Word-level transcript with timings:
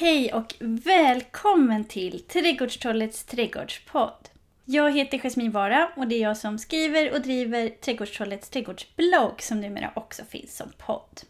Hej 0.00 0.32
och 0.32 0.54
välkommen 0.60 1.84
till 1.84 2.20
Trädgårdstrollets 2.20 3.24
trädgårdspodd. 3.24 4.28
Jag 4.64 4.96
heter 4.96 5.18
Jasmin 5.18 5.50
Vara 5.50 5.88
och 5.96 6.08
det 6.08 6.14
är 6.14 6.22
jag 6.22 6.36
som 6.36 6.58
skriver 6.58 7.12
och 7.12 7.20
driver 7.20 7.68
Trädgårdstrollets 7.68 8.50
trädgårdsblogg 8.50 9.42
som 9.42 9.60
numera 9.60 9.92
också 9.94 10.24
finns 10.24 10.56
som 10.56 10.72
podd. 10.78 11.20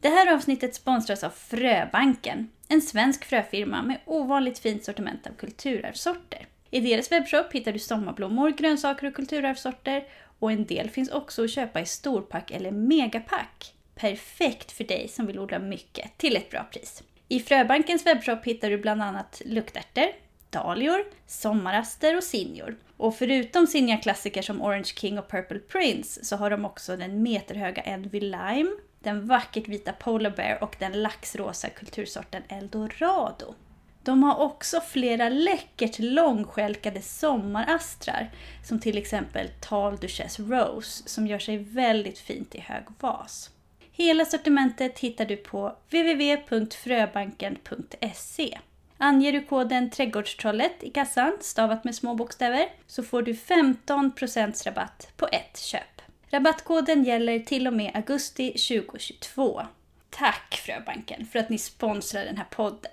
Det 0.00 0.08
här 0.08 0.34
avsnittet 0.34 0.74
sponsras 0.74 1.24
av 1.24 1.30
Fröbanken, 1.30 2.50
en 2.68 2.82
svensk 2.82 3.24
fröfirma 3.24 3.82
med 3.82 4.00
ovanligt 4.04 4.58
fint 4.58 4.84
sortiment 4.84 5.26
av 5.26 5.32
kulturarvssorter. 5.32 6.46
I 6.70 6.80
deras 6.80 7.12
webbshop 7.12 7.52
hittar 7.52 7.72
du 7.72 7.78
sommarblommor, 7.78 8.50
grönsaker 8.50 9.06
och 9.06 9.14
kulturarvssorter 9.14 10.04
och 10.38 10.52
en 10.52 10.66
del 10.66 10.90
finns 10.90 11.10
också 11.10 11.44
att 11.44 11.50
köpa 11.50 11.80
i 11.80 11.86
storpack 11.86 12.50
eller 12.50 12.70
megapack. 12.70 13.74
Perfekt 13.94 14.72
för 14.72 14.84
dig 14.84 15.08
som 15.08 15.26
vill 15.26 15.38
odla 15.38 15.58
mycket 15.58 16.18
till 16.18 16.36
ett 16.36 16.50
bra 16.50 16.64
pris. 16.72 17.02
I 17.30 17.40
Fröbankens 17.40 18.06
webbshop 18.06 18.44
hittar 18.44 18.70
du 18.70 18.78
bland 18.78 19.02
annat 19.02 19.42
luktärtor, 19.44 20.08
dahlior, 20.50 21.04
sommaraster 21.26 22.16
och 22.16 22.24
sinjor. 22.24 22.76
Och 22.96 23.14
förutom 23.14 23.66
sinniga 23.66 23.96
klassiker 23.96 24.42
som 24.42 24.62
Orange 24.62 24.84
King 24.84 25.18
och 25.18 25.30
Purple 25.30 25.58
Prince 25.58 26.24
så 26.24 26.36
har 26.36 26.50
de 26.50 26.64
också 26.64 26.96
den 26.96 27.22
meterhöga 27.22 27.82
Envy 27.82 28.20
Lime, 28.20 28.70
den 29.00 29.26
vackert 29.26 29.68
vita 29.68 29.92
Polar 29.92 30.30
Bear 30.30 30.62
och 30.62 30.76
den 30.78 31.02
laxrosa 31.02 31.68
kultursorten 31.68 32.42
Eldorado. 32.48 33.54
De 34.02 34.22
har 34.22 34.36
också 34.36 34.80
flera 34.80 35.28
läckert 35.28 35.98
långskälkade 35.98 37.02
sommarastrar 37.02 38.30
som 38.64 38.80
till 38.80 38.98
exempel 38.98 39.48
Tal 39.60 39.96
Duchesse 39.96 40.42
Rose 40.42 41.08
som 41.08 41.26
gör 41.26 41.38
sig 41.38 41.56
väldigt 41.56 42.18
fint 42.18 42.54
i 42.54 42.60
hög 42.60 42.84
vas. 43.00 43.50
Hela 43.98 44.24
sortimentet 44.24 44.98
hittar 44.98 45.24
du 45.24 45.36
på 45.36 45.76
www.fröbanken.se. 45.90 48.58
Anger 48.98 49.32
du 49.32 49.44
koden 49.44 49.90
Trädgårdstrollet 49.90 50.82
i 50.82 50.90
kassan, 50.90 51.32
stavat 51.40 51.84
med 51.84 51.94
små 51.94 52.14
bokstäver, 52.14 52.68
så 52.86 53.02
får 53.02 53.22
du 53.22 53.32
15% 53.32 54.66
rabatt 54.66 55.12
på 55.16 55.28
ett 55.32 55.58
köp. 55.58 56.02
Rabattkoden 56.30 57.04
gäller 57.04 57.38
till 57.38 57.66
och 57.66 57.72
med 57.72 57.90
augusti 57.94 58.50
2022. 58.50 59.62
Tack 60.10 60.62
Fröbanken 60.66 61.26
för 61.26 61.38
att 61.38 61.48
ni 61.48 61.58
sponsrar 61.58 62.24
den 62.24 62.36
här 62.36 62.48
podden. 62.50 62.92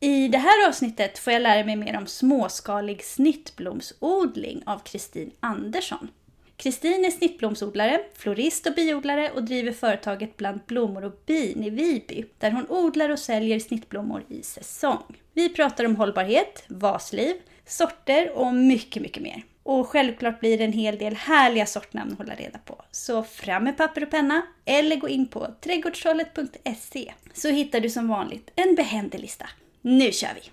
I 0.00 0.28
det 0.28 0.38
här 0.38 0.68
avsnittet 0.68 1.18
får 1.18 1.32
jag 1.32 1.42
lära 1.42 1.64
mig 1.64 1.76
mer 1.76 1.98
om 1.98 2.06
småskalig 2.06 3.04
snittblomsodling 3.04 4.62
av 4.66 4.78
Kristin 4.78 5.30
Andersson. 5.40 6.08
Kristin 6.56 7.04
är 7.04 7.10
snittblomsodlare, 7.10 8.00
florist 8.14 8.66
och 8.66 8.74
biodlare 8.74 9.30
och 9.30 9.42
driver 9.42 9.72
företaget 9.72 10.36
Bland 10.36 10.60
blommor 10.66 11.04
och 11.04 11.22
bin 11.26 11.64
i 11.64 11.70
Viby, 11.70 12.24
där 12.38 12.50
hon 12.50 12.66
odlar 12.68 13.10
och 13.10 13.18
säljer 13.18 13.58
snittblommor 13.58 14.24
i 14.28 14.42
säsong. 14.42 15.16
Vi 15.32 15.48
pratar 15.48 15.84
om 15.84 15.96
hållbarhet, 15.96 16.64
vasliv, 16.68 17.34
sorter 17.66 18.30
och 18.34 18.54
mycket, 18.54 19.02
mycket 19.02 19.22
mer. 19.22 19.42
Och 19.62 19.88
självklart 19.88 20.40
blir 20.40 20.58
det 20.58 20.64
en 20.64 20.72
hel 20.72 20.98
del 20.98 21.14
härliga 21.14 21.66
sortnamn 21.66 22.12
att 22.12 22.18
hålla 22.18 22.34
reda 22.34 22.58
på. 22.58 22.82
Så 22.90 23.22
fram 23.22 23.64
med 23.64 23.76
papper 23.76 24.02
och 24.02 24.10
penna 24.10 24.42
eller 24.64 24.96
gå 24.96 25.08
in 25.08 25.28
på 25.28 25.46
trädgårdstrollet.se 25.60 27.12
så 27.34 27.48
hittar 27.48 27.80
du 27.80 27.90
som 27.90 28.08
vanligt 28.08 28.50
en 28.56 28.74
behändig 28.74 29.20
lista. 29.20 29.48
Nu 29.82 30.12
kör 30.12 30.34
vi! 30.34 30.50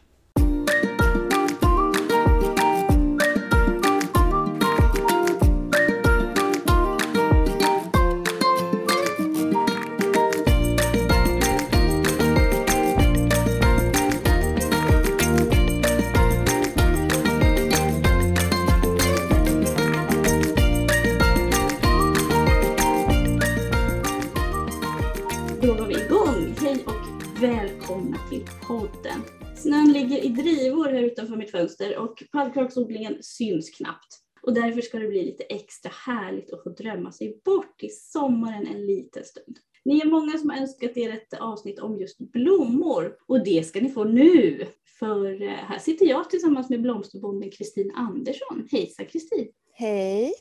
Podden. 28.73 29.21
Snön 29.55 29.93
ligger 29.93 30.25
i 30.25 30.27
drivor 30.27 30.85
här 30.85 31.03
utanför 31.03 31.35
mitt 31.35 31.51
fönster 31.51 31.97
och 31.97 32.23
pallkraksodlingen 32.31 33.17
syns 33.21 33.69
knappt. 33.69 34.19
Och 34.41 34.53
därför 34.53 34.81
ska 34.81 34.99
det 34.99 35.07
bli 35.07 35.25
lite 35.25 35.43
extra 35.43 35.91
härligt 36.05 36.53
att 36.53 36.63
få 36.63 36.69
drömma 36.69 37.11
sig 37.11 37.41
bort 37.45 37.79
till 37.79 37.89
sommaren 37.91 38.67
en 38.67 38.85
liten 38.85 39.23
stund. 39.23 39.57
Ni 39.85 39.99
är 39.99 40.05
många 40.05 40.37
som 40.37 40.49
har 40.49 40.57
önskat 40.57 40.97
er 40.97 41.09
ett 41.09 41.33
avsnitt 41.33 41.79
om 41.79 41.99
just 41.99 42.17
blommor 42.17 43.15
och 43.27 43.43
det 43.43 43.67
ska 43.67 43.81
ni 43.81 43.89
få 43.89 44.03
nu. 44.03 44.65
För 44.99 45.41
eh, 45.41 45.49
här 45.49 45.79
sitter 45.79 46.05
jag 46.05 46.29
tillsammans 46.29 46.69
med 46.69 46.81
blomsterbonden 46.81 47.51
Kristin 47.51 47.91
Andersson. 47.95 48.67
Hejsan 48.71 49.05
Kristin! 49.05 49.47
Hej, 49.73 50.33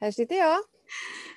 här 0.00 0.10
sitter 0.10 0.36
jag. 0.36 0.58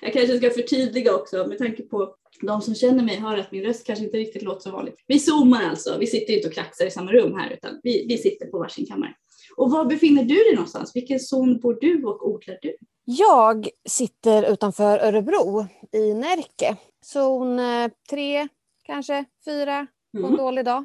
Jag 0.00 0.12
kanske 0.12 0.38
ska 0.38 0.50
förtydliga 0.50 1.14
också 1.14 1.46
med 1.46 1.58
tanke 1.58 1.82
på 1.82 2.14
de 2.42 2.60
som 2.60 2.74
känner 2.74 3.04
mig 3.04 3.16
hör 3.16 3.38
att 3.38 3.52
min 3.52 3.62
röst 3.64 3.86
kanske 3.86 4.04
inte 4.04 4.16
riktigt 4.16 4.42
låter 4.42 4.60
så 4.60 4.70
vanligt. 4.70 5.04
Vi 5.06 5.18
zoomar 5.18 5.62
alltså, 5.62 5.96
vi 5.98 6.06
sitter 6.06 6.34
inte 6.36 6.48
och 6.48 6.54
kraxar 6.54 6.86
i 6.86 6.90
samma 6.90 7.12
rum 7.12 7.34
här 7.34 7.50
utan 7.50 7.80
vi, 7.82 8.06
vi 8.08 8.18
sitter 8.18 8.46
på 8.46 8.58
varsin 8.58 8.86
kammare. 8.86 9.14
Och 9.56 9.70
var 9.70 9.84
befinner 9.84 10.22
du 10.24 10.34
dig 10.34 10.54
någonstans? 10.54 10.96
Vilken 10.96 11.20
zon 11.20 11.60
bor 11.60 11.78
du 11.80 12.04
och 12.04 12.28
odlar 12.28 12.58
du? 12.62 12.76
Jag 13.04 13.68
sitter 13.88 14.52
utanför 14.52 14.98
Örebro 14.98 15.66
i 15.92 16.14
Närke. 16.14 16.76
Zon 17.04 17.58
eh, 17.58 17.90
tre, 18.10 18.48
kanske 18.84 19.24
fyra 19.44 19.86
på 20.12 20.18
en 20.18 20.24
Mm. 20.24 20.36
dålig 20.36 20.64
dag. 20.64 20.84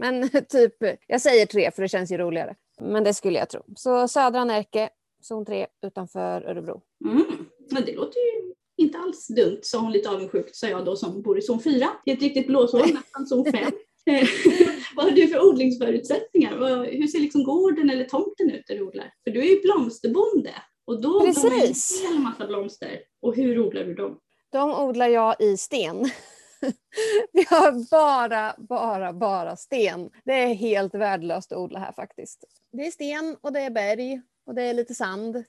Men 0.00 0.28
typ, 0.48 0.74
jag 1.06 1.20
säger 1.20 1.46
tre 1.46 1.70
för 1.70 1.82
det 1.82 1.88
känns 1.88 2.12
ju 2.12 2.18
roligare. 2.18 2.54
Men 2.80 3.04
det 3.04 3.14
skulle 3.14 3.38
jag 3.38 3.48
tro. 3.48 3.62
Så 3.76 4.08
södra 4.08 4.44
Närke, 4.44 4.90
zon 5.22 5.44
tre 5.44 5.66
utanför 5.86 6.42
Örebro. 6.42 6.80
Mm. 7.04 7.24
Men 7.70 7.84
det 7.84 7.94
låter 7.94 8.18
ju 8.18 8.52
inte 8.76 8.98
alls 8.98 9.26
dumt, 9.28 9.58
sa 9.62 9.78
hon 9.78 9.92
lite 9.92 10.10
avundsjukt, 10.10 10.56
sa 10.56 10.68
jag 10.68 10.84
då 10.84 10.96
som 10.96 11.22
bor 11.22 11.38
i 11.38 11.42
zon 11.42 11.62
4. 11.62 11.88
Det 12.04 12.10
är 12.10 12.16
ett 12.16 12.22
riktigt 12.22 12.46
blåshål, 12.46 12.80
nästan 12.80 13.26
zon 13.26 13.44
5. 13.44 13.72
Eh, 14.06 14.28
Vad 14.96 15.04
har 15.04 15.12
du 15.12 15.28
för 15.28 15.48
odlingsförutsättningar? 15.48 16.84
Hur 16.92 17.06
ser 17.06 17.20
liksom 17.20 17.44
gården 17.44 17.90
eller 17.90 18.04
tomten 18.04 18.50
ut 18.50 18.66
där 18.66 18.74
du 18.74 18.82
odlar? 18.82 19.12
För 19.24 19.30
du 19.30 19.40
är 19.40 19.54
ju 19.54 19.60
blomsterbonde 19.60 20.54
och 20.84 21.02
då 21.02 21.16
odlar 21.16 21.48
man 21.48 21.58
ju 21.58 21.66
Precis. 21.66 22.04
en 22.04 22.12
hel 22.12 22.22
massa 22.22 22.46
blomster. 22.46 23.00
Och 23.22 23.36
hur 23.36 23.58
odlar 23.58 23.84
du 23.84 23.94
dem? 23.94 24.18
De 24.52 24.74
odlar 24.74 25.08
jag 25.08 25.36
i 25.40 25.56
sten. 25.56 26.04
Vi 27.32 27.44
har 27.48 27.90
bara, 27.90 28.54
bara, 28.58 29.12
bara 29.12 29.56
sten. 29.56 30.10
Det 30.24 30.32
är 30.32 30.54
helt 30.54 30.94
värdelöst 30.94 31.52
att 31.52 31.58
odla 31.58 31.78
här 31.78 31.92
faktiskt. 31.92 32.44
Det 32.72 32.86
är 32.86 32.90
sten 32.90 33.36
och 33.40 33.52
det 33.52 33.60
är 33.60 33.70
berg 33.70 34.22
och 34.46 34.54
det 34.54 34.62
är 34.62 34.74
lite 34.74 34.94
sand 34.94 35.44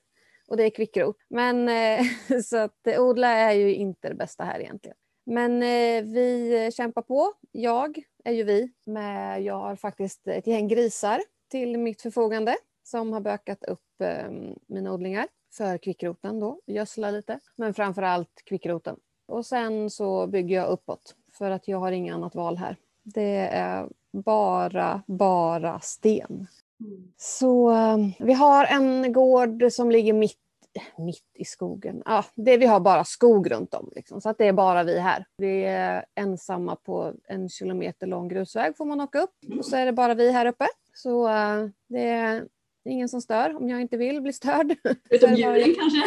och 0.48 0.56
det 0.56 0.64
är 0.64 0.70
kvickrot. 0.70 1.16
Men 1.28 1.68
eh, 1.68 2.06
så 2.44 2.56
att 2.56 2.88
odla 2.98 3.28
är 3.28 3.52
ju 3.52 3.74
inte 3.74 4.08
det 4.08 4.14
bästa 4.14 4.44
här 4.44 4.60
egentligen. 4.60 4.96
Men 5.26 5.62
eh, 5.62 6.02
vi 6.12 6.70
kämpar 6.74 7.02
på. 7.02 7.32
Jag 7.52 7.98
är 8.24 8.32
ju 8.32 8.44
vi. 8.44 8.72
Med, 8.86 9.42
jag 9.42 9.58
har 9.58 9.76
faktiskt 9.76 10.28
ett 10.28 10.46
gäng 10.46 10.68
grisar 10.68 11.20
till 11.50 11.78
mitt 11.78 12.02
förfogande 12.02 12.56
som 12.82 13.12
har 13.12 13.20
bökat 13.20 13.64
upp 13.64 14.00
ehm, 14.00 14.58
mina 14.66 14.92
odlingar 14.92 15.26
för 15.56 15.78
kvickroten 15.78 16.40
då, 16.40 16.60
gödsla 16.66 17.10
lite. 17.10 17.40
Men 17.56 17.74
framför 17.74 18.02
allt 18.02 18.42
kvickroten. 18.44 18.96
Och 19.26 19.46
sen 19.46 19.90
så 19.90 20.26
bygger 20.26 20.56
jag 20.56 20.68
uppåt 20.68 21.14
för 21.32 21.50
att 21.50 21.68
jag 21.68 21.78
har 21.78 21.92
inget 21.92 22.14
annat 22.14 22.34
val 22.34 22.56
här. 22.56 22.76
Det 23.02 23.48
är 23.52 23.88
bara, 24.12 25.02
bara 25.06 25.80
sten. 25.80 26.46
Så 27.16 27.70
eh, 27.70 27.96
vi 28.18 28.32
har 28.32 28.64
en 28.64 29.12
gård 29.12 29.64
som 29.72 29.90
ligger 29.90 30.12
mitt, 30.12 30.38
mitt 30.98 31.24
i 31.34 31.44
skogen. 31.44 32.02
Ja, 32.04 32.24
det, 32.34 32.56
vi 32.56 32.66
har 32.66 32.80
bara 32.80 33.04
skog 33.04 33.50
runt 33.50 33.74
om. 33.74 33.90
Liksom, 33.94 34.20
så 34.20 34.28
att 34.28 34.38
det 34.38 34.46
är 34.46 34.52
bara 34.52 34.82
vi 34.82 34.98
här. 34.98 35.24
Vi 35.36 35.64
är 35.64 36.04
ensamma 36.14 36.76
på 36.76 37.12
en 37.28 37.48
kilometer 37.48 38.06
lång 38.06 38.28
grusväg 38.28 38.76
får 38.76 38.84
man 38.84 39.00
åka 39.00 39.20
upp. 39.20 39.34
Och 39.58 39.64
så 39.66 39.76
är 39.76 39.86
det 39.86 39.92
bara 39.92 40.14
vi 40.14 40.30
här 40.32 40.46
uppe. 40.46 40.66
Så 40.94 41.28
eh, 41.28 41.66
det 41.88 42.04
är 42.08 42.44
ingen 42.88 43.08
som 43.08 43.20
stör 43.20 43.56
om 43.56 43.68
jag 43.68 43.80
inte 43.80 43.96
vill 43.96 44.20
bli 44.22 44.32
störd. 44.32 44.76
Utom 45.10 45.34
djuren 45.34 45.74
kanske? 45.78 46.02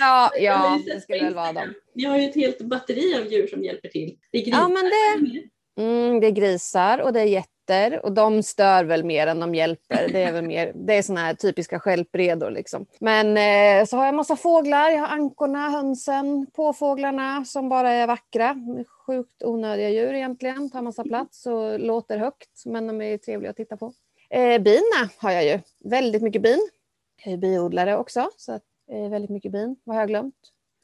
Ja, 0.00 0.30
ja 0.40 0.80
det 0.86 1.00
skulle 1.00 1.24
väl 1.24 1.34
vara 1.34 1.52
dem. 1.52 1.74
Ni 1.94 2.04
har 2.04 2.18
ju 2.18 2.24
ett 2.28 2.34
helt 2.34 2.58
batteri 2.62 3.14
av 3.20 3.32
djur 3.32 3.46
som 3.46 3.62
hjälper 3.64 3.88
till. 3.88 4.18
Det 4.32 4.38
är 4.38 4.50
Ja, 4.50 4.68
men 4.68 4.84
det- 4.84 5.26
grisar. 5.30 5.48
Mm, 5.76 6.20
det 6.20 6.26
är 6.26 6.30
grisar 6.30 6.98
och 6.98 7.12
det 7.12 7.20
är 7.20 7.24
getter 7.68 8.04
och 8.04 8.12
de 8.12 8.42
stör 8.42 8.84
väl 8.84 9.04
mer 9.04 9.26
än 9.26 9.40
de 9.40 9.54
hjälper. 9.54 10.08
Det 10.12 10.22
är 10.22 10.32
väl 10.32 10.44
mer, 10.44 10.72
det 10.74 10.94
är 10.94 11.02
såna 11.02 11.20
här 11.20 11.34
typiska 11.34 11.80
stjälpredor 11.80 12.50
liksom. 12.50 12.86
Men 13.00 13.26
eh, 13.36 13.86
så 13.86 13.96
har 13.96 14.04
jag 14.06 14.14
massa 14.14 14.36
fåglar. 14.36 14.90
Jag 14.90 15.00
har 15.00 15.08
ankorna, 15.08 15.70
hönsen, 15.70 16.46
påfåglarna 16.52 17.44
som 17.44 17.68
bara 17.68 17.90
är 17.90 18.06
vackra. 18.06 18.56
Sjukt 19.06 19.42
onödiga 19.42 19.90
djur 19.90 20.14
egentligen. 20.14 20.70
Tar 20.70 20.82
massa 20.82 21.04
plats 21.04 21.46
och 21.46 21.80
låter 21.80 22.18
högt 22.18 22.62
men 22.66 22.86
de 22.86 23.00
är 23.02 23.18
trevliga 23.18 23.50
att 23.50 23.56
titta 23.56 23.76
på. 23.76 23.92
Eh, 24.30 24.62
bina 24.62 25.10
har 25.18 25.30
jag 25.30 25.44
ju. 25.44 25.58
Väldigt 25.84 26.22
mycket 26.22 26.42
bin. 26.42 26.68
Jag 27.24 27.32
är 27.32 27.36
biodlare 27.38 27.96
också 27.96 28.30
så 28.36 28.52
att, 28.52 28.62
eh, 28.90 29.10
väldigt 29.10 29.30
mycket 29.30 29.52
bin. 29.52 29.76
Vad 29.84 29.96
har 29.96 30.02
jag 30.02 30.08
glömt? 30.08 30.34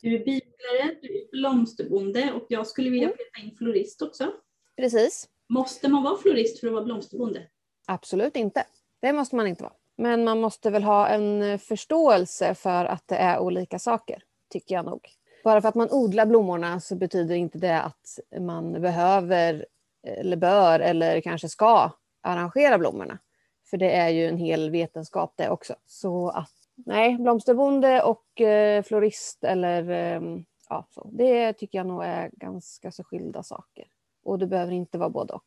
Du 0.02 0.14
är 0.14 0.18
biodlare, 0.24 0.96
du 1.02 1.08
är 1.08 1.30
blomsterbonde 1.32 2.32
och 2.32 2.46
jag 2.48 2.66
skulle 2.66 2.90
vilja 2.90 3.04
Mm. 3.06 3.16
peta 3.16 3.46
in 3.46 3.56
florist 3.56 4.02
också. 4.02 4.32
Precis. 4.76 5.28
Måste 5.50 5.88
man 5.88 6.02
vara 6.02 6.16
florist 6.16 6.60
för 6.60 6.66
att 6.66 6.72
vara 6.72 6.84
blomsterbonde? 6.84 7.42
Absolut 7.86 8.36
inte. 8.36 8.64
Det 9.00 9.12
måste 9.12 9.36
man 9.36 9.46
inte 9.46 9.62
vara. 9.62 9.72
Men 9.96 10.24
man 10.24 10.40
måste 10.40 10.70
väl 10.70 10.82
ha 10.82 11.08
en 11.08 11.42
eh, 11.42 11.58
förståelse 11.58 12.54
för 12.54 12.84
att 12.84 13.08
det 13.08 13.16
är 13.16 13.38
olika 13.38 13.78
saker, 13.78 14.22
tycker 14.48 14.74
jag 14.74 14.84
nog. 14.84 15.08
Bara 15.44 15.60
för 15.60 15.68
att 15.68 15.74
man 15.74 15.90
odlar 15.90 16.26
blommorna 16.26 16.80
så 16.80 16.96
betyder 16.96 17.34
inte 17.34 17.58
det 17.58 17.82
att 17.82 18.18
man 18.40 18.82
behöver 18.82 19.66
eller 20.02 20.36
bör 20.36 20.80
eller 20.80 21.20
kanske 21.20 21.48
ska 21.48 21.90
arrangera 22.20 22.78
blommorna. 22.78 23.18
För 23.70 23.76
det 23.76 23.96
är 23.96 24.08
ju 24.08 24.26
en 24.26 24.36
hel 24.36 24.70
vetenskap 24.70 25.32
det 25.36 25.50
också. 25.50 25.74
Så 25.86 26.28
att 26.28 26.52
nej, 26.74 27.16
blomsterbonde 27.18 28.02
och 28.02 28.40
eh, 28.40 28.82
florist 28.82 29.44
eller 29.44 29.90
eh, 29.90 30.22
ja, 30.68 30.86
så, 30.90 31.10
det 31.12 31.52
tycker 31.52 31.78
jag 31.78 31.86
nog 31.86 32.04
är 32.04 32.30
ganska 32.32 32.92
så 32.92 33.04
skilda 33.04 33.42
saker. 33.42 33.84
Och 34.24 34.38
det 34.38 34.46
behöver 34.46 34.72
inte 34.72 34.98
vara 34.98 35.10
både 35.10 35.32
och. 35.32 35.46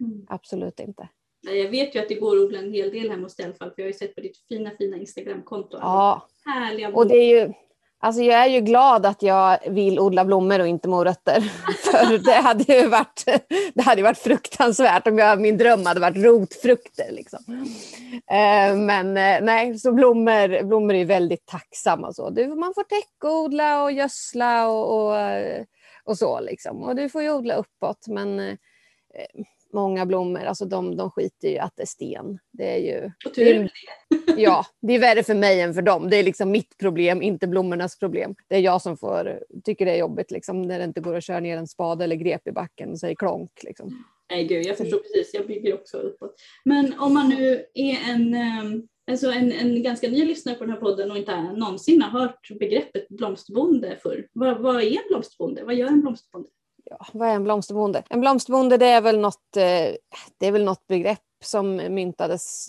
Mm. 0.00 0.26
Absolut 0.28 0.80
inte. 0.80 1.08
Jag 1.40 1.70
vet 1.70 1.94
ju 1.94 2.00
att 2.00 2.08
det 2.08 2.14
går 2.14 2.36
att 2.36 2.42
odla 2.42 2.58
en 2.58 2.72
hel 2.72 2.90
del 2.90 3.10
hemma 3.10 3.22
hos 3.22 3.36
dig 3.36 3.44
i 3.44 3.46
alla 3.46 3.56
fall, 3.56 3.70
för 3.70 3.82
jag 3.82 3.84
har 3.84 3.92
ju 3.92 3.98
sett 3.98 4.14
på 4.14 4.20
ditt 4.20 4.36
fina 4.48 4.70
fina 4.70 4.96
Instagramkonto. 4.96 5.78
Ja, 5.80 6.28
härliga 6.44 6.88
blommor. 6.88 7.02
och 7.04 7.08
det 7.08 7.16
är 7.16 7.40
ju 7.40 7.52
Alltså 8.04 8.22
jag 8.22 8.40
är 8.40 8.46
ju 8.46 8.60
glad 8.60 9.06
att 9.06 9.22
jag 9.22 9.58
vill 9.70 10.00
odla 10.00 10.24
blommor 10.24 10.60
och 10.60 10.66
inte 10.66 10.88
morötter. 10.88 11.40
För 11.84 12.18
det 12.18 12.32
hade 12.32 12.74
ju 12.74 12.86
varit, 12.86 13.24
det 13.74 13.82
hade 13.82 14.02
varit 14.02 14.18
fruktansvärt 14.18 15.06
om 15.06 15.18
jag, 15.18 15.40
min 15.40 15.58
dröm 15.58 15.86
hade 15.86 16.00
varit 16.00 16.16
rotfrukter. 16.16 17.12
Liksom. 17.12 17.38
Eh, 18.30 18.76
men 18.76 19.16
eh, 19.16 19.40
nej, 19.42 19.78
så 19.78 19.92
blommor, 19.92 20.62
blommor 20.62 20.94
är 20.94 21.04
väldigt 21.04 21.46
tacksamma. 21.46 22.12
Så. 22.12 22.22
Man 22.56 22.74
får 22.74 22.84
täckodla 22.84 23.82
och 23.82 23.92
gödsla 23.92 24.68
och, 24.68 25.08
och, 25.08 25.16
och 26.04 26.18
så. 26.18 26.40
Liksom. 26.40 26.82
Och 26.82 26.96
du 26.96 27.08
får 27.08 27.22
ju 27.22 27.30
odla 27.30 27.54
uppåt. 27.54 28.06
Men 28.08 28.40
eh, 28.40 28.56
många 29.72 30.06
blommor, 30.06 30.44
alltså 30.44 30.64
de, 30.64 30.96
de 30.96 31.10
skiter 31.10 31.48
ju 31.48 31.58
att 31.58 31.72
det 31.76 31.82
är 31.82 31.86
sten. 31.86 32.38
Det 32.52 32.74
är 32.74 32.78
ju... 32.78 33.10
Och 33.26 33.34
tur 33.34 33.54
det. 33.54 33.70
Ja, 34.36 34.66
det 34.82 34.92
är 34.92 34.98
värre 34.98 35.22
för 35.22 35.34
mig 35.34 35.60
än 35.60 35.74
för 35.74 35.82
dem. 35.82 36.10
Det 36.10 36.16
är 36.16 36.22
liksom 36.22 36.50
mitt 36.50 36.78
problem, 36.78 37.22
inte 37.22 37.46
blommornas 37.46 37.98
problem. 37.98 38.34
Det 38.48 38.56
är 38.56 38.60
jag 38.60 38.82
som 38.82 38.96
får, 38.96 39.40
tycker 39.64 39.86
det 39.86 39.92
är 39.92 39.96
jobbigt 39.96 40.30
liksom, 40.30 40.62
när 40.62 40.78
det 40.78 40.84
inte 40.84 41.00
går 41.00 41.16
att 41.16 41.24
köra 41.24 41.40
ner 41.40 41.56
en 41.56 41.68
spade 41.68 42.04
eller 42.04 42.16
grep 42.16 42.48
i 42.48 42.52
backen 42.52 42.90
och 42.90 43.00
säger 43.00 43.14
klonk. 43.14 43.50
Liksom. 43.62 44.04
Nej 44.30 44.44
gud, 44.44 44.66
jag 44.66 44.76
förstår 44.76 44.98
precis. 44.98 45.34
Jag 45.34 45.46
bygger 45.46 45.74
också 45.74 45.96
uppåt. 45.96 46.34
Men 46.64 46.98
om 46.98 47.14
man 47.14 47.28
nu 47.28 47.64
är 47.74 48.10
en, 48.10 48.34
ehm, 48.34 48.88
alltså 49.10 49.30
en, 49.30 49.52
en 49.52 49.82
ganska 49.82 50.08
ny 50.08 50.24
lyssnare 50.24 50.56
på 50.56 50.64
den 50.64 50.72
här 50.72 50.80
podden 50.80 51.10
och 51.10 51.16
inte 51.16 51.42
någonsin 51.42 52.02
har 52.02 52.20
hört 52.20 52.48
begreppet 52.58 53.08
blomsterbonde 53.08 53.98
förr. 54.02 54.28
Vad, 54.32 54.58
vad 54.58 54.76
är 54.76 54.90
en 54.90 55.08
blomsterbonde? 55.08 55.64
Vad 55.64 55.74
gör 55.74 55.88
en 55.88 56.00
blomsterbonde? 56.00 56.48
ja, 56.84 57.06
vad 57.12 57.28
är 57.28 57.34
en 57.34 57.44
blomsterbonde? 57.44 58.02
En 58.10 58.20
blomsterbonde 58.20 58.76
det 58.76 58.86
är 58.86 59.00
väl 59.00 59.20
något, 59.20 59.56
eh, 59.56 59.96
det 60.38 60.46
är 60.46 60.52
väl 60.52 60.64
något 60.64 60.86
begrepp 60.86 61.20
som 61.44 61.76
myntades 61.76 62.68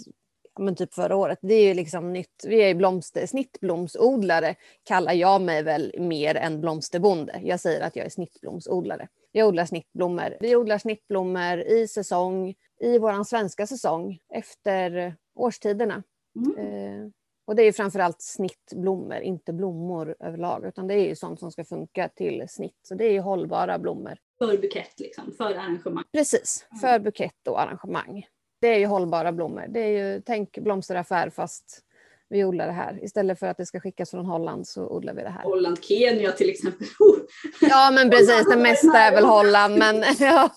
men 0.60 0.76
typ 0.76 0.94
förra 0.94 1.16
året. 1.16 1.40
Det 1.42 1.54
är 1.54 1.68
ju 1.68 1.74
liksom 1.74 2.14
nytt. 2.14 2.46
Vi 2.48 2.62
är 2.62 2.76
blomster, 2.76 3.26
snittblomsodlare 3.26 4.56
kallar 4.84 5.14
jag 5.14 5.42
mig 5.42 5.64
väl 5.64 5.96
mer 6.00 6.36
än 6.36 6.62
blomsterbonde. 6.62 7.40
Jag 7.44 7.60
säger 7.60 7.82
att 7.82 7.96
jag 7.96 8.06
är 8.06 8.10
snittblomsodlare. 8.10 9.08
Jag 9.32 9.48
odlar 9.48 9.66
snittblommor. 9.66 10.38
Vi 10.40 10.56
odlar 10.56 10.78
snittblommor 10.78 11.60
i 11.60 11.88
säsong, 11.88 12.56
i 12.80 12.98
vår 13.00 13.24
svenska 13.24 13.68
säsong 13.68 14.20
efter 14.34 15.16
årstiderna. 15.36 16.04
Mm. 16.36 16.58
Eh, 16.58 17.12
och 17.48 17.56
det 17.56 17.64
är 17.64 17.72
framförallt 17.72 18.22
snittblommor, 18.22 19.20
inte 19.20 19.54
blommor 19.54 20.16
överlag, 20.20 20.66
utan 20.66 20.88
det 20.88 20.94
är 20.94 21.08
ju 21.08 21.16
sånt 21.16 21.40
som 21.40 21.52
ska 21.52 21.64
funka 21.64 22.10
till 22.10 22.46
snitt. 22.50 22.80
Så 22.82 22.96
det 22.96 23.06
är 23.06 23.22
hållbara 23.22 23.80
blommor. 23.80 24.18
För 24.38 24.58
bukett, 24.58 25.00
liksom, 25.00 25.32
för 25.38 25.46
arrangemang? 25.46 26.04
Precis, 26.12 26.68
för 26.82 27.00
bukett 27.00 27.48
och 27.48 27.62
arrangemang. 27.62 28.28
Det 28.62 28.68
är 28.68 28.80
ju 28.80 28.86
hållbara 28.86 29.32
blommor. 29.32 29.66
Det 29.70 29.80
är 29.80 30.14
ju, 30.14 30.22
tänk 30.22 30.58
blomsteraffär 30.58 31.30
fast 31.30 31.85
vi 32.30 32.46
odlar 32.46 32.68
det 32.68 32.74
här. 32.74 33.04
Istället 33.04 33.40
för 33.40 33.48
att 33.48 33.58
det 33.58 33.66
ska 33.66 33.80
skickas 33.80 34.12
från 34.12 34.26
Holland 34.26 34.68
så 34.68 34.88
odlar 34.88 35.14
vi 35.14 35.22
det 35.22 35.30
här. 35.30 35.44
Holland, 35.44 35.84
Kenya 35.84 36.32
till 36.32 36.50
exempel. 36.50 36.88
ja 37.62 37.92
men 37.94 38.10
precis, 38.10 38.50
det 38.50 38.58
mesta 38.58 38.98
är 38.98 39.12
väl 39.12 39.26
Holland. 39.26 39.78
Men 39.78 39.96
ja, 40.20 40.50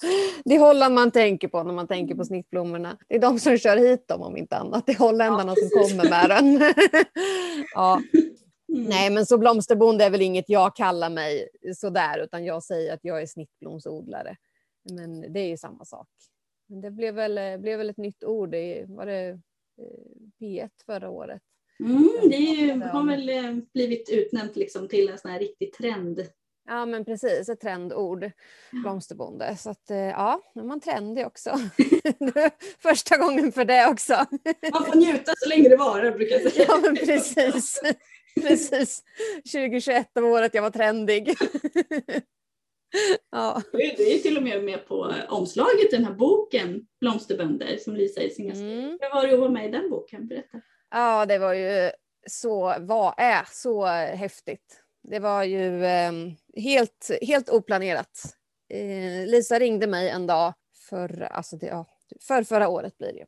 det 0.44 0.55
är 0.55 0.59
Holland 0.59 0.94
man 0.94 1.11
tänker 1.11 1.49
på 1.49 1.62
när 1.62 1.75
man 1.75 1.87
tänker 1.87 2.15
på 2.15 2.25
snittblommorna. 2.25 2.99
Det 3.09 3.15
är 3.15 3.19
de 3.19 3.38
som 3.38 3.59
kör 3.59 3.76
hit 3.76 4.09
dem 4.09 4.23
om 4.23 4.37
inte 4.37 4.56
annat. 4.56 4.87
Det 4.87 4.93
är 4.93 4.99
holländarna 4.99 5.55
ja, 5.56 5.69
som 5.69 5.82
kommer 5.82 6.11
med 6.11 6.29
den. 6.31 6.75
ja. 7.75 8.03
Mm. 8.73 8.85
Nej 8.85 9.11
men 9.11 9.26
så 9.26 9.38
blomsterbonde 9.38 10.05
är 10.05 10.11
väl 10.11 10.23
inget 10.23 10.49
jag 10.49 10.76
kallar 10.76 11.11
mig 11.11 11.49
sådär 11.76 12.19
utan 12.19 12.44
jag 12.44 12.62
säger 12.62 12.94
att 12.94 13.00
jag 13.03 13.23
är 13.23 13.26
snittblomsodlare. 13.26 14.37
Men 14.91 15.32
det 15.32 15.41
är 15.41 15.47
ju 15.47 15.56
samma 15.56 15.85
sak. 15.85 16.09
Men 16.69 16.81
det 16.81 16.91
blev 16.91 17.15
väl, 17.15 17.61
blev 17.61 17.79
väl 17.79 17.91
ett 17.91 17.97
nytt 17.97 18.25
ord, 18.25 18.50
det 18.50 18.85
var 18.88 19.06
det 19.06 19.29
eh, 19.29 19.38
P1 20.41 20.70
förra 20.87 21.11
året. 21.11 21.43
Mm, 21.81 22.31
det 22.31 22.37
ju, 22.37 22.81
har 22.81 23.07
väl 23.07 23.29
eh, 23.29 23.55
blivit 23.75 24.11
utnämnt 24.11 24.57
liksom 24.57 24.89
till 24.89 25.09
en 25.09 25.19
sån 25.19 25.31
här 25.31 25.39
riktig 25.39 25.73
trend. 25.73 26.27
Ja 26.69 26.87
men 26.87 27.05
precis, 27.05 27.49
ett 27.49 27.61
trendord, 27.61 28.31
blomsterbonde. 28.71 29.57
Så 29.57 29.71
att 29.71 29.91
eh, 29.91 29.97
ja, 29.97 30.43
nu 30.55 30.63
är 30.63 30.67
man 30.67 30.81
trendig 30.81 31.27
också. 31.27 31.61
Första 32.79 33.17
gången 33.17 33.53
för 33.53 33.65
det 33.65 33.87
också. 33.87 34.13
Man 34.73 34.85
får 34.85 34.97
njuta 34.97 35.33
så 35.37 35.49
länge 35.49 35.69
det 35.69 35.77
varar 35.77 36.13
brukar 36.13 36.41
jag 36.41 36.53
säga. 36.53 36.65
Ja 36.69 36.79
men 36.83 36.97
precis. 36.97 37.81
Precis. 38.43 39.03
2021 39.53 40.11
var 40.13 40.23
året 40.23 40.55
jag 40.55 40.63
var 40.63 40.71
trendig. 40.71 41.35
Ja. 43.31 43.63
Du, 43.73 43.79
du 43.79 44.15
är 44.15 44.19
till 44.19 44.37
och 44.37 44.43
med 44.43 44.65
med 44.65 44.87
på 44.89 45.15
omslaget 45.29 45.93
i 45.93 45.97
den 45.97 46.05
här 46.05 46.13
boken 46.13 46.87
Blomsterbönder 47.01 47.77
som 47.77 47.97
Lisa 47.97 48.23
Isinger 48.23 48.55
skrev. 48.55 48.79
Mm. 48.79 48.99
Hur 49.01 49.15
var 49.15 49.27
det 49.27 49.33
att 49.33 49.41
vara 49.41 49.51
med 49.51 49.69
i 49.69 49.71
den 49.71 49.91
boken? 49.91 50.29
Berätta. 50.29 50.61
Ja, 50.90 51.26
det 51.26 51.38
var 51.38 51.52
ju 51.52 51.90
så, 52.26 52.75
var, 52.79 53.14
är 53.17 53.40
äh, 53.40 53.46
så 53.52 53.87
häftigt. 53.87 54.82
Det 55.02 55.19
var 55.19 55.44
ju 55.44 55.85
eh, 55.85 56.12
helt, 56.56 57.11
helt 57.23 57.49
oplanerat. 57.49 58.35
Eh, 58.69 59.26
Lisa 59.26 59.58
ringde 59.58 59.87
mig 59.87 60.08
en 60.08 60.26
dag 60.26 60.55
för, 60.88 61.23
alltså 61.23 61.56
det, 61.56 61.67
ja, 61.67 61.87
för 62.20 62.43
förra 62.43 62.69
året 62.69 62.99
blir 62.99 63.12
det. 63.12 63.26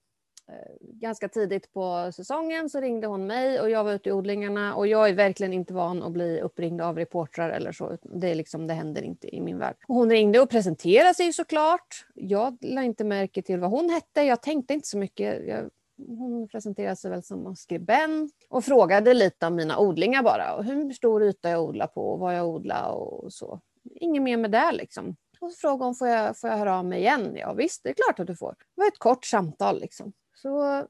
Eh, 0.53 0.77
ganska 0.81 1.29
tidigt 1.29 1.73
på 1.73 2.13
säsongen 2.13 2.71
så 2.71 2.81
ringde 2.81 3.07
hon 3.07 3.27
mig 3.27 3.61
och 3.61 3.71
jag 3.71 3.85
var 3.85 3.93
ute 3.93 4.09
i 4.09 4.13
odlingarna 4.13 4.75
och 4.75 4.87
jag 4.87 5.09
är 5.09 5.15
verkligen 5.15 5.53
inte 5.53 5.75
van 5.75 6.03
att 6.03 6.13
bli 6.13 6.41
uppringd 6.41 6.81
av 6.81 6.97
reportrar 6.97 7.51
eller 7.51 7.73
så. 7.73 7.99
Det, 8.03 8.29
är 8.29 8.35
liksom, 8.35 8.67
det 8.67 8.75
händer 8.75 9.03
inte 9.03 9.37
i 9.37 9.41
min 9.41 9.59
värld. 9.59 9.77
Och 9.89 9.95
hon 9.95 10.11
ringde 10.11 10.41
och 10.41 10.51
presenterade 10.51 11.15
sig 11.15 11.33
såklart. 11.33 12.07
Jag 12.15 12.59
lade 12.61 12.87
inte 12.87 13.05
märke 13.05 13.43
till 13.43 13.59
vad 13.59 13.71
hon 13.71 13.91
hette. 13.91 14.23
Jag 14.23 14.43
tänkte 14.43 14.75
inte 14.75 14.89
så 14.89 14.99
mycket. 14.99 15.47
Jag, 15.47 15.71
hon 16.09 16.49
presenterade 16.49 16.97
sig 16.97 17.11
väl 17.11 17.23
som 17.23 17.57
skribent 17.57 18.33
och 18.49 18.65
frågade 18.65 19.15
lite 19.15 19.47
om 19.47 19.55
mina 19.55 19.79
odlingar 19.79 20.23
bara. 20.23 20.55
Och 20.55 20.65
hur 20.65 20.93
stor 20.93 21.23
yta 21.23 21.51
jag 21.51 21.63
odlar 21.63 21.87
på 21.87 22.13
och 22.13 22.19
vad 22.19 22.37
jag 22.37 22.49
odlar 22.49 22.91
och 22.91 23.33
så. 23.33 23.61
Inget 23.95 24.23
mer 24.23 24.37
med 24.37 24.51
det 24.51 24.73
liksom. 24.73 25.17
Och 25.41 25.53
så 25.53 25.59
frågade 25.59 25.85
hon, 25.85 25.95
får 25.95 26.09
jag, 26.09 26.39
får 26.39 26.51
jag 26.51 26.57
höra 26.57 26.79
av 26.79 26.85
mig 26.85 26.99
igen? 26.99 27.33
Ja 27.37 27.53
visst, 27.53 27.83
det 27.83 27.91
är 27.91 27.95
klart 27.95 28.21
att 28.21 28.27
du 28.27 28.37
får. 28.37 28.55
Det 28.59 28.81
var 28.81 28.89
ett 28.89 28.99
kort 28.99 29.25
samtal 29.25 29.81
liksom. 29.81 30.13
Så 30.35 30.85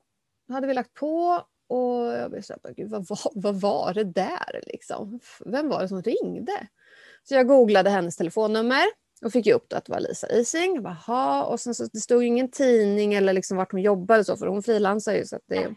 hade 0.49 0.67
vi 0.67 0.75
lagt 0.75 0.95
på 0.95 1.43
och 1.69 2.07
jag 2.07 2.31
blev 2.31 2.43
så 2.43 2.55
här, 2.65 2.75
Gud, 2.75 2.91
vad, 2.91 3.07
vad, 3.09 3.19
vad 3.35 3.61
var 3.61 3.95
det 3.95 4.05
där 4.05 4.63
liksom? 4.67 5.21
Vem 5.45 5.69
var 5.69 5.83
det 5.83 5.89
som 5.89 6.03
ringde? 6.03 6.69
Så 7.23 7.35
jag 7.35 7.49
googlade 7.49 7.91
hennes 7.91 8.17
telefonnummer 8.17 8.85
och 9.25 9.33
fick 9.33 9.47
ju 9.47 9.53
upp 9.53 9.73
att 9.73 9.85
det 9.85 9.93
var 9.93 10.01
Lisa 10.01 10.29
Ising. 10.33 10.83
Jaha, 10.83 11.45
och 11.45 11.61
sen 11.61 11.75
så, 11.75 11.87
det 11.93 12.01
stod 12.01 12.23
ju 12.23 12.29
ingen 12.29 12.51
tidning 12.51 13.15
eller 13.15 13.33
liksom 13.33 13.57
vart 13.57 13.73
hon 13.73 13.83
jobbade 13.83 14.25
så, 14.25 14.37
för 14.37 14.47
hon 14.47 14.63
frilansar 14.63 15.15
ju 15.15 15.27
så 15.27 15.37
att 15.37 15.45
det 15.47 15.75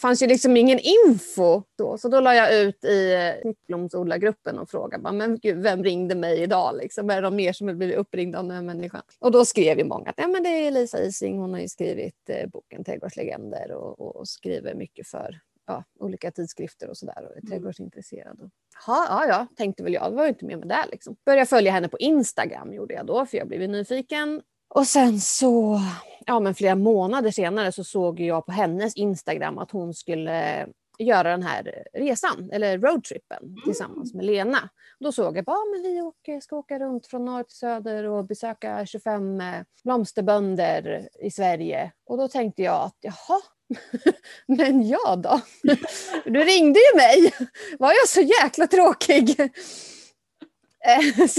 fanns 0.00 0.22
ju 0.22 0.26
liksom 0.26 0.56
ingen 0.56 0.78
info 0.78 1.62
då. 1.78 1.98
Så 1.98 2.08
då 2.08 2.20
la 2.20 2.34
jag 2.34 2.60
ut 2.60 2.84
i 2.84 3.32
snittblomsodlargruppen 3.42 4.58
och 4.58 4.70
frågade 4.70 5.12
men 5.12 5.38
gud, 5.38 5.62
vem 5.62 5.84
ringde 5.84 6.14
mig 6.14 6.42
idag? 6.42 6.76
Liksom, 6.76 7.10
är 7.10 7.14
det 7.14 7.20
någon 7.20 7.36
mer 7.36 7.52
som 7.52 7.78
blivit 7.78 7.96
uppringd 7.96 8.36
av 8.36 8.44
den 8.44 8.56
här 8.56 8.62
människan? 8.62 9.02
Och 9.20 9.32
då 9.32 9.44
skrev 9.44 9.78
ju 9.78 9.84
många 9.84 10.10
att 10.10 10.18
ja, 10.18 10.28
men 10.28 10.42
det 10.42 10.48
är 10.48 10.70
Lisa 10.70 11.02
Ising, 11.02 11.38
hon 11.38 11.52
har 11.52 11.60
ju 11.60 11.68
skrivit 11.68 12.28
eh, 12.28 12.48
boken 12.48 12.84
Trädgårdslegender 12.84 13.72
och, 13.72 14.16
och 14.16 14.28
skriver 14.28 14.74
mycket 14.74 15.08
för 15.08 15.40
ja, 15.66 15.84
olika 16.00 16.30
tidskrifter 16.30 16.88
och 16.88 16.96
sådär 16.96 17.24
och 17.24 17.30
är 17.30 17.38
mm. 17.38 17.50
trädgårdsintresserad. 17.50 18.40
Och, 18.40 18.50
ja, 18.86 19.06
ja, 19.08 19.26
ja, 19.26 19.46
tänkte 19.56 19.82
väl 19.82 19.92
jag. 19.92 20.12
Det 20.12 20.16
var 20.16 20.22
ju 20.24 20.28
inte 20.28 20.44
mer 20.44 20.56
med 20.56 20.68
det. 20.68 20.84
Liksom. 20.90 21.16
Började 21.26 21.46
följa 21.46 21.72
henne 21.72 21.88
på 21.88 21.98
Instagram 21.98 22.72
gjorde 22.72 22.94
jag 22.94 23.06
då, 23.06 23.26
för 23.26 23.36
jag 23.36 23.48
blev 23.48 23.70
nyfiken. 23.70 24.42
Och 24.68 24.86
sen 24.86 25.20
så, 25.20 25.80
ja 26.26 26.40
men 26.40 26.54
flera 26.54 26.74
månader 26.74 27.30
senare 27.30 27.72
så 27.72 27.84
såg 27.84 28.20
jag 28.20 28.46
på 28.46 28.52
hennes 28.52 28.96
Instagram 28.96 29.58
att 29.58 29.70
hon 29.70 29.94
skulle 29.94 30.66
göra 30.98 31.30
den 31.30 31.42
här 31.42 31.84
resan, 31.92 32.50
eller 32.52 32.78
roadtrippen, 32.78 33.42
mm. 33.42 33.56
tillsammans 33.64 34.14
med 34.14 34.24
Lena. 34.24 34.58
Då 35.00 35.12
såg 35.12 35.36
jag 35.36 35.42
att 35.42 35.48
ah, 35.48 35.64
vi 35.82 36.00
åker, 36.00 36.40
ska 36.40 36.56
åka 36.56 36.78
runt 36.78 37.06
från 37.06 37.24
norr 37.24 37.42
till 37.42 37.56
söder 37.56 38.04
och 38.04 38.26
besöka 38.26 38.86
25 38.86 39.40
eh, 39.40 39.62
blomsterbönder 39.84 41.08
i 41.20 41.30
Sverige. 41.30 41.92
Och 42.06 42.18
då 42.18 42.28
tänkte 42.28 42.62
jag 42.62 42.82
att 42.82 42.96
jaha, 43.00 43.40
men 44.46 44.88
jag 44.88 45.18
då? 45.18 45.40
Du 46.24 46.44
ringde 46.44 46.80
ju 46.80 46.96
mig. 46.96 47.32
Var 47.78 47.92
jag 47.92 48.08
så 48.08 48.20
jäkla 48.20 48.66
tråkig? 48.66 49.36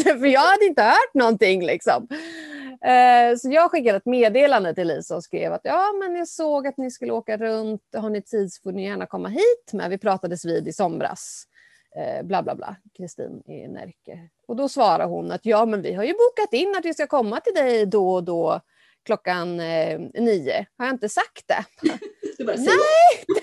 För 0.03 0.25
jag 0.25 0.41
hade 0.41 0.65
inte 0.65 0.84
hört 0.84 1.13
någonting 1.13 1.65
liksom. 1.65 2.08
Eh, 2.86 3.38
så 3.38 3.50
jag 3.51 3.72
skickade 3.72 3.98
ett 3.98 4.05
meddelande 4.05 4.75
till 4.75 4.88
Lisa 4.88 5.15
och 5.15 5.24
skrev 5.24 5.53
att 5.53 5.62
ja, 5.63 5.94
men 6.00 6.15
jag 6.15 6.27
såg 6.27 6.67
att 6.67 6.77
ni 6.77 6.91
skulle 6.91 7.12
åka 7.12 7.38
runt. 7.38 7.82
Har 7.98 8.10
ni 8.10 8.22
tid 8.22 8.53
så 8.53 8.62
får 8.62 8.72
ni 8.72 8.86
gärna 8.86 9.05
komma 9.05 9.29
hit. 9.29 9.74
Men 9.74 9.89
vi 9.89 9.98
pratades 9.98 10.46
vid 10.46 10.67
i 10.67 10.74
somras. 10.74 11.46
Eh, 11.96 12.25
bla 12.25 12.44
bla 12.44 12.55
bla, 12.55 12.75
Kristin 12.98 13.44
i 13.46 13.67
Närke. 13.67 14.29
Och 14.48 14.55
då 14.55 14.70
svarar 14.70 15.08
hon 15.08 15.32
att 15.32 15.46
ja, 15.46 15.65
men 15.65 15.82
vi 15.82 15.94
har 15.94 16.03
ju 16.03 16.13
bokat 16.13 16.53
in 16.53 16.75
att 16.77 16.86
vi 16.86 16.94
ska 16.94 17.08
komma 17.08 17.39
till 17.39 17.53
dig 17.53 17.86
då 17.86 18.13
och 18.13 18.24
då 18.24 18.62
klockan 19.05 19.60
eh, 19.60 20.00
nio. 20.13 20.65
Har 20.77 20.86
jag 20.86 20.96
inte 20.96 21.10
sagt 21.10 21.48
det? 21.48 21.89
Nej, 22.39 23.25
det, 23.27 23.42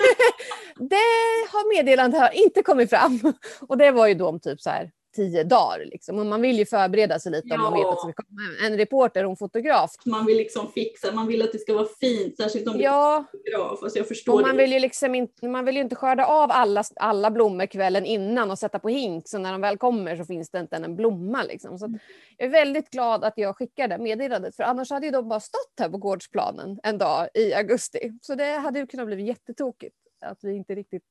det 0.89 1.49
har 1.53 1.77
meddelandet 1.77 2.31
inte 2.35 2.63
kommit 2.63 2.91
fram. 2.91 3.33
Och 3.61 3.79
det 3.79 3.91
var 3.91 4.07
ju 4.07 4.15
då 4.15 4.29
om 4.29 4.41
typ 4.41 4.61
så 4.61 4.71
här 4.71 4.91
tio 5.13 5.45
dagar. 5.45 5.85
Liksom. 5.85 6.19
Och 6.19 6.27
man 6.27 6.41
vill 6.41 6.59
ju 6.59 6.67
förbereda 6.67 7.19
sig 7.19 7.33
lite 7.33 7.49
ja. 7.49 7.55
om 7.55 7.61
man 7.63 7.73
vet 7.73 7.87
att 7.87 8.07
det 8.07 8.13
ska 8.13 8.23
komma 8.23 8.67
en 8.67 8.77
reporter 8.77 9.25
och 9.25 9.31
en 9.31 9.37
fotograf. 9.37 9.91
Man 10.07 10.27
vill 10.27 10.37
liksom 10.37 10.73
fixa, 10.73 11.13
man 11.13 11.27
vill 11.27 11.43
att 11.43 11.53
det 11.53 11.59
ska 11.59 11.75
vara 11.75 11.89
fint, 12.01 12.37
särskilt 12.37 12.69
om 12.69 12.81
ja. 12.81 13.25
det 13.33 13.39
är 13.39 13.39
fotograf. 13.39 13.83
Alltså 13.83 13.99
jag 13.99 14.09
förstår 14.09 14.35
och 14.35 14.41
man, 14.41 14.57
vill 14.57 14.73
ju 14.73 14.79
liksom 14.79 15.15
inte, 15.15 15.49
man 15.49 15.65
vill 15.65 15.77
ju 15.77 15.83
inte 15.83 15.97
skörda 15.97 16.25
av 16.25 16.51
alla, 16.51 16.85
alla 16.97 17.31
blommor 17.31 17.67
kvällen 17.67 18.07
innan 18.07 18.51
och 18.51 18.59
sätta 18.59 18.79
på 18.79 18.89
hink, 18.89 19.29
så 19.29 19.39
när 19.39 19.53
de 19.53 19.61
väl 19.61 19.79
kommer 19.79 20.17
så 20.17 20.25
finns 20.25 20.51
det 20.51 20.59
inte 20.59 20.77
en 20.77 20.97
blomma. 20.97 21.43
Liksom. 21.43 21.79
Så 21.79 21.99
jag 22.37 22.47
är 22.47 22.51
väldigt 22.51 22.91
glad 22.91 23.25
att 23.25 23.35
jag 23.37 23.57
skickade 23.57 23.99
meddelandet, 23.99 24.57
för 24.57 24.63
annars 24.63 24.91
hade 24.91 25.07
ju 25.07 25.13
de 25.13 25.29
bara 25.29 25.41
stått 25.41 25.75
här 25.81 25.89
på 25.89 25.99
gårdsplanen 25.99 26.81
en 26.83 26.99
dag 26.99 27.29
i 27.35 27.55
augusti. 27.55 28.13
Så 28.23 28.35
det 28.35 28.53
hade 28.53 28.79
ju 28.79 28.87
kunnat 28.87 29.07
bli 29.07 29.27
jättetokigt 29.27 29.97
att 30.21 30.39
vi 30.45 30.57
inte 30.57 30.75
riktigt 30.75 31.03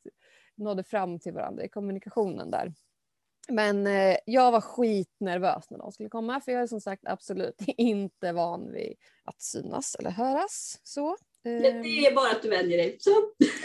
nådde 0.58 0.84
fram 0.84 1.20
till 1.20 1.34
varandra 1.34 1.63
i 1.63 1.70
kommunikationen 1.70 2.51
där. 2.51 2.74
Men 3.51 3.88
eh, 3.88 4.17
jag 4.25 4.51
var 4.51 4.62
skitnervös 4.62 5.70
när 5.70 5.77
de 5.77 5.91
skulle 5.91 6.10
komma 6.10 6.41
för 6.41 6.51
jag 6.51 6.62
är 6.62 6.67
som 6.67 6.81
sagt 6.81 7.01
absolut 7.05 7.55
inte 7.77 8.31
van 8.31 8.72
vid 8.72 8.93
att 9.25 9.41
synas 9.41 9.96
eller 9.96 10.12
höras. 10.12 10.79
Så. 10.84 11.17
Det, 11.43 11.60
det 11.60 11.70
ehm. 11.70 11.86
är 11.86 12.15
bara 12.15 12.31
att 12.31 12.41
du 12.41 12.50
vänjer 12.50 12.77
dig. 12.77 12.98
Så. 13.00 13.12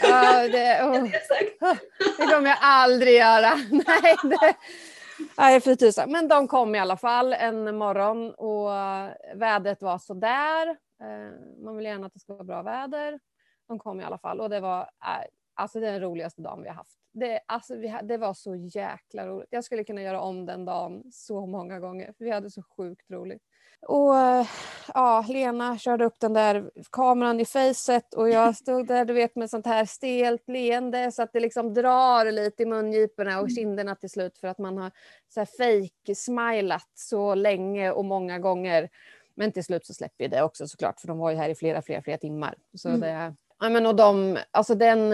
Ja, 0.01 0.47
det, 0.47 0.83
oh. 0.83 1.03
det 2.17 2.25
kommer 2.33 2.49
jag 2.49 2.57
aldrig 2.61 3.15
göra. 3.15 3.55
Nej, 3.71 4.15
det, 4.23 4.55
nej 5.37 5.61
fy 5.61 5.75
tusan. 5.75 6.11
Men 6.11 6.27
de 6.27 6.47
kom 6.47 6.75
i 6.75 6.79
alla 6.79 6.97
fall 6.97 7.33
en 7.33 7.77
morgon 7.77 8.33
och 8.33 8.69
vädret 9.35 9.81
var 9.81 9.97
sådär. 9.99 10.67
Eh, 11.01 11.63
man 11.63 11.77
vill 11.77 11.85
gärna 11.85 12.07
att 12.07 12.13
det 12.13 12.19
ska 12.19 12.33
vara 12.33 12.43
bra 12.43 12.61
väder. 12.61 13.19
De 13.67 13.79
kom 13.79 14.01
i 14.01 14.03
alla 14.03 14.17
fall 14.17 14.39
och 14.41 14.49
det 14.49 14.59
var 14.59 14.81
äh, 14.81 15.25
alltså 15.57 15.79
den 15.79 16.01
roligaste 16.01 16.41
dagen 16.41 16.61
vi 16.61 16.67
har 16.67 16.75
haft 16.75 16.97
det, 17.19 17.39
alltså, 17.45 17.75
vi, 17.75 17.99
det 18.03 18.17
var 18.17 18.33
så 18.33 18.55
jäkla 18.55 19.27
roligt. 19.27 19.47
Jag 19.51 19.63
skulle 19.63 19.83
kunna 19.83 20.01
göra 20.01 20.21
om 20.21 20.45
den 20.45 20.65
dagen 20.65 21.03
så 21.11 21.45
många 21.45 21.79
gånger. 21.79 22.13
För 22.17 22.25
vi 22.25 22.31
hade 22.31 22.51
så 22.51 22.61
sjukt 22.77 23.11
roligt. 23.11 23.41
Och 23.81 24.13
ja, 24.93 25.25
Lena 25.27 25.77
körde 25.77 26.05
upp 26.05 26.19
den 26.19 26.33
där 26.33 26.71
kameran 26.91 27.39
i 27.39 27.45
facet 27.45 28.13
och 28.13 28.29
jag 28.29 28.55
stod 28.55 28.87
där 28.87 29.05
du 29.05 29.13
vet 29.13 29.35
med 29.35 29.49
sånt 29.49 29.65
här 29.65 29.85
stelt 29.85 30.47
leende 30.47 31.11
så 31.11 31.23
att 31.23 31.33
det 31.33 31.39
liksom 31.39 31.73
drar 31.73 32.31
lite 32.31 32.63
i 32.63 32.65
mungiporna 32.65 33.39
och 33.39 33.49
mm. 33.49 33.55
kinderna 33.55 33.95
till 33.95 34.09
slut 34.09 34.37
för 34.37 34.47
att 34.47 34.57
man 34.57 34.77
har 34.77 34.91
så 35.33 35.39
här 35.39 35.45
fake 35.45 36.15
smilat 36.15 36.91
så 36.93 37.35
länge 37.35 37.91
och 37.91 38.05
många 38.05 38.39
gånger. 38.39 38.89
Men 39.35 39.51
till 39.51 39.63
slut 39.63 39.85
så 39.85 39.93
släpper 39.93 40.27
det 40.27 40.43
också 40.43 40.67
såklart 40.67 40.99
för 40.99 41.07
de 41.07 41.17
var 41.17 41.31
ju 41.31 41.37
här 41.37 41.49
i 41.49 41.55
flera, 41.55 41.81
flera, 41.81 42.01
flera 42.01 42.17
timmar. 42.17 42.55
Så 42.73 42.89
mm. 42.89 43.01
det, 43.01 43.35
ja, 43.59 43.69
men 43.69 43.85
och 43.85 43.95
de, 43.95 44.37
alltså 44.51 44.75
den, 44.75 45.09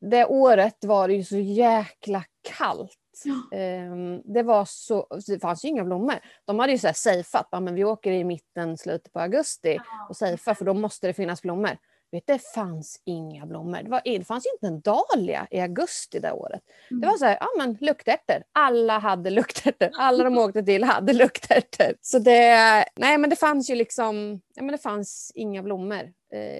det 0.00 0.26
året 0.26 0.84
var 0.84 1.08
det 1.08 1.14
ju 1.14 1.24
så 1.24 1.38
jäkla 1.38 2.24
kallt. 2.58 2.98
Ja. 3.24 3.58
Ehm, 3.58 4.22
det 4.24 4.42
var 4.42 4.64
så, 4.64 5.06
det 5.26 5.40
fanns 5.40 5.64
ju 5.64 5.68
inga 5.68 5.84
blommor. 5.84 6.14
De 6.44 6.58
hade 6.58 6.72
ju 6.72 6.78
så 6.78 6.86
här 6.86 6.94
safeat, 6.94 7.62
men 7.62 7.74
vi 7.74 7.84
åker 7.84 8.12
i 8.12 8.24
mitten, 8.24 8.78
slutet 8.78 9.12
på 9.12 9.20
augusti 9.20 9.78
och 10.08 10.16
safear 10.16 10.54
för 10.54 10.64
då 10.64 10.74
måste 10.74 11.06
det 11.06 11.12
finnas 11.12 11.42
blommor. 11.42 11.78
Vet, 12.10 12.26
det 12.26 12.38
fanns 12.54 13.00
inga 13.04 13.46
blommor. 13.46 13.82
Det, 13.82 13.90
var, 13.90 14.02
det 14.04 14.24
fanns 14.24 14.46
inte 14.54 14.66
en 14.66 14.80
dahlia 14.80 15.46
i 15.50 15.60
augusti 15.60 16.18
det 16.18 16.32
året. 16.32 16.62
Mm. 16.90 17.00
Det 17.00 17.06
var 17.06 17.16
så 17.16 17.24
här, 17.24 17.38
ja 17.40 17.46
men 17.58 17.78
luktärtor. 17.80 18.42
Alla 18.52 18.98
hade 18.98 19.30
luktärtor. 19.30 19.90
Alla 19.98 20.24
de 20.24 20.38
åkte 20.38 20.62
till 20.62 20.84
hade 20.84 21.12
luktärtor. 21.12 21.94
Så 22.00 22.18
det, 22.18 22.84
nej 22.96 23.18
men 23.18 23.30
det 23.30 23.36
fanns 23.36 23.70
ju 23.70 23.74
liksom, 23.74 24.40
ja 24.54 24.62
men 24.62 24.72
det 24.72 24.78
fanns 24.78 25.32
inga 25.34 25.62
blommor 25.62 26.02
eh, 26.02 26.08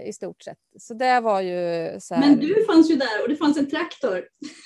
i 0.06 0.12
stort 0.12 0.42
sett. 0.42 0.58
Så 0.78 0.94
det 0.94 1.20
var 1.20 1.40
ju 1.40 1.96
så 2.00 2.14
här... 2.14 2.20
Men 2.20 2.38
du 2.38 2.64
fanns 2.64 2.90
ju 2.90 2.96
där 2.96 3.22
och 3.22 3.28
det 3.28 3.36
fanns 3.36 3.58
en 3.58 3.70
traktor. 3.70 4.24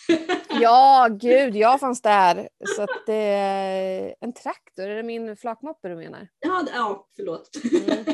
ja, 0.61 1.09
gud, 1.11 1.56
jag 1.56 1.80
fanns 1.80 2.02
där. 2.02 2.49
Så 2.76 2.82
att 2.82 3.06
det, 3.06 4.14
en 4.21 4.32
traktor, 4.32 4.88
är 4.88 4.97
det 4.97 5.02
min 5.02 5.37
flakmoppe 5.37 5.88
du 5.88 5.97
menar? 5.97 6.28
Ja, 6.40 6.66
ja 6.75 7.09
förlåt. 7.16 7.50
Mm. 7.73 8.04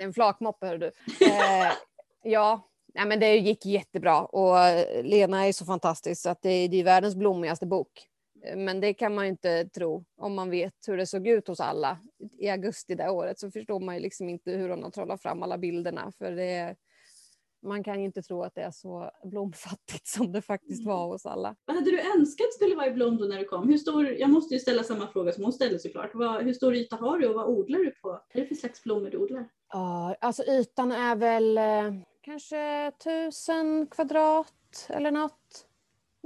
En 0.00 0.12
flakmoppe 0.12 0.66
hör 0.66 0.78
du. 0.78 0.86
Eh, 1.26 1.72
Ja, 2.22 2.70
nej, 2.94 3.06
men 3.06 3.20
det 3.20 3.36
gick 3.36 3.66
jättebra 3.66 4.24
och 4.24 4.56
Lena 5.04 5.46
är 5.46 5.52
så 5.52 5.64
fantastisk 5.64 6.22
så 6.22 6.30
att 6.30 6.42
det 6.42 6.50
är, 6.50 6.68
det 6.68 6.76
är 6.76 6.84
världens 6.84 7.16
blommigaste 7.16 7.66
bok. 7.66 8.08
Men 8.56 8.80
det 8.80 8.94
kan 8.94 9.14
man 9.14 9.24
ju 9.24 9.30
inte 9.30 9.64
tro 9.68 10.04
om 10.16 10.34
man 10.34 10.50
vet 10.50 10.74
hur 10.86 10.96
det 10.96 11.06
såg 11.06 11.26
ut 11.26 11.48
hos 11.48 11.60
alla 11.60 11.98
i 12.38 12.48
augusti 12.48 12.94
det 12.94 13.10
året 13.10 13.38
så 13.38 13.50
förstår 13.50 13.80
man 13.80 13.94
ju 13.94 14.00
liksom 14.00 14.28
inte 14.28 14.50
hur 14.50 14.68
hon 14.68 14.82
har 14.82 14.90
trollat 14.90 15.22
fram 15.22 15.42
alla 15.42 15.58
bilderna 15.58 16.12
för 16.18 16.32
det 16.32 16.76
man 17.62 17.84
kan 17.84 17.98
ju 18.00 18.04
inte 18.04 18.22
tro 18.22 18.42
att 18.42 18.54
det 18.54 18.60
är 18.60 18.70
så 18.70 19.10
blomfattigt 19.24 20.06
som 20.06 20.32
det 20.32 20.42
faktiskt 20.42 20.86
var 20.86 21.06
hos 21.06 21.26
alla. 21.26 21.56
Vad 21.64 21.76
hade 21.76 21.90
du 21.90 22.00
önskat 22.00 22.52
skulle 22.52 22.74
vara 22.74 22.86
i 22.86 22.90
Blom 22.90 23.16
då 23.16 23.24
när 23.24 23.38
du 23.38 23.44
kom? 23.44 23.68
Hur 23.68 23.78
stor, 23.78 24.08
jag 24.08 24.30
måste 24.30 24.54
ju 24.54 24.60
ställa 24.60 24.82
samma 24.82 25.06
fråga 25.06 25.32
som 25.32 25.44
hon 25.44 25.52
ställde 25.52 25.78
såklart. 25.78 26.10
Vad, 26.14 26.42
hur 26.44 26.52
stor 26.52 26.74
yta 26.74 26.96
har 26.96 27.18
du 27.18 27.28
och 27.28 27.34
vad 27.34 27.46
odlar 27.46 27.78
du 27.78 27.90
på? 27.90 28.08
Vad 28.08 28.20
är 28.30 28.40
det 28.40 28.46
för 28.46 28.54
slags 28.54 28.82
blommor 28.82 29.10
du 29.10 29.18
odlar? 29.18 29.48
Ja, 29.72 30.16
alltså 30.20 30.42
ytan 30.42 30.92
är 30.92 31.16
väl 31.16 31.58
eh, 31.58 32.00
kanske 32.22 32.92
tusen 33.04 33.86
kvadrat 33.86 34.86
eller 34.88 35.10
något 35.10 35.67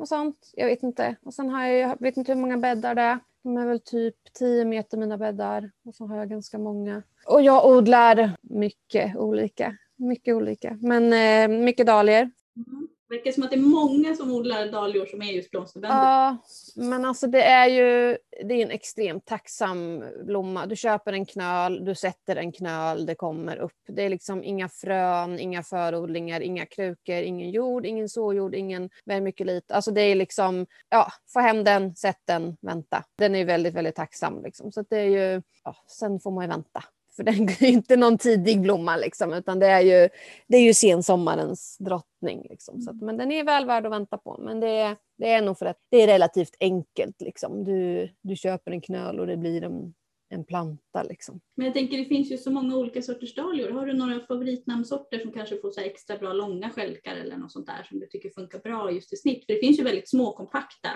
och 0.02 0.08
sånt. 0.08 0.52
Jag 0.54 0.66
vet 0.66 0.82
inte. 0.82 1.16
Och 1.22 1.34
sen 1.34 1.48
har 1.48 1.66
jag, 1.66 1.90
jag 1.90 2.00
vet 2.00 2.16
inte 2.16 2.32
hur 2.32 2.40
många 2.40 2.58
bäddar 2.58 2.94
det 2.94 3.02
är. 3.02 3.18
De 3.42 3.56
är 3.56 3.66
väl 3.66 3.80
typ 3.80 4.16
10 4.32 4.64
meter 4.64 4.98
mina 4.98 5.18
bäddar. 5.18 5.70
Och 5.84 5.94
så 5.94 6.06
har 6.06 6.16
jag 6.16 6.28
ganska 6.28 6.58
många. 6.58 7.02
Och 7.26 7.42
jag 7.42 7.66
odlar 7.66 8.36
mycket 8.42 9.16
olika. 9.16 9.76
Mycket 9.96 10.34
olika. 10.34 10.78
Men 10.80 11.12
eh, 11.12 11.58
mycket 11.58 11.86
dahlior. 11.86 12.30
Mm 12.56 12.81
verkar 13.12 13.32
som 13.32 13.42
att 13.42 13.50
det 13.50 13.56
är 13.56 13.60
många 13.60 14.14
som 14.14 14.30
odlar 14.30 14.66
dahlior 14.66 15.06
som 15.06 15.22
är 15.22 15.32
just 15.32 15.50
blomsterbönder. 15.50 15.96
Ja, 15.96 16.36
men 16.76 17.04
alltså 17.04 17.26
det 17.26 17.42
är 17.42 17.68
ju 17.68 18.18
det 18.44 18.54
är 18.54 18.62
en 18.62 18.70
extremt 18.70 19.26
tacksam 19.26 20.04
blomma. 20.24 20.66
Du 20.66 20.76
köper 20.76 21.12
en 21.12 21.26
knöl, 21.26 21.84
du 21.84 21.94
sätter 21.94 22.36
en 22.36 22.52
knöl, 22.52 23.06
det 23.06 23.14
kommer 23.14 23.56
upp. 23.56 23.78
Det 23.88 24.02
är 24.02 24.08
liksom 24.08 24.44
inga 24.44 24.68
frön, 24.68 25.38
inga 25.38 25.62
förodlingar, 25.62 26.40
inga 26.40 26.66
krukor, 26.66 27.16
ingen 27.16 27.50
jord, 27.50 27.86
ingen 27.86 28.08
såjord, 28.08 28.54
ingen 28.54 28.90
vermikulit. 29.04 29.70
Alltså 29.70 29.90
det 29.90 30.00
är 30.00 30.14
liksom, 30.14 30.66
ja, 30.88 31.12
få 31.32 31.40
hem 31.40 31.64
den, 31.64 31.96
sätt 31.96 32.20
den, 32.24 32.56
vänta. 32.60 33.04
Den 33.18 33.34
är 33.34 33.44
väldigt, 33.44 33.74
väldigt 33.74 33.96
tacksam 33.96 34.42
liksom. 34.42 34.72
Så 34.72 34.84
det 34.90 34.98
är 34.98 35.04
ju, 35.04 35.42
ja, 35.64 35.76
sen 35.98 36.20
får 36.20 36.30
man 36.30 36.44
ju 36.44 36.48
vänta. 36.48 36.84
För 37.16 37.22
den 37.22 37.48
är 37.60 37.64
inte 37.64 37.96
någon 37.96 38.18
tidig 38.18 38.60
blomma 38.60 38.96
liksom, 38.96 39.32
utan 39.32 39.58
det 39.58 39.66
är 39.66 39.80
ju, 39.80 40.08
det 40.48 40.56
är 40.56 40.62
ju 40.62 40.74
sensommarens 40.74 41.76
drottning. 41.78 42.46
Liksom. 42.50 42.80
Så 42.80 42.90
att, 42.90 42.96
men 42.96 43.16
den 43.16 43.32
är 43.32 43.44
väl 43.44 43.66
värd 43.66 43.86
att 43.86 43.92
vänta 43.92 44.18
på. 44.18 44.36
Men 44.40 44.60
det 44.60 44.68
är, 44.68 44.96
det 45.18 45.30
är 45.30 45.42
nog 45.42 45.58
för 45.58 45.66
att 45.66 45.78
det 45.90 46.02
är 46.02 46.06
relativt 46.06 46.56
enkelt. 46.60 47.20
Liksom. 47.20 47.64
Du, 47.64 48.08
du 48.22 48.36
köper 48.36 48.70
en 48.70 48.80
knöl 48.80 49.20
och 49.20 49.26
det 49.26 49.36
blir 49.36 49.62
en, 49.64 49.94
en 50.28 50.44
planta. 50.44 51.02
Liksom. 51.02 51.40
Men 51.56 51.66
jag 51.66 51.74
tänker 51.74 51.98
det 51.98 52.04
finns 52.04 52.32
ju 52.32 52.38
så 52.38 52.50
många 52.50 52.76
olika 52.76 53.02
sorters 53.02 53.34
dahlior. 53.34 53.70
Har 53.70 53.86
du 53.86 53.92
några 53.92 54.20
favoritnamnsorter 54.20 55.18
som 55.18 55.32
kanske 55.32 55.56
får 55.60 55.70
så 55.70 55.80
extra 55.80 56.16
bra 56.16 56.32
långa 56.32 56.70
skälkar 56.70 57.16
eller 57.16 57.36
något 57.36 57.52
sånt 57.52 57.66
där 57.66 57.86
som 57.88 58.00
du 58.00 58.06
tycker 58.06 58.30
funkar 58.30 58.58
bra 58.58 58.90
just 58.90 59.12
i 59.12 59.16
snitt? 59.16 59.46
För 59.46 59.52
det 59.52 59.60
finns 59.60 59.78
ju 59.78 59.84
väldigt 59.84 60.10
små 60.10 60.32
kompakta 60.32 60.88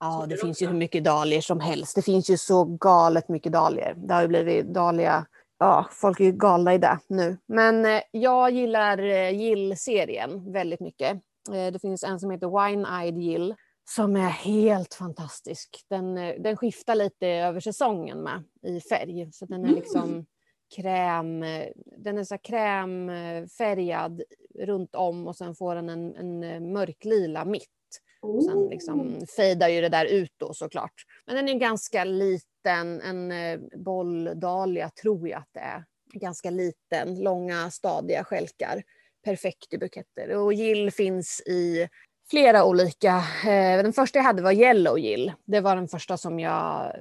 Ja, 0.00 0.26
det 0.28 0.36
finns 0.36 0.62
ju 0.62 0.66
hur 0.66 0.74
mycket 0.74 1.04
dahlior 1.04 1.40
som 1.40 1.60
helst. 1.60 1.96
Det 1.96 2.02
finns 2.02 2.30
ju 2.30 2.36
så 2.36 2.64
galet 2.64 3.28
mycket 3.28 3.52
dahlior. 3.52 3.94
Det 3.96 4.14
har 4.14 4.22
ju 4.22 4.28
blivit 4.28 4.66
dahlia 4.66 5.26
ja, 5.64 5.88
folk 5.90 6.20
är 6.20 6.24
ju 6.24 6.32
galna 6.32 6.74
i 6.74 6.78
det 6.78 6.98
nu. 7.08 7.36
Men 7.46 7.84
eh, 7.84 8.02
jag 8.10 8.50
gillar 8.50 8.98
eh, 8.98 9.30
Gill-serien 9.30 10.52
väldigt 10.52 10.80
mycket. 10.80 11.12
Eh, 11.52 11.72
det 11.72 11.78
finns 11.78 12.04
en 12.04 12.20
som 12.20 12.30
heter 12.30 12.46
Wine-Eyed 12.46 13.18
Gill 13.18 13.54
som 13.88 14.16
är 14.16 14.28
helt 14.28 14.94
fantastisk. 14.94 15.84
Den, 15.88 16.14
den 16.14 16.56
skiftar 16.56 16.94
lite 16.94 17.26
över 17.28 17.60
säsongen 17.60 18.22
med 18.22 18.42
i 18.66 18.80
färg. 18.80 19.28
Så 19.32 19.46
den 19.46 19.60
är 19.60 19.68
mm. 19.68 19.80
liksom 19.80 20.26
kräm, 20.76 21.40
den 21.96 22.18
är 22.18 22.24
så 22.24 22.38
krämfärgad 22.38 24.22
runt 24.60 24.94
om 24.94 25.26
och 25.26 25.36
sen 25.36 25.54
får 25.54 25.74
den 25.74 25.88
en, 25.88 26.14
en 26.14 26.72
mörklila 26.72 27.44
mitt. 27.44 27.68
Och 28.22 28.44
sen 28.44 28.68
liksom 28.68 29.26
fejdar 29.36 29.68
ju 29.68 29.80
det 29.80 29.88
där 29.88 30.06
ut 30.06 30.32
då 30.36 30.54
såklart. 30.54 30.94
Men 31.26 31.36
den 31.36 31.48
är 31.48 31.54
ganska 31.54 32.04
liten 32.04 32.53
liten, 32.64 33.00
en 33.00 33.32
eh, 33.32 33.60
bolldalia 33.78 33.78
bolldahlia 33.78 34.90
tror 34.90 35.28
jag 35.28 35.38
att 35.38 35.50
det 35.52 35.60
är. 35.60 35.84
Ganska 36.12 36.50
liten, 36.50 37.22
långa 37.22 37.70
stadiga 37.70 38.24
skälkar. 38.24 38.82
Perfekt 39.24 39.72
i 39.72 39.78
buketter. 39.78 40.30
Och 40.36 40.52
gill 40.52 40.90
finns 40.90 41.40
i 41.40 41.88
flera 42.30 42.64
olika. 42.64 43.22
Eh, 43.46 43.82
den 43.82 43.92
första 43.92 44.18
jag 44.18 44.24
hade 44.24 44.42
var 44.42 44.52
yellow 44.52 44.98
gill. 44.98 45.32
Det 45.44 45.60
var 45.60 45.76
den 45.76 45.88
första 45.88 46.16
som 46.16 46.40
jag 46.40 46.92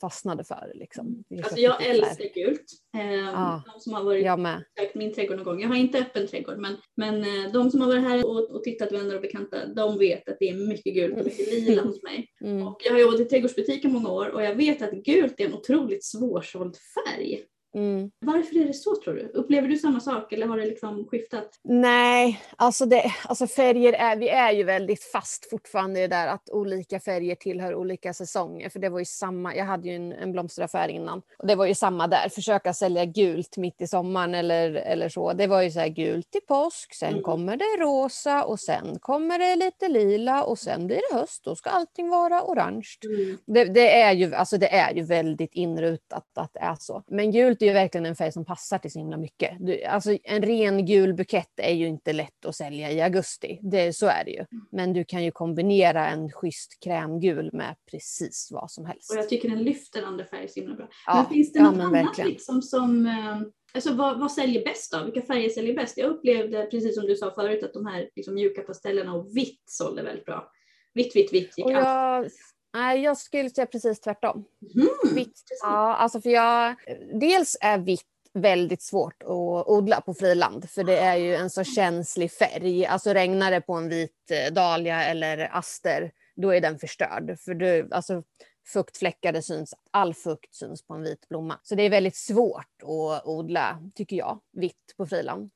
fastnade 0.00 0.44
för. 0.44 0.72
Liksom. 0.74 1.24
Vi 1.28 1.38
Alltså 1.42 1.58
jag 1.60 1.74
så 1.76 1.82
här- 1.82 1.90
älskar 1.94 2.34
gult. 2.34 2.64
Eh, 2.96 3.14
Ja. 3.14 3.62
De 3.74 3.80
som 3.80 3.92
har 3.92 4.04
varit 4.04 4.24
Jag 4.24 4.38
med. 4.38 4.64
min 4.94 5.14
trädgård 5.14 5.36
någon 5.36 5.44
gång. 5.44 5.60
Jag 5.60 5.68
har 5.68 5.76
inte 5.76 5.98
öppen 5.98 6.26
trädgård 6.26 6.58
men, 6.58 6.76
men 6.96 7.14
eh, 7.20 7.52
de 7.52 7.70
som 7.70 7.80
har 7.80 7.88
varit 7.88 8.02
här 8.02 8.26
och, 8.26 8.50
och 8.50 8.62
tittat 8.62 8.92
vänner 8.92 9.14
och 9.14 9.22
bekanta 9.22 9.66
de 9.66 9.98
vet 9.98 10.28
att 10.28 10.36
det 10.40 10.48
är 10.48 10.68
mycket 10.68 10.94
gult 10.94 11.18
och 11.18 11.24
mycket 11.24 11.52
lila 11.52 11.82
hos 11.82 12.02
mig. 12.02 12.28
Mm. 12.44 12.66
Och 12.66 12.80
jag 12.84 12.92
har 12.92 12.98
jobbat 13.00 13.20
i 13.20 13.24
trädgårdsbutik 13.24 13.84
i 13.84 13.88
många 13.88 14.10
år 14.10 14.28
och 14.28 14.42
jag 14.42 14.54
vet 14.54 14.82
att 14.82 14.92
gult 14.92 15.40
är 15.40 15.44
en 15.44 15.54
otroligt 15.54 16.04
svårsåld 16.04 16.76
färg. 16.76 17.42
Mm. 17.74 18.10
Varför 18.20 18.56
är 18.56 18.64
det 18.64 18.74
så 18.74 18.96
tror 19.04 19.14
du? 19.14 19.30
Upplever 19.34 19.68
du 19.68 19.76
samma 19.76 20.00
sak 20.00 20.32
eller 20.32 20.46
har 20.46 20.58
det 20.58 20.64
liksom 20.66 21.06
skiftat? 21.10 21.48
Nej, 21.62 22.40
alltså, 22.56 22.86
det, 22.86 23.12
alltså 23.24 23.46
färger 23.46 23.92
är, 23.92 24.16
vi 24.16 24.28
är 24.28 24.52
ju 24.52 24.64
väldigt 24.64 25.04
fast 25.04 25.50
fortfarande 25.50 25.98
i 26.00 26.02
det 26.02 26.16
där 26.16 26.26
att 26.26 26.50
olika 26.50 27.00
färger 27.00 27.34
tillhör 27.34 27.74
olika 27.74 28.14
säsonger. 28.14 28.68
För 28.68 28.78
det 28.78 28.88
var 28.88 28.98
ju 28.98 29.04
samma, 29.04 29.56
jag 29.56 29.64
hade 29.64 29.88
ju 29.88 29.94
en, 29.94 30.12
en 30.12 30.32
blomsteraffär 30.32 30.88
innan. 30.88 31.22
Och 31.38 31.46
det 31.46 31.54
var 31.54 31.66
ju 31.66 31.74
samma 31.74 32.06
där, 32.06 32.28
försöka 32.28 32.74
sälja 32.74 33.04
gult 33.04 33.56
mitt 33.56 33.80
i 33.80 33.86
sommaren 33.86 34.34
eller, 34.34 34.70
eller 34.74 35.08
så. 35.08 35.32
Det 35.32 35.46
var 35.46 35.62
ju 35.62 35.70
så 35.70 35.80
här 35.80 35.88
gult 35.88 36.30
till 36.30 36.40
påsk, 36.48 36.94
sen 36.94 37.10
Mm. 37.10 37.22
kommer 37.22 37.56
det 37.56 37.82
rosa 37.84 38.44
och 38.44 38.60
sen 38.60 38.98
kommer 39.00 39.38
det 39.38 39.56
lite 39.56 39.88
lila 39.88 40.44
och 40.44 40.58
sen 40.58 40.86
blir 40.86 41.00
det 41.10 41.18
höst. 41.20 41.44
Då 41.44 41.56
ska 41.56 41.70
allting 41.70 42.08
vara 42.10 42.42
orange. 42.42 42.88
Det, 43.46 43.64
det, 43.64 44.00
är 44.00 44.12
ju, 44.12 44.34
alltså 44.34 44.56
det 44.58 44.74
är 44.74 44.94
ju 44.94 45.02
väldigt 45.02 45.54
inrutat 45.54 46.24
att 46.34 46.52
det 46.52 46.60
är 46.60 46.76
så. 46.78 47.02
Men 47.06 47.32
gult 47.32 47.59
är 47.64 47.66
ju 47.66 47.72
verkligen 47.72 48.06
en 48.06 48.16
färg 48.16 48.32
som 48.32 48.44
passar 48.44 48.78
till 48.78 48.92
så 48.92 48.98
himla 48.98 49.16
mycket. 49.16 49.56
Du, 49.60 49.84
alltså 49.84 50.18
en 50.24 50.42
ren 50.42 50.86
gul 50.86 51.14
bukett 51.14 51.52
är 51.56 51.74
ju 51.74 51.86
inte 51.86 52.12
lätt 52.12 52.44
att 52.44 52.56
sälja 52.56 52.90
i 52.90 53.00
augusti. 53.00 53.58
Det, 53.62 53.96
så 53.96 54.06
är 54.06 54.24
det 54.24 54.30
ju. 54.30 54.44
Men 54.72 54.92
du 54.92 55.04
kan 55.04 55.24
ju 55.24 55.30
kombinera 55.30 56.08
en 56.08 56.30
schysst 56.32 56.78
krämgul 56.84 57.50
med 57.52 57.76
precis 57.90 58.48
vad 58.50 58.70
som 58.70 58.86
helst. 58.86 59.10
Och 59.10 59.16
jag 59.16 59.28
tycker 59.28 59.48
den 59.48 59.62
lyfter 59.62 60.02
andra 60.02 60.24
färger 60.24 60.48
så 60.48 60.60
himla 60.60 60.74
bra. 60.74 60.88
Ja, 61.06 61.14
men 61.14 61.34
finns 61.34 61.52
det 61.52 61.58
ja, 61.58 61.64
något 61.64 61.76
men 61.76 61.86
annat 61.94 62.18
liksom 62.18 62.62
som, 62.62 63.06
eh, 63.06 63.40
alltså 63.74 63.94
vad, 63.94 64.20
vad 64.20 64.32
säljer 64.32 64.64
bäst 64.64 64.92
då? 64.92 65.04
Vilka 65.04 65.22
färger 65.22 65.48
säljer 65.48 65.74
bäst? 65.74 65.98
Jag 65.98 66.10
upplevde, 66.10 66.66
precis 66.66 66.94
som 66.94 67.06
du 67.06 67.16
sa 67.16 67.34
förut, 67.34 67.62
att 67.62 67.72
de 67.72 67.86
här 67.86 68.10
liksom, 68.16 68.34
mjuka 68.34 68.62
pastellerna 68.62 69.14
och 69.14 69.36
vitt 69.36 69.62
sålde 69.66 70.02
väldigt 70.02 70.24
bra. 70.24 70.50
Vitt, 70.94 71.16
vitt, 71.16 71.32
vitt 71.32 71.58
gick 71.58 71.66
Och 71.66 71.72
allt. 71.72 72.32
Nej, 72.74 73.02
jag 73.02 73.16
skulle 73.16 73.50
säga 73.50 73.66
precis 73.66 74.00
tvärtom. 74.00 74.44
Mhm. 74.74 75.14
Vitt, 75.14 75.42
ja, 75.62 75.96
alltså 75.96 76.20
för 76.20 76.30
jag, 76.30 76.74
dels 77.20 77.56
är 77.60 77.78
vitt 77.78 78.06
väldigt 78.32 78.82
svårt 78.82 79.22
att 79.22 79.66
odla 79.68 80.00
på 80.00 80.14
friland 80.14 80.70
för 80.70 80.84
det 80.84 80.98
är 80.98 81.16
ju 81.16 81.34
en 81.34 81.50
så 81.50 81.64
känslig 81.64 82.32
färg. 82.32 82.86
Alltså 82.86 83.12
regnar 83.12 83.50
det 83.50 83.60
på 83.60 83.74
en 83.74 83.88
vit 83.88 84.30
eh, 84.30 84.52
dahlia 84.52 85.04
eller 85.04 85.56
aster 85.56 86.12
då 86.36 86.54
är 86.54 86.60
den 86.60 86.78
förstörd. 86.78 87.38
För 87.38 87.54
du, 87.54 87.88
alltså, 87.90 88.22
fuktfläckar, 88.66 89.32
det 89.32 89.42
syns, 89.42 89.74
all 89.90 90.14
fukt 90.14 90.54
syns 90.54 90.86
på 90.86 90.94
en 90.94 91.02
vit 91.02 91.28
blomma. 91.28 91.60
Så 91.62 91.74
det 91.74 91.82
är 91.82 91.90
väldigt 91.90 92.16
svårt 92.16 92.82
att 92.82 93.26
odla, 93.26 93.82
tycker 93.94 94.16
jag, 94.16 94.40
vitt 94.52 94.94
på 94.96 95.06
friland. 95.06 95.50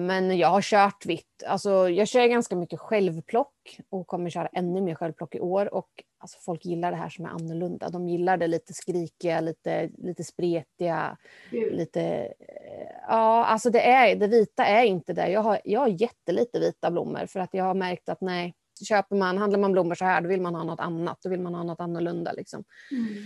Men 0.00 0.38
jag 0.38 0.48
har 0.48 0.62
kört 0.62 1.06
vitt. 1.06 1.42
Alltså, 1.46 1.88
jag 1.88 2.08
kör 2.08 2.26
ganska 2.26 2.56
mycket 2.56 2.80
självplock 2.80 3.80
och 3.90 4.06
kommer 4.06 4.30
köra 4.30 4.46
ännu 4.46 4.80
mer 4.80 4.94
självplock 4.94 5.34
i 5.34 5.40
år. 5.40 5.74
Och 5.74 5.88
alltså, 6.18 6.38
folk 6.40 6.64
gillar 6.64 6.90
det 6.90 6.96
här 6.96 7.08
som 7.08 7.24
är 7.24 7.28
annorlunda. 7.28 7.88
De 7.88 8.08
gillar 8.08 8.36
det 8.36 8.46
lite 8.46 8.74
skrikiga, 8.74 9.40
lite, 9.40 9.90
lite 9.98 10.24
spretiga, 10.24 11.16
Gud. 11.50 11.72
lite... 11.72 12.02
eh, 12.02 12.90
Ja, 13.08 13.44
alltså 13.44 13.70
det, 13.70 13.80
är, 13.80 14.16
det 14.16 14.26
vita 14.26 14.64
är 14.64 14.84
inte 14.84 15.12
det. 15.12 15.28
Jag 15.28 15.40
har, 15.40 15.60
jag 15.64 15.80
har 15.80 15.88
jättelite 15.88 16.60
vita 16.60 16.90
blommor 16.90 17.26
för 17.26 17.40
att 17.40 17.54
jag 17.54 17.64
har 17.64 17.74
märkt 17.74 18.08
att 18.08 18.20
nej, 18.20 18.54
köper 18.88 19.16
man, 19.16 19.38
handlar 19.38 19.58
man 19.58 19.72
blommor 19.72 19.94
så 19.94 20.04
här, 20.04 20.20
då 20.20 20.28
vill 20.28 20.40
man 20.40 20.54
ha 20.54 20.64
något 20.64 20.80
annat. 20.80 21.18
Då 21.22 21.28
vill 21.28 21.40
man 21.40 21.54
ha 21.54 21.62
något 21.62 21.80
annorlunda 21.80 22.32
liksom. 22.32 22.64
Mm. 22.90 23.24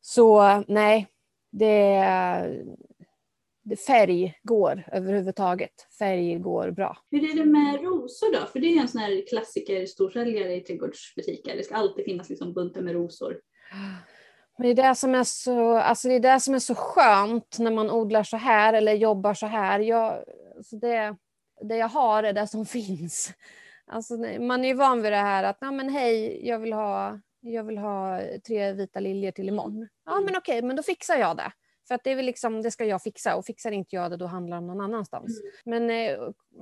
Så 0.00 0.62
nej, 0.68 1.06
det 1.52 2.04
färg 3.86 4.34
går 4.42 4.84
överhuvudtaget. 4.92 5.86
Färg 5.98 6.38
går 6.38 6.70
bra. 6.70 6.98
Hur 7.10 7.30
är 7.30 7.36
det 7.36 7.44
med 7.44 7.82
rosor 7.82 8.32
då? 8.32 8.46
För 8.46 8.60
det 8.60 8.66
är 8.66 8.80
en 8.80 8.88
sån 8.88 9.00
här 9.00 9.28
klassiker 9.28 9.86
storsäljare 9.86 10.54
i 10.54 10.60
trädgårdsbutiker. 10.60 11.56
Det 11.56 11.64
ska 11.64 11.74
alltid 11.74 12.04
finnas 12.04 12.28
liksom 12.28 12.52
buntar 12.52 12.80
med 12.80 12.94
rosor. 12.94 13.40
Men 14.58 14.66
det 14.66 14.82
är 14.82 14.88
det 14.88 14.94
som 14.94 15.14
är 15.14 15.24
så, 15.24 15.76
alltså 15.76 16.08
det 16.08 16.14
är 16.14 16.20
det 16.20 16.40
som 16.40 16.54
är 16.54 16.58
så 16.58 16.74
skönt 16.74 17.56
när 17.58 17.70
man 17.70 17.90
odlar 17.90 18.22
så 18.22 18.36
här 18.36 18.72
eller 18.72 18.92
jobbar 18.92 19.34
så 19.34 19.46
här. 19.46 19.80
Jag, 19.80 20.24
alltså 20.56 20.76
det, 20.76 21.16
det 21.60 21.76
jag 21.76 21.88
har 21.88 22.22
är 22.22 22.32
det 22.32 22.46
som 22.46 22.66
finns. 22.76 23.32
Alltså, 23.86 24.14
man 24.40 24.64
är 24.64 24.68
ju 24.68 24.74
van 24.74 25.02
vid 25.02 25.12
det 25.12 25.16
här 25.16 25.44
att 25.44 25.60
Nej, 25.60 25.72
men 25.72 25.88
hej, 25.88 26.46
jag 26.48 26.58
vill, 26.58 26.72
ha, 26.72 27.20
jag 27.40 27.64
vill 27.64 27.78
ha 27.78 28.20
tre 28.46 28.72
vita 28.72 29.00
liljor 29.00 29.30
till 29.30 29.48
imorgon. 29.48 29.88
Ja 30.04 30.20
men 30.20 30.36
okej, 30.36 30.62
men 30.62 30.76
då 30.76 30.82
fixar 30.82 31.16
jag 31.16 31.36
det. 31.36 31.52
För 31.88 31.94
att 31.94 32.04
det, 32.04 32.10
är 32.10 32.16
väl 32.16 32.26
liksom, 32.26 32.62
det 32.62 32.70
ska 32.70 32.84
jag 32.84 33.02
fixa 33.02 33.36
och 33.36 33.44
fixar 33.44 33.72
inte 33.72 33.96
jag 33.96 34.10
det 34.10 34.16
då 34.16 34.26
handlar 34.26 34.56
det 34.56 34.58
om 34.58 34.66
någon 34.66 34.80
annanstans. 34.80 35.42
Men 35.64 35.90
eh, 35.90 36.18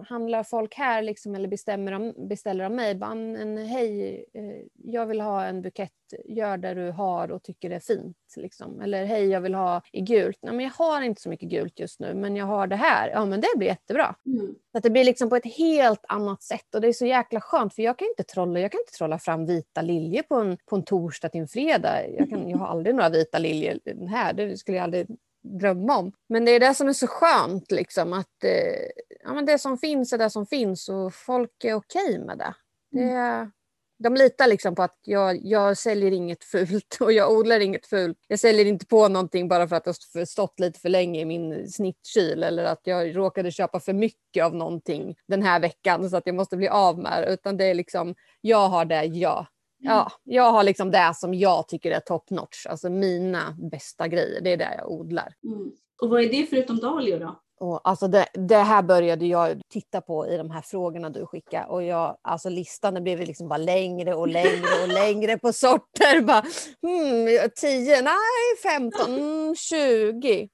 handlar 0.09 0.43
folk 0.43 0.75
här 0.75 1.03
liksom, 1.03 1.35
eller 1.35 1.49
bestämmer 1.49 1.93
om, 1.93 2.15
beställer 2.29 2.65
av 2.65 2.73
mig, 2.73 2.95
bara, 2.95 3.11
en, 3.13 3.59
hej, 3.59 4.25
eh, 4.35 4.67
jag 4.75 5.07
vill 5.07 5.21
ha 5.21 5.45
en 5.45 5.63
bukett, 5.63 5.93
gör 6.25 6.57
det 6.57 6.75
du 6.75 6.91
har 6.91 7.31
och 7.31 7.43
tycker 7.43 7.69
det 7.69 7.77
är 7.77 7.81
fint. 7.81 8.17
Liksom. 8.37 8.81
Eller 8.81 9.05
hej, 9.05 9.27
jag 9.27 9.41
vill 9.41 9.55
ha 9.55 9.83
i 9.93 10.01
gult. 10.01 10.39
Nej, 10.43 10.55
men 10.55 10.65
jag 10.65 10.73
har 10.73 11.03
inte 11.03 11.23
så 11.23 11.29
mycket 11.29 11.49
gult 11.49 11.81
just 11.81 12.01
nu, 12.01 12.15
men 12.15 12.37
jag 12.37 12.47
har 12.47 12.67
det 12.67 12.77
här. 12.77 13.11
Ja, 13.11 13.25
men 13.25 13.41
det 13.41 13.49
blir 13.57 13.69
jättebra. 13.69 14.15
Mm. 14.27 14.55
Så 14.73 14.79
att 14.79 14.83
det 14.83 14.91
blir 14.91 15.05
liksom 15.05 15.29
på 15.29 15.37
ett 15.37 15.57
helt 15.57 16.05
annat 16.09 16.43
sätt 16.43 16.75
och 16.75 16.81
det 16.81 16.89
är 16.89 16.93
så 16.93 17.07
jäkla 17.07 17.41
skönt 17.41 17.75
för 17.75 17.83
jag 17.83 17.99
kan 17.99 18.09
inte 18.09 18.23
trolla, 18.23 18.61
jag 18.61 18.73
kan 18.73 18.81
inte 18.81 18.93
trolla 18.93 19.19
fram 19.19 19.47
vita 19.47 19.83
liljor 19.83 20.23
på 20.23 20.35
en, 20.35 20.59
på 20.67 20.77
en 20.77 20.85
torsdag 20.85 21.29
till 21.29 21.41
en 21.41 21.49
fredag. 21.49 22.09
Jag, 22.09 22.31
kan, 22.31 22.49
jag 22.49 22.59
har 22.59 22.67
aldrig 22.67 22.95
några 22.95 23.09
vita 23.09 23.39
liljor 23.39 24.07
här, 24.07 24.33
det 24.33 24.57
skulle 24.57 24.77
jag 24.77 24.85
aldrig 24.85 25.07
drömma 25.45 25.99
om. 25.99 26.13
Men 26.29 26.45
det 26.45 26.51
är 26.51 26.61
det 26.61 26.75
som 26.75 26.89
är 26.89 26.93
så 26.93 27.07
skönt 27.07 27.71
liksom 27.71 28.13
att 28.13 28.45
eh, 28.45 28.89
ja, 29.25 29.35
men 29.35 29.47
det 29.47 29.59
som 29.59 29.79
finns 29.79 30.13
är 30.13 30.19
det 30.19 30.31
som 30.31 30.47
finns 30.47 30.89
och 30.89 31.15
folk 31.15 31.65
är 31.65 31.75
okej 31.75 32.19
med 32.19 32.39
det. 32.39 32.55
det 32.91 33.51
de 33.99 34.15
litar 34.15 34.47
liksom 34.47 34.75
på 34.75 34.83
att 34.83 34.99
jag, 35.03 35.39
jag 35.43 35.79
säljer 35.79 36.13
inget 36.13 36.45
fult 36.45 36.99
och 37.01 37.13
jag 37.13 37.33
odlar 37.33 37.61
inget 37.61 37.87
fult. 37.87 38.19
Jag 38.29 38.39
säljer 38.39 38.65
inte 38.65 38.87
på 38.87 39.09
någonting 39.09 39.49
bara 39.49 39.69
för 39.69 39.77
att 39.77 39.85
det 39.85 39.95
har 40.15 40.25
stått 40.25 40.61
lite 40.61 40.81
för 40.81 40.89
länge 40.89 41.21
i 41.21 41.25
min 41.25 41.69
snittkyl 41.69 42.43
eller 42.43 42.65
att 42.65 42.81
jag 42.85 43.17
råkade 43.17 43.51
köpa 43.51 43.81
för 43.81 43.93
mycket 43.93 44.45
av 44.45 44.55
någonting 44.55 45.17
den 45.27 45.43
här 45.43 45.61
veckan 45.61 46.11
så 46.11 46.17
att 46.17 46.27
jag 46.27 46.35
måste 46.35 46.57
bli 46.57 46.69
av 46.69 46.99
med 46.99 47.23
det. 47.23 47.33
Utan 47.35 47.57
det 47.57 47.65
är 47.65 47.75
liksom, 47.75 48.15
jag 48.41 48.69
har 48.69 48.85
det 48.85 49.05
jag. 49.05 49.47
Ja, 49.87 50.13
jag 50.25 50.53
har 50.53 50.65
liksom 50.65 50.91
det 50.91 51.13
som 51.15 51.35
jag 51.35 51.69
tycker 51.69 51.91
är 51.91 52.01
top 52.01 52.31
notch. 52.31 52.67
Alltså 52.67 52.91
mina 52.91 53.57
bästa 53.71 54.09
grejer, 54.09 54.41
det 54.41 54.53
är 54.53 54.57
det 54.57 54.75
jag 54.79 54.91
odlar. 54.91 55.35
Mm. 55.45 55.73
Och 56.03 56.11
vad 56.11 56.23
är 56.23 56.29
det 56.29 56.47
förutom 56.51 56.77
dahlior 56.77 57.19
då? 57.19 57.41
Och 57.61 57.81
alltså 57.85 58.09
det, 58.09 58.27
det 58.35 58.57
här 58.57 58.83
började 58.83 59.27
jag 59.27 59.61
titta 59.69 60.01
på 60.01 60.29
i 60.29 60.37
de 60.37 60.51
här 60.51 60.61
frågorna 60.61 61.11
du 61.11 61.27
skickade 61.27 61.67
och 61.67 61.83
jag, 61.83 62.17
alltså 62.23 62.49
listan 62.49 63.03
blev 63.03 63.21
liksom 63.21 63.49
bara 63.49 63.57
längre 63.57 64.15
och 64.15 64.29
längre 64.29 64.83
och 64.83 64.89
längre 64.93 65.39
på 65.39 65.53
sorter. 65.53 66.21
Bara, 66.21 66.45
hmm, 66.83 67.51
10, 67.57 68.03
nej 68.03 68.57
15, 68.63 69.15
mm, 69.19 69.55
20. 69.55 70.49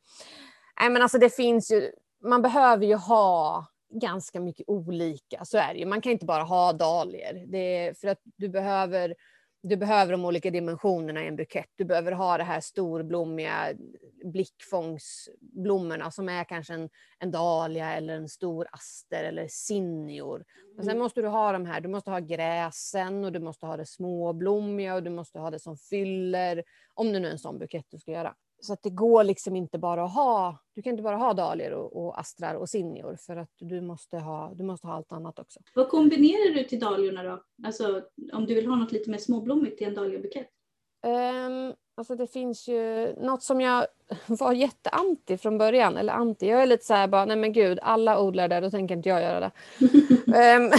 Nej 0.80 0.90
men 0.90 1.02
alltså 1.02 1.18
det 1.18 1.30
finns 1.30 1.70
ju, 1.70 1.90
man 2.24 2.42
behöver 2.42 2.86
ju 2.86 2.94
ha 2.94 3.66
ganska 3.90 4.40
mycket 4.40 4.68
olika, 4.68 5.44
så 5.44 5.58
är 5.58 5.74
det 5.74 5.80
ju. 5.80 5.86
Man 5.86 6.00
kan 6.00 6.12
inte 6.12 6.26
bara 6.26 6.42
ha 6.42 6.72
dahlior. 6.72 7.94
För 7.94 8.08
att 8.08 8.20
du 8.36 8.48
behöver 8.48 9.14
du 9.62 9.76
behöver 9.76 10.12
de 10.12 10.24
olika 10.24 10.50
dimensionerna 10.50 11.24
i 11.24 11.28
en 11.28 11.36
bukett. 11.36 11.70
Du 11.76 11.84
behöver 11.84 12.12
ha 12.12 12.38
det 12.38 12.44
här 12.44 12.60
storblommiga 12.60 13.72
blickfångsblommorna 14.24 16.10
som 16.10 16.28
är 16.28 16.44
kanske 16.44 16.74
en, 16.74 16.90
en 17.18 17.30
dahlia 17.30 17.94
eller 17.94 18.14
en 18.14 18.28
stor 18.28 18.68
aster 18.72 19.24
eller 19.24 19.48
zinnior. 19.48 20.44
Men 20.76 20.84
sen 20.84 20.98
måste 20.98 21.22
du 21.22 21.28
ha 21.28 21.52
de 21.52 21.66
här, 21.66 21.80
du 21.80 21.88
måste 21.88 22.10
ha 22.10 22.18
gräsen 22.18 23.24
och 23.24 23.32
du 23.32 23.40
måste 23.40 23.66
ha 23.66 23.76
det 23.76 23.86
småblommiga 23.86 24.94
och 24.94 25.02
du 25.02 25.10
måste 25.10 25.38
ha 25.38 25.50
det 25.50 25.58
som 25.58 25.76
fyller, 25.76 26.64
om 26.94 27.12
det 27.12 27.20
nu 27.20 27.28
är 27.28 27.32
en 27.32 27.38
sån 27.38 27.58
bukett 27.58 27.86
du 27.90 27.98
ska 27.98 28.10
göra. 28.12 28.34
Så 28.60 28.72
att 28.72 28.82
det 28.82 28.90
går 28.90 29.24
liksom 29.24 29.56
inte 29.56 29.78
bara 29.78 30.04
att 30.04 30.14
ha, 30.14 30.58
du 30.74 30.82
kan 30.82 30.90
inte 30.90 31.02
bara 31.02 31.16
ha 31.16 31.34
dahlior 31.34 31.72
och, 31.72 32.04
och 32.04 32.20
astrar 32.20 32.54
och 32.54 32.68
zinnior 32.68 33.16
för 33.26 33.36
att 33.36 33.50
du 33.58 33.80
måste, 33.80 34.18
ha, 34.18 34.54
du 34.54 34.64
måste 34.64 34.86
ha 34.86 34.94
allt 34.94 35.12
annat 35.12 35.38
också. 35.38 35.60
Vad 35.74 35.88
kombinerar 35.88 36.54
du 36.54 36.64
till 36.64 36.80
dahliorna 36.80 37.22
då? 37.22 37.44
Alltså 37.66 38.02
om 38.32 38.46
du 38.46 38.54
vill 38.54 38.66
ha 38.66 38.76
något 38.76 38.92
lite 38.92 39.10
mer 39.10 39.18
småblommigt 39.18 39.80
i 39.80 39.84
en 39.84 39.94
dahliabukett? 39.94 40.48
Um, 41.06 41.74
alltså 42.00 42.16
det 42.16 42.26
finns 42.26 42.68
ju 42.68 43.14
något 43.16 43.42
som 43.42 43.60
jag 43.60 43.86
var 44.26 44.52
jätteanti 44.52 45.36
från 45.38 45.58
början. 45.58 45.96
Eller 45.96 46.12
anti, 46.12 46.48
jag 46.48 46.62
är 46.62 46.66
lite 46.66 46.84
så 46.84 46.94
här 46.94 47.08
bara, 47.08 47.24
nej 47.24 47.36
men 47.36 47.52
gud, 47.52 47.78
alla 47.82 48.20
odlar 48.20 48.48
det, 48.48 48.60
då 48.60 48.70
tänker 48.70 48.96
inte 48.96 49.08
jag 49.08 49.22
göra 49.22 49.40
det. 49.40 49.50
um, 50.56 50.70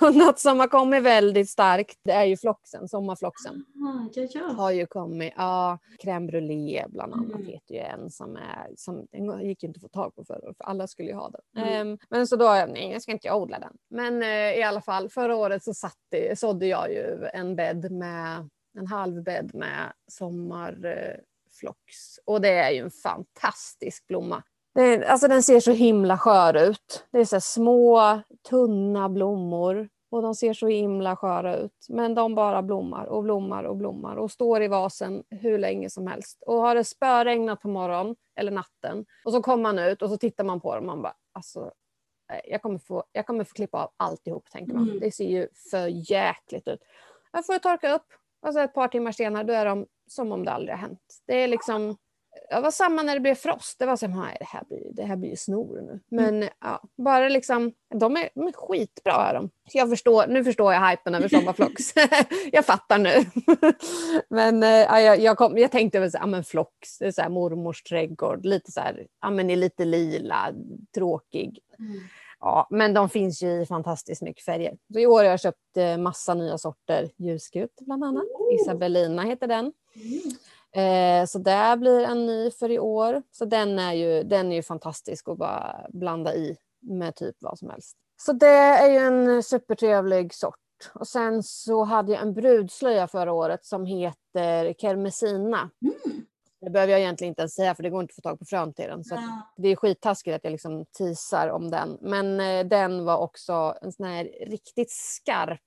och 0.08 0.14
något 0.14 0.38
som 0.38 0.60
har 0.60 0.66
kommit 0.68 1.02
väldigt 1.02 1.50
starkt, 1.50 1.98
det 2.04 2.12
är 2.12 2.24
ju 2.24 2.36
floxen, 2.36 2.88
sommarfloxen. 2.88 3.64
Ah, 3.74 4.08
ja, 4.14 4.28
ja. 4.34 4.52
Har 4.52 4.70
ju 4.70 4.86
kommit, 4.86 5.32
ja, 5.36 5.78
crème 6.04 6.26
brûlée 6.30 6.84
bland 6.88 7.12
annat 7.14 7.34
Mm. 7.34 7.46
heter 7.46 7.74
ju 7.74 7.80
en 7.80 8.10
som 8.10 8.36
är, 8.36 8.70
som 8.76 9.06
den 9.12 9.48
gick 9.48 9.62
ju 9.62 9.66
inte 9.66 9.78
att 9.78 9.82
få 9.82 9.88
tag 9.88 10.14
på 10.14 10.24
förra 10.24 10.38
året, 10.46 10.56
för 10.56 10.64
alla 10.64 10.86
skulle 10.86 11.08
ju 11.08 11.14
ha 11.14 11.30
den. 11.30 11.62
Mm. 11.64 11.88
Ehm, 11.88 11.98
men 12.10 12.26
så 12.26 12.36
då, 12.36 12.66
nej 12.68 12.90
jag 12.92 13.02
ska 13.02 13.12
inte 13.12 13.26
jag 13.26 13.42
odla 13.42 13.58
den. 13.58 13.72
Men 13.90 14.22
eh, 14.22 14.58
i 14.58 14.62
alla 14.62 14.80
fall, 14.80 15.08
förra 15.08 15.36
året 15.36 15.64
så 15.64 15.74
satte, 15.74 16.36
sådde 16.36 16.66
jag 16.66 16.90
ju 16.92 17.26
en 17.32 17.56
bädd 17.56 17.92
med 17.92 18.48
en 18.74 18.86
halv 18.86 19.22
bädd 19.22 19.54
med 19.54 19.92
sommarfloxen 20.08 21.24
flox. 21.60 22.18
Och 22.24 22.40
det 22.40 22.48
är 22.48 22.70
ju 22.70 22.78
en 22.78 22.90
fantastisk 22.90 24.06
blomma. 24.06 24.42
Det, 24.74 25.06
alltså 25.06 25.28
den 25.28 25.42
ser 25.42 25.60
så 25.60 25.72
himla 25.72 26.18
skör 26.18 26.56
ut. 26.56 27.06
Det 27.10 27.18
är 27.18 27.24
så 27.24 27.40
små 27.40 28.20
tunna 28.48 29.08
blommor 29.08 29.88
och 30.10 30.22
de 30.22 30.34
ser 30.34 30.52
så 30.54 30.66
himla 30.66 31.16
sköra 31.16 31.56
ut. 31.56 31.86
Men 31.88 32.14
de 32.14 32.34
bara 32.34 32.62
blommar 32.62 33.04
och 33.04 33.22
blommar 33.22 33.64
och 33.64 33.76
blommar 33.76 34.16
och 34.16 34.30
står 34.30 34.62
i 34.62 34.68
vasen 34.68 35.22
hur 35.30 35.58
länge 35.58 35.90
som 35.90 36.06
helst. 36.06 36.42
Och 36.46 36.56
har 36.56 36.74
det 36.74 36.84
spöregnat 36.84 37.60
på 37.60 37.68
morgonen 37.68 38.16
eller 38.36 38.52
natten 38.52 39.06
och 39.24 39.32
så 39.32 39.42
kommer 39.42 39.62
man 39.62 39.78
ut 39.78 40.02
och 40.02 40.10
så 40.10 40.16
tittar 40.16 40.44
man 40.44 40.60
på 40.60 40.74
dem 40.74 40.84
och 40.84 40.86
man 40.86 41.02
bara 41.02 41.14
alltså 41.32 41.72
jag 42.44 42.62
kommer 42.62 42.78
få, 42.78 43.04
jag 43.12 43.26
kommer 43.26 43.44
få 43.44 43.54
klippa 43.54 43.78
av 43.82 43.90
alltihop 43.96 44.50
tänker 44.50 44.74
man. 44.74 44.82
Mm. 44.82 45.00
Det 45.00 45.10
ser 45.10 45.28
ju 45.28 45.48
för 45.70 46.10
jäkligt 46.10 46.68
ut. 46.68 46.80
Jag 47.32 47.46
får 47.46 47.58
torka 47.58 47.94
upp 47.94 48.06
och 48.44 48.52
så 48.52 48.60
ett 48.60 48.74
par 48.74 48.88
timmar 48.88 49.12
senare 49.12 49.44
då 49.44 49.52
är 49.52 49.66
de 49.66 49.86
som 50.08 50.32
om 50.32 50.44
det 50.44 50.50
aldrig 50.50 50.74
har 50.74 50.82
hänt. 50.82 51.22
Det 51.26 51.42
är 51.42 51.48
liksom 51.48 51.96
det 52.50 52.60
var 52.60 52.70
samma 52.70 53.02
när 53.02 53.14
det 53.14 53.20
blev 53.20 53.34
frost. 53.34 53.78
Det 53.78 53.86
var 53.86 53.96
så 53.96 54.06
här, 54.06 54.36
det 54.38 54.44
här 54.44 54.62
blir, 54.68 54.92
det 54.92 55.04
här 55.04 55.16
blir 55.16 55.30
ju 55.30 55.36
snor 55.36 55.80
nu. 55.80 56.00
Men 56.08 56.34
mm. 56.34 56.48
ja, 56.60 56.82
bara 56.96 57.28
liksom, 57.28 57.72
de 57.94 58.16
är, 58.16 58.28
de 58.34 58.46
är 58.46 58.52
skitbra 58.52 59.12
är 59.12 59.34
de. 59.34 59.50
Jag 59.72 59.90
förstår, 59.90 60.26
nu 60.26 60.44
förstår 60.44 60.72
jag 60.72 60.90
hypen 60.90 61.14
över 61.14 61.28
sommarflox. 61.28 61.92
jag 62.52 62.66
fattar 62.66 62.98
nu. 62.98 63.24
men 64.30 64.62
ja, 64.62 65.00
jag, 65.00 65.20
jag, 65.20 65.36
kom, 65.36 65.58
jag 65.58 65.70
tänkte 65.70 66.00
väl 66.00 66.10
så 66.10 66.18
ja 66.20 66.26
men 66.26 66.44
flox, 66.44 66.98
det 66.98 67.06
är 67.06 67.12
så 67.12 67.22
här 67.22 67.28
mormors 67.28 67.82
trädgård, 67.82 68.44
lite 68.44 68.72
så 68.72 68.80
här, 68.80 69.06
ja 69.20 69.30
men 69.30 69.50
är 69.50 69.56
lite 69.56 69.84
lila, 69.84 70.52
tråkig. 70.94 71.58
Mm. 71.78 72.00
Ja, 72.44 72.66
men 72.70 72.94
de 72.94 73.08
finns 73.08 73.42
ju 73.42 73.62
i 73.62 73.66
fantastiskt 73.66 74.22
mycket 74.22 74.44
färger. 74.44 74.76
Så 74.92 74.98
I 74.98 75.06
år 75.06 75.18
har 75.18 75.24
jag 75.24 75.40
köpt 75.40 75.76
eh, 75.76 75.96
massa 75.96 76.34
nya 76.34 76.58
sorter. 76.58 77.10
Ljusgult 77.16 77.80
bland 77.80 78.04
annat. 78.04 78.24
Oh. 78.24 78.54
Isabellina 78.54 79.22
heter 79.22 79.46
den. 79.46 79.72
Mm. 79.94 81.22
Eh, 81.22 81.26
så 81.26 81.38
det 81.38 81.76
blir 81.78 82.00
en 82.00 82.26
ny 82.26 82.50
för 82.50 82.70
i 82.70 82.78
år. 82.78 83.22
Så 83.30 83.44
den 83.44 83.78
är 83.78 83.92
ju, 83.92 84.22
den 84.22 84.52
är 84.52 84.56
ju 84.56 84.62
fantastisk 84.62 85.28
att 85.28 85.38
bara 85.38 85.86
blanda 85.88 86.34
i 86.34 86.56
med 86.80 87.16
typ 87.16 87.36
vad 87.40 87.58
som 87.58 87.70
helst. 87.70 87.96
Så 88.22 88.32
det 88.32 88.46
är 88.46 88.90
ju 88.90 88.98
en 88.98 89.42
supertrevlig 89.42 90.34
sort. 90.34 90.60
Och 90.94 91.08
sen 91.08 91.42
så 91.42 91.84
hade 91.84 92.12
jag 92.12 92.22
en 92.22 92.34
brudslöja 92.34 93.08
förra 93.08 93.32
året 93.32 93.64
som 93.64 93.86
heter 93.86 94.74
Kermesina. 94.74 95.70
Mm. 95.82 96.26
Det 96.64 96.70
behöver 96.70 96.92
jag 96.92 97.00
egentligen 97.00 97.28
inte 97.28 97.42
ens 97.42 97.54
säga 97.54 97.74
för 97.74 97.82
det 97.82 97.90
går 97.90 98.02
inte 98.02 98.12
att 98.12 98.14
få 98.14 98.20
tag 98.20 98.38
på 98.38 98.44
frön 98.44 98.74
till 98.74 98.84
den. 98.84 99.04
Så 99.04 99.18
det 99.56 99.68
är 99.68 99.76
skittaskigt 99.76 100.36
att 100.36 100.44
jag 100.44 100.50
liksom 100.50 100.84
teasar 100.98 101.48
om 101.48 101.70
den. 101.70 101.98
Men 102.00 102.40
eh, 102.40 102.66
den 102.66 103.04
var 103.04 103.18
också 103.18 103.74
en 103.82 103.92
sån 103.92 104.06
här 104.06 104.24
riktigt 104.46 104.90
skarp 104.90 105.60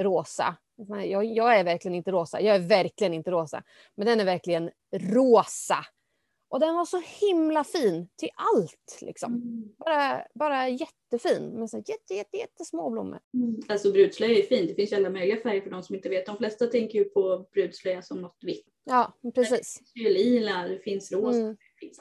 rosa. 0.00 0.56
Jag, 1.04 1.24
jag, 1.24 1.58
är 1.58 1.64
verkligen 1.64 1.94
inte 1.94 2.10
rosa. 2.10 2.40
Jag 2.40 2.56
är 2.56 2.60
verkligen 2.68 3.14
inte 3.14 3.30
rosa. 3.30 3.62
Men 3.96 4.06
den 4.06 4.20
är 4.20 4.24
verkligen 4.24 4.70
rosa. 4.92 5.78
Och 6.48 6.60
den 6.60 6.74
var 6.74 6.84
så 6.84 7.02
himla 7.20 7.64
fin 7.64 8.08
till 8.16 8.28
allt. 8.34 8.98
Liksom. 9.00 9.34
Mm. 9.34 9.74
Bara, 9.78 10.26
bara 10.34 10.68
jättefin 10.68 11.48
med 11.48 11.70
så 11.70 11.78
jätte, 11.78 12.14
jätte, 12.14 12.36
jättesmå 12.36 12.90
blommor. 12.90 13.20
Mm. 13.34 13.62
Alltså 13.68 13.92
brudslöja 13.92 14.38
är 14.38 14.42
fint. 14.42 14.68
Det 14.68 14.74
finns 14.74 14.92
ju 14.92 14.96
alla 14.96 15.10
möjliga 15.10 15.36
färger 15.36 15.60
för 15.60 15.70
de 15.70 15.82
som 15.82 15.94
inte 15.94 16.08
vet. 16.08 16.26
De 16.26 16.36
flesta 16.36 16.66
tänker 16.66 16.98
ju 16.98 17.04
på 17.04 17.46
brudslöja 17.52 18.02
som 18.02 18.22
något 18.22 18.38
vitt. 18.42 18.73
Ja, 18.84 19.12
precis. 19.34 19.78
Det 19.78 20.00
finns 20.00 20.06
ju 20.06 20.14
lila, 20.14 20.68
det 20.68 20.78
finns 20.78 21.12
rosa. 21.12 21.38
Mm. 21.38 21.50
Det 21.50 21.86
finns 21.86 22.00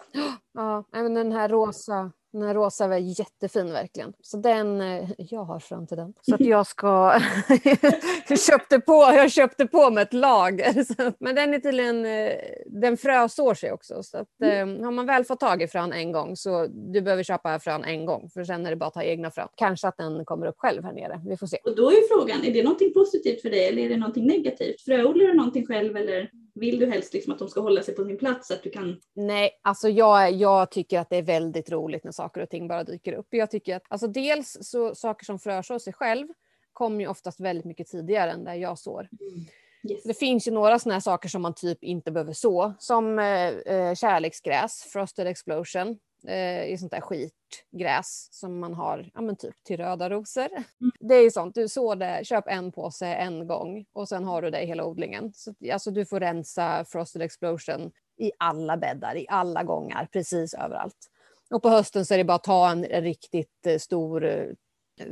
ja, 0.53 0.85
men 0.91 1.13
den 1.13 1.31
här 1.31 1.49
rosa 1.49 2.11
den 2.33 2.41
här 2.41 2.53
rosa 2.53 2.87
var 2.87 2.97
jättefin 2.97 3.71
verkligen. 3.71 4.13
Så 4.21 4.37
den, 4.37 4.81
eh, 4.81 5.09
jag 5.17 5.43
har 5.43 5.59
fram 5.59 5.87
till 5.87 5.97
den. 5.97 6.13
Så 6.21 6.35
att 6.35 6.41
jag 6.41 6.67
ska, 6.67 7.19
jag, 8.29 8.39
köpte 8.39 8.79
på, 8.79 8.93
jag 8.93 9.31
köpte 9.31 9.67
på 9.67 9.91
med 9.91 10.01
ett 10.01 10.13
lager. 10.13 10.85
Men 11.23 11.35
den 11.35 11.53
är 11.53 11.59
tydligen, 11.59 12.05
eh, 12.05 12.31
den 12.65 12.97
frösår 12.97 13.53
sig 13.53 13.71
också. 13.71 14.03
Så 14.03 14.17
att, 14.17 14.41
mm. 14.43 14.79
Eh, 14.79 14.85
har 14.85 14.91
man 14.91 15.05
väl 15.05 15.23
fått 15.23 15.39
tag 15.39 15.61
i 15.61 15.67
frön 15.67 15.93
en 15.93 16.11
gång 16.11 16.35
så 16.35 16.67
du 16.67 17.01
behöver 17.01 17.23
köpa 17.23 17.59
frön 17.59 17.83
en 17.83 18.05
gång. 18.05 18.29
För 18.29 18.43
sen 18.43 18.65
är 18.65 18.69
det 18.69 18.75
bara 18.75 18.87
att 18.87 18.93
ta 18.93 19.03
egna 19.03 19.31
frön. 19.31 19.47
Kanske 19.55 19.87
att 19.87 19.97
den 19.97 20.25
kommer 20.25 20.47
upp 20.47 20.57
själv 20.57 20.83
här 20.83 20.93
nere. 20.93 21.21
Vi 21.25 21.37
får 21.37 21.47
se. 21.47 21.57
Och 21.63 21.75
då 21.75 21.89
är 21.89 22.17
frågan, 22.17 22.43
är 22.43 22.53
det 22.53 22.63
någonting 22.63 22.93
positivt 22.93 23.41
för 23.41 23.49
dig 23.49 23.67
eller 23.67 23.81
är 23.81 23.89
det 23.89 23.97
någonting 23.97 24.27
negativt? 24.27 24.81
Fröodlar 24.81 25.25
du 25.25 25.33
någonting 25.33 25.67
själv 25.67 25.97
eller? 25.97 26.29
Vill 26.55 26.79
du 26.79 26.85
helst 26.85 27.13
liksom 27.13 27.33
att 27.33 27.39
de 27.39 27.47
ska 27.49 27.61
hålla 27.61 27.83
sig 27.83 27.95
på 27.95 28.05
sin 28.05 28.17
plats? 28.17 28.51
Att 28.51 28.63
du 28.63 28.69
kan... 28.69 28.99
Nej, 29.13 29.59
alltså 29.61 29.89
jag, 29.89 30.31
jag 30.31 30.71
tycker 30.71 30.99
att 30.99 31.09
det 31.09 31.17
är 31.17 31.23
väldigt 31.23 31.71
roligt 31.71 32.03
när 32.03 32.11
saker 32.11 32.41
och 32.41 32.49
ting 32.49 32.67
bara 32.67 32.83
dyker 32.83 33.13
upp. 33.13 33.27
Jag 33.29 33.51
tycker 33.51 33.75
att 33.75 33.83
alltså 33.87 34.07
dels 34.07 34.57
så 34.61 34.95
saker 34.95 35.25
som 35.25 35.39
frösår 35.39 35.79
sig 35.79 35.93
själv 35.93 36.27
kommer 36.73 36.99
ju 36.99 37.07
oftast 37.07 37.39
väldigt 37.39 37.65
mycket 37.65 37.87
tidigare 37.87 38.31
än 38.31 38.43
där 38.43 38.53
jag 38.53 38.79
sår. 38.79 39.09
Mm. 39.21 39.45
Yes. 39.89 40.03
Det 40.03 40.13
finns 40.13 40.47
ju 40.47 40.51
några 40.51 40.79
sådana 40.79 40.95
här 40.95 41.01
saker 41.01 41.29
som 41.29 41.41
man 41.41 41.53
typ 41.53 41.83
inte 41.83 42.11
behöver 42.11 42.33
så, 42.33 42.73
som 42.79 43.19
eh, 43.19 43.47
eh 43.47 43.95
kärleksgräs, 43.95 44.83
frosted 44.93 45.27
explosion 45.27 45.99
eh, 46.27 46.65
i 46.65 46.77
sånt 46.77 46.91
där 46.91 47.01
skitgräs 47.01 48.27
som 48.31 48.59
man 48.59 48.73
har 48.73 49.11
ja, 49.13 49.21
men 49.21 49.35
typ 49.35 49.63
till 49.63 49.77
röda 49.77 50.09
rosor. 50.09 50.49
Mm. 50.51 50.91
Det 50.99 51.15
är 51.15 51.21
ju 51.21 51.31
sånt, 51.31 51.55
du 51.55 51.67
sår 51.67 51.95
det, 51.95 52.19
köp 52.23 52.47
en 52.47 52.71
påse 52.71 53.07
en 53.07 53.47
gång 53.47 53.85
och 53.93 54.09
sen 54.09 54.23
har 54.23 54.41
du 54.41 54.49
det 54.49 54.61
i 54.61 54.65
hela 54.65 54.85
odlingen. 54.85 55.33
Så, 55.33 55.53
alltså 55.71 55.91
du 55.91 56.05
får 56.05 56.19
rensa 56.19 56.85
Frosted 56.85 57.21
Explosion 57.21 57.91
i 58.17 58.31
alla 58.37 58.77
bäddar, 58.77 59.15
i 59.15 59.25
alla 59.29 59.63
gångar, 59.63 60.07
precis 60.11 60.53
överallt. 60.53 61.09
Och 61.49 61.61
på 61.61 61.69
hösten 61.69 62.05
så 62.05 62.13
är 62.13 62.17
det 62.17 62.23
bara 62.23 62.35
att 62.35 62.43
ta 62.43 62.71
en, 62.71 62.85
en 62.85 63.03
riktigt 63.03 63.65
eh, 63.65 63.77
stor 63.77 64.25
eh, 64.25 64.47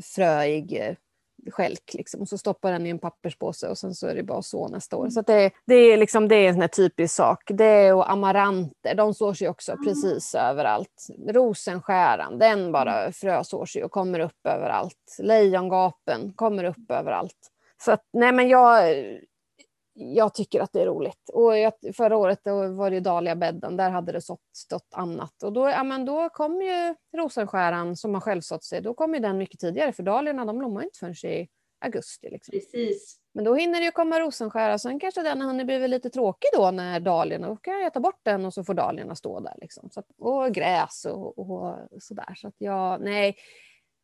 fröig 0.02 0.74
eh, 0.74 0.95
skälk 1.49 1.93
liksom. 1.93 2.21
och 2.21 2.27
så 2.27 2.38
stoppar 2.38 2.71
den 2.71 2.86
i 2.86 2.89
en 2.89 2.99
papperspåse 2.99 3.67
och 3.67 3.77
sen 3.77 3.95
så 3.95 4.08
är 4.08 4.15
det 4.15 4.23
bara 4.23 4.41
så 4.41 4.67
nästa 4.67 4.97
år. 4.97 5.04
Mm. 5.04 5.12
Så 5.12 5.21
det, 5.21 5.51
det, 5.65 5.75
är 5.75 5.97
liksom, 5.97 6.27
det 6.27 6.36
är 6.36 6.47
en 6.47 6.54
sån 6.54 6.62
här 6.62 6.67
typisk 6.67 7.15
sak. 7.15 7.43
Det 7.47 7.93
och 7.93 8.12
amaranter, 8.12 8.95
de 8.95 9.13
sår 9.13 9.34
sig 9.34 9.49
också 9.49 9.71
mm. 9.71 9.86
precis 9.86 10.36
överallt. 10.36 11.08
Rosenskäran, 11.27 12.39
den 12.39 12.71
bara 12.71 13.01
mm. 13.01 13.13
frösår 13.13 13.65
sig 13.65 13.84
och 13.84 13.91
kommer 13.91 14.19
upp 14.19 14.45
överallt. 14.47 15.17
Lejongapen 15.19 16.34
kommer 16.36 16.63
upp 16.63 16.91
överallt. 16.91 17.51
Så 17.86 17.91
att, 17.91 18.04
nej 18.13 18.32
men 18.32 18.49
jag, 18.49 18.95
jag 19.93 20.34
tycker 20.34 20.62
att 20.62 20.73
det 20.73 20.82
är 20.82 20.86
roligt. 20.86 21.30
Och 21.34 21.58
jag, 21.58 21.73
förra 21.93 22.17
året 22.17 22.39
då 22.43 22.67
var 22.67 22.91
det 22.91 22.99
Dahliabädden, 22.99 23.77
där 23.77 23.89
hade 23.89 24.12
det 24.12 24.21
stått, 24.21 24.41
stått 24.56 24.93
annat. 24.93 25.43
Och 25.43 25.54
då, 25.54 25.69
ja, 25.69 25.84
men 25.84 26.06
då 26.06 26.30
kom 26.30 26.62
ju 26.62 26.95
rosenskäran 27.17 27.95
som 27.95 28.13
har 28.13 28.21
självsått 28.21 28.63
sig, 28.63 28.82
då 28.82 28.93
kom 28.93 29.13
ju 29.13 29.19
den 29.19 29.38
mycket 29.38 29.60
tidigare 29.60 29.93
för 29.93 30.04
dahliorna 30.04 30.45
de 30.45 30.58
blommar 30.58 30.84
inte 30.84 30.99
förrän 30.99 31.32
i 31.32 31.47
augusti. 31.86 32.30
Liksom. 32.30 32.51
Precis. 32.51 33.17
Men 33.34 33.43
då 33.43 33.56
hinner 33.56 33.80
det 33.80 33.86
ju 33.86 33.91
komma 33.91 34.19
rosenskära, 34.19 34.77
sen 34.77 34.99
kanske 34.99 35.21
den 35.21 35.41
har 35.41 35.47
hunnit 35.47 35.65
bli 35.65 35.88
lite 35.88 36.10
tråkig 36.10 36.49
då 36.54 36.71
när 36.71 36.99
dahliorna, 36.99 37.47
då 37.47 37.56
kan 37.56 37.82
jag 37.82 37.93
ta 37.93 37.99
bort 37.99 38.19
den 38.23 38.45
och 38.45 38.54
så 38.54 38.63
får 38.63 38.73
dahliorna 38.73 39.15
stå 39.15 39.39
där. 39.39 39.56
Liksom. 39.62 39.89
Så 39.89 40.04
och 40.17 40.54
gräs 40.54 41.06
och, 41.06 41.39
och 41.39 41.77
sådär. 41.99 42.34
Så 42.36 42.47
att 42.47 42.56
jag, 42.58 43.01
nej, 43.01 43.36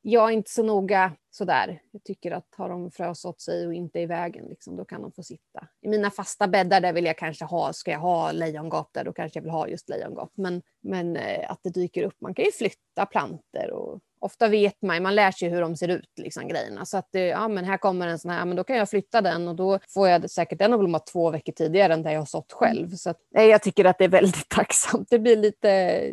jag 0.10 0.30
är 0.30 0.34
inte 0.34 0.52
så 0.52 0.63
noga 0.63 1.12
sådär. 1.32 1.82
Jag 1.91 2.04
tycker 2.04 2.32
att 2.32 2.56
har 2.58 2.70
de 2.70 2.91
frösått 2.91 3.41
sig 3.41 3.67
och 3.67 3.74
inte 3.74 4.00
i 4.00 4.06
vägen, 4.06 4.46
liksom, 4.46 4.76
då 4.76 4.86
kan 4.86 5.02
de 5.02 5.12
få 5.12 5.24
sitta. 5.24 5.67
I 5.82 5.89
mina 5.89 6.12
fasta 6.12 6.48
bäddar 6.48 6.82
där 6.82 6.93
vill 6.93 7.06
jag 7.06 7.17
kanske 7.17 7.46
ha, 7.46 7.74
ska 7.74 7.91
jag 7.91 8.00
ha 8.00 8.32
lejongap 8.32 8.89
där, 8.93 9.04
då 9.04 9.13
kanske 9.13 9.38
jag 9.38 9.43
vill 9.43 9.52
ha 9.52 9.67
just 9.67 9.89
lejongap. 9.89 10.32
Men, 10.36 10.62
men 10.82 11.17
eh, 11.17 11.52
att 11.52 11.60
det 11.63 11.70
dyker 11.70 12.04
upp, 12.04 12.22
man 12.22 12.34
kan 12.34 12.46
ju 12.46 12.52
flytta 12.52 13.06
planter 13.06 13.72
och 13.72 14.00
ofta 14.19 14.47
vet 14.47 14.82
man, 14.82 15.03
man 15.03 15.15
lär 15.15 15.32
sig 15.32 15.49
hur 15.49 15.62
de 15.62 15.75
ser 15.75 15.88
ut, 15.88 16.12
liksom, 16.17 16.47
grejerna. 16.47 16.86
Så 16.86 16.97
att 16.97 17.10
ja, 17.12 17.47
men 17.47 17.65
här 17.65 17.77
kommer 17.77 18.08
en 18.08 18.19
sån 18.19 18.32
här, 18.32 18.45
men 18.45 18.56
då 18.58 18.63
kan 18.63 18.77
jag 18.77 18.89
flytta 18.89 19.21
den 19.21 19.47
och 19.47 19.56
då 19.56 19.80
får 19.89 20.08
jag 20.08 20.30
säkert 20.30 20.60
den 20.60 20.73
att 20.73 20.80
blomma 20.80 20.99
två 20.99 21.32
veckor 21.32 21.53
tidigare 21.53 21.93
än 21.93 22.03
där 22.03 22.12
jag 22.12 22.19
har 22.19 22.25
sått 22.25 22.51
själv. 22.51 22.89
Så 22.89 23.10
att, 23.10 23.17
nej, 23.32 23.49
jag 23.49 23.63
tycker 23.63 23.86
att 23.86 23.97
det 23.97 24.03
är 24.03 24.10
väldigt 24.10 24.49
tacksamt. 24.49 25.10
Det 25.10 25.19
blir 25.19 25.38
lite, 25.38 25.67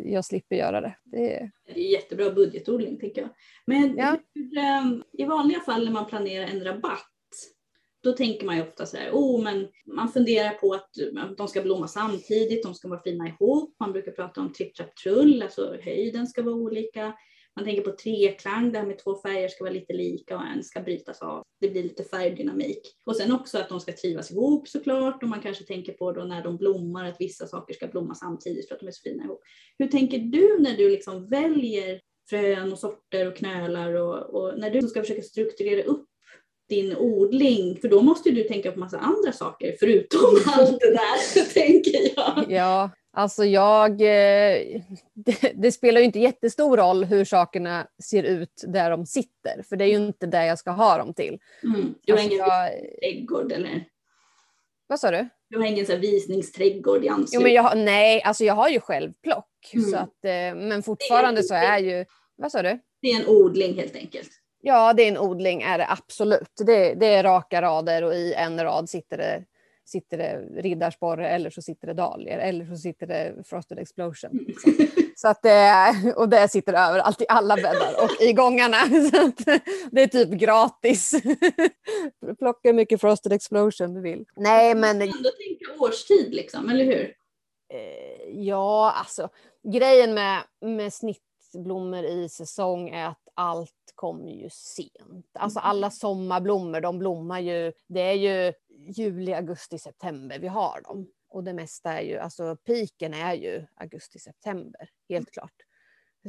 jag 0.05 0.25
slipper 0.25 0.55
göra 0.55 0.81
det. 0.81 0.95
Det 1.03 1.35
är, 1.35 1.51
det 1.65 1.79
är 1.79 1.91
jättebra 1.91 2.29
budgetodling 2.29 2.99
tycker 2.99 3.21
jag. 3.21 3.29
Men 3.65 3.97
ja. 3.97 4.17
hur, 4.35 4.57
ehm, 4.57 5.03
i 5.11 5.23
vanliga 5.23 5.59
fall 5.59 5.85
när 5.85 5.91
man 5.91 6.05
planerar 6.05 6.47
en 6.47 6.63
rabatt 6.63 7.11
då 8.05 8.11
tänker 8.11 8.45
man 8.45 8.55
ju 8.55 8.61
ofta 8.61 8.85
så 8.85 8.97
här, 8.97 9.09
oh, 9.11 9.43
men 9.43 9.67
man 9.85 10.09
funderar 10.09 10.49
på 10.49 10.73
att 10.73 10.89
de 11.37 11.47
ska 11.47 11.61
blomma 11.61 11.87
samtidigt, 11.87 12.63
de 12.63 12.73
ska 12.73 12.87
vara 12.87 13.01
fina 13.01 13.27
ihop. 13.27 13.75
Man 13.79 13.91
brukar 13.91 14.11
prata 14.11 14.41
om 14.41 14.53
tripp, 14.53 14.75
trapp, 14.75 14.95
trull, 14.95 15.41
alltså 15.41 15.77
höjden 15.81 16.27
ska 16.27 16.43
vara 16.43 16.55
olika. 16.55 17.13
Man 17.55 17.65
tänker 17.65 17.81
på 17.81 17.91
treklang, 17.91 18.71
det 18.71 18.79
här 18.79 18.85
med 18.85 18.99
två 18.99 19.21
färger 19.21 19.47
ska 19.47 19.63
vara 19.63 19.73
lite 19.73 19.93
lika 19.93 20.35
och 20.37 20.45
en 20.45 20.63
ska 20.63 20.79
brytas 20.79 21.21
av. 21.21 21.43
Det 21.61 21.69
blir 21.69 21.83
lite 21.83 22.03
färgdynamik. 22.03 22.81
Och 23.05 23.15
sen 23.15 23.31
också 23.31 23.57
att 23.57 23.69
de 23.69 23.79
ska 23.79 23.91
trivas 23.91 24.31
ihop 24.31 24.67
såklart 24.67 25.23
och 25.23 25.29
man 25.29 25.41
kanske 25.41 25.63
tänker 25.63 25.93
på 25.93 26.11
då 26.11 26.23
när 26.23 26.43
de 26.43 26.57
blommar 26.57 27.05
att 27.05 27.21
vissa 27.21 27.47
saker 27.47 27.73
ska 27.73 27.87
blomma 27.87 28.15
samtidigt 28.15 28.67
för 28.67 28.75
att 28.75 28.81
de 28.81 28.87
är 28.87 28.91
så 28.91 29.01
fina 29.01 29.23
ihop. 29.23 29.41
Hur 29.77 29.87
tänker 29.87 30.19
du 30.19 30.59
när 30.59 30.77
du 30.77 30.89
liksom 30.89 31.29
väljer 31.29 32.01
frön 32.29 32.71
och 32.71 32.79
sorter 32.79 33.27
och 33.27 33.37
knölar 33.37 33.93
och, 33.93 34.19
och 34.19 34.59
när 34.59 34.69
du 34.69 34.81
ska 34.81 35.01
försöka 35.01 35.21
strukturera 35.21 35.83
upp 35.83 36.05
din 36.69 36.95
odling, 36.97 37.77
för 37.81 37.87
då 37.87 38.01
måste 38.01 38.31
du 38.31 38.43
tänka 38.43 38.71
på 38.71 38.79
massa 38.79 38.97
andra 38.97 39.31
saker 39.31 39.75
förutom 39.79 40.39
allt 40.45 40.79
det 40.79 40.91
där, 40.91 41.53
tänker 41.53 41.99
jag. 42.15 42.51
Ja, 42.51 42.91
Alltså 43.17 43.45
jag, 43.45 43.91
eh, 43.91 44.81
det, 45.13 45.51
det, 45.55 45.71
spelar 45.71 45.99
ju 45.99 46.05
inte 46.05 46.19
jättestor 46.19 46.77
roll 46.77 47.03
hur 47.03 47.25
sakerna 47.25 47.87
ser 48.03 48.23
ut 48.23 48.63
där 48.67 48.91
de 48.91 49.05
sitter, 49.05 49.63
för 49.69 49.75
det 49.75 49.85
är 49.85 49.89
ju 49.89 49.95
inte 49.95 50.25
det 50.25 50.45
jag 50.45 50.59
ska 50.59 50.71
ha 50.71 50.97
dem 50.97 51.13
till. 51.13 51.39
Mm. 51.63 51.95
Du 52.01 52.13
har 52.13 52.19
alltså 52.19 52.33
ingen 52.33 52.47
jag, 52.47 52.71
äggård 53.01 53.51
eller? 53.51 53.85
Vad 54.87 54.99
sa 54.99 55.11
du? 55.11 55.29
Du 55.49 55.57
har 55.57 55.65
ingen 55.65 55.85
så 55.85 55.95
visningsträdgård 55.95 57.03
i 57.03 57.07
Jo, 57.07 57.13
anslutning? 57.13 57.43
men 57.43 57.53
jag, 57.53 57.77
nej, 57.77 58.21
alltså 58.23 58.43
jag 58.43 58.53
har 58.53 58.69
ju 58.69 58.79
självplock. 58.79 59.71
Mm. 59.73 59.85
Så 59.85 59.97
att, 59.97 60.25
eh, 60.25 60.55
men 60.55 60.83
fortfarande 60.83 61.43
så 61.43 61.53
är 61.53 61.79
ju... 61.79 62.05
Vad 62.35 62.51
sa 62.51 62.61
du? 62.61 62.79
Det 63.01 63.11
är 63.11 63.19
en 63.21 63.27
odling 63.27 63.75
helt 63.75 63.95
enkelt. 63.95 64.29
Ja, 64.61 64.93
det 64.93 65.03
är 65.03 65.07
en 65.07 65.17
odling 65.17 65.61
är 65.61 65.77
det 65.77 65.87
absolut. 65.89 66.51
Det, 66.65 66.93
det 66.93 67.07
är 67.07 67.23
raka 67.23 67.61
rader 67.61 68.03
och 68.03 68.13
i 68.13 68.33
en 68.33 68.63
rad 68.63 68.89
sitter 68.89 69.17
det, 69.17 69.43
sitter 69.85 70.17
det 70.17 70.61
riddarsporre 70.61 71.29
eller 71.29 71.49
så 71.49 71.61
sitter 71.61 71.87
det 71.87 71.93
dahlior 71.93 72.37
eller 72.37 72.65
så 72.65 72.75
sitter 72.75 73.07
det 73.07 73.35
frosted 73.45 73.79
explosion. 73.79 74.45
Så 75.17 75.27
att 75.27 75.41
det, 75.41 76.13
och 76.15 76.29
det 76.29 76.47
sitter 76.47 76.73
överallt 76.73 77.21
i 77.21 77.25
alla 77.29 77.55
bäddar 77.55 78.03
och 78.03 78.21
i 78.21 78.33
gångarna. 78.33 78.77
Så 79.11 79.25
att 79.25 79.61
det 79.91 80.01
är 80.01 80.07
typ 80.07 80.29
gratis. 80.29 81.11
Plocka 82.39 82.69
hur 82.69 82.73
mycket 82.73 83.01
frosted 83.01 83.33
explosion 83.33 83.93
du 83.93 84.01
vill. 84.01 84.25
Nej, 84.35 84.75
men 84.75 84.97
Man 84.97 85.07
kan 85.07 85.17
ändå 85.17 85.29
tänka 85.29 85.83
årstid 85.83 86.35
liksom, 86.35 86.69
eller 86.69 86.85
hur? 86.85 87.13
Eh, 87.73 88.29
ja, 88.29 88.91
alltså 88.91 89.29
grejen 89.73 90.13
med, 90.13 90.43
med 90.61 90.93
snittblommor 90.93 92.03
i 92.03 92.29
säsong 92.29 92.89
är 92.89 93.07
att 93.07 93.24
allt 93.35 93.93
kommer 93.95 94.31
ju 94.31 94.49
sent. 94.51 95.29
Alltså 95.33 95.59
alla 95.59 95.91
sommarblommor, 95.91 96.81
de 96.81 96.99
blommar 96.99 97.39
ju, 97.39 97.73
det 97.87 98.01
är 98.01 98.13
ju 98.13 98.53
juli, 98.77 99.33
augusti, 99.33 99.79
september 99.79 100.39
vi 100.39 100.47
har 100.47 100.81
dem. 100.81 101.07
Och 101.29 101.43
det 101.43 101.53
mesta 101.53 101.93
är 101.93 102.01
ju, 102.01 102.17
alltså 102.17 102.55
piken 102.55 103.13
är 103.13 103.33
ju 103.33 103.65
augusti, 103.75 104.19
september, 104.19 104.89
helt 105.09 105.31
klart. 105.31 105.53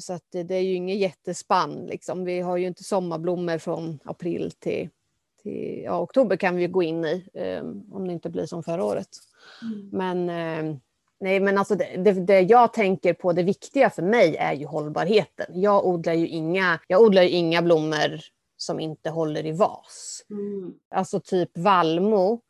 Så 0.01 0.13
att 0.13 0.25
det, 0.33 0.43
det 0.43 0.55
är 0.55 0.63
ju 0.63 0.75
inget 0.75 0.99
jättespann 0.99 1.87
liksom. 1.87 2.25
Vi 2.25 2.41
har 2.41 2.57
ju 2.57 2.67
inte 2.67 2.85
sommarblommor 2.85 3.59
från 3.59 3.99
april 4.05 4.53
till, 4.59 4.89
till 5.43 5.83
ja, 5.85 6.01
oktober 6.01 6.37
kan 6.37 6.57
vi 6.57 6.63
ju 6.63 6.69
gå 6.69 6.83
in 6.83 7.05
i, 7.05 7.29
eh, 7.35 7.65
om 7.93 8.07
det 8.07 8.13
inte 8.13 8.31
blir 8.31 8.47
som 8.47 8.63
förra 8.63 8.85
året. 8.85 9.09
Men, 9.93 10.29
eh, 10.31 10.77
nej, 11.21 11.41
men 11.41 11.59
alltså 11.59 11.75
det, 11.75 11.97
det, 11.97 12.13
det 12.13 12.41
jag 12.41 12.73
tänker 12.73 13.15
på, 13.15 13.33
det 13.33 13.43
viktiga 13.43 13.91
för 13.91 14.03
mig 14.03 14.37
är 14.37 14.53
ju 14.53 14.67
hållbarheten. 14.67 15.47
Jag 15.61 15.87
odlar 15.87 16.13
ju 16.13 16.29
inga, 16.29 16.81
jag 16.87 17.03
odlar 17.03 17.23
ju 17.23 17.29
inga 17.29 17.63
blommor 17.63 18.21
som 18.57 18.81
inte 18.81 19.11
håller 19.11 19.47
i 19.47 19.53
vas. 19.53 20.23
Mm. 20.31 20.75
Alltså 20.91 21.21
typ 21.21 21.51
vallmo, 21.59 22.41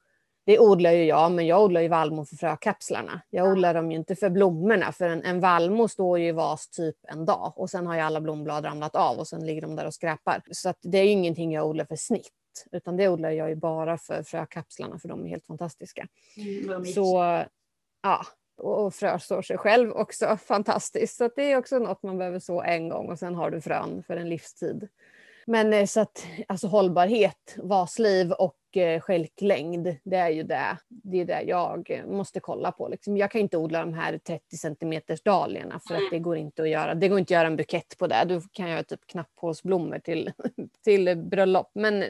det 0.47 0.59
odlar 0.59 0.93
ju 0.93 1.05
jag, 1.05 1.33
men 1.33 1.47
jag 1.47 1.63
odlar 1.63 1.81
ju 1.81 1.89
vallmo 1.89 2.25
för 2.25 2.37
frökapslarna. 2.37 3.21
Jag 3.31 3.53
odlar 3.53 3.75
dem 3.75 3.91
ju 3.91 3.97
inte 3.97 4.17
för 4.17 4.31
blommorna, 4.31 4.93
för 4.93 5.09
en, 5.09 5.23
en 5.23 5.41
vallmo 5.41 5.89
står 5.89 6.19
ju 6.19 6.29
i 6.29 6.33
vas 6.33 6.69
typ 6.69 6.97
en 7.03 7.25
dag 7.25 7.53
och 7.57 7.71
sen 7.71 7.87
har 7.87 7.95
ju 7.95 8.01
alla 8.01 8.21
blomblad 8.21 8.65
ramlat 8.65 8.95
av 8.95 9.19
och 9.19 9.29
sen 9.29 9.47
ligger 9.47 9.63
de 9.63 9.77
där 9.77 9.87
och 9.87 9.95
skräpar. 9.95 10.43
Så 10.51 10.75
det 10.83 10.99
är 10.99 11.05
ju 11.05 11.11
ingenting 11.11 11.53
jag 11.53 11.67
odlar 11.67 11.85
för 11.85 11.97
snitt, 11.97 12.33
utan 12.73 12.97
det 12.97 13.09
odlar 13.09 13.31
jag 13.31 13.49
ju 13.49 13.57
bara 13.57 13.99
för 13.99 14.23
frökapslarna, 14.23 14.99
för 14.99 15.09
de 15.09 15.25
är 15.25 15.29
helt 15.29 15.47
fantastiska. 15.47 16.09
Mm. 16.37 16.85
Så 16.85 17.45
ja, 18.03 18.27
och 18.59 18.85
och 18.85 18.95
står 18.95 19.43
sig 19.43 19.59
själv 19.59 19.93
också 19.93 20.37
fantastiskt. 20.37 21.17
Så 21.17 21.25
att 21.25 21.37
det 21.37 21.53
är 21.53 21.57
också 21.57 21.79
något 21.79 22.03
man 22.03 22.19
behöver 22.19 22.39
så 22.39 22.63
en 22.63 22.89
gång 22.89 23.11
och 23.11 23.19
sen 23.19 23.35
har 23.35 23.51
du 23.51 23.61
frön 23.61 24.03
för 24.07 24.17
en 24.17 24.29
livstid. 24.29 24.89
Men 25.47 25.73
eh, 25.73 25.87
så 25.87 26.01
att 26.01 26.27
alltså 26.49 26.67
hållbarhet, 26.67 27.57
vasliv 27.57 28.33
och 28.33 28.77
eh, 28.77 29.01
skälklängd, 29.01 29.03
stjälklängd, 29.03 29.97
det 30.05 30.17
är 30.17 30.29
ju 30.29 30.43
det, 30.43 30.79
det, 30.89 31.21
är 31.21 31.25
det 31.25 31.43
jag 31.43 31.91
eh, 31.91 32.07
måste 32.07 32.41
kolla 32.41 32.73
på. 32.73 32.89
Liksom. 32.89 33.17
Jag 33.17 33.31
kan 33.31 33.41
inte 33.41 33.57
odla 33.57 33.81
de 33.81 33.95
här 33.95 34.19
30 34.19 34.57
centimeters 34.57 35.23
dahliorna 35.23 35.81
för 35.89 35.95
att 35.95 36.11
det 36.11 36.19
går 36.19 36.37
inte 36.37 36.63
att 36.63 36.69
göra. 36.69 36.95
Det 36.95 37.09
går 37.09 37.19
inte 37.19 37.35
att 37.35 37.39
göra 37.39 37.47
en 37.47 37.57
bukett 37.57 37.99
på 37.99 38.07
det. 38.07 38.25
Du 38.29 38.41
kan 38.53 38.71
göra 38.71 38.83
typ 38.83 39.07
knapphålsblommor 39.07 39.99
till, 39.99 40.33
till 40.85 41.17
bröllop. 41.17 41.71
Men 41.75 42.05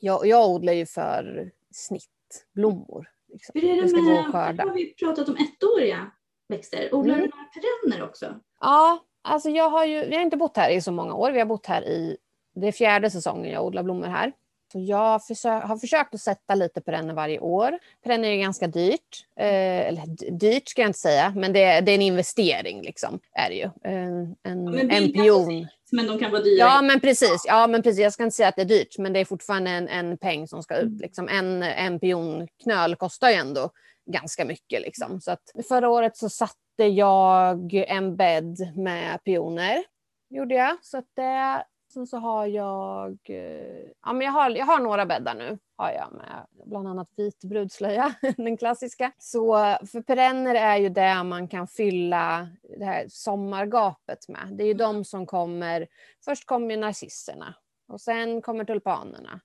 jag, 0.00 0.26
jag 0.26 0.50
odlar 0.50 0.72
ju 0.72 0.86
för 0.86 1.50
snittblommor. 1.70 3.08
Liksom. 3.32 3.52
Hur 3.60 3.64
är 3.70 3.82
det 3.82 3.88
ska 3.88 3.98
gå 3.98 4.04
med, 4.04 4.20
att 4.20 4.26
nu 4.26 4.32
skörda. 4.32 4.64
har 4.64 4.74
vi 4.74 4.94
pratat 4.94 5.28
om 5.28 5.36
ettåriga 5.36 6.10
växter. 6.48 6.94
Odlar 6.94 7.14
Mm. 7.14 7.26
du 7.30 7.36
några 7.36 7.44
perenner 7.90 8.08
också? 8.08 8.34
Ja, 8.60 9.04
alltså 9.22 9.48
jag 9.50 9.70
har 9.70 9.84
ju, 9.84 10.04
vi 10.04 10.14
har 10.16 10.22
inte 10.22 10.36
bott 10.36 10.56
här 10.56 10.70
i 10.70 10.80
så 10.80 10.92
många 10.92 11.14
år. 11.14 11.32
Vi 11.32 11.38
har 11.38 11.46
bott 11.46 11.66
här 11.66 11.82
i, 11.82 12.16
det 12.54 12.68
är 12.68 12.72
fjärde 12.72 13.10
säsongen 13.10 13.52
jag 13.52 13.64
odlar 13.64 13.82
blommor 13.82 14.06
här. 14.06 14.32
Jag 14.72 15.20
försö- 15.20 15.66
har 15.66 15.76
försökt 15.76 16.14
att 16.14 16.20
sätta 16.20 16.54
lite 16.54 16.80
perenner 16.80 17.14
varje 17.14 17.38
år. 17.38 17.78
Perenner 18.04 18.28
är 18.28 18.36
ganska 18.36 18.66
dyrt. 18.66 19.26
Eh, 19.36 19.46
eller 19.88 20.30
dyrt 20.30 20.68
ska 20.68 20.82
jag 20.82 20.88
inte 20.88 20.98
säga, 20.98 21.32
men 21.36 21.52
det 21.52 21.64
är, 21.64 21.82
det 21.82 21.92
är 21.92 21.94
en 21.94 22.02
investering 22.02 22.82
liksom. 22.82 23.20
Är 23.32 23.48
det 23.48 23.54
ju. 23.54 23.70
En, 23.82 24.36
en, 24.42 24.90
en 24.90 25.12
på 25.12 25.22
pion. 25.22 25.68
Men 25.92 26.06
de 26.06 26.18
kan 26.18 26.30
vara 26.30 26.42
dyra. 26.42 26.58
Ja 26.58 26.82
men 26.82 27.00
precis, 27.00 27.44
ja 27.46 27.66
men 27.66 27.82
precis. 27.82 28.00
Jag 28.00 28.12
ska 28.12 28.22
inte 28.22 28.36
säga 28.36 28.48
att 28.48 28.56
det 28.56 28.62
är 28.62 28.66
dyrt 28.66 28.98
men 28.98 29.12
det 29.12 29.20
är 29.20 29.24
fortfarande 29.24 29.70
en, 29.70 29.88
en 29.88 30.18
peng 30.18 30.48
som 30.48 30.62
ska 30.62 30.76
ut. 30.76 31.00
Liksom. 31.00 31.28
En, 31.28 31.62
en 31.62 32.00
pionknöl 32.00 32.96
kostar 32.96 33.30
ju 33.30 33.34
ändå 33.34 33.70
ganska 34.10 34.44
mycket. 34.44 34.82
Liksom. 34.82 35.20
Så 35.20 35.30
att 35.30 35.42
förra 35.68 35.88
året 35.88 36.16
så 36.16 36.28
satte 36.28 36.84
jag 36.84 37.74
en 37.74 38.16
bädd 38.16 38.72
med 38.76 39.24
pioner. 39.24 39.84
Gjorde 40.30 40.54
jag. 40.54 40.76
Så 40.82 40.98
att 40.98 41.08
det, 41.16 41.64
sen 41.92 42.06
så 42.06 42.16
har 42.16 42.46
jag, 42.46 43.18
eh, 43.28 43.88
ja 44.02 44.12
men 44.12 44.20
jag 44.20 44.32
har, 44.32 44.50
jag 44.50 44.66
har 44.66 44.80
några 44.80 45.06
bäddar 45.06 45.34
nu. 45.34 45.58
Har 45.76 45.90
jag 45.90 46.12
med 46.12 46.46
bland 46.66 46.88
annat 46.88 47.08
vit 47.16 47.44
brudslöja, 47.44 48.14
den 48.36 48.56
klassiska. 48.56 49.12
Så 49.18 49.54
för 49.92 50.02
perenner 50.02 50.54
är 50.54 50.76
ju 50.76 50.88
det 50.88 51.22
man 51.22 51.48
kan 51.48 51.66
fylla 51.68 52.48
det 52.78 52.84
här 52.84 53.06
sommargapet 53.08 54.28
med. 54.28 54.48
Det 54.52 54.64
är 54.64 54.66
ju 54.68 54.74
de 54.74 55.04
som 55.04 55.26
kommer, 55.26 55.86
först 56.24 56.46
kommer 56.46 56.70
ju 56.70 56.76
narcisserna 56.76 57.54
och 57.88 58.00
sen 58.00 58.42
kommer 58.42 58.64
tulpanerna. 58.64 59.40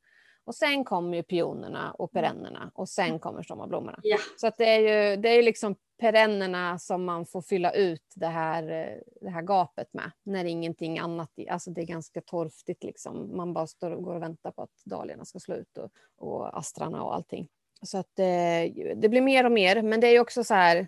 Och 0.46 0.56
sen 0.56 0.84
kommer 0.84 1.18
ju 1.18 1.24
pionerna 1.24 1.92
och 1.92 2.12
perennerna 2.12 2.72
och 2.74 2.90
sen 2.90 3.20
kommer 3.20 3.44
sommarblommorna. 3.44 4.00
Ja. 4.04 4.18
Så 4.38 4.48
att 4.48 4.58
det 4.58 4.66
är 4.66 4.80
ju 4.80 5.22
det 5.22 5.30
är 5.30 5.44
liksom 5.44 5.76
perennerna 5.98 6.80
som 6.80 7.06
man 7.06 7.26
får 7.26 7.42
fylla 7.42 7.72
ut 7.72 8.14
det 8.16 8.28
här, 8.28 8.64
eh, 8.64 8.98
det 9.22 9.30
här 9.30 9.42
gapet 9.42 9.94
med. 9.94 10.12
När 10.24 10.46
ingenting 10.46 11.00
annat, 11.00 11.30
alltså 11.50 11.72
det 11.72 11.82
är 11.82 11.86
ganska 11.86 12.22
torftigt 12.22 12.84
liksom. 12.84 13.38
Man 13.38 13.54
bara 13.54 13.68
står 13.68 13.92
och 13.92 14.04
går 14.04 14.16
och 14.16 14.22
väntar 14.22 14.52
på 14.52 14.62
att 14.62 14.82
dahliorna 14.86 15.26
ska 15.26 15.40
slå 15.40 15.56
ut 15.56 15.78
och, 15.78 15.92
och 16.18 16.58
astrarna 16.58 17.04
och 17.04 17.16
allting. 17.16 17.48
Så 17.82 17.98
att 17.98 18.10
det, 18.14 18.74
det 18.96 19.10
blir 19.10 19.22
mer 19.22 19.46
och 19.46 19.52
mer. 19.52 19.82
Men 19.82 20.00
det 20.00 20.08
är 20.08 20.12
ju 20.12 20.20
också 20.20 20.44
så 20.44 20.54
här, 20.54 20.88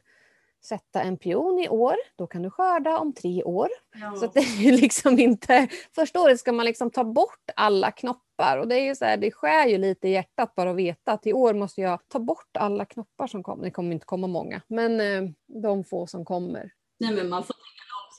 sätta 0.67 1.01
en 1.01 1.17
pion 1.17 1.60
i 1.60 1.69
år, 1.69 1.95
då 2.15 2.27
kan 2.27 2.41
du 2.41 2.49
skörda 2.49 2.97
om 2.97 3.13
tre 3.13 3.43
år. 3.43 3.69
Ja. 4.01 4.15
Så 4.15 4.27
det 4.27 4.39
är 4.39 4.62
ju 4.62 4.71
liksom 4.82 5.19
inte... 5.19 5.67
Första 5.95 6.21
året 6.21 6.39
ska 6.39 6.51
man 6.51 6.65
liksom 6.65 6.91
ta 6.91 7.03
bort 7.03 7.51
alla 7.56 7.91
knoppar 7.91 8.58
och 8.58 8.67
det 8.67 8.75
är 8.75 8.84
ju 8.84 8.95
så 8.95 9.06
här, 9.06 9.17
det 9.17 9.32
skär 9.32 9.67
ju 9.67 9.77
lite 9.77 10.08
i 10.08 10.12
hjärtat 10.12 10.56
bara 10.56 10.69
att 10.69 10.75
veta 10.75 11.12
att 11.12 11.27
i 11.27 11.34
år 11.34 11.53
måste 11.53 11.82
jag 11.82 11.99
ta 12.08 12.19
bort 12.19 12.58
alla 12.60 12.86
knoppar 12.86 13.27
som 13.27 13.43
kommer. 13.43 13.63
Det 13.63 13.71
kommer 13.71 13.93
inte 13.93 14.06
komma 14.06 14.27
många, 14.27 14.62
men 14.67 15.01
eh, 15.01 15.32
de 15.63 15.84
få 15.84 16.08
som 16.08 16.25
kommer. 16.25 16.71
Nej, 16.99 17.13
men 17.13 17.30
man 17.30 17.43
får 17.43 17.56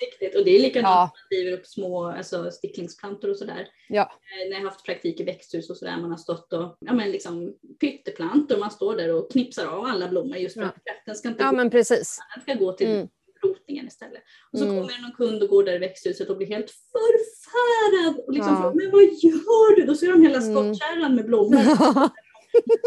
långsiktigt 0.00 0.36
och 0.38 0.44
det 0.44 0.56
är 0.56 0.60
likadant 0.60 0.86
Ja. 0.92 1.00
man 1.14 1.38
driver 1.38 1.58
upp 1.58 1.66
små 1.66 2.04
alltså, 2.04 2.50
sticklingsplantor 2.50 3.30
och 3.30 3.36
sådär. 3.36 3.68
Ja, 3.88 4.02
Eh, 4.02 4.48
När 4.48 4.56
jag 4.56 4.62
har 4.64 4.70
haft 4.70 4.84
praktik 4.84 5.20
i 5.20 5.24
växthus 5.24 5.70
och 5.70 5.76
sådär, 5.76 5.96
man 6.00 6.10
har 6.10 6.18
stått 6.18 6.52
och 6.52 6.76
ja, 6.80 6.92
men 6.92 7.10
liksom 7.10 7.54
pytteplantor, 7.80 8.56
man 8.58 8.70
står 8.70 8.96
där 8.96 9.14
och 9.14 9.30
knipsar 9.32 9.66
av 9.66 9.84
alla 9.84 10.08
blommor 10.08 10.36
just 10.36 10.54
för 10.54 10.60
Ja. 10.62 10.68
att 10.68 10.84
kraften 10.84 11.14
ska 11.14 11.28
inte 11.28 11.42
ja 11.42 11.50
gå, 11.50 11.56
men 11.56 11.70
precis. 11.70 12.18
den 12.34 12.42
ska 12.42 12.64
gå 12.64 12.72
till 12.72 12.86
Mm. 12.90 13.08
rotningen 13.42 13.86
istället. 13.86 14.22
Och 14.52 14.58
så 14.58 14.64
Mm. 14.64 14.76
kommer 14.76 15.02
någon 15.02 15.12
kund 15.12 15.42
och 15.42 15.48
går 15.48 15.64
där 15.64 15.74
i 15.74 15.78
växthuset 15.78 16.30
och 16.30 16.36
blir 16.36 16.46
helt 16.46 16.70
förfärad 16.70 18.24
och 18.26 18.32
liksom 18.32 18.52
Ja. 18.54 18.60
frågar, 18.60 18.74
men 18.74 18.90
vad 18.90 19.02
gör 19.02 19.76
du? 19.76 19.82
Då 19.86 19.94
ser 19.94 20.06
de 20.12 20.22
hela 20.22 20.38
Mm. 20.38 20.54
skottkärran 20.54 21.14
med 21.14 21.26
blommor. 21.26 21.58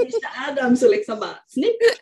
Mr 0.02 0.50
Adams 0.50 0.84
och 0.84 0.92
liksom 0.92 1.20
bara 1.20 1.38
snyggt. 1.48 2.02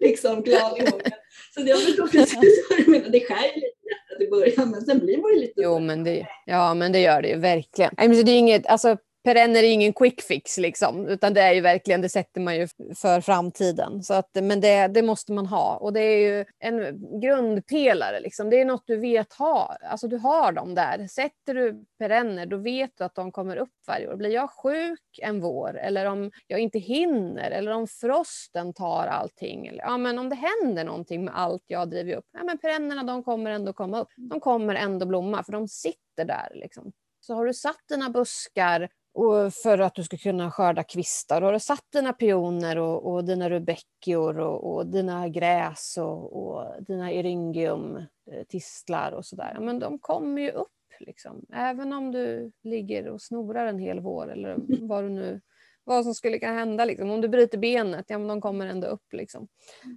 liksom 0.00 0.42
glad 0.42 0.78
i 0.78 0.80
hågen. 0.80 1.12
Så 1.54 1.60
jag 1.60 1.80
förstår 1.82 2.06
precis 2.06 2.66
vad 2.70 2.78
du 2.78 2.90
menar. 2.90 3.08
Det 3.08 3.20
skär 3.20 3.42
ju 3.42 3.54
lite 3.54 4.24
i 4.24 4.30
början 4.30 4.70
men 4.70 4.82
sen 4.82 4.98
blir 4.98 5.18
man 5.18 5.32
ju 5.32 5.40
lite 5.40 5.52
Jo, 5.56 5.78
men 5.78 6.04
det, 6.04 6.26
ja, 6.46 6.74
men 6.74 6.92
det 6.92 7.00
gör 7.00 7.22
det 7.22 7.28
ju 7.28 7.36
verkligen. 7.36 7.94
Det 7.96 8.04
är 8.04 8.28
inget, 8.28 8.66
alltså, 8.66 8.96
perenner 9.24 9.62
är 9.62 9.72
ingen 9.72 9.92
quick 9.92 10.22
fix, 10.22 10.58
liksom, 10.58 11.08
utan 11.08 11.34
det 11.34 11.40
är 11.40 11.52
ju 11.52 11.60
verkligen, 11.60 12.00
det 12.00 12.08
sätter 12.08 12.40
man 12.40 12.56
ju 12.56 12.68
för 12.94 13.20
framtiden. 13.20 14.02
Så 14.02 14.14
att, 14.14 14.30
men 14.34 14.60
det, 14.60 14.86
det 14.86 15.02
måste 15.02 15.32
man 15.32 15.46
ha. 15.46 15.76
Och 15.76 15.92
det 15.92 16.00
är 16.00 16.18
ju 16.18 16.44
en 16.58 17.00
grundpelare. 17.20 18.20
Liksom. 18.20 18.50
Det 18.50 18.60
är 18.60 18.64
något 18.64 18.86
du 18.86 18.96
vet 18.96 19.32
ha. 19.32 19.76
Alltså 19.90 20.08
du 20.08 20.16
har 20.16 20.52
dem 20.52 20.74
där. 20.74 21.06
Sätter 21.06 21.54
du 21.54 21.84
perenner, 21.98 22.46
då 22.46 22.56
vet 22.56 22.90
du 22.98 23.04
att 23.04 23.14
de 23.14 23.32
kommer 23.32 23.56
upp 23.56 23.74
varje 23.86 24.08
år. 24.08 24.16
Blir 24.16 24.30
jag 24.30 24.50
sjuk 24.50 25.18
en 25.22 25.40
vår, 25.40 25.78
eller 25.78 26.06
om 26.06 26.30
jag 26.46 26.60
inte 26.60 26.78
hinner, 26.78 27.50
eller 27.50 27.72
om 27.72 27.86
frosten 27.86 28.72
tar 28.72 29.06
allting. 29.06 29.66
Eller, 29.66 29.82
ja, 29.84 29.96
men 29.96 30.18
om 30.18 30.28
det 30.28 30.36
händer 30.36 30.84
någonting 30.84 31.24
med 31.24 31.36
allt 31.36 31.62
jag 31.66 31.90
driver 31.90 32.14
upp, 32.14 32.26
ja, 32.32 32.44
men 32.44 32.58
perennerna 32.58 33.02
de 33.02 33.22
kommer 33.22 33.50
ändå 33.50 33.72
komma 33.72 34.00
upp. 34.00 34.08
De 34.16 34.40
kommer 34.40 34.74
ändå 34.74 35.06
blomma, 35.06 35.42
för 35.44 35.52
de 35.52 35.68
sitter 35.68 36.24
där. 36.24 36.52
Liksom. 36.54 36.92
Så 37.20 37.34
har 37.34 37.46
du 37.46 37.54
satt 37.54 37.88
dina 37.88 38.10
buskar 38.10 38.88
och 39.14 39.54
för 39.54 39.78
att 39.78 39.94
du 39.94 40.02
ska 40.02 40.16
kunna 40.16 40.50
skörda 40.50 40.82
kvistar. 40.82 41.42
Har 41.42 41.52
du 41.52 41.60
satt 41.60 41.84
dina 41.92 42.12
pioner 42.12 42.78
och, 42.78 43.12
och 43.12 43.24
dina 43.24 43.50
rudbeckior 43.50 44.38
och, 44.38 44.74
och 44.74 44.86
dina 44.86 45.28
gräs 45.28 45.96
och, 45.98 46.46
och 46.46 46.82
dina 46.82 47.12
eryngium, 47.12 47.96
eh, 47.96 48.44
tistlar 48.48 49.12
och 49.12 49.26
sådär. 49.26 49.58
Men 49.60 49.78
de 49.78 49.98
kommer 49.98 50.42
ju 50.42 50.50
upp. 50.50 50.68
Liksom. 51.00 51.44
Även 51.52 51.92
om 51.92 52.12
du 52.12 52.52
ligger 52.62 53.08
och 53.08 53.22
snorar 53.22 53.66
en 53.66 53.78
hel 53.78 54.00
vår 54.00 54.32
eller 54.32 54.56
vad 54.80 55.04
du 55.04 55.08
nu 55.08 55.40
vad 55.84 56.04
som 56.04 56.14
skulle 56.14 56.38
kunna 56.38 56.52
hända. 56.52 56.84
Liksom. 56.84 57.10
Om 57.10 57.20
du 57.20 57.28
bryter 57.28 57.58
benet, 57.58 58.04
ja 58.08 58.18
men 58.18 58.28
de 58.28 58.40
kommer 58.40 58.66
ändå 58.66 58.86
upp. 58.86 59.12
Liksom. 59.12 59.48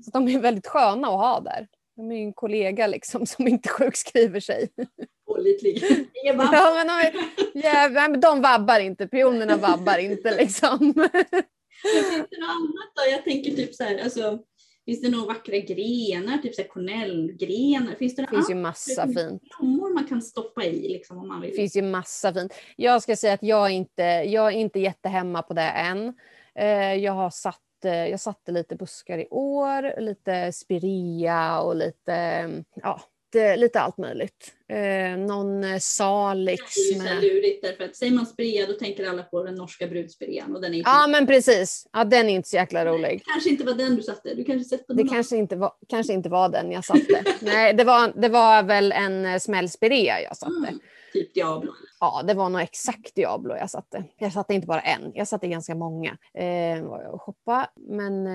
Så 0.06 0.12
de 0.12 0.28
är 0.28 0.40
väldigt 0.40 0.68
sköna 0.68 1.08
att 1.08 1.14
ha 1.14 1.40
där. 1.40 1.68
De 1.96 2.12
är 2.12 2.16
ju 2.16 2.24
en 2.24 2.34
kollega 2.34 2.88
liksom, 2.88 3.26
som 3.26 3.48
inte 3.48 3.70
sjukskriver 3.70 4.40
sig. 4.40 4.70
Pålitlig. 5.38 5.84
Ja, 6.24 6.34
men 6.34 6.48
de, 6.52 7.60
ja, 7.64 8.08
de 8.18 8.42
vabbar 8.42 8.80
inte, 8.80 9.08
pionerna 9.08 9.58
vabbar 9.58 9.98
inte. 9.98 10.36
Liksom. 10.38 10.94
Men 10.96 11.10
finns 11.10 12.28
det 12.30 12.40
något 12.40 12.50
annat 12.50 12.92
då? 12.96 13.12
Jag 13.12 13.24
tänker 13.24 13.52
typ 13.52 13.76
så 13.76 13.84
här, 13.84 14.04
alltså, 14.04 14.40
finns 14.86 15.02
det 15.02 15.10
några 15.10 15.26
vackra 15.26 15.58
grenar, 15.58 16.38
typ 16.38 16.56
så 16.56 16.62
här 16.62 16.70
kornellgrenar? 16.70 17.96
Finns 18.00 18.16
det, 18.16 18.22
Det 18.22 18.28
finns 18.28 18.50
ju 18.50 18.56
massa 18.56 19.04
fint. 19.08 19.42
blommor 19.60 19.94
man 19.94 20.08
kan 20.08 20.22
stoppa 20.22 20.64
i 20.64 20.90
liksom, 20.90 21.18
om 21.18 21.28
man 21.28 21.42
vill? 21.42 21.50
Det 21.50 21.56
finns 21.56 21.76
ju 21.76 21.82
massa 21.82 22.34
fint. 22.34 22.54
Jag 22.76 23.04
ska 23.04 23.16
säga 23.16 23.34
att 23.34 23.44
jag 23.44 23.66
är 23.66 23.72
inte, 23.74 24.04
jag 24.04 24.48
är 24.48 24.58
inte 24.58 24.80
jättehemma 24.80 25.42
på 25.42 25.54
det 25.54 25.62
än. 25.70 26.14
Eh, 26.56 26.94
Jag 26.94 27.14
har 27.14 27.30
satt 27.30 27.62
eh, 27.86 28.08
jag 28.08 28.20
satte 28.20 28.52
lite 28.52 28.76
buskar 28.76 29.18
i 29.18 29.28
år, 29.30 30.02
lite 30.02 30.52
spirea 30.52 31.60
och 31.62 31.76
lite, 31.76 32.14
mm, 32.14 32.64
ja, 32.76 33.02
det, 33.38 33.58
lite 33.58 33.80
allt 33.80 33.98
möjligt. 33.98 34.54
Eh, 34.70 35.18
någon 35.18 35.64
eh, 35.64 35.78
salix. 35.80 36.62
Det 36.76 37.08
är 37.08 37.22
ju 37.22 37.34
lurigt 37.34 37.62
därför 37.62 37.84
att 37.84 37.96
säger 37.96 38.14
man 38.14 38.26
sprea 38.26 38.68
då 38.68 38.74
tänker 38.74 39.10
alla 39.10 39.24
på 39.24 39.44
den 39.44 39.56
norska 39.56 39.88
brudsprean 39.88 40.56
och 40.56 40.62
den 40.62 40.74
är 40.74 40.78
inte, 40.78 40.90
Ja 40.90 41.08
men 41.08 41.28
precis, 41.28 41.88
ja, 41.94 42.04
den 42.04 42.30
är 42.30 42.34
inte 42.34 42.50
så 42.50 42.56
jäkla 42.56 42.86
rolig. 42.86 43.24
kanske 43.26 43.50
inte 43.50 43.64
var 43.64 43.74
den 43.74 43.96
du 43.96 44.04
satte. 44.04 44.34
Du 44.34 44.44
kanske 44.44 44.70
sett 44.70 44.88
på 44.88 44.94
Det 44.94 45.08
kanske 45.08 45.36
inte, 45.38 45.56
var, 45.56 45.74
kanske 45.90 46.14
inte 46.14 46.30
var 46.30 46.50
den 46.50 46.72
jag 46.72 46.86
satte. 46.86 47.24
Nej, 47.40 47.74
det 47.74 47.84
var, 47.84 48.22
det 48.22 48.30
var 48.30 48.64
väl 48.64 48.92
en 48.92 49.26
eh, 49.26 49.40
smällspirea 49.40 50.22
jag 50.22 50.38
satte. 50.38 50.68
Mm, 50.68 50.80
typ 51.14 51.34
Diablo. 51.34 51.74
Ja, 52.00 52.24
det 52.24 52.34
var 52.34 52.50
nog 52.50 52.62
exakt 52.62 53.16
Diablo 53.16 53.56
jag 53.56 53.70
satte. 53.70 54.04
Jag 54.18 54.34
satte 54.34 54.54
inte 54.54 54.68
bara 54.68 54.82
en, 54.82 55.12
jag 55.16 55.28
satte 55.28 55.48
ganska 55.48 55.76
många. 55.76 56.18
Eh, 56.34 56.84
var 56.84 57.02
jag 57.04 57.14
och 57.14 57.22
shoppa. 57.22 57.70
Men 57.76 58.28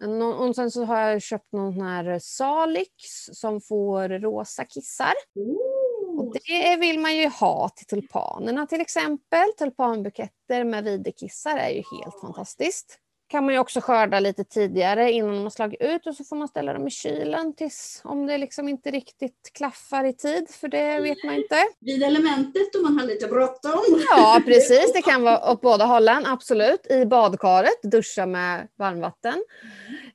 eh, 0.00 0.40
och 0.40 0.54
sen 0.54 0.70
så 0.70 0.84
har 0.84 1.00
jag 1.00 1.22
köpt 1.22 1.52
någon 1.52 1.72
sån 1.72 1.82
här 1.82 2.18
Salix 2.18 2.90
som 3.32 3.60
får 3.60 4.08
rosa 4.08 4.64
kissar. 4.64 5.12
Och 6.18 6.24
Oh. 6.24 6.32
det 6.46 6.76
vill 6.76 7.00
man 7.00 7.16
ju 7.16 7.28
ha 7.28 7.68
till 7.68 7.86
tulpanerna 7.86 8.66
till 8.66 8.80
exempel. 8.80 9.52
Tulpanbuketter 9.58 10.64
med 10.64 10.84
videkissar 10.84 11.56
är 11.56 11.68
ju 11.68 11.82
helt 11.92 12.20
fantastiskt. 12.20 12.98
Kan 13.34 13.44
man 13.44 13.54
ju 13.54 13.60
också 13.60 13.80
skörda 13.80 14.20
lite 14.20 14.44
tidigare 14.44 15.12
innan 15.12 15.34
de 15.34 15.42
har 15.42 15.50
slagit 15.50 15.80
ut 15.80 16.06
och 16.06 16.14
så 16.14 16.24
får 16.24 16.36
man 16.36 16.48
ställa 16.48 16.72
dem 16.72 16.86
i 16.86 16.90
kylen 16.90 17.54
tills 17.54 18.00
om 18.04 18.26
det 18.26 18.38
liksom 18.38 18.68
inte 18.68 18.90
riktigt 18.90 19.50
klaffar 19.54 20.04
i 20.04 20.12
tid 20.12 20.46
för 20.50 20.68
det 20.68 21.00
vet 21.00 21.24
man 21.24 21.34
inte. 21.34 21.56
Vid 21.80 22.02
elementet 22.02 22.74
om 22.76 22.82
man 22.82 22.98
har 22.98 23.06
lite 23.06 23.26
bråttom. 23.26 23.80
Ja, 24.10 24.42
precis. 24.46 24.92
Det 24.92 25.02
kan 25.02 25.22
vara 25.22 25.52
åt 25.52 25.60
båda 25.60 25.84
hållen, 25.84 26.26
absolut. 26.26 26.86
I 26.90 27.06
badkaret, 27.06 27.82
duscha 27.82 28.26
med 28.26 28.68
varmvatten. 28.78 29.44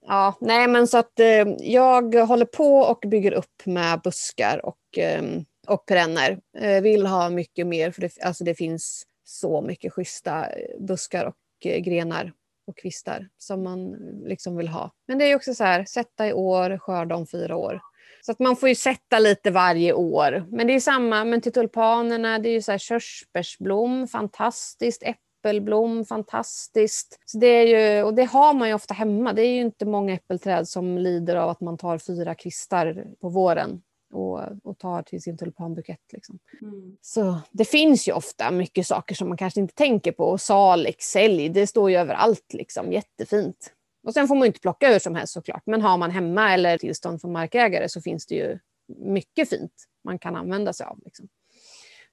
Ja, 0.02 0.38
nej, 0.42 0.68
men 0.68 0.88
så 0.88 0.98
att 0.98 1.20
eh, 1.20 1.48
jag 1.60 2.16
håller 2.16 2.46
på 2.46 2.76
och 2.76 3.04
bygger 3.08 3.32
upp 3.32 3.66
med 3.66 4.02
buskar 4.02 4.66
och, 4.66 4.98
eh, 4.98 5.24
och 5.68 5.86
perenner. 5.86 6.40
Eh, 6.58 6.82
vill 6.82 7.06
ha 7.06 7.30
mycket 7.30 7.68
mer, 7.68 7.92
för 7.92 8.02
det, 8.02 8.12
alltså 8.24 8.44
det 8.44 8.56
finns 8.56 9.04
så 9.24 9.62
mycket 9.62 9.94
schyssta 9.94 10.46
eh, 10.46 10.80
buskar 10.80 11.26
och 11.26 11.36
grenar 11.62 12.34
och 12.70 12.78
kvistar 12.78 13.30
som 13.38 13.64
man 13.64 13.92
liksom 14.26 14.58
vill 14.58 14.68
ha. 14.68 14.92
Men 15.08 15.18
det 15.18 15.26
är 15.26 15.36
också 15.36 15.54
så 15.54 15.64
här, 15.64 15.86
sätta 15.86 16.28
i 16.28 16.34
år, 16.34 16.78
skörda 16.78 17.16
om 17.16 17.28
fyra 17.28 17.56
år. 17.56 17.82
Så 18.22 18.32
att 18.32 18.40
man 18.40 18.56
får 18.56 18.70
ju 18.70 18.76
sätta 18.76 19.20
lite 19.20 19.52
varje 19.52 19.94
år. 19.94 20.46
Men 20.52 20.68
det 20.68 20.74
är 20.74 20.80
samma, 20.80 21.26
men 21.26 21.42
till 21.42 21.54
tulpanerna, 21.54 22.40
det 22.40 22.50
är 22.50 22.54
ju 22.54 22.62
så 22.62 22.72
här 22.72 22.78
körsbärsblom, 22.78 24.08
fantastiskt, 24.08 25.04
äppelblom, 25.04 26.06
fantastiskt. 26.06 27.20
Så 27.26 27.38
det 27.38 27.48
är 27.48 27.66
ju, 27.68 28.04
och 28.04 28.14
det 28.14 28.24
har 28.24 28.54
man 28.54 28.68
ju 28.68 28.74
ofta 28.74 28.94
hemma. 28.94 29.34
Det 29.34 29.42
är 29.42 29.52
ju 29.52 29.62
inte 29.62 29.86
många 29.86 30.14
äppelträd 30.14 30.68
som 30.68 30.98
lider 30.98 31.36
av 31.36 31.50
att 31.50 31.62
man 31.62 31.78
tar 31.78 31.98
fyra 31.98 32.36
kvistar 32.36 33.06
på 33.22 33.30
våren 33.30 33.82
och, 34.12 34.42
och 34.64 34.78
tar 34.78 35.02
till 35.04 35.22
sin 35.22 35.38
tulpanbukett. 35.38 36.14
Liksom. 36.14 36.40
Mm. 36.62 36.98
Så 37.02 37.40
det 37.52 37.66
finns 37.66 38.08
ju 38.08 38.12
ofta 38.12 38.52
mycket 38.52 38.88
saker 38.88 39.16
som 39.16 39.28
man 39.28 39.38
kanske 39.38 39.60
inte 39.60 39.76
tänker 39.76 40.12
på. 40.12 40.24
Och 40.24 40.42
Salix, 40.42 41.06
sälj, 41.06 41.50
det 41.50 41.68
står 41.68 41.92
ju 41.92 41.98
överallt. 41.98 42.54
Liksom. 42.54 42.92
Jättefint. 42.92 43.74
Och 44.04 44.14
sen 44.14 44.28
får 44.28 44.36
man 44.36 44.42
ju 44.42 44.48
inte 44.48 44.60
plocka 44.60 44.92
hur 44.92 45.00
som 45.00 45.16
helst 45.16 45.34
såklart. 45.34 45.64
Men 45.66 45.82
har 45.82 45.98
man 45.98 46.12
hemma 46.12 46.54
eller 46.54 46.78
tillstånd 46.78 47.22
från 47.22 47.32
markägare 47.32 47.90
så 47.90 48.02
finns 48.02 48.26
det 48.26 48.36
ju 48.36 48.60
mycket 48.98 49.50
fint 49.50 49.74
man 50.04 50.20
kan 50.20 50.36
använda 50.36 50.74
sig 50.74 50.86
av. 50.86 51.00
Liksom. 51.06 51.28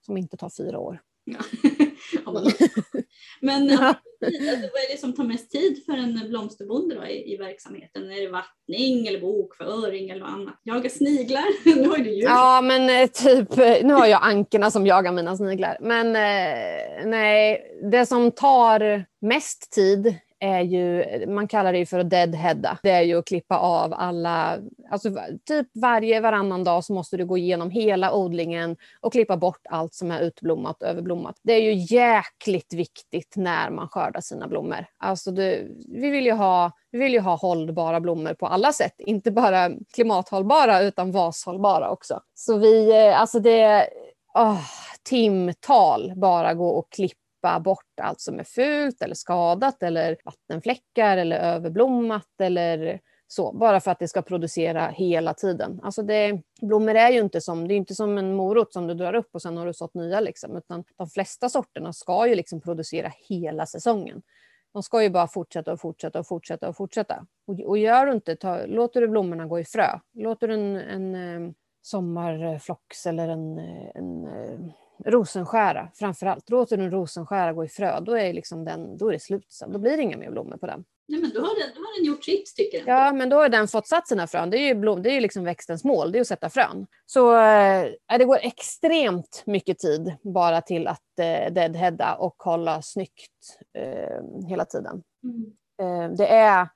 Som 0.06 0.16
inte 0.16 0.36
tar 0.36 0.50
fyra 0.50 0.78
år. 0.78 1.00
Ja. 1.24 1.38
Ja, 3.40 3.40
men- 3.40 3.70
alltså, 3.70 3.94
vad 4.72 4.82
är 4.82 4.92
det 4.92 5.00
som 5.00 5.12
tar 5.12 5.24
mest 5.24 5.50
tid 5.50 5.82
för 5.86 5.92
en 5.92 6.28
blomsterbonde 6.28 6.94
då 6.94 7.06
i, 7.06 7.34
i 7.34 7.36
verksamheten? 7.36 8.10
Är 8.10 8.20
det 8.20 8.28
vattning 8.28 9.06
eller 9.06 9.20
bokföring 9.20 10.10
eller 10.10 10.20
något 10.20 10.30
annat? 10.30 10.60
Jaga 10.62 10.90
sniglar? 10.90 11.44
nu 11.82 11.88
har 11.88 11.98
du 11.98 12.10
djur. 12.10 12.24
Ja, 12.24 12.60
men 12.60 13.02
eh, 13.02 13.06
typ, 13.06 13.58
eh, 13.58 13.76
nu 13.86 13.94
har 13.94 14.06
jag 14.06 14.20
ankorna 14.22 14.70
som 14.70 14.86
jagar 14.86 15.12
mina 15.12 15.36
sniglar. 15.36 15.76
Men 15.80 16.06
eh, 16.06 17.06
nej, 17.06 17.62
det 17.90 18.06
som 18.06 18.30
tar 18.30 19.04
mest 19.20 19.72
tid 19.72 20.14
är 20.38 20.60
ju, 20.60 21.04
man 21.26 21.48
kallar 21.48 21.72
det 21.72 21.78
ju 21.78 21.86
för 21.86 21.98
att 21.98 22.10
deadheada. 22.10 22.78
Det 22.82 22.90
är 22.90 23.02
ju 23.02 23.18
att 23.18 23.24
klippa 23.24 23.58
av 23.58 23.94
alla, 23.94 24.58
alltså 24.90 25.10
typ 25.44 25.66
varje, 25.74 26.20
varannan 26.20 26.64
dag 26.64 26.84
så 26.84 26.92
måste 26.92 27.16
du 27.16 27.26
gå 27.26 27.38
igenom 27.38 27.70
hela 27.70 28.14
odlingen 28.14 28.76
och 29.00 29.12
klippa 29.12 29.36
bort 29.36 29.66
allt 29.70 29.94
som 29.94 30.10
är 30.10 30.20
utblommat 30.20 30.82
och 30.82 30.88
överblommat. 30.88 31.36
Det 31.42 31.52
är 31.52 31.60
ju 31.60 31.96
jäkligt 31.96 32.72
viktigt 32.74 33.36
när 33.36 33.70
man 33.70 33.88
skördar 33.88 34.20
sina 34.20 34.48
blommor. 34.48 34.86
Alltså 34.98 35.30
du, 35.30 35.76
vi 35.88 36.10
vill 36.10 36.26
ju 36.26 36.32
ha 36.32 36.72
vi 36.90 36.98
vill 36.98 37.12
ju 37.12 37.20
ha 37.20 37.36
hållbara 37.36 38.00
blommor 38.00 38.34
på 38.34 38.46
alla 38.46 38.72
sätt, 38.72 38.94
inte 38.98 39.30
bara 39.30 39.70
klimathållbara 39.94 40.82
utan 40.82 41.12
vashållbara 41.12 41.90
också. 41.90 42.20
Så 42.34 42.58
vi, 42.58 43.06
eh, 43.06 43.20
alltså 43.20 43.40
det, 43.40 43.88
oh, 44.34 44.60
timtal 45.02 46.12
bara 46.16 46.54
gå 46.54 46.68
och 46.68 46.92
klippa 46.92 47.25
bort 47.64 48.00
allt 48.00 48.20
som 48.20 48.38
är 48.38 48.44
fult 48.44 49.02
eller 49.02 49.14
skadat 49.14 49.82
eller 49.82 50.16
vattenfläckar 50.24 51.16
eller 51.16 51.38
överblommat 51.38 52.40
eller 52.40 53.00
så, 53.28 53.52
bara 53.52 53.80
för 53.80 53.90
att 53.90 53.98
det 53.98 54.08
ska 54.08 54.22
producera 54.22 54.88
hela 54.88 55.34
tiden. 55.34 55.80
Alltså 55.82 56.02
det, 56.02 56.42
blommor 56.62 56.94
är 56.94 57.10
ju 57.10 57.20
inte 57.20 57.40
som, 57.40 57.68
det 57.68 57.74
är 57.74 57.76
inte 57.76 57.94
som 57.94 58.18
en 58.18 58.34
morot 58.34 58.72
som 58.72 58.86
du 58.86 58.94
drar 58.94 59.14
upp 59.14 59.28
och 59.32 59.42
sen 59.42 59.56
har 59.56 59.66
du 59.66 59.74
sått 59.74 59.94
nya 59.94 60.20
liksom, 60.20 60.56
utan 60.56 60.84
de 60.96 61.08
flesta 61.08 61.48
sorterna 61.48 61.92
ska 61.92 62.28
ju 62.28 62.34
liksom 62.34 62.60
producera 62.60 63.12
hela 63.28 63.66
säsongen. 63.66 64.22
De 64.72 64.82
ska 64.82 65.02
ju 65.02 65.10
bara 65.10 65.28
fortsätta 65.28 65.72
och 65.72 65.80
fortsätta 65.80 66.18
och 66.18 66.26
fortsätta 66.26 66.68
och 66.68 66.76
fortsätta. 66.76 67.26
Och, 67.46 67.60
och 67.60 67.78
gör 67.78 68.06
du 68.06 68.12
inte, 68.12 68.36
ta, 68.36 68.66
låter 68.66 69.00
du 69.00 69.08
blommorna 69.08 69.46
gå 69.46 69.60
i 69.60 69.64
frö, 69.64 69.98
låter 70.14 70.48
du 70.48 70.54
en, 70.54 70.76
en 70.76 71.14
eh, 71.14 71.52
sommarflox 71.82 73.06
eller 73.06 73.28
en, 73.28 73.58
en 73.94 74.24
eh, 74.24 74.58
rosenskära 75.04 75.88
framför 75.94 76.26
allt, 76.26 76.50
låter 76.50 76.76
du 76.76 76.84
en 76.84 76.90
rosenskära 76.90 77.52
gå 77.52 77.64
i 77.64 77.68
frö, 77.68 78.00
då 78.00 78.18
är, 78.18 78.32
liksom 78.32 78.64
den, 78.64 78.96
då 78.96 79.08
är 79.08 79.12
det 79.12 79.20
slut 79.20 79.52
sen. 79.52 79.72
Då 79.72 79.78
blir 79.78 79.96
det 79.96 80.02
inga 80.02 80.16
mer 80.16 80.30
blommor 80.30 80.56
på 80.56 80.66
den. 80.66 80.84
Nej, 81.08 81.20
men 81.20 81.30
då 81.34 81.40
har, 81.40 81.60
den, 81.60 81.70
då 81.74 81.80
har 81.80 81.98
den 81.98 82.06
gjort 82.06 82.24
sitt 82.24 82.56
tycker 82.56 82.78
jag. 82.78 82.88
Ja, 82.88 83.12
men 83.12 83.28
då 83.28 83.36
har 83.36 83.48
den 83.48 83.68
fått 83.68 83.88
satt 83.88 84.08
sina 84.08 84.26
frön. 84.26 84.50
Det 84.50 84.58
är 84.58 84.66
ju, 84.66 84.74
blom, 84.74 85.02
det 85.02 85.10
är 85.10 85.14
ju 85.14 85.20
liksom 85.20 85.44
växtens 85.44 85.84
mål, 85.84 86.12
det 86.12 86.18
är 86.18 86.20
att 86.20 86.26
sätta 86.26 86.50
frön. 86.50 86.86
Så 87.06 87.36
eh, 87.36 87.88
det 88.18 88.24
går 88.24 88.38
extremt 88.42 89.42
mycket 89.46 89.78
tid 89.78 90.14
bara 90.22 90.60
till 90.60 90.86
att 90.86 91.18
eh, 91.20 91.52
deadheada 91.52 92.14
och 92.14 92.34
hålla 92.38 92.82
snyggt 92.82 93.58
eh, 93.78 94.48
hela 94.48 94.64
tiden. 94.64 95.02
Mm. 95.24 95.52
Eh, 95.82 96.16
det 96.16 96.26
är 96.26 96.68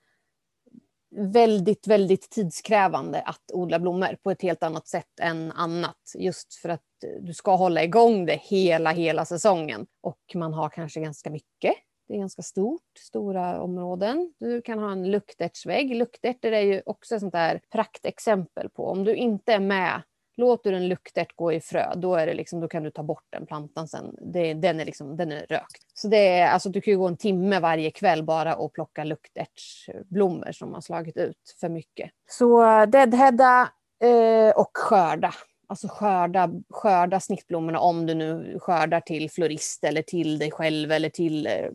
väldigt, 1.11 1.87
väldigt 1.87 2.31
tidskrävande 2.31 3.21
att 3.21 3.53
odla 3.53 3.79
blommor 3.79 4.17
på 4.23 4.31
ett 4.31 4.43
helt 4.43 4.63
annat 4.63 4.89
sätt 4.89 5.21
än 5.21 5.53
annat. 5.53 5.97
Just 6.19 6.55
för 6.55 6.69
att 6.69 6.83
du 7.21 7.35
ska 7.35 7.55
hålla 7.55 7.85
igång 7.85 8.27
det 8.27 8.41
hela, 8.43 8.91
hela 8.91 9.25
säsongen. 9.25 9.87
Och 10.01 10.21
man 10.35 10.53
har 10.53 10.69
kanske 10.69 11.01
ganska 11.01 11.31
mycket. 11.31 11.75
Det 12.09 12.15
är 12.15 12.19
ganska 12.19 12.43
stort, 12.43 12.99
stora 12.99 13.63
områden. 13.63 14.35
Du 14.39 14.63
kan 14.63 14.79
ha 14.79 14.93
en 14.93 15.11
luktärtsvägg. 15.11 15.97
Luktärtor 15.97 16.53
är 16.53 16.61
ju 16.61 16.83
också 16.87 17.15
ett 17.15 17.21
sånt 17.21 17.33
där 17.33 17.61
praktexempel 17.71 18.69
på 18.69 18.87
om 18.87 19.05
du 19.05 19.15
inte 19.15 19.53
är 19.53 19.61
med 19.61 20.03
Låter 20.41 20.71
du 20.71 20.77
en 20.77 20.89
luktärt 20.89 21.37
gå 21.37 21.53
i 21.53 21.61
frö, 21.61 21.95
då, 21.97 22.15
är 22.15 22.27
det 22.27 22.35
liksom, 22.35 22.61
då 22.61 22.69
kan 22.69 22.83
du 22.83 22.91
ta 22.91 23.03
bort 23.03 23.25
den 23.31 23.47
plantan 23.47 23.89
sen. 23.89 24.17
Det, 24.21 24.55
den, 24.55 24.81
är 24.81 24.85
liksom, 24.85 25.17
den 25.17 25.33
är 25.33 25.47
rökt. 25.47 25.83
Så 25.95 26.09
det 26.09 26.29
är, 26.29 26.49
alltså, 26.49 26.69
du 26.69 26.81
kan 26.81 26.93
ju 26.93 26.99
gå 26.99 27.09
en 27.09 27.17
timme 27.17 27.61
varje 27.61 27.91
kväll 27.91 28.23
bara 28.23 28.57
och 28.57 28.73
plocka 28.73 29.05
luktärtsblommor 29.05 30.47
eh, 30.47 30.53
som 30.53 30.75
har 30.75 30.81
slagit 30.81 31.17
ut 31.17 31.57
för 31.61 31.69
mycket. 31.69 32.11
Så 32.31 32.63
eh, 32.63 32.87
deadheada 32.87 33.69
eh, 34.03 34.57
och 34.57 34.71
skörda. 34.75 35.35
Alltså 35.67 35.89
skörda, 35.89 36.51
skörda 36.71 37.21
snittblommorna 37.21 37.81
om 37.81 38.07
du 38.07 38.15
nu 38.15 38.59
skördar 38.61 39.01
till 39.01 39.31
florist 39.31 39.85
eller 39.85 40.03
till 40.03 40.39
dig 40.39 40.51
själv 40.51 40.93
eller 40.93 41.09
till, 41.09 41.47
eh, 41.47 41.69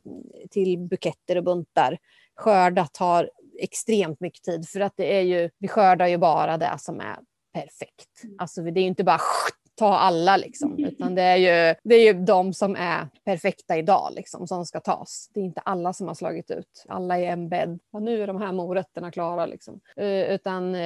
till 0.49 0.77
buketter 0.77 1.37
och 1.37 1.43
buntar. 1.43 1.97
Skörda 2.35 2.87
tar 2.87 3.29
extremt 3.59 4.19
mycket 4.19 4.43
tid 4.43 4.69
för 4.69 4.79
att 4.79 4.93
det 4.95 5.17
är 5.17 5.21
ju, 5.21 5.49
vi 5.57 5.67
skördar 5.67 6.07
ju 6.07 6.17
bara 6.17 6.57
det 6.57 6.75
som 6.77 6.99
är 6.99 7.17
perfekt. 7.55 8.23
Alltså 8.37 8.61
det 8.61 8.79
är 8.79 8.81
ju 8.81 8.87
inte 8.87 9.03
bara 9.03 9.19
ta 9.75 9.97
alla 9.97 10.37
liksom. 10.37 10.79
Utan 10.85 11.15
det 11.15 11.21
är 11.21 11.35
ju, 11.37 11.75
det 11.83 11.95
är 11.95 12.13
ju 12.13 12.25
de 12.25 12.53
som 12.53 12.75
är 12.75 13.07
perfekta 13.23 13.77
idag 13.77 14.11
liksom, 14.15 14.47
som 14.47 14.65
ska 14.65 14.79
tas. 14.79 15.29
Det 15.33 15.39
är 15.39 15.43
inte 15.43 15.61
alla 15.61 15.93
som 15.93 16.07
har 16.07 16.15
slagit 16.15 16.51
ut. 16.51 16.85
Alla 16.87 17.19
är 17.19 17.31
en 17.31 17.49
bädd. 17.49 17.79
Ja, 17.91 17.99
nu 17.99 18.23
är 18.23 18.27
de 18.27 18.41
här 18.41 18.51
morötterna 18.51 19.11
klara 19.11 19.45
liksom. 19.45 19.79
Uh, 19.99 20.33
utan 20.33 20.67
uh, 20.67 20.81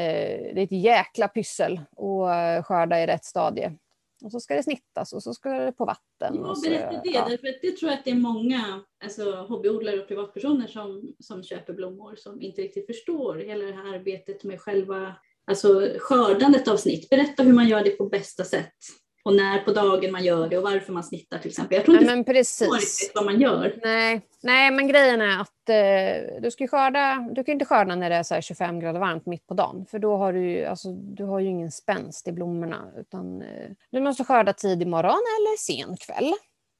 det 0.53 0.61
är 0.61 0.63
ett 0.63 0.71
jäkla 0.71 1.27
pyssel 1.27 1.81
att 1.91 2.65
skörda 2.65 2.99
i 2.99 3.07
rätt 3.07 3.25
stadie. 3.25 3.77
Och 4.23 4.31
så 4.31 4.39
ska 4.39 4.55
det 4.55 4.63
snittas 4.63 5.13
och 5.13 5.23
så 5.23 5.33
ska 5.33 5.49
det 5.49 5.71
på 5.71 5.85
vatten. 5.85 6.35
Ja, 6.35 6.55
så, 6.55 6.69
berätta 6.69 7.01
det, 7.03 7.09
ja. 7.09 7.25
därför 7.29 7.47
det 7.61 7.77
tror 7.77 7.91
jag 7.91 7.99
att 7.99 8.05
det 8.05 8.11
är 8.11 8.15
många 8.15 8.81
alltså, 9.03 9.35
hobbyodlare 9.35 9.99
och 9.99 10.07
privatpersoner 10.07 10.67
som, 10.67 11.15
som 11.19 11.43
köper 11.43 11.73
blommor 11.73 12.15
som 12.15 12.41
inte 12.41 12.61
riktigt 12.61 12.85
förstår 12.85 13.35
hela 13.35 13.65
det 13.65 13.73
här 13.73 13.93
arbetet 13.93 14.43
med 14.43 14.61
själva 14.61 15.15
alltså, 15.49 15.93
skördandet 15.99 16.67
av 16.67 16.77
snitt. 16.77 17.09
Berätta 17.09 17.43
hur 17.43 17.53
man 17.53 17.67
gör 17.67 17.83
det 17.83 17.89
på 17.89 18.05
bästa 18.05 18.43
sätt 18.43 18.73
och 19.23 19.35
när 19.35 19.59
på 19.59 19.71
dagen 19.71 20.11
man 20.11 20.23
gör 20.23 20.49
det 20.49 20.57
och 20.57 20.63
varför 20.63 20.93
man 20.93 21.03
snittar 21.03 21.37
till 21.37 21.49
exempel. 21.49 21.75
Jag 21.75 21.85
tror 21.85 21.97
inte 21.97 22.15
men 22.15 22.23
precis. 22.23 23.11
vad 23.15 23.25
man 23.25 23.41
gör. 23.41 23.79
Nej, 23.83 24.21
nej, 24.43 24.71
men 24.71 24.87
grejen 24.87 25.21
är 25.21 25.41
att 25.41 25.69
eh, 25.69 26.41
du 26.41 26.51
ska 26.51 26.67
skörda, 26.67 27.29
du 27.31 27.43
kan 27.43 27.53
inte 27.53 27.65
skörda 27.65 27.95
när 27.95 28.09
det 28.09 28.15
är 28.15 28.23
så 28.23 28.33
här 28.33 28.41
25 28.41 28.79
grader 28.79 28.99
varmt 28.99 29.25
mitt 29.25 29.47
på 29.47 29.53
dagen, 29.53 29.85
för 29.91 29.99
då 29.99 30.17
har 30.17 30.33
du 30.33 30.51
ju, 30.51 30.65
alltså, 30.65 30.91
du 30.91 31.23
har 31.23 31.39
ju 31.39 31.47
ingen 31.47 31.71
spänst 31.71 32.27
i 32.27 32.31
blommorna. 32.31 32.91
Utan, 32.97 33.41
eh, 33.41 33.69
du 33.91 34.01
måste 34.01 34.23
skörda 34.23 34.53
tidig 34.53 34.87
morgon 34.87 35.11
eller 35.11 35.57
sen 35.57 35.97
kväll. 35.97 36.33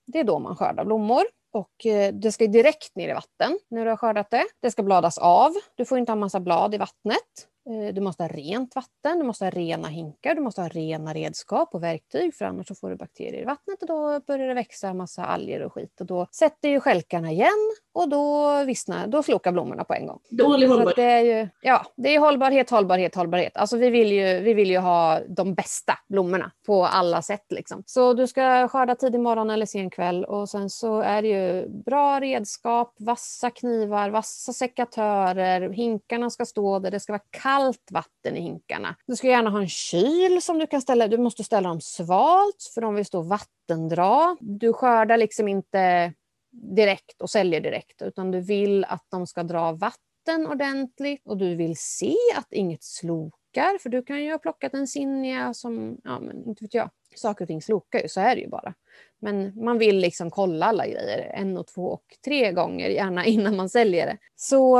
Det 0.08 0.20
är 0.20 0.24
då 0.24 0.40
man 0.40 0.56
skördar 0.56 0.86
blommor. 0.86 1.24
Och 1.52 1.86
eh, 1.86 2.14
det 2.14 2.32
ska 2.32 2.48
direkt 2.48 2.96
ner 2.96 3.10
i 3.10 3.14
vatten 3.14 3.60
när 3.70 3.86
du 3.86 3.90
har 3.90 3.98
skördat 3.98 4.30
det. 4.32 4.46
Det 4.62 4.72
ska 4.72 4.84
bladas 4.84 5.18
av. 5.18 5.52
Du 5.76 5.86
får 5.86 5.98
inte 5.98 6.12
ha 6.12 6.16
massa 6.16 6.40
blad 6.40 6.76
i 6.76 6.78
vattnet. 6.78 7.48
Eh, 7.70 7.94
Du 7.94 8.02
måste 8.02 8.24
ha 8.24 8.28
rent 8.28 8.76
vatten, 8.76 9.20
du 9.20 9.26
måste 9.26 9.46
ha 9.46 9.50
rena 9.50 9.88
hinkar, 9.88 10.36
du 10.36 10.42
måste 10.42 10.62
ha 10.62 10.68
rena 10.70 11.14
redskap 11.14 11.70
och 11.76 11.84
verktyg 11.84 12.36
för 12.36 12.46
annars 12.46 12.68
så 12.68 12.76
får 12.76 12.90
du 12.90 12.96
bakterier 12.96 13.42
i 13.42 13.46
vattnet 13.46 13.82
och 13.82 13.88
då 13.88 14.20
börjar 14.28 14.48
det 14.48 14.54
växa 14.54 14.94
massa 14.94 15.26
alger 15.26 15.62
och 15.62 15.74
skit 15.74 16.00
och 16.02 16.06
då 16.06 16.28
sätter 16.32 16.70
ju 16.70 16.80
stjälkarna 16.80 17.32
igen 17.32 17.72
och 17.94 18.10
då 18.10 18.64
vissnar, 18.64 19.08
då 19.08 19.24
slokar 19.24 19.52
blommorna 19.52 19.84
på 19.84 19.94
en 19.94 20.08
gång. 20.08 20.20
Dålig 20.30 20.68
hållbarhet. 20.68 20.96
det 20.96 21.04
är 21.04 21.22
ju, 21.22 21.48
ja, 21.62 21.86
det 21.96 22.16
är 22.16 22.20
hållbarhet, 22.20 22.70
hållbarhet, 22.70 23.16
hållbarhet. 23.16 23.58
Alltså 23.58 23.78
vi 23.78 23.90
vill 23.90 24.12
ju, 24.12 24.40
vi 24.40 24.54
vill 24.54 24.70
ju 24.70 24.78
ha 24.78 25.20
de 25.28 25.54
bästa 25.54 25.94
blommorna 26.10 26.52
på 26.66 26.86
alla 26.86 27.22
sätt 27.22 27.46
liksom. 27.50 27.84
Så 27.86 28.14
du 28.14 28.28
ska 28.28 28.68
skörda 28.68 28.96
tidig 28.96 29.20
morgon 29.20 29.50
eller 29.50 29.66
sen 29.66 29.90
kväll 29.90 30.26
och 30.26 30.50
sen 30.50 30.70
så 30.70 31.00
är 31.02 31.22
det 31.22 31.28
ju 31.28 31.70
bra 31.70 32.20
redskap, 32.20 32.96
vassa 33.00 33.50
knivar, 33.50 34.10
vassa 34.10 34.54
sekatörer, 34.54 35.70
hinkarna 35.70 36.30
ska 36.30 36.46
stå 36.46 36.80
där, 36.80 36.92
det 36.92 37.00
ska 37.00 37.14
vara 37.14 37.24
kallt 37.30 37.59
vatten 37.92 38.38
i 38.38 38.42
hinkarna. 38.42 38.96
Du 39.06 39.16
ska 39.16 39.28
gärna 39.28 39.50
ha 39.50 39.60
en 39.60 39.70
kyl 39.70 40.42
som 40.42 40.60
du 40.60 40.68
kan 40.68 40.82
ställa, 40.82 41.08
du 41.08 41.18
måste 41.18 41.44
ställa 41.44 41.70
dem 41.70 41.82
svalt 41.82 42.72
för 42.74 42.82
de 42.82 42.96
vill 42.96 43.06
stå 43.06 43.22
vattendra. 43.22 44.38
Du 44.40 44.74
skördar 44.74 45.18
liksom 45.18 45.48
inte 45.48 46.14
direkt 46.52 47.22
och 47.22 47.30
säljer 47.30 47.62
direkt 47.62 48.02
utan 48.02 48.32
du 48.32 48.42
vill 48.42 48.86
att 48.86 49.06
de 49.10 49.28
ska 49.28 49.44
dra 49.44 49.72
vatten 49.72 50.48
ordentligt 50.48 51.28
och 51.28 51.38
du 51.38 51.56
vill 51.56 51.78
se 51.78 52.16
att 52.36 52.54
inget 52.54 52.84
slokar 52.84 53.78
för 53.80 53.90
du 53.90 54.04
kan 54.04 54.24
ju 54.24 54.32
ha 54.32 54.38
plockat 54.38 54.74
en 54.74 54.88
zinnia 54.88 55.54
som, 55.54 55.98
ja 56.04 56.20
men 56.20 56.46
inte 56.46 56.64
vet 56.64 56.74
jag, 56.74 56.90
saker 57.16 57.46
och 57.46 57.48
ting 57.48 57.62
slokar 57.62 58.00
ju, 58.00 58.10
så 58.10 58.22
är 58.22 58.36
det 58.36 58.42
ju 58.42 58.50
bara. 58.50 58.74
Men 59.22 59.64
man 59.64 59.78
vill 59.78 59.98
liksom 59.98 60.32
kolla 60.32 60.66
alla 60.66 60.88
grejer 60.88 61.32
en 61.34 61.58
och 61.58 61.68
två 61.68 61.86
och 61.86 62.06
tre 62.26 62.52
gånger 62.52 62.90
gärna 62.90 63.26
innan 63.26 63.56
man 63.56 63.70
säljer 63.70 64.06
det. 64.06 64.18
Så 64.36 64.78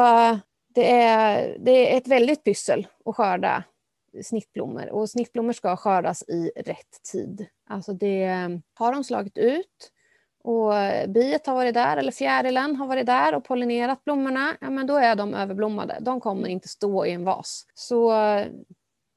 det 0.80 0.92
är, 0.92 1.58
det 1.60 1.94
är 1.94 1.98
ett 1.98 2.08
väldigt 2.08 2.44
pyssel 2.44 2.88
att 3.06 3.16
skörda 3.16 3.64
snittblommor 4.24 4.90
och 4.90 5.10
snittblommor 5.10 5.54
ska 5.54 5.76
skördas 5.76 6.24
i 6.24 6.52
rätt 6.56 7.04
tid. 7.12 7.46
Alltså 7.70 7.94
det, 7.94 8.24
ehm, 8.24 8.62
har 8.74 8.94
de 8.94 9.04
slagit 9.04 9.38
ut 9.38 9.92
och 10.44 10.74
biet 11.08 11.48
har 11.48 11.54
varit 11.54 11.74
där 11.74 11.98
eller 11.98 12.12
fjärilen 12.12 12.76
har 12.76 12.88
varit 12.88 13.06
där 13.06 13.36
och 13.36 13.44
pollinerat 13.44 14.04
blommorna, 14.04 14.58
ja 14.62 14.70
men 14.70 14.88
då 14.88 14.96
är 14.96 15.16
de 15.16 15.34
överblommade. 15.34 15.98
De 16.02 16.20
kommer 16.20 16.48
inte 16.48 16.68
stå 16.68 17.06
i 17.06 17.12
en 17.12 17.24
vas. 17.24 17.66
Så 17.74 18.12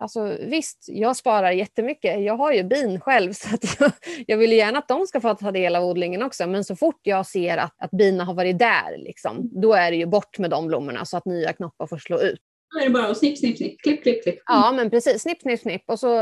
alltså, 0.03 0.36
visst, 0.40 0.84
jag 0.88 1.16
sparar 1.16 1.50
jättemycket. 1.50 2.22
Jag 2.22 2.36
har 2.36 2.53
ju 2.53 2.62
bin 2.62 3.00
själv 3.00 3.32
så 3.32 3.55
att 3.55 3.80
jag, 3.80 3.92
jag 4.26 4.36
vill 4.36 4.53
gärna 4.53 4.78
att 4.78 4.88
de 4.88 5.07
ska 5.07 5.20
få 5.20 5.34
ta 5.34 5.50
del 5.50 5.76
av 5.76 5.84
odlingen 5.84 6.22
också. 6.22 6.46
Men 6.46 6.64
så 6.64 6.76
fort 6.76 7.00
jag 7.03 7.26
ser 7.26 7.57
att, 7.57 7.74
att 7.78 7.90
bina 7.90 8.24
har 8.24 8.34
varit 8.34 8.59
där, 8.59 8.98
liksom, 8.98 9.50
då 9.62 9.72
är 9.72 9.90
det 9.90 9.96
ju 9.96 10.07
bort 10.07 10.38
med 10.38 10.50
de 10.50 10.66
blommorna 10.66 11.05
så 11.05 11.16
att 11.16 11.24
nya 11.24 11.53
knoppar 11.53 11.86
får 11.86 11.98
slå 11.98 12.20
ut. 12.20 12.40
Då 12.72 12.80
är 12.80 12.84
det 12.84 12.90
bara 12.90 13.07
att 13.07 13.18
snipp, 13.18 13.38
snipp, 13.38 13.57
snipp, 13.57 13.82
klipp, 13.82 14.03
klipp, 14.03 14.22
klipp. 14.22 14.38
Ja, 14.46 14.72
men 14.72 14.90
precis. 14.90 15.22
Snipp, 15.22 15.40
snipp, 15.42 15.61
snipp 15.61 15.82
och 15.86 15.98
så 15.98 16.20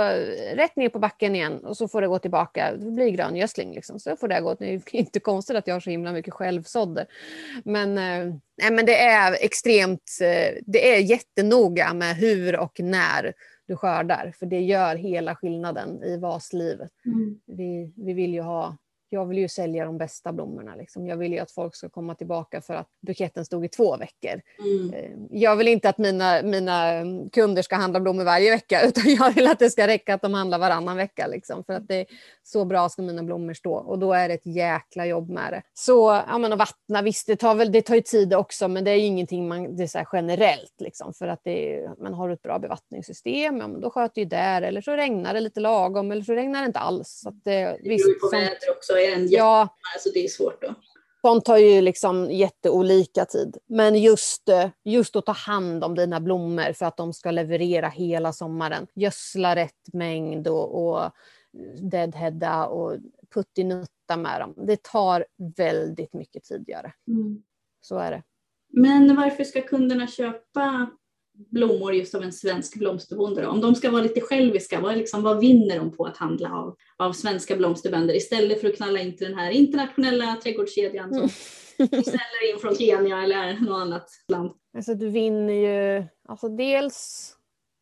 rätt 0.55 0.77
ner 0.77 0.89
på 0.89 0.99
backen 0.99 1.37
igen 1.37 1.65
och 1.65 1.77
så 1.77 1.89
får 1.89 2.03
det 2.03 2.09
gå 2.09 2.19
tillbaka. 2.19 2.73
Det 2.77 2.91
blir 2.91 3.09
gröngödsling 3.09 3.75
liksom. 3.75 4.01
Så 4.01 4.17
får 4.17 4.29
det 4.29 4.41
gå. 4.41 4.55
Det 4.55 4.75
är 4.75 4.83
inte 4.95 5.21
konstigt 5.21 5.57
att 5.57 5.67
jag 5.67 5.75
har 5.75 5.81
så 5.81 5.91
himla 5.91 6.13
mycket 6.13 6.35
självsådder. 6.35 7.07
Men, 7.65 7.99
eh, 7.99 8.71
men 8.71 8.87
det 8.87 9.01
är 9.01 9.45
extremt, 9.45 10.19
eh, 10.23 10.59
det 10.67 10.95
är 10.95 10.99
jättenoga 10.99 11.95
med 11.95 12.17
hur 12.17 12.57
och 12.57 12.81
när 12.81 13.33
du 13.71 13.77
skördar. 13.77 14.33
För 14.39 14.47
det 14.47 14.61
gör 14.61 14.97
hela 14.97 15.37
skillnaden 15.37 16.03
i 16.03 16.17
vaslivet. 16.17 16.93
Mm. 17.07 17.41
Vi, 17.47 17.93
vi 17.97 18.13
vill 18.13 18.35
ju 18.35 18.41
ha 18.41 18.77
jag 19.13 19.27
vill 19.27 19.39
ju 19.39 19.49
sälja 19.49 19.85
de 19.85 19.99
bästa 19.99 20.33
blommorna. 20.33 20.75
Liksom. 20.75 21.07
Jag 21.07 21.17
vill 21.17 21.33
ju 21.33 21.39
att 21.39 21.51
folk 21.51 21.75
ska 21.77 21.89
komma 21.89 22.15
tillbaka 22.15 22.61
för 22.61 22.75
att 22.75 22.89
buketten 23.07 23.45
stod 23.45 23.65
i 23.65 23.69
två 23.69 23.97
veckor. 23.97 24.41
Mm. 24.59 24.95
Eh, 24.95 25.11
Jag 25.31 25.57
vill 25.57 25.69
inte 25.69 25.89
att 25.89 25.99
mina, 25.99 26.43
mina 26.43 27.03
kunder 27.33 27.63
ska 27.63 27.77
handla 27.77 28.01
blommor 28.01 28.25
varje 28.25 28.51
vecka 28.51 28.83
utan 28.87 29.15
jag 29.15 29.35
vill 29.35 29.47
att 29.47 29.59
det 29.59 29.71
ska 29.71 29.87
räcka 29.87 30.15
att 30.15 30.23
de 30.23 30.35
handlar 30.35 30.59
varannan 30.59 30.97
vecka. 30.97 31.27
Liksom, 31.27 31.65
för 31.65 31.73
att 31.73 31.89
det 31.89 31.95
är 31.95 32.07
så 32.43 32.65
bra 32.65 32.89
ska 32.89 33.03
mina 33.03 33.23
blommor 33.23 33.55
stå 33.55 33.75
och 33.75 33.99
då 33.99 34.13
är 34.13 34.29
det 34.29 34.35
ett 34.35 34.47
jäkla 34.47 35.07
jobb 35.07 35.31
med 35.31 35.53
det. 35.53 35.63
Så 35.75 36.23
ja, 36.29 36.39
men 36.39 36.53
att 36.53 36.59
vattna, 36.59 37.03
visst 37.03 37.27
det 37.27 37.37
tar, 37.37 37.55
väl, 37.55 37.73
det 37.73 37.83
tar 37.83 37.95
ju 37.95 38.01
tid 38.01 38.35
också 38.35 38.69
men 38.69 38.85
det 38.85 38.91
är 38.91 38.97
ju 38.97 39.05
ingenting 39.05 39.49
man, 39.49 39.77
det 39.77 39.95
är 39.95 40.07
generellt. 40.13 40.75
Liksom, 40.81 41.15
för 41.15 41.29
att 41.29 41.41
det 41.45 41.75
är, 41.75 42.03
man 42.03 42.15
har 42.15 42.31
ett 42.31 42.43
bra 42.43 42.59
bevattningssystem, 42.59 43.57
ja, 43.59 43.69
men 43.69 43.81
då 43.81 43.91
sköter 43.91 44.21
ju 44.21 44.25
där 44.25 44.63
eller 44.63 44.81
så 44.81 44.93
regnar 44.93 45.35
det 45.35 45.41
lite 45.41 45.61
lagom 45.61 46.13
eller 46.13 46.23
så 46.23 46.33
regnar 46.33 46.61
det 46.61 46.67
inte 46.67 46.79
alls. 46.79 47.21
Så 47.23 47.29
att 47.29 47.45
det, 47.45 47.51
Det 47.83 47.89
visst, 47.89 48.05
beror 48.05 48.15
ju 48.15 48.21
på 48.21 48.29
väder 48.29 48.71
också. 48.77 48.93
Är 49.01 49.15
en 49.15 49.23
jätte... 49.23 49.37
ja, 49.37 49.77
alltså 49.95 50.11
det 50.15 50.25
är 50.25 50.29
svårt 50.29 50.63
då. 50.63 50.75
Sånt 51.21 51.45
tar 51.45 51.57
ju 51.57 51.81
liksom 51.81 52.31
jätteolika 52.31 53.25
tid. 53.25 53.57
Men 53.67 54.03
just, 54.03 54.49
eh, 54.49 54.71
just 54.85 55.17
att 55.17 55.27
ta 55.27 55.33
hand 55.33 55.85
om 55.85 55.95
dina 55.95 56.21
blommor 56.21 56.73
för 56.73 56.87
att 56.87 56.97
de 56.97 57.13
ska 57.13 57.31
leverera 57.31 57.89
hela 57.89 58.33
sommaren. 58.33 58.87
Gödsla 58.95 59.57
rätt 59.57 59.93
mängd 59.93 60.49
och, 60.49 60.89
och 60.89 61.11
deadheada 61.91 62.67
och 62.67 62.97
puttinutta 63.35 64.17
med 64.17 64.41
dem. 64.41 64.55
Det 64.57 64.83
tar 64.83 65.27
väldigt 65.57 66.13
mycket 66.13 66.45
tid. 66.45 66.75
Mm. 67.09 67.43
Så 67.81 67.99
är 67.99 68.11
det. 68.11 68.23
Men 68.73 69.17
varför 69.17 69.45
ska 69.45 69.63
kunderna 69.63 70.07
köpa 70.07 70.91
blommor 71.51 71.95
just 71.95 72.15
av 72.15 72.23
en 72.23 72.33
svensk 72.33 72.79
blomsterbonde? 72.79 73.43
Då? 73.43 73.49
Om 73.49 73.61
de 73.61 73.75
ska 73.75 73.91
vara 73.91 74.03
lite 74.03 74.21
själviska, 74.21 74.81
vad, 74.81 74.97
liksom, 74.97 75.23
vad 75.23 75.41
vinner 75.41 75.79
de 75.79 75.97
på 75.97 76.05
att 76.05 76.17
handla 76.17 76.53
av, 76.53 76.77
av 76.97 77.13
svenska 77.13 77.57
blomsterbönder 77.57 78.17
istället 78.17 78.61
för 78.61 78.69
att 78.69 78.77
knalla 78.77 79.01
in 79.01 79.17
till 79.17 79.27
den 79.27 79.39
här 79.39 79.51
internationella 79.51 80.37
trädgårdskedjan 80.43 81.15
som 81.15 81.29
ställer 82.03 82.53
in 82.53 82.59
från 82.61 82.75
Kenya 82.75 83.23
eller 83.23 83.61
något 83.61 83.81
annat 83.81 84.09
land? 84.29 84.51
Alltså 84.77 84.95
du 84.95 85.09
vinner 85.09 85.55
ju, 85.55 86.05
alltså 86.29 86.49
dels, 86.49 87.33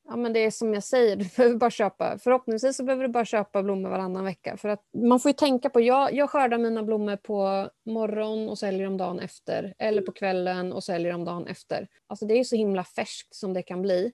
ja 0.08 0.16
men 0.16 0.32
det 0.32 0.44
är 0.44 0.50
som 0.50 0.74
jag 0.74 0.84
säger, 0.84 1.16
du 1.16 1.24
behöver 1.36 1.56
bara 1.56 1.70
köpa, 1.70 2.18
förhoppningsvis 2.18 2.76
så 2.76 2.84
behöver 2.84 3.02
du 3.02 3.08
bara 3.08 3.24
köpa 3.24 3.62
blommor 3.62 3.90
varannan 3.90 4.24
vecka. 4.24 4.56
För 4.56 4.68
att 4.68 4.80
man 4.96 5.20
får 5.20 5.28
ju 5.28 5.32
tänka 5.32 5.70
på, 5.70 5.80
jag, 5.80 6.14
jag 6.14 6.30
skördar 6.30 6.58
mina 6.58 6.82
blommor 6.82 7.16
på 7.16 7.68
morgon 7.86 8.48
och 8.48 8.58
säljer 8.58 8.84
dem 8.84 8.96
dagen 8.96 9.20
efter. 9.20 9.74
Eller 9.78 10.02
på 10.02 10.12
kvällen 10.12 10.72
och 10.72 10.84
säljer 10.84 11.12
dem 11.12 11.24
dagen 11.24 11.46
efter. 11.46 11.88
Alltså 12.06 12.26
det 12.26 12.34
är 12.34 12.38
ju 12.38 12.44
så 12.44 12.56
himla 12.56 12.84
färskt 12.84 13.34
som 13.34 13.54
det 13.54 13.62
kan 13.62 13.82
bli. 13.82 14.12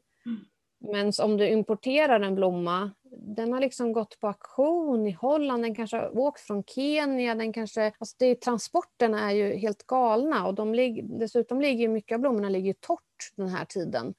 Men 0.93 1.13
om 1.23 1.37
du 1.37 1.49
importerar 1.49 2.21
en 2.21 2.35
blomma, 2.35 2.91
den 3.17 3.53
har 3.53 3.61
liksom 3.61 3.93
gått 3.93 4.21
på 4.21 4.27
auktion 4.27 5.07
i 5.07 5.11
Holland, 5.11 5.63
den 5.63 5.75
kanske 5.75 5.97
har 5.97 6.19
åkt 6.19 6.41
från 6.41 6.65
Kenya, 6.65 7.35
den 7.35 7.53
kanske, 7.53 7.93
alltså 7.99 8.17
det, 8.19 8.41
transporterna 8.41 9.31
är 9.31 9.35
ju 9.35 9.55
helt 9.57 9.87
galna 9.87 10.47
och 10.47 10.55
de 10.55 10.75
lig, 10.75 11.19
dessutom 11.19 11.61
ligger 11.61 11.89
mycket 11.89 12.15
av 12.15 12.21
blommorna 12.21 12.49
ligger 12.49 12.75
torrt 12.81 13.33
den 13.37 13.49
här 13.49 13.65
tiden. 13.65 14.15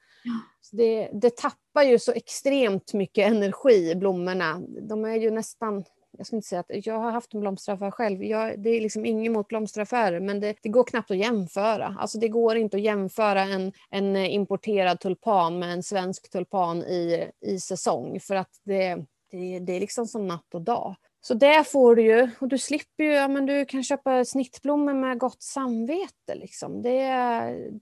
Så 0.60 0.76
det, 0.76 1.10
det 1.12 1.36
tappar 1.36 1.82
ju 1.82 1.98
så 1.98 2.12
extremt 2.12 2.94
mycket 2.94 3.30
energi, 3.30 3.94
blommorna. 3.94 4.62
De 4.68 5.04
är 5.04 5.16
ju 5.16 5.30
nästan, 5.30 5.84
jag 6.18 6.26
ska 6.26 6.36
inte 6.36 6.48
säga 6.48 6.60
att 6.60 6.86
jag 6.86 6.98
har 6.98 7.10
haft 7.10 7.34
en 7.34 7.40
blomsteraffär 7.40 7.90
själv. 7.90 8.24
Jag, 8.24 8.60
det 8.60 8.70
är 8.70 8.80
liksom 8.80 9.04
inget 9.04 9.32
mot 9.32 9.48
blomsteraffärer 9.48 10.20
men 10.20 10.40
det, 10.40 10.56
det 10.62 10.68
går 10.68 10.84
knappt 10.84 11.10
att 11.10 11.16
jämföra. 11.16 11.96
Alltså 11.98 12.18
det 12.18 12.28
går 12.28 12.56
inte 12.56 12.76
att 12.76 12.82
jämföra 12.82 13.42
en, 13.42 13.72
en 13.90 14.16
importerad 14.16 15.00
tulpan 15.00 15.58
med 15.58 15.72
en 15.72 15.82
svensk 15.82 16.30
tulpan 16.30 16.82
i, 16.82 17.30
i 17.40 17.60
säsong 17.60 18.20
för 18.20 18.34
att 18.34 18.50
det, 18.64 19.06
det, 19.30 19.58
det 19.58 19.72
är 19.72 19.80
liksom 19.80 20.06
som 20.06 20.26
natt 20.26 20.54
och 20.54 20.62
dag. 20.62 20.96
Så 21.26 21.34
det 21.34 21.64
får 21.66 21.96
du 21.96 22.02
ju. 22.02 22.28
Och 22.38 22.48
du 22.48 22.58
slipper 22.58 23.04
ju, 23.04 23.12
ja, 23.12 23.28
men 23.28 23.46
du 23.46 23.64
kan 23.64 23.82
köpa 23.82 24.24
snittblommor 24.24 24.94
med 24.94 25.18
gott 25.18 25.42
samvete. 25.42 26.34
Liksom. 26.34 26.82
Det, 26.82 27.00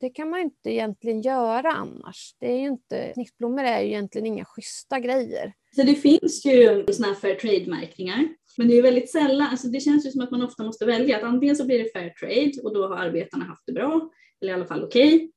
det 0.00 0.10
kan 0.10 0.30
man 0.30 0.38
ju 0.38 0.44
inte 0.44 0.70
egentligen 0.70 1.20
göra 1.20 1.72
annars. 1.72 2.36
Det 2.40 2.52
är 2.52 2.58
ju 2.58 2.66
inte, 2.66 3.12
snittblommor 3.14 3.64
är 3.64 3.80
ju 3.80 3.86
egentligen 3.86 4.26
inga 4.26 4.44
schyssta 4.44 5.00
grejer. 5.00 5.52
Så 5.76 5.82
det 5.82 5.94
finns 5.94 6.46
ju 6.46 6.84
sådana 6.92 7.14
här 7.14 7.20
fair 7.20 7.34
trade-märkningar. 7.34 8.28
Men 8.56 8.68
det 8.68 8.78
är 8.78 8.82
väldigt 8.82 9.10
sällan, 9.10 9.48
alltså 9.48 9.68
det 9.68 9.80
känns 9.80 10.06
ju 10.06 10.10
som 10.10 10.20
att 10.20 10.30
man 10.30 10.42
ofta 10.42 10.64
måste 10.64 10.86
välja 10.86 11.16
att 11.16 11.22
antingen 11.22 11.56
så 11.56 11.66
blir 11.66 11.78
det 11.78 11.92
fair 11.92 12.10
trade 12.10 12.52
och 12.62 12.74
då 12.74 12.88
har 12.88 12.96
arbetarna 12.96 13.44
haft 13.44 13.66
det 13.66 13.72
bra, 13.72 14.10
eller 14.40 14.52
i 14.52 14.54
alla 14.54 14.66
fall 14.66 14.84
okej. 14.84 15.14
Okay. 15.14 15.28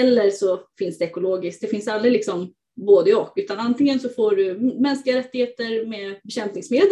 Eller 0.00 0.30
så 0.30 0.60
finns 0.78 0.98
det 0.98 1.04
ekologiskt. 1.04 1.60
Det 1.60 1.66
finns 1.66 1.88
aldrig 1.88 2.12
liksom 2.12 2.54
både 2.76 3.14
och, 3.14 3.32
utan 3.36 3.58
antingen 3.58 4.00
så 4.00 4.08
får 4.08 4.36
du 4.36 4.54
mänskliga 4.80 5.16
rättigheter 5.16 5.86
med 5.86 6.20
bekämpningsmedel 6.24 6.88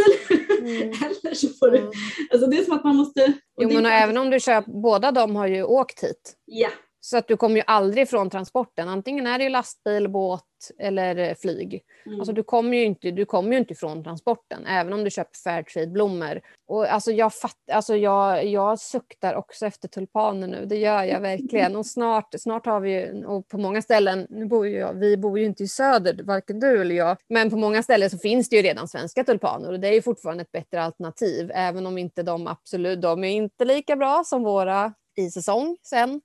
mm. 0.58 0.82
eller 1.22 1.34
så 1.34 1.48
får 1.48 1.70
du, 1.70 1.78
mm. 1.78 1.90
alltså 2.30 2.46
det 2.46 2.58
är 2.58 2.64
som 2.64 2.74
att 2.74 2.84
man 2.84 2.96
måste. 2.96 3.32
Jo 3.60 3.70
men 3.72 3.86
även 3.86 4.18
om 4.18 4.30
du 4.30 4.40
köper, 4.40 4.72
båda 4.82 5.12
de 5.12 5.36
har 5.36 5.46
ju 5.46 5.62
åkt 5.62 6.04
hit. 6.04 6.36
Ja. 6.44 6.68
Så 7.04 7.16
att 7.16 7.28
du 7.28 7.36
kommer 7.36 7.56
ju 7.56 7.62
aldrig 7.66 8.08
från 8.08 8.30
transporten, 8.30 8.88
antingen 8.88 9.26
är 9.26 9.38
det 9.38 9.44
ju 9.44 9.50
lastbil, 9.50 10.08
båt 10.08 10.44
eller 10.78 11.16
eh, 11.16 11.34
flyg. 11.34 11.82
Mm. 12.06 12.20
Alltså 12.20 12.32
du 12.32 12.42
kommer 12.42 12.76
ju 12.76 12.84
inte, 12.84 13.10
du 13.10 13.24
kommer 13.24 13.52
ju 13.52 13.58
inte 13.58 13.72
ifrån 13.72 14.04
transporten, 14.04 14.66
även 14.66 14.92
om 14.92 15.04
du 15.04 15.10
köper 15.10 15.38
Fairtrade-blommor. 15.44 16.40
Och 16.68 16.92
alltså 16.92 17.12
jag, 17.12 17.34
fatt, 17.34 17.56
alltså 17.72 17.96
jag, 17.96 18.46
jag 18.46 18.78
suktar 18.78 19.34
också 19.34 19.66
efter 19.66 19.88
tulpaner 19.88 20.46
nu, 20.46 20.66
det 20.66 20.76
gör 20.76 21.02
jag 21.02 21.20
verkligen. 21.20 21.76
Och 21.76 21.86
snart, 21.86 22.34
snart 22.38 22.66
har 22.66 22.80
vi, 22.80 23.22
och 23.26 23.48
på 23.48 23.58
många 23.58 23.82
ställen, 23.82 24.26
nu 24.30 24.46
bor 24.46 24.66
ju 24.66 24.76
jag, 24.76 24.94
vi 24.94 25.16
bor 25.16 25.38
ju 25.38 25.44
inte 25.44 25.62
i 25.62 25.68
söder, 25.68 26.22
varken 26.24 26.60
du 26.60 26.80
eller 26.80 26.94
jag, 26.94 27.16
men 27.28 27.50
på 27.50 27.56
många 27.56 27.82
ställen 27.82 28.10
så 28.10 28.18
finns 28.18 28.48
det 28.48 28.56
ju 28.56 28.62
redan 28.62 28.88
svenska 28.88 29.24
tulpaner 29.24 29.72
och 29.72 29.80
det 29.80 29.88
är 29.88 29.92
ju 29.94 30.02
fortfarande 30.02 30.42
ett 30.42 30.52
bättre 30.52 30.82
alternativ, 30.82 31.50
även 31.54 31.86
om 31.86 31.98
inte 31.98 32.22
de 32.22 32.46
absolut, 32.46 33.02
de 33.02 33.24
är 33.24 33.30
inte 33.30 33.64
lika 33.64 33.96
bra 33.96 34.22
som 34.24 34.42
våra 34.42 34.94
i 35.16 35.30
säsong 35.30 35.76
sen. 35.82 36.20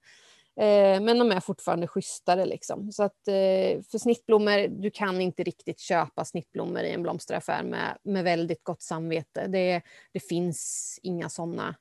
Eh, 0.59 1.01
men 1.01 1.19
de 1.19 1.31
är 1.31 1.39
fortfarande 1.39 1.87
schysstare. 1.87 2.45
Liksom. 2.45 2.91
Så 2.91 3.03
att, 3.03 3.27
eh, 3.27 3.81
för 3.91 3.97
snittblommor, 3.97 4.67
du 4.67 4.91
kan 4.91 5.21
inte 5.21 5.43
riktigt 5.43 5.79
köpa 5.79 6.25
snittblommor 6.25 6.81
i 6.81 6.91
en 6.91 7.03
blomsteraffär 7.03 7.63
med, 7.63 7.97
med 8.03 8.23
väldigt 8.23 8.63
gott 8.63 8.81
samvete. 8.81 9.47
Det, 9.47 9.81
det 10.13 10.19
finns 10.19 10.99
inga 11.03 11.29
sådana. 11.29 11.75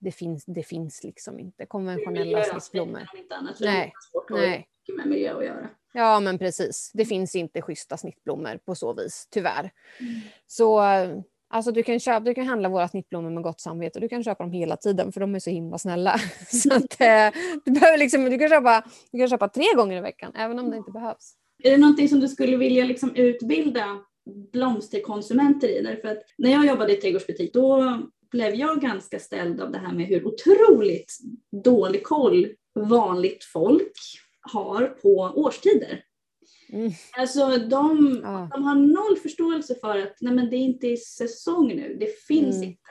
Det 0.00 0.12
finns, 0.12 0.44
det 0.44 0.62
finns 0.62 1.04
liksom 1.04 1.38
inte 1.38 1.66
konventionella 1.66 2.44
snittblommor. 2.44 3.08
Nej. 3.60 3.92
Nej. 4.30 4.68
med 4.96 5.06
miljö 5.06 5.36
att 5.36 5.44
göra. 5.44 5.68
Ja, 5.92 6.20
men 6.20 6.38
precis. 6.38 6.90
Det 6.94 7.04
finns 7.04 7.36
inte 7.36 7.62
schyssta 7.62 7.96
snittblommor 7.96 8.58
på 8.64 8.74
så 8.74 8.92
vis, 8.92 9.28
tyvärr. 9.30 9.70
Mm. 10.00 10.20
Så 10.46 10.82
Alltså 11.54 11.72
du 11.72 11.82
kan, 11.82 12.00
köpa, 12.00 12.20
du 12.20 12.34
kan 12.34 12.46
handla 12.46 12.68
våra 12.68 12.88
snittblommor 12.88 13.30
med 13.30 13.42
gott 13.42 13.60
samvete 13.60 13.98
och 13.98 14.00
du 14.00 14.08
kan 14.08 14.24
köpa 14.24 14.44
dem 14.44 14.52
hela 14.52 14.76
tiden 14.76 15.12
för 15.12 15.20
de 15.20 15.34
är 15.34 15.38
så 15.38 15.50
himla 15.50 15.78
snälla. 15.78 16.18
så 16.48 16.74
att, 16.74 17.00
eh, 17.00 17.40
du, 17.64 17.70
behöver 17.70 17.98
liksom, 17.98 18.24
du, 18.24 18.38
kan 18.38 18.48
köpa, 18.48 18.84
du 19.12 19.18
kan 19.18 19.28
köpa 19.28 19.48
tre 19.48 19.64
gånger 19.76 19.96
i 19.96 20.00
veckan 20.00 20.32
även 20.34 20.58
om 20.58 20.70
det 20.70 20.76
inte 20.76 20.90
behövs. 20.90 21.34
Är 21.62 21.70
det 21.70 21.76
någonting 21.76 22.08
som 22.08 22.20
du 22.20 22.28
skulle 22.28 22.56
vilja 22.56 22.84
liksom 22.84 23.14
utbilda 23.14 23.84
blomsterkonsumenter 24.52 25.68
i? 25.68 25.82
Därför 25.82 26.08
att 26.08 26.22
när 26.38 26.50
jag 26.50 26.66
jobbade 26.66 26.92
i 26.92 26.96
trädgårdsbutik 26.96 27.52
då 27.52 27.98
blev 28.30 28.54
jag 28.54 28.80
ganska 28.80 29.18
ställd 29.18 29.60
av 29.60 29.72
det 29.72 29.78
här 29.78 29.92
med 29.92 30.06
hur 30.06 30.26
otroligt 30.26 31.18
dålig 31.64 32.04
koll 32.04 32.48
vanligt 32.74 33.44
folk 33.44 33.92
har 34.40 34.86
på 34.86 35.32
årstider. 35.34 36.02
Mm. 36.74 36.92
Alltså 37.16 37.58
de, 37.58 38.20
ja. 38.22 38.48
de 38.52 38.62
har 38.64 38.74
noll 38.74 39.16
förståelse 39.16 39.74
för 39.80 39.98
att 39.98 40.16
nej 40.20 40.34
men 40.34 40.50
det 40.50 40.56
är 40.56 40.64
inte 40.64 40.86
i 40.86 40.96
säsong 40.96 41.68
nu, 41.68 41.96
det 42.00 42.20
finns 42.26 42.56
mm. 42.56 42.68
inte. 42.68 42.90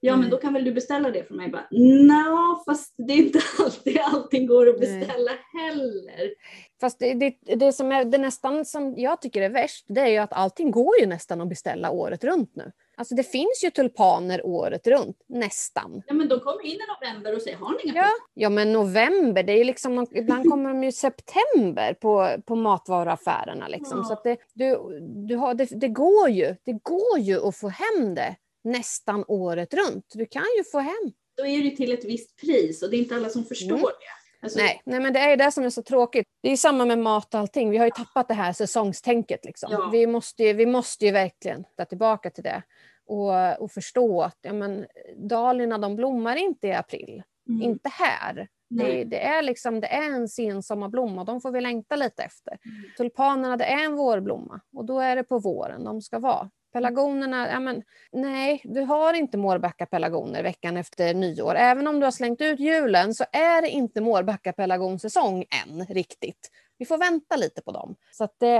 Ja 0.00 0.16
men 0.16 0.30
då 0.30 0.36
kan 0.36 0.52
väl 0.52 0.64
du 0.64 0.72
beställa 0.72 1.10
det 1.10 1.24
från 1.24 1.36
mig? 1.36 1.50
Bara, 1.50 1.66
no, 1.70 2.62
fast 2.66 2.94
det 2.98 3.12
är 3.12 3.16
inte 3.16 3.40
alltid 3.58 3.98
allting 4.04 4.46
går 4.46 4.68
att 4.68 4.80
beställa 4.80 5.32
nej. 5.54 5.64
heller. 5.64 6.34
Fast 6.80 6.98
det, 6.98 7.14
det, 7.14 7.56
det, 7.56 7.72
som 7.72 7.92
är 7.92 8.04
det 8.04 8.18
nästan 8.18 8.64
som 8.64 8.94
jag 8.96 9.22
tycker 9.22 9.42
är 9.42 9.50
värst, 9.50 9.86
det 9.88 10.00
är 10.00 10.08
ju 10.08 10.16
att 10.16 10.32
allting 10.32 10.70
går 10.70 11.00
ju 11.00 11.06
nästan 11.06 11.40
att 11.40 11.48
beställa 11.48 11.90
året 11.90 12.24
runt 12.24 12.56
nu. 12.56 12.72
Alltså 12.98 13.14
det 13.14 13.22
finns 13.22 13.64
ju 13.64 13.70
tulpaner 13.70 14.46
året 14.46 14.86
runt, 14.86 15.16
nästan. 15.26 16.02
Ja 16.06 16.14
men 16.14 16.28
de 16.28 16.40
kommer 16.40 16.64
in 16.64 16.72
i 16.72 16.78
november 17.00 17.34
och 17.34 17.42
säger, 17.42 17.56
har 17.56 17.70
ni 17.72 17.90
inga 17.90 18.00
ja. 18.00 18.10
ja 18.34 18.48
men 18.48 18.72
november, 18.72 19.42
det 19.42 19.52
är 19.52 19.64
liksom, 19.64 20.06
ibland 20.10 20.50
kommer 20.50 20.68
de 20.68 20.82
ju 20.82 20.88
i 20.88 20.92
september 20.92 21.94
på, 21.94 22.36
på 22.46 22.56
matvaruaffärerna 22.56 23.68
liksom. 23.68 23.98
Ja. 23.98 24.04
Så 24.04 24.12
att 24.12 24.24
det, 24.24 24.36
du, 24.54 24.98
du 25.00 25.36
har, 25.36 25.54
det, 25.54 25.68
det, 25.80 25.88
går 25.88 26.28
ju, 26.28 26.56
det 26.64 26.72
går 26.72 27.18
ju 27.18 27.48
att 27.48 27.56
få 27.56 27.68
hem 27.68 28.14
det 28.14 28.36
nästan 28.64 29.24
året 29.28 29.74
runt. 29.74 30.06
Du 30.14 30.26
kan 30.26 30.46
ju 30.58 30.64
få 30.64 30.78
hem. 30.78 31.12
Då 31.36 31.46
är 31.46 31.62
det 31.62 31.76
till 31.76 31.92
ett 31.92 32.04
visst 32.04 32.36
pris 32.36 32.82
och 32.82 32.90
det 32.90 32.96
är 32.96 32.98
inte 32.98 33.14
alla 33.14 33.28
som 33.28 33.44
förstår 33.44 33.74
mm. 33.74 33.80
det. 33.80 34.18
Alltså... 34.42 34.58
Nej, 34.58 34.82
nej, 34.84 35.00
men 35.00 35.12
det 35.12 35.20
är 35.20 35.36
det 35.36 35.52
som 35.52 35.64
är 35.64 35.70
så 35.70 35.82
tråkigt. 35.82 36.26
Det 36.42 36.52
är 36.52 36.56
samma 36.56 36.84
med 36.84 36.98
mat 36.98 37.34
och 37.34 37.40
allting. 37.40 37.70
Vi 37.70 37.78
har 37.78 37.84
ju 37.84 37.90
tappat 37.90 38.28
det 38.28 38.34
här 38.34 38.52
säsongstänket. 38.52 39.44
Liksom. 39.44 39.68
Ja. 39.72 39.88
Vi, 39.92 40.06
måste 40.06 40.44
ju, 40.44 40.52
vi 40.52 40.66
måste 40.66 41.04
ju 41.06 41.12
verkligen 41.12 41.64
ta 41.76 41.84
tillbaka 41.84 42.30
till 42.30 42.44
det 42.44 42.62
och, 43.08 43.62
och 43.62 43.72
förstå 43.72 44.22
att 44.22 44.38
ja, 44.42 44.52
men, 44.52 44.86
dahliorna 45.16 45.78
de 45.78 45.96
blommar 45.96 46.36
inte 46.36 46.66
i 46.66 46.72
april. 46.72 47.22
Mm. 47.48 47.62
Inte 47.62 47.88
här. 47.88 48.48
Det, 48.70 49.04
det, 49.04 49.24
är 49.24 49.42
liksom, 49.42 49.80
det 49.80 49.86
är 49.86 50.10
en 50.10 50.28
sensommarblomma 50.28 51.20
och 51.20 51.26
de 51.26 51.40
får 51.40 51.50
vi 51.50 51.60
längta 51.60 51.96
lite 51.96 52.22
efter. 52.22 52.58
Mm. 52.64 52.90
Tulpanerna 52.96 53.56
det 53.56 53.64
är 53.64 53.84
en 53.84 53.96
vårblomma 53.96 54.60
och 54.76 54.84
då 54.84 55.00
är 55.00 55.16
det 55.16 55.24
på 55.24 55.38
våren 55.38 55.84
de 55.84 56.02
ska 56.02 56.18
vara. 56.18 56.50
Pelargonerna, 56.72 57.48
ja 57.48 57.60
men, 57.60 57.82
nej, 58.12 58.60
du 58.64 58.80
har 58.80 59.14
inte 59.14 59.38
Mårbacka-pelargoner 59.38 60.42
veckan 60.42 60.76
efter 60.76 61.14
nyår. 61.14 61.54
Även 61.54 61.86
om 61.86 62.00
du 62.00 62.06
har 62.06 62.10
slängt 62.10 62.40
ut 62.40 62.60
julen 62.60 63.14
så 63.14 63.24
är 63.32 63.62
det 63.62 63.68
inte 63.68 64.00
Mårbacka-pelargonsäsong 64.00 65.44
än 65.66 65.86
riktigt. 65.86 66.50
Vi 66.78 66.84
får 66.84 66.98
vänta 66.98 67.36
lite 67.36 67.62
på 67.62 67.72
dem. 67.72 67.96
Så 68.12 68.24
att 68.24 68.38
det, 68.38 68.54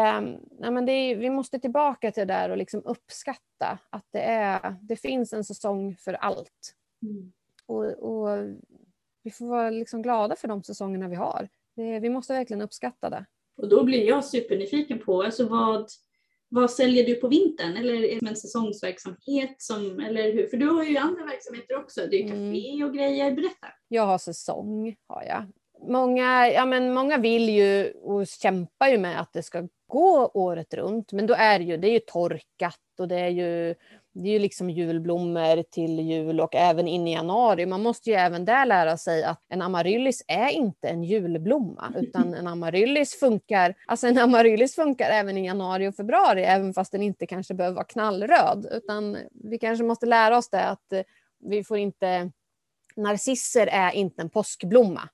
ja 0.60 0.70
men 0.70 0.86
det 0.86 0.92
är, 0.92 1.16
vi 1.16 1.30
måste 1.30 1.58
tillbaka 1.58 2.12
till 2.12 2.26
det 2.26 2.34
där 2.34 2.50
och 2.50 2.56
liksom 2.56 2.82
uppskatta 2.84 3.78
att 3.90 4.06
det, 4.10 4.22
är, 4.22 4.76
det 4.82 4.96
finns 4.96 5.32
en 5.32 5.44
säsong 5.44 5.96
för 5.96 6.12
allt. 6.12 6.74
Mm. 7.02 7.32
Och, 7.66 7.84
och, 7.84 8.38
vi 9.22 9.30
får 9.30 9.46
vara 9.46 9.70
liksom 9.70 10.02
glada 10.02 10.36
för 10.36 10.48
de 10.48 10.62
säsongerna 10.62 11.08
vi 11.08 11.16
har. 11.16 11.48
Det, 11.76 12.00
vi 12.00 12.08
måste 12.08 12.32
verkligen 12.32 12.62
uppskatta 12.62 13.10
det. 13.10 13.24
Och 13.56 13.68
då 13.68 13.84
blir 13.84 14.04
jag 14.04 14.24
supernyfiken 14.24 14.98
på 14.98 15.22
alltså 15.22 15.48
vad 15.48 15.88
vad 16.50 16.70
säljer 16.70 17.06
du 17.06 17.14
på 17.14 17.28
vintern? 17.28 17.76
Eller 17.76 17.94
är 17.94 18.00
det 18.00 18.28
en 18.28 18.36
säsongsverksamhet? 18.36 19.54
Som, 19.58 20.00
eller 20.00 20.32
hur? 20.32 20.46
För 20.46 20.56
du 20.56 20.66
har 20.68 20.84
ju 20.84 20.96
andra 20.96 21.24
verksamheter 21.24 21.76
också. 21.76 22.00
Det 22.10 22.16
är 22.16 22.22
café 22.22 22.70
mm. 22.70 22.88
och 22.88 22.94
grejer. 22.94 23.32
Berätta. 23.32 23.66
Jag 23.88 24.06
har 24.06 24.18
säsong. 24.18 24.96
Har 25.06 25.22
jag. 25.22 25.46
Många, 25.82 26.48
ja, 26.48 26.66
men 26.66 26.92
många 26.92 27.18
vill 27.18 27.48
ju 27.48 27.90
och 27.90 28.26
kämpar 28.26 28.88
ju 28.88 28.98
med 28.98 29.20
att 29.20 29.32
det 29.32 29.42
ska 29.42 29.68
gå 29.86 30.30
året 30.34 30.74
runt. 30.74 31.12
Men 31.12 31.26
då 31.26 31.34
är 31.34 31.58
det 31.58 31.64
ju, 31.64 31.76
det 31.76 31.88
är 31.88 31.92
ju 31.92 31.98
torkat 31.98 32.80
och 32.98 33.08
det 33.08 33.20
är 33.20 33.28
ju 33.28 33.74
det 34.12 34.28
är 34.28 34.32
ju 34.32 34.38
liksom 34.38 34.70
julblommor 34.70 35.62
till 35.62 36.00
jul 36.00 36.40
och 36.40 36.54
även 36.54 36.88
in 36.88 37.08
i 37.08 37.12
januari. 37.12 37.66
Man 37.66 37.82
måste 37.82 38.10
ju 38.10 38.16
även 38.16 38.44
där 38.44 38.66
lära 38.66 38.96
sig 38.96 39.24
att 39.24 39.44
en 39.48 39.62
amaryllis 39.62 40.24
är 40.28 40.48
inte 40.48 40.88
en 40.88 41.04
julblomma 41.04 41.92
utan 41.96 42.34
en 42.34 42.46
amaryllis 42.46 43.20
funkar, 43.20 43.74
alltså 43.86 44.06
en 44.06 44.18
amaryllis 44.18 44.74
funkar 44.74 45.10
även 45.10 45.38
i 45.38 45.46
januari 45.46 45.88
och 45.88 45.94
februari 45.94 46.44
även 46.44 46.74
fast 46.74 46.92
den 46.92 47.02
inte 47.02 47.26
kanske 47.26 47.54
behöver 47.54 47.74
vara 47.74 47.84
knallröd 47.84 48.66
utan 48.72 49.16
vi 49.44 49.58
kanske 49.58 49.84
måste 49.84 50.06
lära 50.06 50.38
oss 50.38 50.50
det 50.50 50.64
att 50.64 50.92
vi 51.40 51.64
får 51.64 51.78
inte 51.78 52.30
Narcisser 52.96 53.66
är 53.66 53.92
inte 53.92 54.22
en 54.22 54.30
påskblomma 54.30 55.08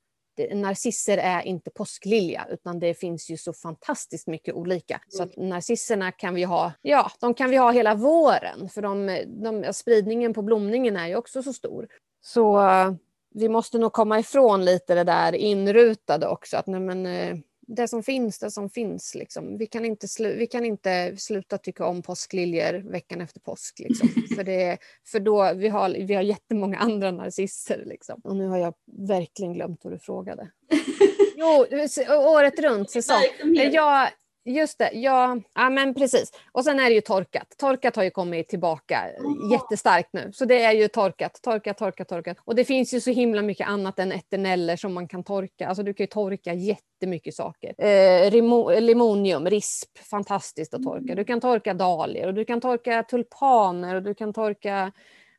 narcisser 0.55 1.19
är 1.19 1.43
inte 1.43 1.71
påsklilja 1.71 2.47
utan 2.51 2.79
det 2.79 2.95
finns 2.95 3.31
ju 3.31 3.37
så 3.37 3.53
fantastiskt 3.53 4.27
mycket 4.27 4.55
olika. 4.55 5.01
Så 5.09 5.23
att 5.23 5.37
narcisserna 5.37 6.13
kan 6.13 6.35
vi 6.35 6.45
ha, 6.45 6.73
ja, 6.83 7.11
de 7.21 7.35
kan 7.35 7.51
vi 7.51 7.57
ha 7.57 7.71
hela 7.71 7.95
våren 7.95 8.69
för 8.69 8.83
de, 8.83 9.23
de, 9.27 9.73
spridningen 9.73 10.35
på 10.35 10.43
blomningen 10.43 10.97
är 10.97 11.07
ju 11.07 11.17
också 11.17 11.43
så 11.43 11.53
stor. 11.53 11.89
Så 12.21 12.59
uh, 12.59 12.93
vi 13.35 13.49
måste 13.49 13.79
nog 13.79 13.93
komma 13.93 14.19
ifrån 14.19 14.65
lite 14.65 14.95
det 14.95 15.05
där 15.05 15.35
inrutade 15.35 16.29
också. 16.29 16.57
Att, 16.57 16.67
nej, 16.67 16.81
men, 16.81 17.07
uh, 17.07 17.39
det 17.67 17.89
som 17.89 18.03
finns, 18.03 18.39
det 18.39 18.51
som 18.51 18.71
finns. 18.71 19.15
Liksom. 19.15 19.59
Vi, 19.59 19.67
kan 19.67 19.85
inte 19.85 20.09
slu 20.09 20.37
vi 20.37 20.47
kan 20.47 20.65
inte 20.65 21.17
sluta 21.17 21.59
tycka 21.59 21.87
om 21.87 22.03
påskliljor 22.03 22.91
veckan 22.91 23.21
efter 23.21 23.41
påsk. 23.41 23.79
Liksom. 23.79 24.09
för, 24.37 24.45
det, 24.45 24.79
för 25.07 25.21
då, 25.21 25.55
vi 25.55 25.69
har, 25.69 25.91
vi 25.91 26.15
har 26.15 26.23
jättemånga 26.23 26.79
andra 26.79 27.11
narcisser. 27.11 27.83
Liksom. 27.87 28.21
Och 28.25 28.37
nu 28.37 28.47
har 28.47 28.59
jag 28.59 28.75
verkligen 29.09 29.53
glömt 29.53 29.81
vad 29.85 29.93
du 29.93 29.99
frågade. 29.99 30.51
jo, 31.37 31.67
året 32.11 32.59
runt 32.59 32.91
säsong. 32.91 33.23
Jag, 33.73 34.11
Just 34.45 34.79
det, 34.79 34.91
ja, 34.93 35.41
ja 35.55 35.71
men 35.71 35.95
precis. 35.95 36.33
Och 36.53 36.65
sen 36.65 36.81
är 36.81 36.85
det 36.85 36.95
ju 36.95 37.01
torkat. 37.01 37.55
Torkat 37.59 37.97
har 37.97 38.03
ju 38.03 38.11
kommit 38.11 38.49
tillbaka 38.49 39.05
Jaha. 39.19 39.53
jättestarkt 39.53 40.09
nu. 40.13 40.31
Så 40.33 40.45
det 40.45 40.63
är 40.63 40.73
ju 40.73 40.89
torkat, 40.89 41.43
torkat, 41.43 41.79
torkat, 41.79 42.09
torkat. 42.09 42.37
Och 42.45 42.55
det 42.55 42.65
finns 42.65 42.95
ju 42.95 43.01
så 43.01 43.11
himla 43.11 43.43
mycket 43.43 43.69
annat 43.69 43.99
än 43.99 44.13
eterneller 44.13 44.77
som 44.77 44.95
man 44.95 45.09
kan 45.09 45.25
torka. 45.25 45.69
Alltså 45.69 45.83
du 45.83 45.95
kan 45.95 46.05
ju 46.05 46.09
torka 46.09 46.55
jättemycket 46.55 47.35
saker. 47.35 47.85
Eh, 47.85 48.31
limonium, 48.81 49.47
risp, 49.47 49.99
fantastiskt 49.99 50.75
att 50.75 50.83
torka. 50.83 51.15
Du 51.15 51.25
kan 51.25 51.41
torka 51.41 51.75
dahlior 51.75 52.27
och 52.27 52.35
du 52.35 52.45
kan 52.45 52.61
torka 52.61 53.03
tulpaner 53.03 53.95
och 53.95 54.03
du 54.03 54.15
kan 54.15 54.33
torka 54.33 54.93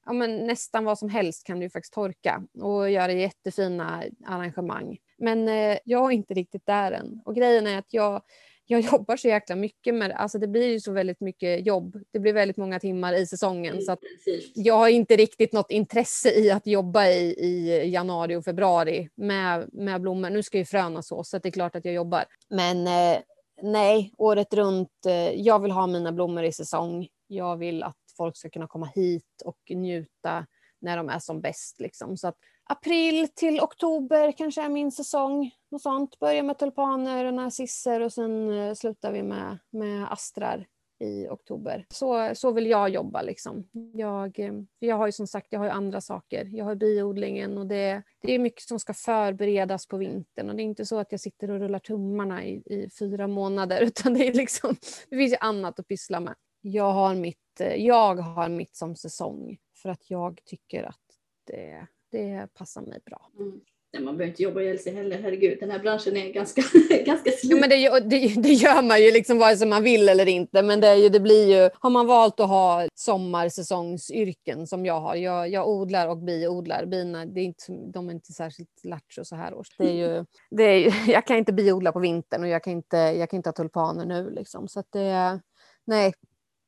ja, 0.05 0.13
men 0.13 0.47
nästan 0.47 0.85
vad 0.85 0.99
som 0.99 1.09
helst 1.09 1.43
kan 1.43 1.59
du 1.59 1.69
faktiskt 1.69 1.93
torka 1.93 2.43
och 2.61 2.91
göra 2.91 3.11
jättefina 3.11 4.03
arrangemang. 4.25 4.97
Men 5.17 5.47
eh, 5.47 5.77
jag 5.85 6.11
är 6.11 6.15
inte 6.15 6.33
riktigt 6.33 6.65
där 6.65 6.91
än. 6.91 7.21
Och 7.25 7.35
grejen 7.35 7.67
är 7.67 7.77
att 7.77 7.93
jag, 7.93 8.21
jag 8.67 8.81
jobbar 8.81 9.17
så 9.17 9.27
jäkla 9.27 9.55
mycket 9.55 9.95
med 9.95 10.09
det. 10.09 10.15
Alltså 10.15 10.39
det 10.39 10.47
blir 10.47 10.67
ju 10.67 10.79
så 10.79 10.91
väldigt 10.91 11.19
mycket 11.19 11.65
jobb. 11.65 12.03
Det 12.11 12.19
blir 12.19 12.33
väldigt 12.33 12.57
många 12.57 12.79
timmar 12.79 13.13
i 13.13 13.25
säsongen. 13.25 13.81
Så 13.81 13.91
att 13.91 13.99
Intensivt. 14.03 14.51
jag 14.55 14.77
har 14.77 14.89
inte 14.89 15.15
riktigt 15.15 15.53
något 15.53 15.71
intresse 15.71 16.31
i 16.31 16.51
att 16.51 16.67
jobba 16.67 17.07
i, 17.07 17.35
i 17.39 17.89
januari 17.89 18.35
och 18.35 18.45
februari 18.45 19.09
med, 19.15 19.69
med 19.73 20.01
blommor. 20.01 20.29
Nu 20.29 20.43
ska 20.43 20.57
ju 20.57 20.65
fröna 20.65 21.01
så, 21.01 21.23
så 21.23 21.39
det 21.39 21.49
är 21.49 21.51
klart 21.51 21.75
att 21.75 21.85
jag 21.85 21.93
jobbar. 21.93 22.25
Men 22.49 22.87
eh, 22.87 23.21
nej, 23.61 24.13
året 24.17 24.53
runt. 24.53 25.05
Eh, 25.07 25.31
jag 25.31 25.61
vill 25.61 25.71
ha 25.71 25.87
mina 25.87 26.11
blommor 26.11 26.43
i 26.43 26.51
säsong. 26.51 27.07
Jag 27.27 27.57
vill 27.57 27.83
att 27.83 27.97
folk 28.17 28.37
ska 28.37 28.49
kunna 28.49 28.67
komma 28.67 28.85
hit 28.95 29.41
och 29.45 29.59
njuta 29.69 30.45
när 30.81 30.97
de 30.97 31.09
är 31.09 31.19
som 31.19 31.41
bäst. 31.41 31.79
Liksom. 31.79 32.17
Så 32.17 32.27
att 32.27 32.37
april 32.67 33.27
till 33.35 33.61
oktober 33.61 34.31
kanske 34.31 34.61
är 34.61 34.69
min 34.69 34.91
säsong. 34.91 35.51
Något 35.71 35.81
sånt. 35.81 36.19
Börjar 36.19 36.43
med 36.43 36.57
tulpaner 36.57 37.25
och 37.25 37.33
narcisser 37.33 38.01
och 38.01 38.13
sen 38.13 38.51
eh, 38.51 38.73
slutar 38.73 39.11
vi 39.11 39.23
med, 39.23 39.57
med 39.69 40.11
astrar 40.11 40.67
i 40.99 41.27
oktober. 41.27 41.85
Så, 41.89 42.31
så 42.35 42.51
vill 42.51 42.67
jag 42.67 42.89
jobba. 42.89 43.21
Liksom. 43.21 43.67
Jag, 43.93 44.39
eh, 44.39 44.53
jag 44.79 44.95
har 44.95 45.05
ju 45.05 45.11
som 45.11 45.27
sagt 45.27 45.47
jag 45.49 45.59
har 45.59 45.65
ju 45.65 45.71
andra 45.71 46.01
saker. 46.01 46.49
Jag 46.53 46.65
har 46.65 46.75
biodlingen 46.75 47.57
och 47.57 47.67
det, 47.67 48.03
det 48.21 48.35
är 48.35 48.39
mycket 48.39 48.63
som 48.63 48.79
ska 48.79 48.93
förberedas 48.93 49.87
på 49.87 49.97
vintern. 49.97 50.49
Och 50.49 50.55
det 50.55 50.61
är 50.61 50.65
inte 50.65 50.85
så 50.85 50.99
att 50.99 51.11
jag 51.11 51.21
sitter 51.21 51.51
och 51.51 51.59
rullar 51.59 51.79
tummarna 51.79 52.45
i, 52.45 52.63
i 52.65 52.89
fyra 52.99 53.27
månader 53.27 53.81
utan 53.83 54.13
det, 54.13 54.27
är 54.27 54.33
liksom, 54.33 54.75
det 55.09 55.17
finns 55.17 55.33
ju 55.33 55.37
annat 55.39 55.79
att 55.79 55.87
pyssla 55.87 56.19
med. 56.19 56.35
Jag 56.61 56.93
har 56.93 57.15
mitt, 57.15 57.59
eh, 57.59 57.75
jag 57.75 58.15
har 58.15 58.49
mitt 58.49 58.75
som 58.75 58.95
säsong 58.95 59.57
för 59.81 59.89
att 59.89 60.09
jag 60.09 60.41
tycker 60.45 60.83
att 60.83 61.01
det, 61.43 61.87
det 62.15 62.47
passar 62.53 62.81
mig 62.81 62.99
bra. 63.05 63.31
Mm. 63.39 63.61
Nej, 63.93 64.03
man 64.03 64.17
behöver 64.17 64.31
inte 64.31 64.43
jobba 64.43 64.61
ihjäl 64.61 64.79
sig 64.79 64.93
heller, 64.93 65.21
herregud. 65.21 65.57
Den 65.59 65.71
här 65.71 65.79
branschen 65.79 66.17
är 66.17 66.33
ganska, 66.33 66.61
ganska 67.05 67.31
slut. 67.31 67.59
men 67.59 67.69
det, 67.69 67.75
gör- 67.75 67.99
det, 67.99 68.41
det 68.41 68.53
gör 68.53 68.81
man 68.81 69.03
ju 69.03 69.11
liksom 69.11 69.37
vare 69.39 69.57
sig 69.57 69.67
man 69.67 69.83
vill 69.83 70.09
eller 70.09 70.27
inte. 70.27 70.61
Men 70.61 70.81
det, 70.81 70.87
är 70.87 70.95
ju, 70.95 71.09
det 71.09 71.19
blir 71.19 71.47
ju, 71.47 71.69
har 71.79 71.89
man 71.89 72.07
valt 72.07 72.39
att 72.39 72.49
ha 72.49 72.87
sommarsäsongsyrken 72.95 74.67
som 74.67 74.85
jag 74.85 74.99
har. 75.01 75.15
Jag, 75.15 75.49
jag 75.49 75.69
odlar 75.69 76.07
och 76.07 76.17
biodlar. 76.17 76.85
Bina, 76.85 77.25
det 77.25 77.39
är 77.39 77.43
inte, 77.45 77.63
de 77.93 78.09
är 78.09 78.13
inte 78.13 78.33
särskilt 78.33 78.83
lattjo 78.83 79.25
så 79.25 79.35
här 79.35 79.53
års. 79.53 79.77
Det 79.77 79.83
är 79.89 79.93
ju, 79.93 80.25
det 80.51 80.63
är 80.63 80.77
ju, 80.77 80.91
jag 81.11 81.27
kan 81.27 81.37
inte 81.37 81.53
biodla 81.53 81.91
på 81.91 81.99
vintern 81.99 82.41
och 82.41 82.49
jag 82.49 82.63
kan 82.63 82.73
inte, 82.73 82.97
jag 82.97 83.29
kan 83.29 83.37
inte 83.37 83.49
ha 83.49 83.53
tulpaner 83.53 84.05
nu. 84.05 84.29
Liksom. 84.29 84.67
Så 84.67 84.79
att 84.79 84.91
det, 84.91 85.39
nej, 85.85 86.13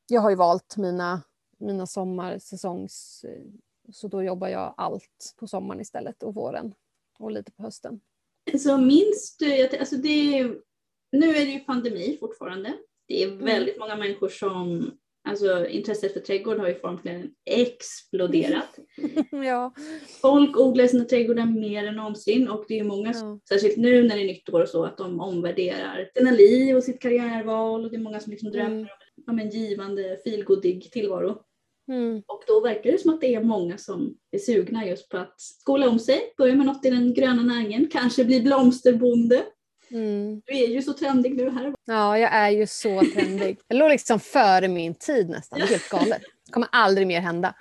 jag 0.07 0.21
har 0.21 0.29
ju 0.29 0.35
valt 0.35 0.77
mina, 0.77 1.21
mina 1.59 1.87
sommarsäsongs... 1.87 3.25
Så 3.91 4.07
då 4.07 4.23
jobbar 4.23 4.47
jag 4.47 4.73
allt 4.77 5.35
på 5.39 5.47
sommaren 5.47 5.81
istället 5.81 6.23
och 6.23 6.33
våren 6.35 6.73
och 7.19 7.31
lite 7.31 7.51
på 7.51 7.63
hösten. 7.63 7.99
Så 8.59 8.77
minns 8.77 9.37
du, 9.39 9.67
alltså 9.79 9.95
det, 9.95 10.37
är- 10.39 10.57
nu 11.11 11.27
är 11.29 11.45
det 11.45 11.51
ju 11.51 11.59
pandemi 11.59 12.17
fortfarande. 12.19 12.73
Det 13.07 13.23
är 13.23 13.27
väldigt 13.35 13.79
många 13.79 13.95
människor 13.95 14.29
som, 14.29 14.91
alltså 15.29 15.67
intresset 15.67 16.13
för 16.13 16.19
trädgård 16.19 16.59
har 16.59 16.67
ju 16.67 16.75
formligen 16.79 17.33
exploderat. 17.45 18.79
ja. 19.31 19.73
Folk 20.21 20.57
odlar 20.59 20.87
sina 20.87 21.05
trädgårdar 21.05 21.45
mer 21.45 21.87
än 21.87 21.95
någonsin 21.95 22.47
och 22.49 22.65
det 22.67 22.79
är 22.79 22.83
många, 22.83 23.11
Ja. 23.15 23.39
särskilt 23.49 23.77
nu 23.77 24.03
när 24.07 24.15
det 24.15 24.21
är 24.21 24.27
nytt 24.27 24.49
år 24.49 24.61
och 24.61 24.69
så, 24.69 24.83
att 24.85 24.97
de 24.97 25.19
omvärderar 25.19 26.09
sina 26.17 26.31
liv 26.31 26.75
och 26.75 26.83
sitt 26.83 27.01
karriärval 27.01 27.85
och 27.85 27.91
det 27.91 27.97
är 27.97 28.01
många 28.01 28.19
som 28.19 28.31
liksom 28.31 28.51
drömmer 28.51 28.75
Mm. 28.77 28.87
om 29.27 29.39
en 29.39 29.49
givande, 29.49 30.17
feelgoodig 30.25 30.91
tillvaro. 30.91 31.43
Mm. 31.89 32.21
Och 32.27 32.43
då 32.47 32.61
verkar 32.61 32.91
det 32.91 33.01
som 33.01 33.13
att 33.13 33.21
det 33.21 33.35
är 33.35 33.43
många 33.43 33.77
som 33.77 34.17
är 34.31 34.39
sugna 34.39 34.87
just 34.87 35.09
på 35.09 35.17
att 35.17 35.41
skola 35.41 35.89
om 35.89 35.99
sig, 35.99 36.33
börja 36.37 36.55
med 36.55 36.65
något 36.65 36.85
i 36.85 36.89
den 36.89 37.13
gröna 37.13 37.43
näringen, 37.43 37.87
kanske 37.91 38.25
bli 38.25 38.41
blomsterbonde. 38.41 39.43
Mm. 39.91 40.41
Du 40.45 40.57
är 40.57 40.67
ju 40.67 40.81
så 40.81 40.93
trendig 40.93 41.35
nu 41.35 41.49
här. 41.49 41.73
Ja, 41.85 42.17
jag 42.17 42.33
är 42.33 42.49
ju 42.49 42.67
så 42.67 43.03
trendig. 43.15 43.59
Jag 43.67 43.77
låg 43.77 43.89
liksom 43.89 44.19
före 44.19 44.67
min 44.67 44.95
tid 44.95 45.29
nästan. 45.29 45.61
Helt 45.61 45.89
galet. 45.89 46.21
Det 46.45 46.51
kommer 46.51 46.69
aldrig 46.71 47.07
mer 47.07 47.21
hända. 47.21 47.55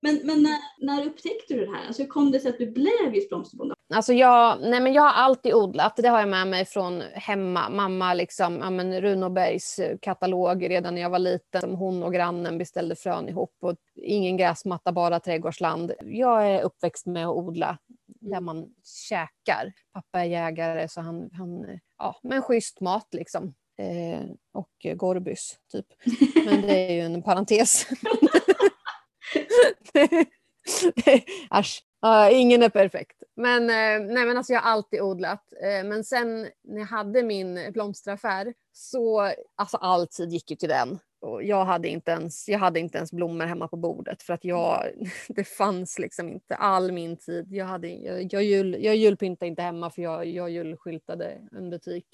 Men, 0.00 0.20
men 0.24 0.42
när, 0.42 0.58
när 0.78 1.06
upptäckte 1.06 1.54
du 1.54 1.66
det 1.66 1.72
här? 1.72 1.86
Alltså 1.86 2.02
hur 2.02 2.08
kom 2.08 2.30
det 2.30 2.40
sig 2.40 2.50
att 2.50 2.58
du 2.58 2.70
blev 2.70 3.14
just 3.14 3.28
blomsterbonde? 3.28 3.74
Alltså 3.94 4.12
jag, 4.12 4.60
nej 4.60 4.80
men 4.80 4.92
jag 4.92 5.02
har 5.02 5.12
alltid 5.12 5.54
odlat. 5.54 5.96
Det 5.96 6.08
har 6.08 6.20
jag 6.20 6.28
med 6.28 6.48
mig 6.48 6.64
från 6.64 7.00
hemma. 7.00 7.68
Mamma, 7.68 8.14
liksom, 8.14 8.58
ja 8.58 8.70
men 8.70 9.00
Runobergs 9.00 9.78
eh, 9.78 9.98
katalog 10.02 10.70
redan 10.70 10.94
när 10.94 11.02
jag 11.02 11.10
var 11.10 11.18
liten. 11.18 11.60
Som 11.60 11.74
hon 11.74 12.02
och 12.02 12.12
grannen 12.12 12.58
beställde 12.58 12.96
frön 12.96 13.28
ihop. 13.28 13.56
Och 13.60 13.76
ingen 13.94 14.36
gräsmatta, 14.36 14.92
bara 14.92 15.20
trädgårdsland. 15.20 15.92
Jag 16.04 16.48
är 16.48 16.62
uppväxt 16.62 17.06
med 17.06 17.26
att 17.26 17.36
odla 17.36 17.78
där 18.06 18.40
man 18.40 18.66
käkar. 19.08 19.72
Pappa 19.92 20.20
är 20.20 20.24
jägare 20.24 20.88
så 20.88 21.00
han, 21.00 21.30
han 21.32 21.80
ja, 21.98 22.20
men 22.22 22.42
schysst 22.42 22.80
mat 22.80 23.08
liksom. 23.10 23.54
Eh, 23.78 24.22
och 24.52 24.70
eh, 24.84 24.94
Gorbys 24.94 25.58
typ. 25.72 25.86
Men 26.46 26.62
det 26.62 26.90
är 26.90 26.92
ju 26.92 27.00
en 27.00 27.22
parentes. 27.22 27.86
Asch. 31.50 31.82
Ja, 32.00 32.30
ingen 32.30 32.62
är 32.62 32.68
perfekt. 32.68 33.22
Men, 33.36 33.62
eh, 33.62 34.14
nej, 34.14 34.26
men 34.26 34.36
alltså 34.36 34.52
jag 34.52 34.60
har 34.60 34.70
alltid 34.70 35.00
odlat. 35.00 35.52
Eh, 35.62 35.84
men 35.84 36.04
sen 36.04 36.48
när 36.64 36.78
jag 36.78 36.86
hade 36.86 37.22
min 37.22 37.72
blomsteraffär 37.72 38.54
så 38.72 39.32
alltså 39.56 39.76
all 39.76 40.06
tid 40.06 40.32
gick 40.32 40.50
ju 40.50 40.56
till 40.56 40.68
den. 40.68 40.98
Och 41.20 41.42
jag, 41.42 41.64
hade 41.64 41.88
inte 41.88 42.10
ens, 42.10 42.48
jag 42.48 42.58
hade 42.58 42.80
inte 42.80 42.98
ens 42.98 43.12
blommor 43.12 43.44
hemma 43.44 43.68
på 43.68 43.76
bordet 43.76 44.22
för 44.22 44.34
att 44.34 44.44
jag, 44.44 44.84
det 45.28 45.44
fanns 45.44 45.98
liksom 45.98 46.28
inte 46.28 46.54
all 46.54 46.92
min 46.92 47.16
tid. 47.16 47.46
Jag, 47.50 47.66
hade, 47.66 47.88
jag, 47.88 48.32
jag, 48.32 48.42
jul, 48.42 48.76
jag 48.80 48.96
julpyntade 48.96 49.48
inte 49.48 49.62
hemma 49.62 49.90
för 49.90 50.02
jag, 50.02 50.26
jag 50.26 50.50
julskyltade 50.50 51.38
en 51.52 51.70
butik. 51.70 52.06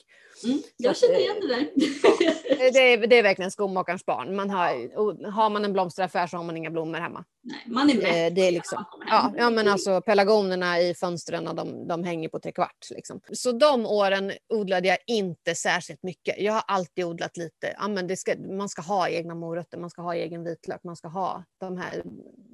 Mm, 0.44 0.58
jag 0.76 0.96
känner 0.96 1.14
eh, 1.14 1.20
igen 1.20 1.36
det 1.40 1.48
där. 1.48 1.60
Eh, 1.60 2.72
Det 2.72 2.92
är, 2.92 3.06
det 3.06 3.18
är 3.18 3.22
verkligen 3.22 3.50
skomakarens 3.50 4.06
barn. 4.06 4.36
Man 4.36 4.50
har, 4.50 5.30
har 5.30 5.50
man 5.50 5.64
en 5.64 5.72
blomsteraffär 5.72 6.26
så 6.26 6.36
har 6.36 6.44
man 6.44 6.56
inga 6.56 6.70
blommor 6.70 6.98
hemma. 6.98 7.24
Nej, 7.48 7.62
man 7.66 7.90
är 7.90 7.94
med. 7.94 8.26
Eh, 8.26 8.34
det 8.34 8.40
är 8.40 8.52
liksom, 8.52 8.84
ja, 9.08 9.32
ja, 9.36 9.50
men 9.50 9.68
alltså 9.68 10.00
pelargonerna 10.00 10.80
i 10.80 10.94
fönstren 10.94 11.44
de, 11.44 11.88
de 11.88 12.04
hänger 12.04 12.28
på 12.28 12.38
trekvart. 12.38 12.90
Liksom. 12.90 13.20
Så 13.32 13.52
de 13.52 13.86
åren 13.86 14.32
odlade 14.48 14.88
jag 14.88 14.98
inte 15.06 15.54
särskilt 15.54 16.02
mycket. 16.02 16.34
Jag 16.38 16.52
har 16.52 16.62
alltid 16.66 17.04
odlat 17.04 17.36
lite. 17.36 17.76
Ja, 17.78 17.88
men 17.88 18.16
ska, 18.16 18.34
man 18.38 18.68
ska 18.68 18.82
ha 18.82 19.08
egna 19.08 19.34
morötter, 19.34 19.78
man 19.78 19.90
ska 19.90 20.02
ha 20.02 20.14
egen 20.14 20.44
vitlök, 20.44 20.84
man 20.84 20.96
ska 20.96 21.08
ha 21.08 21.44
de 21.60 21.76
här 21.76 22.02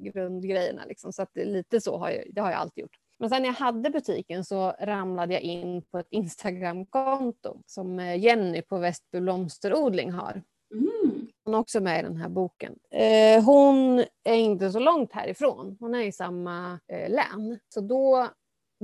grundgrejerna. 0.03 0.85
Liksom. 0.85 1.13
Så 1.13 1.23
att 1.23 1.31
lite 1.35 1.81
så 1.81 1.99
har 1.99 2.11
jag, 2.11 2.25
det 2.35 2.41
har 2.41 2.51
jag 2.51 2.61
alltid 2.61 2.83
gjort. 2.83 2.97
Men 3.19 3.31
sen 3.31 3.43
när 3.43 3.49
jag 3.49 3.55
hade 3.55 3.91
butiken 3.91 4.45
så 4.45 4.75
ramlade 4.81 5.33
jag 5.33 5.43
in 5.43 5.83
på 5.83 5.99
ett 5.99 6.07
Instagramkonto 6.11 7.63
som 7.67 7.99
eh, 7.99 8.21
Jenny 8.21 8.63
på 8.63 8.79
Västby 8.79 9.21
blomsterodling 9.21 10.13
har. 10.13 10.43
Mm. 10.75 11.02
Hon 11.45 11.55
är 11.55 11.59
också 11.59 11.81
med 11.81 12.01
i 12.01 12.03
den 12.03 12.17
här 12.17 12.29
boken. 12.29 12.75
Eh, 12.91 13.45
hon 13.45 14.05
är 14.25 14.35
inte 14.35 14.71
så 14.71 14.79
långt 14.79 15.13
härifrån. 15.13 15.77
Hon 15.81 15.95
är 15.95 16.03
i 16.03 16.13
samma 16.13 16.81
eh, 16.89 17.11
län. 17.11 17.59
Så 17.75 17.81
då 17.81 18.29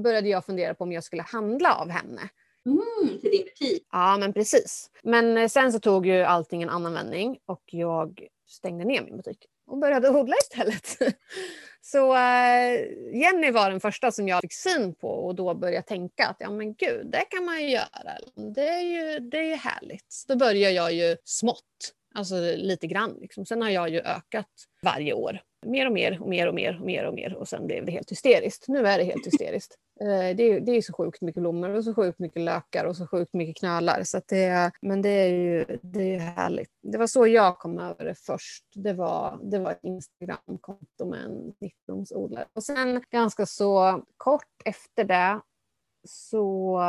började 0.03 0.29
jag 0.29 0.45
fundera 0.45 0.75
på 0.75 0.85
om 0.85 0.93
jag 0.93 1.05
skulle 1.05 1.23
handla 1.23 1.75
av 1.75 1.89
henne. 1.89 2.21
Mm, 2.67 3.21
till 3.21 3.31
din 3.31 3.45
butik. 3.45 3.87
Ja, 3.93 4.17
men 4.21 4.33
precis. 4.33 4.91
Men 5.03 5.39
eh, 5.39 5.49
sen 5.49 5.73
så 5.73 5.81
tog 5.81 6.07
ju 6.07 6.23
allting 6.23 6.63
en 6.63 6.69
annan 6.69 6.93
vändning 6.93 7.39
och 7.47 7.63
jag 7.67 8.27
stängde 8.47 8.85
ner 8.85 9.03
min 9.03 9.17
butik 9.17 9.47
och 9.67 9.79
började 9.79 10.11
odla 10.21 10.35
istället. 10.43 10.99
Så 11.81 12.15
eh, 12.15 12.73
Jenny 13.15 13.51
var 13.51 13.71
den 13.71 13.81
första 13.81 14.13
som 14.13 14.29
jag 14.29 14.41
fick 14.41 14.53
syn 14.53 14.95
på 14.95 15.09
och 15.09 15.35
då 15.35 15.55
började 15.55 15.77
jag 15.77 15.87
tänka 15.87 16.27
att 16.27 16.37
ja 16.39 16.51
men 16.51 16.75
gud, 16.75 17.07
det 17.07 17.25
kan 17.31 17.45
man 17.45 17.63
ju 17.63 17.71
göra. 17.71 18.19
Det 18.55 18.69
är 18.69 18.81
ju, 18.81 19.19
det 19.21 19.39
är 19.39 19.45
ju 19.45 19.55
härligt. 19.55 20.13
Så 20.13 20.33
Då 20.33 20.39
började 20.39 20.75
jag 20.75 20.93
ju 20.93 21.17
smått, 21.25 21.95
alltså 22.19 22.35
lite 22.57 22.87
grann. 22.87 23.19
Liksom. 23.21 23.47
Sen 23.47 23.63
har 23.63 23.71
jag 23.71 23.89
ju 23.89 24.01
ökat 24.01 24.47
varje 24.83 25.13
år. 25.13 25.41
Mer 25.67 25.87
och 25.87 25.93
mer 25.93 26.23
och 26.23 26.29
mer 26.29 26.49
och 26.49 26.55
mer 26.55 26.79
och 26.79 26.85
mer 26.85 27.05
och 27.05 27.15
mer 27.15 27.35
och 27.35 27.49
sen 27.49 27.67
blev 27.67 27.85
det 27.85 27.93
helt 27.93 28.11
hysteriskt. 28.11 28.69
Nu 28.69 28.87
är 28.87 28.99
det 28.99 29.05
helt 29.05 29.27
hysteriskt. 29.27 29.75
Eh, 30.01 30.37
det 30.37 30.43
är, 30.43 30.61
det 30.61 30.73
är 30.73 30.83
så 30.83 30.93
sjukt 30.93 31.23
mycket 31.23 31.43
blommor 31.43 31.71
och 31.71 31.85
så 31.85 31.95
sjukt 31.95 32.19
mycket 32.19 32.43
lökar 32.43 32.85
och 32.85 32.97
så 32.97 33.07
sjukt 33.07 33.35
mycket 33.35 33.57
knölar. 33.57 34.03
Så 34.03 34.19
att 34.19 34.29
det, 34.29 34.71
men 34.83 35.03
det 35.03 35.09
är, 35.09 35.29
ju, 35.29 35.65
det 35.83 36.15
är 36.15 36.19
härligt. 36.19 36.71
Det 36.83 36.99
var 36.99 37.07
så 37.07 37.27
jag 37.27 37.59
kom 37.59 37.79
över 37.79 38.05
det 38.05 38.15
först. 38.15 38.65
Det 38.75 38.93
var, 38.93 39.39
det 39.43 39.59
var 39.59 39.71
ett 39.71 39.85
Instagramkonto 39.85 41.05
med 41.05 41.25
en 41.25 41.55
19-årsodlare. 41.89 42.45
Och 42.53 42.65
sen 42.65 43.03
ganska 43.11 43.47
så 43.47 44.03
kort 44.17 44.63
efter 44.65 45.05
det 45.05 45.41
så 46.05 46.81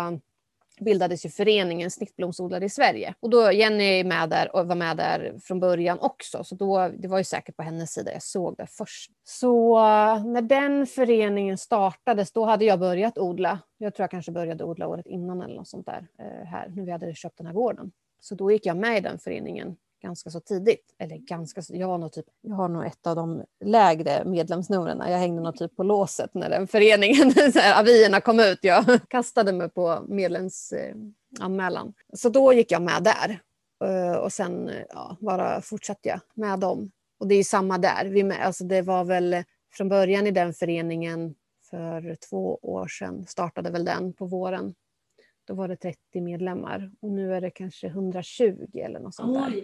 bildades 0.80 1.26
ju 1.26 1.30
föreningen 1.30 1.92
Snittblomsodlare 1.92 2.66
i 2.66 2.70
Sverige. 2.70 3.14
Och 3.20 3.30
då 3.30 3.52
Jenny 3.52 4.00
är 4.00 4.04
med 4.04 4.30
där 4.30 4.56
och 4.56 4.68
var 4.68 4.76
med 4.76 4.98
där 4.98 5.36
från 5.44 5.60
början 5.60 6.00
också. 6.00 6.44
Så 6.44 6.56
då, 6.56 6.92
det 6.98 7.08
var 7.08 7.18
ju 7.18 7.24
säkert 7.24 7.56
på 7.56 7.64
hennes 7.64 7.94
sida 7.94 8.12
jag 8.14 8.24
såg 8.24 8.56
det 8.58 8.68
först. 8.68 9.12
Så 9.24 9.80
när 10.20 10.42
den 10.42 10.88
föreningen 10.88 11.58
startades, 11.58 12.32
då 12.32 12.46
hade 12.46 12.66
jag 12.66 12.80
börjat 12.80 13.18
odla. 13.18 13.60
Jag 13.78 13.96
tror 13.96 14.04
jag 14.04 14.12
kanske 14.12 14.32
började 14.32 14.64
odla 14.64 14.88
året 14.88 15.08
innan 15.08 15.42
eller 15.42 15.56
något 15.56 15.68
sånt 15.68 15.86
där 15.86 16.08
eh, 16.20 16.48
här, 16.48 16.72
när 16.76 16.86
vi 16.86 16.92
hade 16.92 17.16
köpt 17.16 17.38
den 17.38 17.48
här 17.48 17.54
gården. 17.54 17.92
Så 18.20 18.36
då 18.36 18.52
gick 18.52 18.66
jag 18.66 18.78
med 18.78 18.98
i 18.98 19.02
den 19.02 19.20
föreningen 19.20 19.76
ganska 20.02 20.30
så 20.30 20.40
tidigt. 20.40 20.96
Eller 20.98 21.18
ganska 21.18 21.62
så, 21.62 21.76
jag, 21.76 21.88
var 21.88 21.98
nog 21.98 22.12
typ, 22.12 22.26
jag 22.42 22.56
har 22.56 22.70
nog 22.70 22.86
ett 22.86 23.08
av 23.08 23.16
de 23.16 23.44
lägre 23.66 24.26
medlemsnumren. 24.26 25.12
Jag 25.12 25.18
hängde 25.18 25.42
nog 25.42 25.58
typ 25.58 25.76
på 25.76 25.84
låset 25.84 26.34
när 26.34 26.50
den 26.50 26.68
föreningen, 26.68 27.32
så 27.54 27.60
här, 27.60 27.80
avierna 27.80 28.22
kom 28.22 28.40
ut. 28.40 28.60
Jag 28.62 28.86
kastade 29.10 29.54
mig 29.54 29.70
på 29.70 30.06
medlemsanmälan. 30.08 31.94
Så 32.14 32.30
då 32.30 32.54
gick 32.54 32.72
jag 32.72 32.82
med 32.82 33.04
där. 33.04 33.40
Eh, 33.84 34.16
och 34.16 34.34
sen 34.34 34.72
ja, 34.90 35.18
bara 35.20 35.62
fortsatte 35.62 36.10
jag 36.10 36.20
med 36.34 36.60
dem. 36.60 36.92
Och 37.20 37.28
det 37.28 37.36
är 37.36 37.44
samma 37.44 37.78
där. 37.78 38.06
Vi 38.06 38.24
med, 38.24 38.46
alltså 38.46 38.64
det 38.64 38.82
var 38.82 39.04
väl 39.04 39.44
från 39.74 39.90
början 39.90 40.28
i 40.28 40.32
den 40.32 40.54
föreningen 40.54 41.36
för 41.70 42.16
två 42.30 42.60
år 42.62 42.88
sedan 42.88 43.26
startade 43.26 43.70
väl 43.70 43.86
den 43.86 44.14
på 44.14 44.26
våren. 44.26 44.74
Då 45.48 45.54
var 45.54 45.68
det 45.68 45.76
30 45.76 46.22
medlemmar 46.22 46.92
och 47.02 47.12
nu 47.12 47.34
är 47.34 47.42
det 47.42 47.50
kanske 47.50 47.88
120 47.88 48.68
eller 48.74 49.00
något 49.00 49.16
sånt 49.16 49.34
där. 49.34 49.64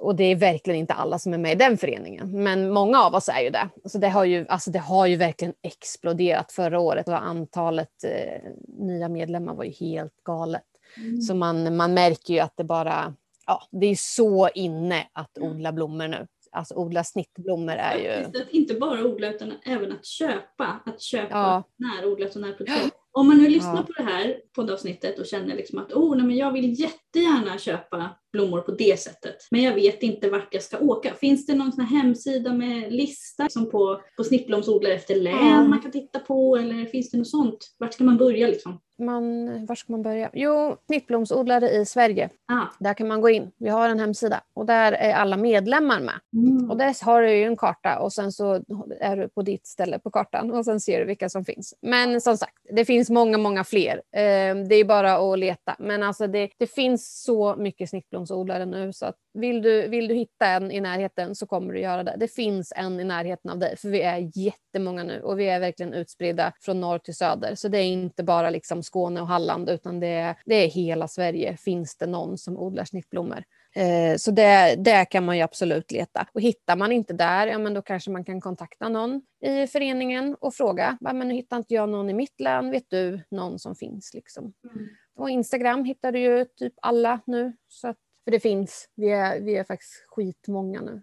Och 0.00 0.16
det 0.16 0.24
är 0.24 0.36
verkligen 0.36 0.80
inte 0.80 0.94
alla 0.94 1.18
som 1.18 1.34
är 1.34 1.38
med 1.38 1.52
i 1.52 1.54
den 1.54 1.78
föreningen, 1.78 2.42
men 2.42 2.70
många 2.70 3.02
av 3.02 3.14
oss 3.14 3.28
är 3.28 3.40
ju 3.40 3.50
det. 3.50 3.68
Så 3.84 3.98
det 3.98 4.08
har 4.08 4.24
ju, 4.24 4.46
alltså 4.48 4.70
det 4.70 4.78
har 4.78 5.06
ju 5.06 5.16
verkligen 5.16 5.54
exploderat 5.62 6.52
förra 6.52 6.80
året 6.80 7.08
och 7.08 7.22
antalet 7.22 8.04
eh, 8.04 8.50
nya 8.78 9.08
medlemmar 9.08 9.54
var 9.54 9.64
ju 9.64 9.70
helt 9.70 10.24
galet. 10.24 10.64
Mm. 10.96 11.20
Så 11.20 11.34
man, 11.34 11.76
man 11.76 11.94
märker 11.94 12.34
ju 12.34 12.40
att 12.40 12.56
det 12.56 12.64
bara, 12.64 13.14
ja, 13.46 13.62
det 13.70 13.86
är 13.86 13.94
så 13.94 14.48
inne 14.54 15.06
att 15.12 15.38
odla 15.38 15.72
blommor 15.72 16.08
nu. 16.08 16.26
Alltså 16.52 16.74
odla 16.74 17.04
snittblommor 17.04 17.74
är 17.74 17.96
ju... 17.98 18.40
Att 18.40 18.50
inte 18.50 18.74
bara 18.74 19.04
odla 19.04 19.30
utan 19.30 19.52
även 19.64 19.92
att 19.92 20.06
köpa. 20.06 20.80
Att 20.86 21.00
köpa 21.00 21.34
ja. 21.34 21.62
närodlat 21.76 22.36
och 22.36 22.42
närproducerat. 22.42 22.92
Om 23.12 23.26
man 23.26 23.38
nu 23.38 23.48
lyssnar 23.48 23.76
ja. 23.76 23.82
på 23.82 23.92
det 23.92 24.02
här 24.02 24.40
poddavsnittet 24.54 25.18
och 25.18 25.26
känner 25.26 25.56
liksom 25.56 25.78
att 25.78 25.92
oh, 25.92 26.16
nej, 26.16 26.26
men 26.26 26.36
jag 26.36 26.52
vill 26.52 26.80
jättegärna 26.80 27.58
köpa 27.58 28.10
blommor 28.32 28.60
på 28.60 28.70
det 28.70 29.00
sättet, 29.00 29.36
men 29.50 29.62
jag 29.62 29.74
vet 29.74 30.02
inte 30.02 30.30
vart 30.30 30.54
jag 30.54 30.62
ska 30.62 30.78
åka. 30.78 31.14
Finns 31.14 31.46
det 31.46 31.54
någon 31.54 31.72
sån 31.72 31.84
hemsida 31.84 32.52
med 32.52 32.92
lista 32.92 33.42
liksom 33.42 33.70
på, 33.70 34.00
på 34.16 34.24
snittblomsodlare 34.24 34.94
efter 34.94 35.14
län 35.14 35.34
mm. 35.34 35.70
man 35.70 35.82
kan 35.82 35.90
titta 35.90 36.18
på 36.18 36.56
eller 36.56 36.84
finns 36.84 37.10
det 37.10 37.18
något 37.18 37.28
sånt? 37.28 37.74
Vart 37.78 37.94
ska 37.94 38.04
man 38.04 38.16
börja 38.16 38.46
liksom? 38.46 38.80
Man, 39.00 39.66
var 39.66 39.74
ska 39.74 39.92
man 39.92 40.02
börja? 40.02 40.30
Jo, 40.32 40.76
snittblomsodlare 40.86 41.70
i 41.70 41.84
Sverige. 41.84 42.30
Ah. 42.52 42.66
Där 42.80 42.94
kan 42.94 43.08
man 43.08 43.20
gå 43.20 43.28
in. 43.28 43.50
Vi 43.58 43.68
har 43.68 43.88
en 43.88 44.00
hemsida 44.00 44.40
och 44.54 44.66
där 44.66 44.92
är 44.92 45.14
alla 45.14 45.36
medlemmar 45.36 46.00
med. 46.00 46.14
Mm. 46.32 46.70
Och 46.70 46.76
där 46.76 47.04
har 47.04 47.22
du 47.22 47.36
ju 47.36 47.44
en 47.44 47.56
karta 47.56 47.98
och 47.98 48.12
sen 48.12 48.32
så 48.32 48.62
är 49.00 49.16
du 49.16 49.28
på 49.28 49.42
ditt 49.42 49.66
ställe 49.66 49.98
på 49.98 50.10
kartan 50.10 50.50
och 50.50 50.64
sen 50.64 50.80
ser 50.80 50.98
du 50.98 51.04
vilka 51.04 51.28
som 51.28 51.44
finns. 51.44 51.74
Men 51.82 52.20
som 52.20 52.36
sagt, 52.36 52.56
det 52.70 52.84
finns 52.84 53.10
många, 53.10 53.38
många 53.38 53.64
fler. 53.64 54.02
Eh, 54.12 54.54
det 54.68 54.74
är 54.74 54.84
bara 54.84 55.32
att 55.32 55.38
leta. 55.38 55.76
Men 55.78 56.02
alltså 56.02 56.26
det, 56.26 56.50
det 56.58 56.66
finns 56.66 57.22
så 57.22 57.56
mycket 57.56 57.90
snittblomsodlare 57.90 58.17
nu 58.66 58.92
så 58.92 59.12
vill 59.34 59.62
du, 59.62 59.88
vill 59.88 60.08
du 60.08 60.14
hitta 60.14 60.46
en 60.46 60.70
i 60.70 60.80
närheten 60.80 61.34
så 61.34 61.46
kommer 61.46 61.74
du 61.74 61.80
göra 61.80 62.04
det. 62.04 62.16
Det 62.18 62.28
finns 62.28 62.72
en 62.76 63.00
i 63.00 63.04
närheten 63.04 63.50
av 63.50 63.58
dig 63.58 63.76
för 63.76 63.88
vi 63.88 64.02
är 64.02 64.30
jättemånga 64.34 65.04
nu 65.04 65.20
och 65.20 65.38
vi 65.38 65.48
är 65.48 65.60
verkligen 65.60 65.94
utspridda 65.94 66.52
från 66.60 66.80
norr 66.80 66.98
till 66.98 67.16
söder. 67.16 67.54
Så 67.54 67.68
det 67.68 67.78
är 67.78 67.84
inte 67.84 68.22
bara 68.22 68.50
liksom 68.50 68.82
Skåne 68.82 69.20
och 69.20 69.28
Halland 69.28 69.70
utan 69.70 70.00
det 70.00 70.06
är, 70.06 70.36
det 70.46 70.54
är 70.54 70.68
hela 70.68 71.08
Sverige 71.08 71.56
finns 71.56 71.96
det 71.96 72.06
någon 72.06 72.38
som 72.38 72.58
odlar 72.58 72.84
snittblommor. 72.84 73.44
Eh, 73.76 74.16
så 74.16 74.30
det, 74.30 74.76
det 74.78 75.04
kan 75.04 75.24
man 75.24 75.36
ju 75.36 75.42
absolut 75.42 75.92
leta. 75.92 76.26
Och 76.32 76.40
hittar 76.40 76.76
man 76.76 76.92
inte 76.92 77.12
där, 77.12 77.46
ja 77.46 77.58
men 77.58 77.74
då 77.74 77.82
kanske 77.82 78.10
man 78.10 78.24
kan 78.24 78.40
kontakta 78.40 78.88
någon 78.88 79.22
i 79.44 79.66
föreningen 79.66 80.36
och 80.40 80.54
fråga. 80.54 80.98
Men 81.00 81.18
nu 81.18 81.34
hittar 81.34 81.56
inte 81.56 81.74
jag 81.74 81.88
någon 81.88 82.10
i 82.10 82.14
mitt 82.14 82.40
län, 82.40 82.70
vet 82.70 82.90
du 82.90 83.20
någon 83.30 83.58
som 83.58 83.74
finns? 83.74 84.14
Liksom. 84.14 84.52
Mm. 84.64 84.88
Och 85.16 85.30
Instagram 85.30 85.84
hittar 85.84 86.12
du 86.12 86.18
ju 86.18 86.44
typ 86.44 86.74
alla 86.82 87.20
nu. 87.26 87.52
Så 87.68 87.88
att, 87.88 87.96
för 88.28 88.32
det 88.32 88.40
finns, 88.40 88.88
vi 88.94 89.10
är, 89.10 89.40
vi 89.40 89.56
är 89.56 89.64
faktiskt 89.64 90.04
skitmånga 90.08 90.80
nu. 90.80 91.02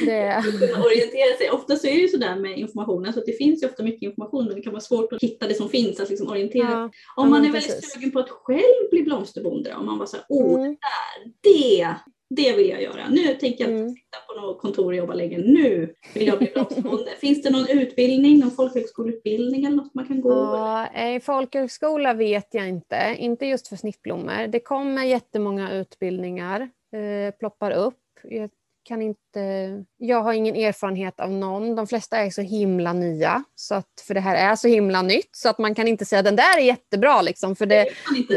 Det... 0.00 0.36
orientera 0.86 1.36
sig. 1.38 1.50
Ofta 1.52 1.76
så 1.76 1.86
är 1.86 1.94
det 1.94 2.00
ju 2.00 2.08
sådär 2.08 2.36
med 2.36 2.58
informationen, 2.58 3.12
så 3.12 3.20
det 3.26 3.32
finns 3.32 3.62
ju 3.62 3.66
ofta 3.66 3.82
mycket 3.82 4.02
information 4.02 4.46
men 4.46 4.54
det 4.54 4.62
kan 4.62 4.72
vara 4.72 4.80
svårt 4.80 5.12
att 5.12 5.22
hitta 5.22 5.46
det 5.46 5.54
som 5.54 5.68
finns, 5.68 6.00
att 6.00 6.10
liksom 6.10 6.28
orientera 6.28 6.70
ja. 6.70 6.90
Om 7.16 7.30
man 7.30 7.44
är 7.44 7.52
väldigt 7.52 7.92
sugen 7.92 8.10
på 8.10 8.18
att 8.18 8.30
själv 8.30 8.90
bli 8.90 9.02
blomsterbonde, 9.02 9.74
om 9.74 9.86
man 9.86 9.98
bara 9.98 10.06
såhär, 10.06 10.26
åh 10.28 10.60
mm. 10.60 10.76
där, 10.80 11.32
det, 11.40 11.94
det 12.30 12.56
vill 12.56 12.68
jag 12.68 12.82
göra. 12.82 13.08
Nu 13.10 13.34
tänker 13.34 13.64
jag 13.64 13.70
inte 13.70 13.82
mm. 13.82 13.94
sitta 13.94 14.18
på 14.26 14.40
något 14.40 14.60
kontor 14.60 14.86
och 14.86 14.94
jobba 14.94 15.14
länge. 15.14 15.38
Nu 15.38 15.94
vill 16.14 16.26
jag 16.26 16.38
bli 16.38 16.50
blomsterbonde. 16.54 17.10
Finns 17.20 17.42
det 17.42 17.50
någon 17.50 17.68
utbildning, 17.68 18.38
någon 18.38 18.50
folkhögskoleutbildning 18.50 19.64
eller 19.64 19.76
något 19.76 19.94
man 19.94 20.06
kan 20.06 20.20
gå? 20.20 20.30
Ja, 20.30 21.00
i 21.02 21.20
folkhögskola 21.20 22.14
vet 22.14 22.54
jag 22.54 22.68
inte. 22.68 23.16
Inte 23.18 23.46
just 23.46 23.68
för 23.68 23.76
snittblommor. 23.76 24.46
Det 24.46 24.60
kommer 24.60 25.04
jättemånga 25.04 25.72
utbildningar, 25.72 26.60
eh, 26.92 27.34
ploppar 27.38 27.70
upp. 27.70 27.94
Jag 28.22 28.50
kan 28.88 29.02
inte, 29.02 29.84
jag 29.96 30.22
har 30.22 30.32
ingen 30.32 30.56
erfarenhet 30.56 31.20
av 31.20 31.30
någon. 31.30 31.74
De 31.74 31.86
flesta 31.86 32.16
är 32.16 32.30
så 32.30 32.42
himla 32.42 32.92
nya, 32.92 33.44
så 33.54 33.74
att, 33.74 34.04
för 34.06 34.14
det 34.14 34.20
här 34.20 34.50
är 34.50 34.56
så 34.56 34.68
himla 34.68 35.02
nytt 35.02 35.36
så 35.36 35.48
att 35.48 35.58
man 35.58 35.74
kan 35.74 35.88
inte 35.88 36.04
säga 36.04 36.22
den 36.22 36.36
där 36.36 36.58
är 36.58 36.62
jättebra. 36.62 37.22
Liksom, 37.22 37.56
för 37.56 37.66
det, 37.66 37.88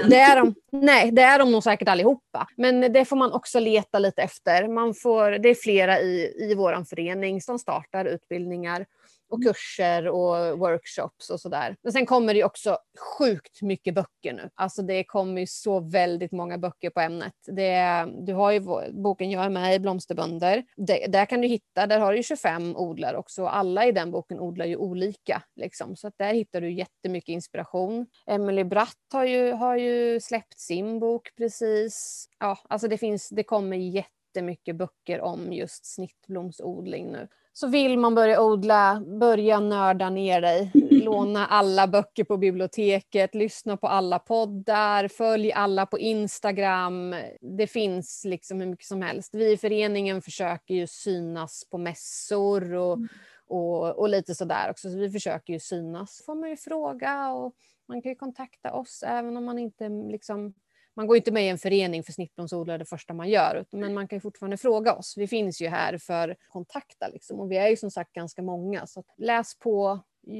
det, 0.09 0.19
är 0.19 0.35
de, 0.35 0.55
nej, 0.71 1.11
det 1.11 1.21
är 1.21 1.39
de 1.39 1.51
nog 1.51 1.63
säkert 1.63 1.87
allihopa. 1.87 2.47
Men 2.57 2.93
det 2.93 3.05
får 3.05 3.15
man 3.15 3.31
också 3.31 3.59
leta 3.59 3.99
lite 3.99 4.21
efter. 4.21 4.67
Man 4.67 4.93
får, 4.93 5.31
det 5.31 5.49
är 5.49 5.55
flera 5.55 5.99
i, 5.99 6.33
i 6.39 6.55
vår 6.55 6.83
förening 6.83 7.41
som 7.41 7.59
startar 7.59 8.05
utbildningar 8.05 8.85
och 9.31 9.43
kurser 9.43 10.07
och 10.07 10.59
workshops 10.59 11.29
och 11.29 11.39
sådär. 11.39 11.75
Men 11.83 11.93
sen 11.93 12.05
kommer 12.05 12.33
det 12.33 12.43
också 12.43 12.77
sjukt 13.17 13.61
mycket 13.61 13.93
böcker 13.93 14.33
nu. 14.33 14.49
Alltså 14.55 14.81
det 14.81 15.03
kommer 15.03 15.41
ju 15.41 15.47
så 15.47 15.79
väldigt 15.79 16.31
många 16.31 16.57
böcker 16.57 16.89
på 16.89 16.99
ämnet. 16.99 17.33
Det, 17.45 18.07
du 18.25 18.33
har 18.33 18.51
ju 18.51 18.61
boken 18.91 19.31
Jag 19.31 19.45
är 19.45 19.49
med 19.49 19.75
i 19.75 19.79
Blomsterbönder. 19.79 20.63
Det, 20.75 21.07
där 21.07 21.25
kan 21.25 21.41
du 21.41 21.47
hitta, 21.47 21.87
där 21.87 21.99
har 21.99 22.13
du 22.13 22.23
25 22.23 22.75
odlare 22.75 23.17
också. 23.17 23.45
Alla 23.45 23.85
i 23.85 23.91
den 23.91 24.11
boken 24.11 24.39
odlar 24.39 24.65
ju 24.65 24.75
olika. 24.75 25.43
Liksom. 25.55 25.95
Så 25.95 26.07
att 26.07 26.17
där 26.17 26.33
hittar 26.33 26.61
du 26.61 26.71
jättemycket 26.71 27.33
inspiration. 27.33 28.07
Emily 28.27 28.63
Bratt 28.63 28.97
har 29.13 29.25
ju, 29.25 29.51
har 29.51 29.77
ju 29.77 30.19
släppt 30.19 30.59
sin 30.59 30.99
bok 30.99 31.35
precis. 31.37 32.27
Ja, 32.39 32.57
alltså 32.69 32.87
det, 32.87 32.97
finns, 32.97 33.29
det 33.29 33.43
kommer 33.43 33.77
jättemycket 33.77 34.75
böcker 34.75 35.21
om 35.21 35.53
just 35.53 35.85
snittblomsodling 35.85 37.11
nu. 37.11 37.27
Så 37.53 37.67
vill 37.67 37.99
man 37.99 38.15
börja 38.15 38.41
odla, 38.41 39.03
börja 39.19 39.59
nörda 39.59 40.09
ner 40.09 40.41
dig. 40.41 40.71
Låna 40.91 41.45
alla 41.47 41.87
böcker 41.87 42.23
på 42.23 42.37
biblioteket, 42.37 43.35
lyssna 43.35 43.77
på 43.77 43.87
alla 43.87 44.19
poddar, 44.19 45.07
följ 45.07 45.51
alla 45.51 45.85
på 45.85 45.99
Instagram. 45.99 47.15
Det 47.57 47.67
finns 47.67 48.25
liksom 48.25 48.59
hur 48.59 48.67
mycket 48.67 48.85
som 48.85 49.01
helst. 49.01 49.35
Vi 49.35 49.51
i 49.51 49.57
föreningen 49.57 50.21
försöker 50.21 50.73
ju 50.73 50.87
synas 50.87 51.63
på 51.69 51.77
mässor 51.77 52.73
och, 52.73 52.93
mm. 52.93 53.07
och, 53.47 53.99
och 53.99 54.09
lite 54.09 54.35
sådär 54.35 54.69
också. 54.69 54.89
Så 54.89 54.97
vi 54.97 55.09
försöker 55.09 55.53
ju 55.53 55.59
synas. 55.59 56.23
får 56.25 56.35
man 56.35 56.49
ju 56.49 56.57
fråga 56.57 57.31
och 57.31 57.55
man 57.87 58.01
kan 58.01 58.09
ju 58.11 58.15
kontakta 58.15 58.73
oss 58.73 59.03
även 59.07 59.37
om 59.37 59.45
man 59.45 59.59
inte 59.59 59.89
liksom 59.89 60.53
man 61.01 61.07
går 61.07 61.17
inte 61.17 61.31
med 61.31 61.45
i 61.45 61.49
en 61.49 61.57
förening 61.57 62.03
för 62.03 62.11
snittblomsodlare 62.11 62.77
det 62.77 62.85
första 62.85 63.13
man 63.13 63.29
gör, 63.29 63.65
men 63.71 63.93
man 63.93 64.07
kan 64.07 64.21
fortfarande 64.21 64.57
fråga 64.57 64.93
oss. 64.93 65.13
Vi 65.17 65.27
finns 65.27 65.61
ju 65.61 65.67
här 65.67 65.97
för 65.97 66.29
att 66.29 66.37
kontakta 66.47 67.07
liksom, 67.07 67.39
och 67.39 67.51
vi 67.51 67.57
är 67.57 67.67
ju 67.67 67.77
som 67.77 67.91
sagt 67.91 68.13
ganska 68.13 68.41
många. 68.41 68.87
Så 68.87 69.03
läs 69.17 69.59
på, 69.59 69.99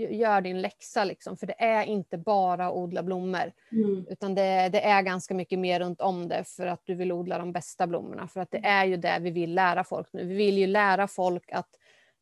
gör 0.09 0.41
din 0.41 0.61
läxa 0.61 1.03
liksom, 1.03 1.37
för 1.37 1.47
det 1.47 1.61
är 1.61 1.83
inte 1.83 2.17
bara 2.17 2.67
att 2.67 2.73
odla 2.73 3.03
blommor, 3.03 3.51
mm. 3.71 4.05
utan 4.09 4.35
det, 4.35 4.69
det, 4.69 4.81
är 4.81 5.01
ganska 5.01 5.33
mycket 5.33 5.59
mer 5.59 5.79
runt 5.79 6.01
om 6.01 6.27
det 6.27 6.43
för 6.43 6.67
att 6.67 6.81
du 6.83 6.95
vill 6.95 7.11
odla 7.11 7.37
de 7.37 7.51
bästa 7.51 7.87
blommorna. 7.87 8.27
För 8.27 8.41
att 8.41 8.51
det 8.51 8.65
är 8.65 8.85
ju 8.85 8.97
det 8.97 9.17
vi 9.21 9.31
vill 9.31 9.53
lära 9.53 9.83
folk 9.83 10.07
nu. 10.13 10.25
Vi 10.25 10.35
vill 10.35 10.57
ju 10.57 10.67
lära 10.67 11.07
folk 11.07 11.51
att 11.51 11.69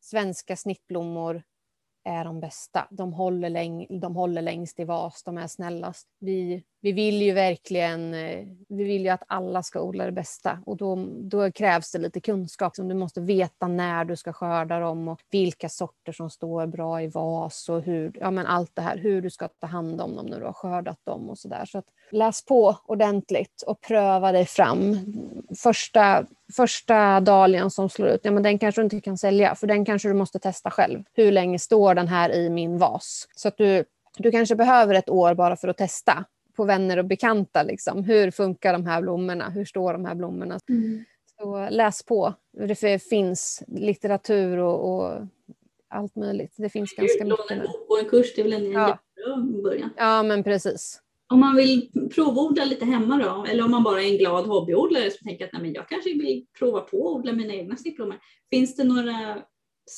svenska 0.00 0.56
snittblommor 0.56 1.42
är 2.04 2.24
de 2.24 2.40
bästa. 2.40 2.88
De 2.90 3.12
håller, 3.12 3.50
läng 3.50 4.00
de 4.00 4.16
håller 4.16 4.42
längst 4.42 4.80
i 4.80 4.84
vas, 4.84 5.22
de 5.22 5.38
är 5.38 5.46
snällast. 5.46 6.08
Vi, 6.18 6.64
vi 6.82 6.92
vill 6.92 7.22
ju 7.22 7.32
verkligen 7.32 8.14
eh, 8.14 8.46
vi 8.68 8.84
vill 8.84 9.02
ju 9.02 9.08
att 9.08 9.22
alla 9.26 9.62
ska 9.62 9.80
odla 9.80 10.04
det 10.04 10.12
bästa 10.12 10.58
och 10.66 10.76
då, 10.76 11.06
då 11.18 11.52
krävs 11.52 11.92
det 11.92 11.98
lite 11.98 12.20
kunskap. 12.20 12.72
du 12.76 12.94
måste 12.94 13.20
veta 13.20 13.68
när 13.68 14.04
du 14.04 14.16
ska 14.16 14.32
skörda 14.32 14.80
dem 14.80 15.08
och 15.08 15.20
vilka 15.30 15.68
sorter 15.68 16.12
som 16.12 16.30
står 16.30 16.66
bra 16.66 17.02
i 17.02 17.08
vas 17.08 17.68
och 17.68 17.82
hur, 17.82 18.12
ja, 18.20 18.30
men 18.30 18.46
allt 18.46 18.70
det 18.74 18.82
här, 18.82 18.96
hur 18.96 19.22
du 19.22 19.30
ska 19.30 19.48
ta 19.48 19.66
hand 19.66 20.00
om 20.00 20.16
dem 20.16 20.26
när 20.26 20.40
du 20.40 20.46
har 20.46 20.52
skördat 20.52 20.98
dem 21.04 21.30
och 21.30 21.38
så 21.38 21.48
där. 21.48 21.64
Så 21.64 21.78
att 21.78 21.84
läs 22.10 22.44
på 22.44 22.76
ordentligt 22.84 23.62
och 23.66 23.80
pröva 23.80 24.32
dig 24.32 24.46
fram. 24.46 24.98
Första, 25.58 26.24
första 26.56 27.20
dahlian 27.20 27.70
som 27.70 27.88
slår 27.88 28.08
ut, 28.08 28.20
ja, 28.24 28.30
men 28.30 28.42
den 28.42 28.58
kanske 28.58 28.80
du 28.80 28.84
inte 28.84 29.00
kan 29.00 29.18
sälja 29.18 29.54
för 29.54 29.66
den 29.66 29.84
kanske 29.84 30.08
du 30.08 30.14
måste 30.14 30.38
testa 30.38 30.70
själv. 30.70 31.02
Hur 31.12 31.32
länge 31.32 31.58
står 31.58 31.94
den 31.94 32.08
här 32.08 32.32
i 32.32 32.50
min 32.50 32.78
vas? 32.78 33.28
Så 33.36 33.48
att 33.48 33.56
du, 33.56 33.84
du 34.18 34.30
kanske 34.30 34.56
behöver 34.56 34.94
ett 34.94 35.10
år 35.10 35.34
bara 35.34 35.56
för 35.56 35.68
att 35.68 35.76
testa 35.76 36.24
på 36.60 36.64
vänner 36.64 36.96
och 36.98 37.04
bekanta. 37.04 37.62
Liksom. 37.62 38.04
Hur 38.04 38.30
funkar 38.30 38.72
de 38.72 38.86
här 38.86 39.02
blommorna? 39.02 39.50
Hur 39.50 39.64
står 39.64 39.92
de 39.92 40.04
här 40.04 40.14
blommorna? 40.14 40.58
Mm. 40.68 41.04
Så 41.40 41.68
läs 41.70 42.02
på. 42.02 42.34
Det 42.68 43.02
finns 43.02 43.62
litteratur 43.66 44.58
och, 44.58 44.94
och 44.94 45.26
allt 45.88 46.16
möjligt. 46.16 46.54
Det 46.56 46.68
finns 46.68 46.92
ganska 46.92 47.24
Låna 47.24 47.36
mycket 47.42 47.50
en 47.50 47.58
nu. 47.58 47.64
bok 47.64 47.90
och 47.90 47.98
en 47.98 48.04
kurs, 48.04 48.34
det 48.34 48.40
är 48.40 48.44
väl 48.44 48.52
en 48.52 48.72
Ja. 48.72 48.98
jättebra 49.16 49.62
början. 49.62 49.90
Ja, 49.96 50.22
men 50.22 50.44
precis. 50.44 51.00
Om 51.32 51.40
man 51.40 51.56
vill 51.56 51.90
provodla 52.14 52.64
lite 52.64 52.84
hemma 52.84 53.16
då, 53.24 53.44
eller 53.50 53.64
om 53.64 53.70
man 53.70 53.82
bara 53.82 54.02
är 54.02 54.10
en 54.12 54.18
glad 54.18 54.46
hobbyodlare 54.46 55.10
som 55.10 55.28
tänker 55.28 55.44
att 55.44 55.52
Nej, 55.52 55.62
men 55.62 55.72
jag 55.72 55.88
kanske 55.88 56.10
vill 56.10 56.46
prova 56.58 56.80
på 56.80 57.08
att 57.08 57.16
odla 57.16 57.32
mina 57.32 57.54
egna 57.54 57.76
snittblommor. 57.76 58.16
Finns 58.50 58.76
det 58.76 58.84
några 58.84 59.42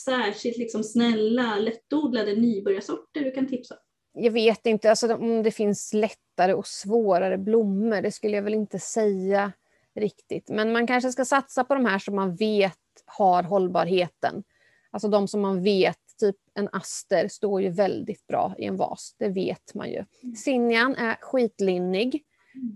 särskilt 0.05 0.59
liksom 0.59 0.85
snälla, 0.85 1.57
lättodlade 1.57 2.35
nybörjarsorter 2.37 3.21
du 3.21 3.31
kan 3.31 3.47
tipsa 3.47 3.75
om? 3.75 3.81
Jag 4.13 4.31
vet 4.33 4.67
inte 4.67 4.91
alltså, 4.91 5.15
om 5.15 5.43
det 5.43 5.51
finns 5.51 5.93
lättare 5.95 6.55
och 6.55 6.67
svårare 6.67 7.39
blommor. 7.39 8.03
Det 8.03 8.11
skulle 8.13 8.37
jag 8.37 8.43
väl 8.43 8.55
inte 8.55 8.79
säga 8.79 9.53
riktigt. 9.95 10.49
Men 10.49 10.73
man 10.73 10.87
kanske 10.87 11.13
ska 11.13 11.25
satsa 11.25 11.65
på 11.65 11.75
de 11.75 11.87
här 11.87 11.99
som 11.99 12.15
man 12.17 12.35
vet 12.37 12.79
har 13.07 13.43
hållbarheten. 13.43 14.45
Alltså 14.91 15.09
de 15.09 15.29
som 15.29 15.41
man 15.41 15.63
vet, 15.63 15.99
typ 16.21 16.37
en 16.55 16.69
aster 16.73 17.29
står 17.29 17.63
ju 17.63 17.69
väldigt 17.71 18.27
bra 18.27 18.55
i 18.59 18.65
en 18.65 18.77
vas. 18.77 19.15
Det 19.19 19.29
vet 19.29 19.75
man 19.75 19.91
ju. 19.91 20.05
Zinnian 20.45 20.97
är 20.97 21.17
skitlinnig. 21.21 22.23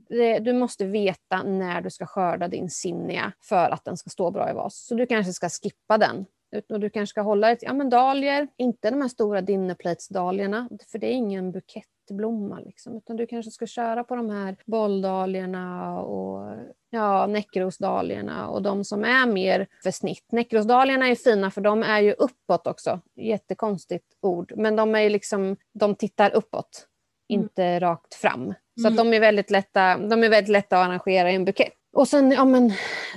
Det- 0.08 0.38
Du 0.38 0.52
måste 0.52 0.84
veta 0.84 1.42
när 1.42 1.80
du 1.80 1.90
ska 1.90 2.06
skörda 2.06 2.48
din 2.48 2.70
zinnia 2.70 3.32
för 3.40 3.70
att 3.70 3.84
den 3.84 3.96
ska 3.96 4.10
stå 4.10 4.30
bra 4.30 4.50
i 4.50 4.54
vas. 4.54 4.86
Så 4.86 4.94
du 4.94 5.06
kanske 5.06 5.32
ska 5.32 5.48
skippa 5.48 5.98
den. 5.98 6.26
Och 6.68 6.80
du 6.80 6.90
kanske 6.90 7.10
ska 7.10 7.20
hålla 7.20 7.56
till 7.56 7.66
ja, 7.68 7.74
men 7.74 7.90
dahlior, 7.90 8.48
inte 8.56 8.90
de 8.90 9.00
här 9.00 9.08
stora 9.08 9.40
dinnerplates-dahliorna, 9.40 10.68
för 10.90 10.98
det 10.98 11.06
är 11.06 11.12
ingen 11.12 11.52
bukettblomma. 11.52 12.60
Liksom. 12.60 12.96
Utan 12.96 13.16
du 13.16 13.26
kanske 13.26 13.50
ska 13.50 13.66
köra 13.66 14.04
på 14.04 14.16
de 14.16 14.30
här 14.30 14.56
bolldahliorna 14.66 16.00
och 16.00 16.54
ja, 16.90 17.26
näckrosdahliorna 17.26 18.48
och 18.48 18.62
de 18.62 18.84
som 18.84 19.04
är 19.04 19.26
mer 19.26 19.66
för 19.82 19.90
snitt. 19.90 20.24
Näckrosdahliorna 20.32 21.08
är 21.08 21.14
fina 21.14 21.50
för 21.50 21.60
de 21.60 21.82
är 21.82 22.00
ju 22.00 22.12
uppåt 22.12 22.66
också. 22.66 23.00
Jättekonstigt 23.16 24.06
ord. 24.22 24.52
Men 24.56 24.76
de 24.76 24.94
är 24.94 25.10
liksom, 25.10 25.56
de 25.74 25.94
tittar 25.94 26.34
uppåt, 26.34 26.86
inte 27.28 27.80
rakt 27.80 28.14
fram. 28.14 28.54
Så 28.80 28.86
Mm. 28.88 28.96
de 28.96 29.16
är 29.16 29.20
väldigt 29.20 29.50
lätta, 29.50 29.98
de 29.98 30.24
är 30.24 30.28
väldigt 30.28 30.52
lätta 30.52 30.80
att 30.80 30.86
arrangera 30.88 31.30
i 31.30 31.34
en 31.34 31.44
bukett. 31.44 31.72
Och 31.96 32.08
sen 32.08 32.30
ja, 32.30 32.44
men, 32.44 32.72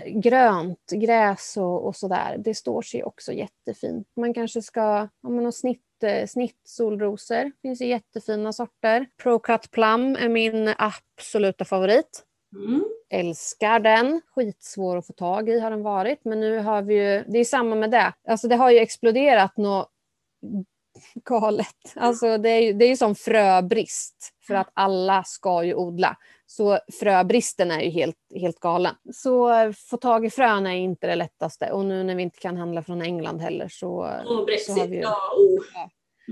grönt, 0.05 0.91
gräs 0.91 1.57
och, 1.57 1.87
och 1.87 1.95
sådär, 1.95 2.35
det 2.37 2.55
står 2.55 2.81
sig 2.81 3.03
också 3.03 3.33
jättefint. 3.33 4.07
Man 4.15 4.33
kanske 4.33 4.61
ska 4.61 4.81
ja, 5.21 5.29
men, 5.29 5.45
ha 5.45 5.51
snitt, 5.51 6.03
eh, 6.03 6.27
snitt 6.27 6.61
solrosor, 6.63 7.51
finns 7.61 7.81
ju 7.81 7.85
jättefina 7.85 8.53
sorter. 8.53 9.05
Procut 9.23 9.71
Plum 9.71 10.15
är 10.15 10.29
min 10.29 10.73
absoluta 10.77 11.65
favorit. 11.65 12.23
Mm. 12.55 12.85
Älskar 13.09 13.79
den. 13.79 14.21
Skitsvår 14.35 14.97
att 14.97 15.07
få 15.07 15.13
tag 15.13 15.49
i 15.49 15.59
har 15.59 15.71
den 15.71 15.83
varit. 15.83 16.25
Men 16.25 16.39
nu 16.39 16.57
har 16.59 16.81
vi 16.81 16.93
ju, 16.93 17.23
det 17.27 17.39
är 17.39 17.45
samma 17.45 17.75
med 17.75 17.91
det. 17.91 18.13
Alltså 18.27 18.47
det 18.47 18.55
har 18.55 18.71
ju 18.71 18.77
exploderat 18.77 19.57
något 19.57 19.89
galet. 21.25 21.93
Alltså 21.95 22.37
det 22.37 22.49
är 22.49 22.59
ju, 22.59 22.73
det 22.73 22.85
är 22.85 22.89
ju 22.89 22.97
som 22.97 23.15
fröbrist. 23.15 24.33
För 24.47 24.53
att 24.53 24.69
alla 24.73 25.23
ska 25.23 25.63
ju 25.63 25.75
odla. 25.75 26.17
Så 26.51 26.79
fröbristen 26.99 27.71
är 27.71 27.81
ju 27.81 27.89
helt, 27.89 28.17
helt 28.35 28.59
galen. 28.59 28.95
Så 29.13 29.49
få 29.89 29.97
tag 29.97 30.25
i 30.25 30.29
frön 30.29 30.67
är 30.67 30.75
inte 30.75 31.07
det 31.07 31.15
lättaste. 31.15 31.71
Och 31.71 31.85
nu 31.85 32.03
när 32.03 32.15
vi 32.15 32.23
inte 32.23 32.39
kan 32.39 32.57
handla 32.57 32.83
från 32.83 33.01
England 33.01 33.39
heller 33.41 33.67
så... 33.67 33.89
Och 33.89 34.27
så 34.27 34.33
har 34.35 34.45
Brexit, 34.45 34.89
vi 34.89 34.95
ju- 34.95 35.01
ja. 35.01 35.17
Oh. 35.37 35.63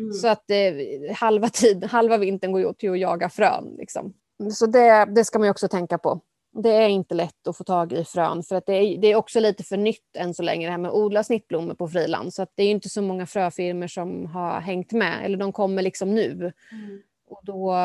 Mm. 0.01 0.13
Så 0.13 0.27
att 0.27 0.51
eh, 0.51 1.15
halva, 1.15 1.49
tid, 1.49 1.83
halva 1.83 2.17
vintern 2.17 2.51
går 2.51 2.61
ju 2.61 2.67
åt 2.67 2.79
till 2.79 2.91
att 2.91 2.99
jaga 2.99 3.29
frön. 3.29 3.75
Liksom. 3.77 4.13
Så 4.53 4.65
det, 4.65 5.05
det 5.05 5.25
ska 5.25 5.39
man 5.39 5.45
ju 5.45 5.51
också 5.51 5.67
tänka 5.67 5.97
på. 5.97 6.21
Det 6.63 6.69
är 6.73 6.89
inte 6.89 7.15
lätt 7.15 7.47
att 7.47 7.57
få 7.57 7.63
tag 7.63 7.93
i 7.93 8.03
frön 8.03 8.43
för 8.43 8.55
att 8.55 8.65
det 8.65 8.73
är, 8.73 8.97
det 8.97 9.07
är 9.11 9.15
också 9.15 9.39
lite 9.39 9.63
för 9.63 9.77
nytt 9.77 10.15
än 10.17 10.33
så 10.33 10.43
länge 10.43 10.67
det 10.67 10.71
här 10.71 10.77
med 10.77 10.89
att 10.89 10.95
odla 10.95 11.23
snittblommor 11.23 11.73
på 11.73 11.87
friland. 11.87 12.33
Så 12.33 12.41
att 12.41 12.51
det 12.55 12.63
är 12.63 12.71
inte 12.71 12.89
så 12.89 13.01
många 13.01 13.25
fröfirmor 13.25 13.87
som 13.87 14.25
har 14.25 14.59
hängt 14.59 14.91
med 14.91 15.25
eller 15.25 15.37
de 15.37 15.51
kommer 15.51 15.81
liksom 15.81 16.15
nu. 16.15 16.31
Mm. 16.71 17.01
Och 17.29 17.39
då, 17.43 17.75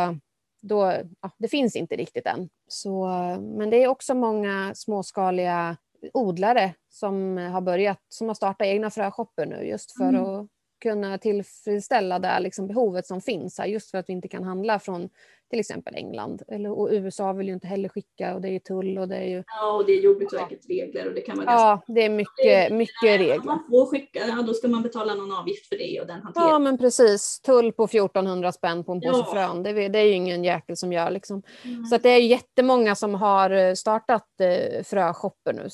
då, 0.62 0.92
ja, 1.20 1.30
det 1.38 1.48
finns 1.48 1.76
inte 1.76 1.96
riktigt 1.96 2.26
än. 2.26 2.48
Så, 2.68 3.06
men 3.40 3.70
det 3.70 3.82
är 3.82 3.88
också 3.88 4.14
många 4.14 4.72
småskaliga 4.74 5.76
odlare 6.14 6.74
som 6.88 7.36
har 7.36 7.60
börjat, 7.60 7.98
som 8.08 8.28
har 8.28 8.34
startat 8.34 8.66
egna 8.66 8.90
fröshopper 8.90 9.46
nu 9.46 9.64
just 9.64 9.96
för 9.96 10.08
Mm. 10.08 10.24
att 10.24 10.46
kunna 10.80 11.18
tillfredsställa 11.18 12.18
det 12.18 12.40
liksom 12.40 12.66
behovet 12.66 13.06
som 13.06 13.20
finns 13.20 13.58
här 13.58 13.66
just 13.66 13.90
för 13.90 13.98
att 13.98 14.08
vi 14.08 14.12
inte 14.12 14.28
kan 14.28 14.44
handla 14.44 14.78
från 14.78 15.08
till 15.52 15.60
exempel 15.60 15.94
England. 15.94 16.42
Eller, 16.48 16.70
och 16.78 16.88
USA 16.92 17.32
vill 17.32 17.46
ju 17.48 17.52
inte 17.54 17.66
heller 17.66 17.88
skicka 17.88 18.34
och 18.34 18.40
det 18.40 18.48
är 18.48 18.52
ju 18.52 18.58
tull 18.58 18.98
och 18.98 19.08
det 19.08 19.16
är 19.16 19.28
ju... 19.28 19.42
Ja, 19.46 19.72
och 19.76 19.86
det 19.86 19.92
är 19.92 20.00
Jordbruksverkets 20.00 20.66
regler 20.68 21.08
och 21.08 21.14
det 21.14 21.20
kan 21.20 21.36
vara 21.36 21.46
ganska... 21.46 21.64
Ja, 21.66 21.94
det 21.94 22.02
är 22.04 22.10
mycket, 22.10 22.72
mycket 22.72 23.20
regler. 23.20 23.44
man 23.44 23.64
får 23.70 23.86
skicka, 23.86 24.20
ja, 24.28 24.42
då 24.46 24.54
ska 24.54 24.68
man 24.68 24.82
betala 24.82 25.14
någon 25.14 25.32
avgift 25.32 25.66
för 25.68 25.76
det 25.78 26.00
och 26.00 26.06
den 26.06 26.22
hanteras. 26.22 26.46
Ja 26.50 26.58
men 26.58 26.78
precis, 26.78 27.40
tull 27.40 27.72
på 27.72 27.84
1400 27.84 28.52
spänn 28.52 28.84
på 28.84 28.92
en 28.92 29.00
påse 29.00 29.18
Ja. 29.26 29.32
frön. 29.32 29.62
Det, 29.62 29.70
är- 29.70 29.88
det 29.88 29.98
är 29.98 30.04
ju 30.04 30.12
ingen 30.12 30.44
jäkel 30.44 30.76
som 30.76 30.92
gör 30.92 31.10
liksom. 31.10 31.42
Mm. 31.64 31.84
Så 31.84 31.94
att 31.94 32.02
det 32.02 32.10
är 32.10 32.20
jättemånga 32.20 32.94
som 32.94 33.14
har 33.14 33.50
eh, 33.50 33.74
startat 33.74 34.26
eh, 34.40 34.82
fröshopper 34.82 35.52
nu. 35.52 35.66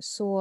Så, 0.00 0.38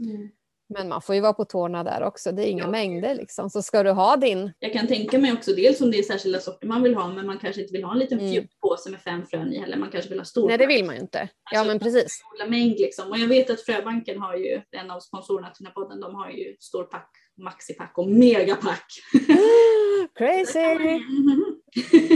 Mm. 0.00 0.28
Men 0.68 0.88
man 0.88 1.02
får 1.02 1.14
ju 1.14 1.20
vara 1.20 1.32
på 1.32 1.44
tårna 1.44 1.84
där 1.84 2.02
också. 2.02 2.32
Det 2.32 2.42
är 2.42 2.46
inga 2.50 2.62
Ja. 2.64 2.70
mängder 2.70 3.14
liksom. 3.14 3.50
Så 3.50 3.62
ska 3.62 3.82
du 3.82 3.90
ha 3.90 4.16
din... 4.16 4.52
Jag 4.58 4.72
kan 4.72 4.86
tänka 4.86 5.18
mig 5.18 5.32
också 5.32 5.52
dels 5.52 5.80
om 5.80 5.90
det 5.90 5.98
är 5.98 6.02
särskilda 6.02 6.40
sorter 6.40 6.66
man 6.66 6.82
vill 6.82 6.94
ha 6.94 7.08
men 7.08 7.26
man 7.26 7.38
kanske 7.38 7.60
inte 7.62 7.72
vill 7.72 7.84
ha 7.84 7.92
en 7.92 7.98
liten 7.98 8.18
Mm. 8.18 8.32
fjuttpåse 8.32 8.90
med 8.90 9.00
fem 9.00 9.26
frön 9.26 9.52
i 9.52 9.58
heller. 9.58 9.76
Man 9.76 9.90
kanske 9.90 10.10
vill 10.10 10.18
ha 10.18 10.24
stor. 10.24 10.48
Nej 10.48 10.58
det 10.58 10.66
vill 10.66 10.84
man 10.84 10.94
ju 10.94 11.00
inte. 11.00 11.28
Ja 11.50 11.58
Alltså, 11.58 11.72
men 11.72 11.78
precis. 11.78 12.20
mängd 12.48 12.78
liksom. 12.78 13.10
Och 13.10 13.18
jag 13.18 13.28
vet 13.28 13.50
att 13.50 13.60
Fröbanken 13.60 14.18
har 14.18 14.36
ju, 14.36 14.60
en 14.70 14.90
av 14.90 15.00
sponsorerna 15.00 15.50
till 15.50 15.64
den 15.64 15.66
här 15.66 15.82
podden, 15.82 16.00
de 16.00 16.14
har 16.14 16.30
ju 16.30 16.56
storpack, 16.60 17.10
maxipack 17.44 17.92
och 17.98 18.08
megapack. 18.08 18.86
Crazy! 20.18 20.58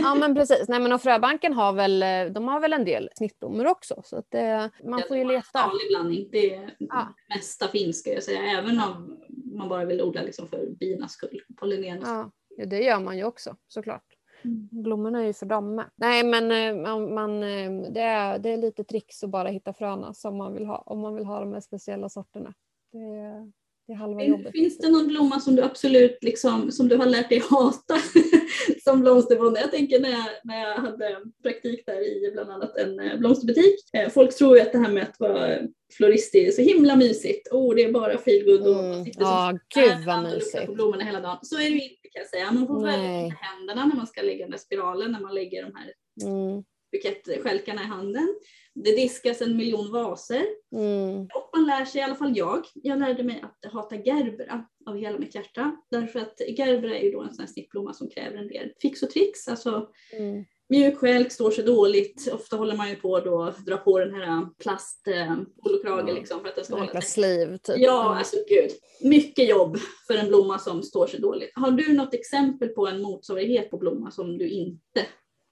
Ja 0.03 0.15
men 0.15 0.35
precis. 0.35 0.69
Nej 0.69 0.81
men 0.81 0.93
och 0.93 1.03
Fröbanken 1.03 1.53
har 1.53 1.73
väl, 1.73 2.03
eh, 2.03 2.33
de 2.33 2.49
har 2.49 2.61
väl 2.61 2.73
en 2.73 2.85
del 2.85 3.09
snittblommor 3.15 3.67
också. 3.67 4.03
Så 4.05 4.17
att 4.17 4.27
det, 4.31 4.71
man 4.85 4.99
Ja, 5.01 5.05
får 5.09 5.17
ju 5.17 5.25
leta. 5.25 5.59
Salig 5.59 5.89
blandning. 5.91 6.29
Det 6.33 6.55
är 6.55 6.77
Ja. 6.79 7.15
mesta 7.35 7.69
finns 7.69 7.99
ska 7.99 8.13
jag 8.13 8.23
säga. 8.23 8.41
Även 8.59 8.81
om 8.81 9.21
man 9.59 9.69
bara 9.69 9.85
vill 9.85 10.03
odla 10.03 10.23
liksom 10.23 10.49
för 10.49 10.67
binas 10.67 11.13
skull. 11.13 11.41
Pollinerarnas 11.57 12.09
Ja, 12.09 12.31
ja, 12.57 12.67
det 12.67 12.79
gör 12.83 13.01
man 13.01 13.17
ju 13.19 13.25
också 13.25 13.57
såklart. 13.69 14.05
Mm. 14.45 14.69
Blommorna 14.73 15.21
är 15.23 15.27
ju 15.27 15.33
för 15.33 15.47
dem 15.47 15.75
med. 15.75 15.85
Nej 15.97 16.25
men 16.25 16.51
eh, 16.51 16.83
man, 16.83 17.15
man, 17.15 17.43
eh, 17.43 17.91
det, 17.93 18.01
är, 18.01 18.39
det 18.39 18.49
är 18.51 18.57
lite 18.57 18.85
tricks 18.85 19.25
att 19.25 19.31
bara 19.31 19.49
hitta 19.49 19.73
fröna 19.73 20.15
som 20.15 20.37
man 20.37 20.55
vill 20.55 20.67
ha 20.67 20.77
om 20.87 21.01
man 21.01 21.15
vill 21.15 21.25
ha 21.25 21.41
de 21.41 21.53
här 21.53 21.61
speciella 21.61 22.09
sorterna. 22.09 22.55
Det, 22.93 22.99
är- 22.99 23.53
det 23.87 23.93
är 23.93 23.97
halva 23.97 24.23
jobbet. 24.25 24.53
Finns 24.53 24.79
det 24.79 24.91
någon 24.91 25.07
blomma 25.09 25.41
som 25.41 25.57
du 25.57 25.63
absolut 25.63 26.19
liksom, 26.23 26.71
som 26.73 26.89
du 26.89 26.97
har 26.97 27.07
lärt 27.07 27.29
dig 27.29 27.43
hata 27.51 27.95
som 28.85 29.01
blomsterbonde? 29.01 29.61
Jag 29.61 29.71
tänker 29.71 30.01
när 30.01 30.11
jag, 30.11 30.25
när 30.45 30.61
jag 30.61 30.75
hade 30.75 31.19
praktik 31.43 31.87
där 31.87 32.01
i 32.01 32.31
bland 32.33 32.51
annat 32.51 32.77
en 32.77 33.01
eh, 33.01 33.19
blomsterbutik. 33.19 33.75
Eh, 33.93 34.09
Folk 34.09 34.37
tror 34.37 34.57
ju 34.57 34.63
att 34.63 34.73
det 34.73 34.79
här 34.79 34.93
med 34.93 35.03
att 35.03 35.21
vara 35.21 35.59
florist 35.97 36.35
är 36.35 36.51
så 36.51 36.63
himla 36.63 36.97
mysigt. 36.97 37.49
Oh, 37.53 37.75
det 37.75 37.85
är 37.85 37.93
bara 37.93 38.19
feelgood 38.19 38.61
och 38.67 38.75
man 38.77 38.85
Mm. 38.93 39.05
sitter 39.05 39.21
spärrad 39.25 39.59
gud 39.75 40.07
vad 40.07 40.23
mysigt. 40.23 40.67
på 40.67 40.73
blommorna 40.73 41.05
hela 41.05 41.21
dagen. 41.21 41.39
Så 41.43 41.57
är 41.57 41.61
det 41.65 41.67
ju 41.77 41.83
inte 41.83 42.09
kan 42.13 42.21
jag 42.23 42.29
säga. 42.29 42.53
Man 42.53 42.67
får 42.67 42.89
i 42.89 43.33
händerna 43.41 43.87
när 43.87 43.97
man 43.97 44.07
ska 44.07 44.23
lägga 44.23 44.45
den 44.45 44.51
där 44.51 44.59
spiralen, 44.59 45.13
när 45.13 45.21
man 45.21 45.35
lägger 45.35 45.63
de 45.63 45.73
här 45.75 45.93
Mm, 46.23 46.63
bukettstjälkarna 46.93 47.83
i 47.83 47.85
handen. 47.85 48.35
Det 48.75 48.97
diskas 48.97 49.41
en 49.43 49.57
miljon 49.57 49.93
vaser. 49.93 50.45
mm, 50.77 51.21
Och 51.21 51.51
man 51.57 51.67
lär 51.67 51.85
sig, 51.85 52.01
i 52.01 52.05
alla 52.05 52.15
fall 52.15 52.37
jag, 52.37 52.65
jag 52.75 52.99
lärde 52.99 53.23
mig 53.23 53.43
att 53.43 53.73
hata 53.73 53.97
gerbera 53.97 54.65
av 54.87 54.97
hela 54.97 55.19
mitt 55.19 55.35
hjärta. 55.35 55.77
Därför 55.91 56.21
att 56.21 56.41
gerbera 56.57 56.99
är 56.99 57.03
ju 57.03 57.11
då 57.11 57.23
en 57.23 57.35
sån 57.35 57.43
här 57.43 57.53
snittblomma 57.53 57.95
som 57.95 58.11
kräver 58.11 58.37
en 58.37 58.49
del 58.49 58.73
fix 58.83 59.03
och 59.03 59.11
tricks. 59.11 59.49
Alltså 59.49 59.89
mm. 60.19 60.45
mjuk 60.69 60.99
stjälk 60.99 61.33
står 61.33 61.51
sig 61.51 61.65
dåligt. 61.65 62.33
Ofta 62.33 62.57
håller 62.57 62.77
man 62.77 62.91
ju 62.91 62.97
på 62.97 63.21
då 63.21 63.43
att 63.43 63.67
dra 63.67 63.77
på 63.77 63.99
den 63.99 64.15
här 64.15 64.47
plast 64.59 65.09
eh, 65.09 65.37
polokrage 65.63 66.09
Ja. 66.09 66.15
liksom 66.15 66.41
för 66.41 66.49
att 66.49 66.57
den 66.57 66.65
ska 66.65 66.75
hålla 66.75 67.01
sig. 67.01 67.03
sliv 67.03 67.57
typ. 67.57 67.77
Ja, 67.79 68.19
alltså 68.19 68.37
gud. 68.49 68.71
Mycket 69.11 69.49
jobb 69.49 69.79
för 70.07 70.15
en 70.15 70.29
blomma 70.29 70.59
som 70.59 70.83
står 70.83 71.07
sig 71.07 71.21
dåligt. 71.21 71.51
Har 71.55 71.71
du 71.71 71.93
något 71.93 72.15
exempel 72.15 72.69
på 72.69 72.87
en 72.87 73.03
motsvarighet 73.03 73.71
på 73.71 73.79
blomma 73.79 74.11
som 74.11 74.39
du 74.39 74.49
inte 74.49 75.07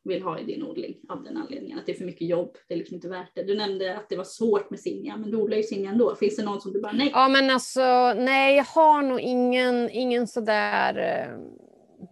vill 0.05 0.23
ha 0.23 0.39
i 0.39 0.45
din 0.45 0.63
odling 0.63 0.97
av 1.09 1.25
den 1.25 1.37
anledningen 1.37 1.79
att 1.79 1.87
det 1.87 1.93
är 1.93 1.97
för 1.97 2.05
mycket 2.05 2.29
jobb, 2.29 2.57
det 2.69 2.75
är 2.75 2.79
liksom 2.79 2.95
inte 2.95 3.09
värt 3.09 3.31
det. 3.35 3.43
Du 3.43 3.55
nämnde 3.55 3.97
att 3.97 4.09
det 4.09 4.17
var 4.17 4.25
svårt 4.25 4.71
med 4.71 4.81
zinnia, 4.81 5.17
men 5.17 5.31
du 5.31 5.37
odlar 5.37 5.57
ju 5.57 5.63
zinnia 5.63 5.91
ändå. 5.91 6.15
Finns 6.15 6.37
det 6.37 6.43
någon 6.43 6.61
som 6.61 6.73
du 6.73 6.81
bara 6.81 6.93
nej? 6.93 7.11
Ja 7.13 7.29
men 7.29 7.51
alltså 7.51 8.15
nej 8.15 8.57
jag 8.57 8.65
har 8.65 9.03
nog 9.03 9.21
ingen, 9.21 9.91
ingen 9.91 10.27
sådär 10.27 10.99
eh, 10.99 11.61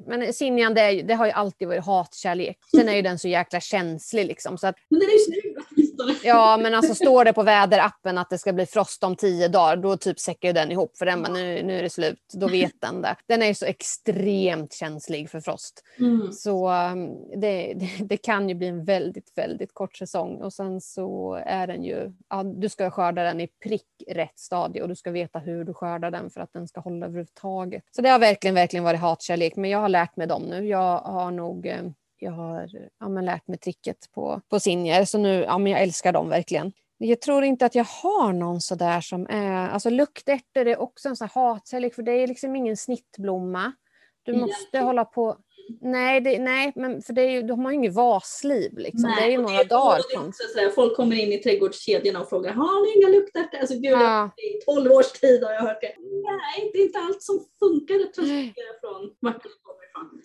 men 0.07 0.33
Sinjan 0.33 0.75
det, 0.75 1.03
det 1.03 1.15
har 1.15 1.27
ju 1.27 1.33
alltid 1.33 1.69
varit 1.69 1.85
hatkärlek. 1.85 2.59
Sen 2.77 2.89
är 2.89 2.97
ju 2.97 3.03
den 3.03 3.19
så 3.19 3.29
jäkla 3.29 3.61
känslig 3.61 4.27
liksom 4.27 4.59
så 4.59 4.67
att 4.67 4.77
Men 4.89 5.01
den 5.01 5.09
är 5.09 5.13
ju 5.13 5.19
snygg! 5.19 5.57
Åtminstone. 5.99 6.31
Ja, 6.33 6.57
men 6.57 6.75
alltså 6.75 6.95
står 6.95 7.25
det 7.25 7.33
på 7.33 7.43
väderappen 7.43 8.19
att 8.19 8.31
det 8.31 8.39
ska 8.39 8.53
bli 8.53 8.67
frost 8.67 9.05
om 9.05 9.17
tio 9.17 9.49
dagar, 9.49 9.77
då 9.77 9.97
typ 9.97 10.21
säcker 10.21 10.53
den 10.53 10.73
ihop 10.73 10.99
för 10.99 11.07
den 11.07 11.23
bara, 11.23 11.33
nu, 11.33 11.63
nu 11.63 11.79
är 11.79 11.83
det 11.83 11.91
slut. 11.91 12.19
Då 12.33 12.49
vet 12.49 12.81
den 12.81 13.03
det. 13.03 13.17
Den 13.27 13.43
är 13.43 13.47
ju 13.47 13.55
så 13.55 13.67
extremt 13.67 14.73
känslig 14.73 15.31
för 15.31 15.41
frost. 15.41 15.85
Mm. 15.99 16.33
Så 16.33 16.71
um, 16.71 17.41
det, 17.41 17.73
det, 17.75 17.91
det 18.01 18.17
kan 18.17 18.49
ju 18.49 18.55
bli 18.55 18.67
en 18.67 18.85
väldigt, 18.85 19.33
väldigt 19.37 19.75
kort 19.75 19.97
säsong 19.97 20.43
och 20.43 20.53
sen 20.53 20.81
så 20.81 21.35
är 21.47 21.67
den 21.67 21.85
ju, 21.85 22.13
ja, 22.29 22.43
du 22.43 22.69
ska 22.69 22.91
skörda 22.91 23.23
den 23.23 23.41
i 23.41 23.47
prick 23.47 24.03
rätt 24.09 24.39
stadie 24.39 24.83
och 24.83 24.89
du 24.89 24.97
ska 24.97 25.11
veta 25.11 25.39
hur 25.39 25.65
du 25.65 25.75
skördar 25.75 26.11
den 26.11 26.31
för 26.31 26.41
att 26.41 26.53
den 26.53 26.69
ska 26.69 26.81
hålla 26.81 27.07
överhuvudtaget. 27.07 27.85
Så 27.91 28.03
det 28.03 28.09
har 28.09 28.19
verkligen, 28.19 28.55
verkligen 28.55 28.85
varit 28.85 29.01
hatkärlek, 29.01 29.57
men 29.57 29.71
jag 29.71 29.79
har 29.79 29.89
lärt 29.89 30.17
mig 30.17 30.27
dem 30.27 30.43
nu. 30.43 30.67
Jag 30.67 30.99
har 30.99 31.31
nog 31.31 31.67
eh, 31.67 31.83
jag 32.23 32.33
har 32.33 32.71
ja, 33.01 33.09
men 33.09 33.25
lärt 33.25 33.49
mig 33.49 33.59
tricket 33.59 34.13
på, 34.15 34.41
på 34.51 34.61
Sinjer, 34.61 35.05
så 35.05 35.19
nu, 35.19 35.43
ja, 35.43 35.59
men 35.59 35.73
jag 35.73 35.83
älskar 35.83 36.13
dem 36.13 36.29
verkligen. 36.29 36.73
Jag 36.99 37.21
tror 37.21 37.45
inte 37.45 37.67
att 37.67 37.75
jag 37.75 37.85
har 37.85 38.33
någon 38.33 38.61
sådär 38.61 39.01
som 39.01 39.27
är... 39.31 39.69
Alltså 39.69 39.91
luktärtor 39.91 40.67
är 40.67 40.81
också 40.81 41.09
en 41.09 41.17
sån 41.17 41.29
hatkärlek 41.35 41.95
för 41.95 42.03
det 42.03 42.13
är 42.13 42.27
liksom 42.27 42.57
ingen 42.57 42.77
snittblomma. 42.77 43.73
Du 44.23 44.33
måste 44.33 44.55
Egentligen. 44.55 44.87
hålla 44.87 45.05
på... 45.05 45.37
Nej, 45.81 46.21
det, 46.21 46.39
nej 46.39 46.73
men 46.77 47.03
för 47.03 47.13
det 47.13 47.23
är 47.23 47.31
ju, 47.31 47.43
de 47.43 47.65
har 47.65 47.71
ju 47.73 47.77
inget 47.77 47.95
vasliv 47.95 48.79
liksom. 48.79 49.03
Nej, 49.03 49.15
det 49.21 49.27
är 49.27 49.31
ju 49.31 49.43
några 49.43 49.65
dagar 49.65 49.99
och 49.99 50.05
det 50.09 50.15
är 50.15 50.19
från... 50.19 50.29
också 50.29 50.43
så 50.55 50.59
här, 50.59 50.71
Folk 50.71 50.97
kommer 50.97 51.17
in 51.17 51.33
i 51.33 51.39
trädgårdskedjorna 51.39 52.21
och 52.21 52.29
frågar, 52.29 52.53
har 52.53 52.85
ni 52.85 53.01
inga 53.01 53.19
luktärtor? 53.19 53.59
Alltså 53.59 53.75
gud, 53.75 53.93
Ja. 53.93 54.31
i 54.37 54.61
12 54.65 54.93
års 54.93 55.13
tid 55.13 55.45
har 55.45 55.53
jag 55.53 55.61
hört 55.61 55.81
det. 55.81 55.95
Nej, 56.31 56.71
det 56.73 56.79
är 56.79 56.83
inte 56.83 56.99
allt 56.99 57.23
som 57.23 57.45
funkar 57.59 57.95
att 57.95 58.15
transportera 58.15 58.73
från 58.81 59.03
ifrån. 59.05 59.78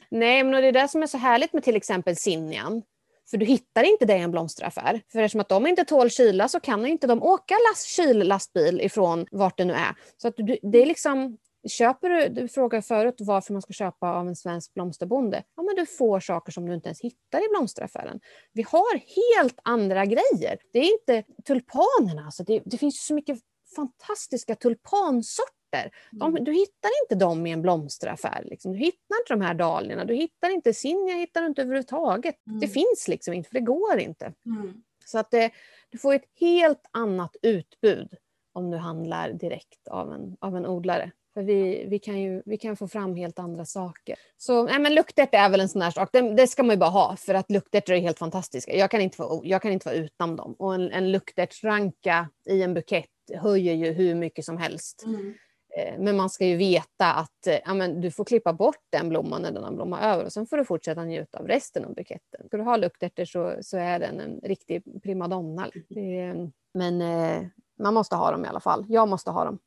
Nej, 0.09 0.43
men 0.43 0.61
det 0.61 0.67
är 0.67 0.71
det 0.71 0.88
som 0.88 1.03
är 1.03 1.07
så 1.07 1.17
härligt 1.17 1.53
med 1.53 1.63
till 1.63 1.76
exempel 1.76 2.15
Sinjan. 2.15 2.84
För 3.30 3.38
du 3.38 3.45
hittar 3.45 3.84
inte 3.84 4.05
det 4.05 4.17
i 4.17 4.21
en 4.21 4.32
blomsteraffär. 4.32 5.01
För 5.11 5.19
eftersom 5.19 5.41
att 5.41 5.49
de 5.49 5.67
inte 5.67 5.86
tål 5.86 6.09
kyla 6.09 6.47
så 6.47 6.59
kan 6.59 6.86
inte 6.86 7.07
de 7.07 7.24
åka 7.24 7.55
last, 7.69 7.88
kyllastbil 7.88 8.82
ifrån 8.82 9.26
vart 9.32 9.57
det 9.57 9.65
nu 9.65 9.74
är. 9.74 9.95
Så 10.17 10.28
att 10.28 10.34
du, 10.38 10.57
det 10.61 10.82
är 10.82 10.86
liksom, 10.86 11.38
köper 11.69 12.09
du, 12.09 12.30
du 12.30 12.47
frågade 12.47 12.82
förut 12.82 13.15
varför 13.19 13.53
man 13.53 13.61
ska 13.61 13.74
köpa 13.74 14.09
av 14.09 14.28
en 14.28 14.36
svensk 14.36 14.74
blomsterbonde. 14.74 15.43
Ja, 15.55 15.63
men 15.63 15.76
du 15.76 15.86
får 15.86 16.19
saker 16.19 16.51
som 16.51 16.65
du 16.65 16.74
inte 16.74 16.88
ens 16.88 17.01
hittar 17.01 17.45
i 17.45 17.49
blomsteraffären. 17.49 18.19
Vi 18.53 18.65
har 18.67 18.95
helt 18.95 19.59
andra 19.63 20.05
grejer. 20.05 20.57
Det 20.74 20.80
är 20.80 20.91
inte 20.91 21.24
tulpanerna, 21.47 22.26
alltså 22.26 22.43
det, 22.43 22.61
det 22.65 22.78
finns 22.78 23.05
så 23.05 23.13
mycket 23.13 23.39
fantastiska 23.76 24.55
tulpansorter. 24.55 25.62
De, 26.11 26.43
du 26.43 26.53
hittar 26.53 26.89
inte 27.03 27.26
dem 27.26 27.47
i 27.47 27.51
en 27.51 27.61
blomsteraffär. 27.61 28.43
Liksom. 28.43 28.71
Du 28.71 28.78
hittar 28.78 29.19
inte 29.21 29.34
de 29.34 29.41
här 29.41 29.53
dahliorna, 29.53 30.05
du 30.05 30.15
hittar 30.15 30.49
inte 30.49 30.74
sinja, 30.74 31.15
hittar 31.15 31.41
du 31.41 31.47
inte 31.47 31.61
överhuvudtaget. 31.61 32.47
Mm. 32.47 32.59
Det 32.59 32.67
finns 32.67 33.07
liksom 33.07 33.34
inte, 33.34 33.49
för 33.49 33.53
det 33.53 33.65
går 33.65 33.99
inte. 33.99 34.34
Mm. 34.45 34.84
Så 35.05 35.19
att 35.19 35.32
det, 35.32 35.51
du 35.89 35.97
får 35.97 36.13
ett 36.13 36.26
helt 36.39 36.89
annat 36.91 37.36
utbud 37.41 38.09
om 38.53 38.71
du 38.71 38.78
handlar 38.78 39.34
direkt 39.34 39.88
av 39.88 40.13
en, 40.13 40.38
av 40.39 40.57
en 40.57 40.65
odlare. 40.65 41.11
För 41.34 41.43
vi, 41.43 41.86
vi, 41.88 41.99
kan 41.99 42.21
ju, 42.21 42.41
vi 42.45 42.57
kan 42.57 42.78
få 42.78 42.88
fram 42.88 43.15
helt 43.15 43.39
andra 43.39 43.65
saker. 43.65 44.15
Så 44.38 44.63
nej, 44.63 44.80
men 44.80 44.95
luktärtor 44.95 45.38
är 45.38 45.49
väl 45.49 45.59
en 45.59 45.69
sån 45.69 45.82
här 45.82 45.91
sak. 45.91 46.09
Det, 46.13 46.21
det 46.21 46.47
ska 46.47 46.63
man 46.63 46.76
ju 46.76 46.80
bara 46.80 46.89
ha 46.89 47.15
för 47.15 47.34
att 47.34 47.51
luktärtor 47.51 47.95
är 47.95 47.99
helt 47.99 48.19
fantastiska. 48.19 48.76
Jag 48.76 48.91
kan 48.91 49.01
inte 49.01 49.21
vara, 49.21 49.41
jag 49.43 49.61
kan 49.61 49.71
inte 49.71 49.89
vara 49.89 49.95
utan 49.95 50.36
dem. 50.36 50.55
Och 50.59 50.76
en, 50.76 50.91
en 50.91 51.11
luktärtsranka 51.11 52.30
i 52.49 52.61
en 52.61 52.74
bukett 52.74 53.09
höjer 53.36 53.74
ju 53.74 53.91
hur 53.91 54.15
mycket 54.15 54.45
som 54.45 54.57
helst. 54.57 55.03
Mm. 55.05 55.34
Eh, 55.78 55.99
Men 55.99 56.17
man 56.17 56.30
ska 56.30 56.45
ju 56.45 56.57
veta 56.57 57.13
att 57.13 57.47
eh, 57.47 57.59
ja, 57.65 57.74
men 57.74 58.01
du 58.01 58.11
får 58.11 58.26
klippa 58.26 58.53
bort 58.53 58.82
den 58.89 59.09
blomman 59.09 59.41
när 59.41 59.51
den 59.51 59.63
har 59.63 59.71
blommat 59.71 60.03
över 60.03 60.26
och 60.26 60.34
sen 60.34 60.47
får 60.47 60.57
du 60.57 60.65
fortsätta 60.65 61.03
njuta 61.03 61.39
av 61.39 61.47
resten 61.47 61.86
av 61.86 61.93
buketten. 61.95 62.47
Ska 62.47 62.57
du 62.57 62.63
ha 62.63 62.78
luktärtor 62.78 63.26
så, 63.26 63.57
så 63.61 63.78
är 63.78 63.99
den 63.99 64.19
en 64.19 64.39
riktig 64.43 65.03
primadonna. 65.03 65.69
Det 65.89 66.19
är, 66.19 66.51
men 66.74 67.01
eh, 67.01 67.47
man 67.80 67.93
måste 67.93 68.15
ha 68.15 68.32
dem 68.32 68.45
i 68.45 68.47
alla 68.47 68.59
fall. 68.59 68.86
Jag 68.88 69.09
måste 69.09 69.32
ha 69.32 69.45
dem. 69.45 69.59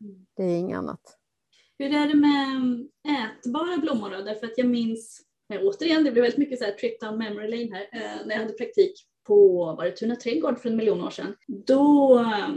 Mm. 0.00 0.26
Det 0.36 0.42
är 0.42 0.58
inget 0.58 0.78
annat. 0.78 1.00
Hur 1.78 1.94
är 1.94 2.06
det 2.06 2.14
med 2.14 2.56
mm, 2.56 2.88
ätbara 3.08 3.78
blommor 3.78 4.10
då? 4.10 4.22
Därför 4.22 4.46
att 4.46 4.58
jag 4.58 4.66
minns, 4.66 5.20
eh, 5.54 5.60
återigen, 5.62 6.04
det 6.04 6.12
blev 6.12 6.22
väldigt 6.22 6.38
mycket 6.38 6.58
så 6.58 6.64
här 6.64 6.72
trip 6.72 7.00
down 7.00 7.18
memory 7.18 7.50
lane 7.50 7.76
här, 7.76 7.88
eh, 7.92 8.26
när 8.26 8.34
jag 8.34 8.42
hade 8.42 8.52
praktik 8.52 8.92
på, 9.26 9.64
var 9.78 9.84
det 9.84 9.90
Tuna 9.90 10.16
trädgård 10.16 10.58
för 10.58 10.68
en 10.68 10.76
miljon 10.76 11.04
år 11.04 11.10
sedan. 11.10 11.36
Då, 11.46 12.18
eh, 12.18 12.48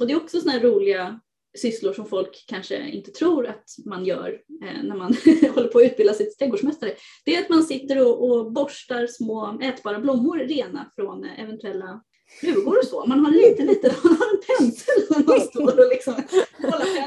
och 0.00 0.06
det 0.06 0.12
är 0.12 0.16
också 0.16 0.40
sådana 0.40 0.58
här 0.58 0.68
roliga 0.68 1.20
sysslor 1.58 1.92
som 1.92 2.06
folk 2.06 2.44
kanske 2.48 2.88
inte 2.88 3.10
tror 3.10 3.46
att 3.46 3.64
man 3.86 4.04
gör 4.04 4.38
eh, 4.62 4.82
när 4.82 4.96
man 4.96 5.16
håller 5.54 5.68
på 5.68 5.78
att 5.78 5.84
utbilda 5.84 6.14
sig 6.14 6.26
till 6.26 6.36
trädgårdsmästare. 6.36 6.92
Det 7.24 7.36
är 7.36 7.42
att 7.42 7.48
man 7.48 7.62
sitter 7.62 8.06
och, 8.06 8.30
och 8.30 8.52
borstar 8.52 9.06
små 9.06 9.58
ätbara 9.62 10.00
blommor 10.00 10.38
rena 10.38 10.90
från 10.96 11.24
eh, 11.24 11.40
eventuella 11.40 12.00
flugor 12.40 12.78
och 12.78 12.86
så. 12.86 13.06
Man 13.06 13.24
har 13.24 13.32
lite, 13.32 13.62
lite, 13.62 13.94
man 14.02 14.16
har 14.16 14.26
en 14.34 14.40
pensel 14.58 14.94
när 15.10 15.26
man 15.26 15.40
står 15.40 15.80
och 15.80 15.88
liksom. 15.90 16.14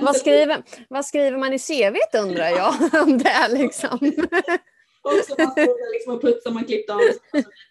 Vad 0.01 0.15
skriver, 0.15 0.63
vad 0.89 1.05
skriver 1.05 1.37
man 1.37 1.53
i 1.53 1.59
CV 1.59 2.17
undrar 2.17 2.49
jag 2.49 2.75
om 3.03 3.17
det 3.17 3.29
är 3.29 3.57
liksom. 3.57 3.99
Och 5.07 5.25
så 5.27 5.35
man 5.37 5.51
stod 5.51 5.65
där 5.81 5.93
liksom 5.93 6.13
och 6.15 6.21
putsade, 6.21 6.53
man 6.55 6.65
klippte 6.65 6.93
av. 6.93 6.99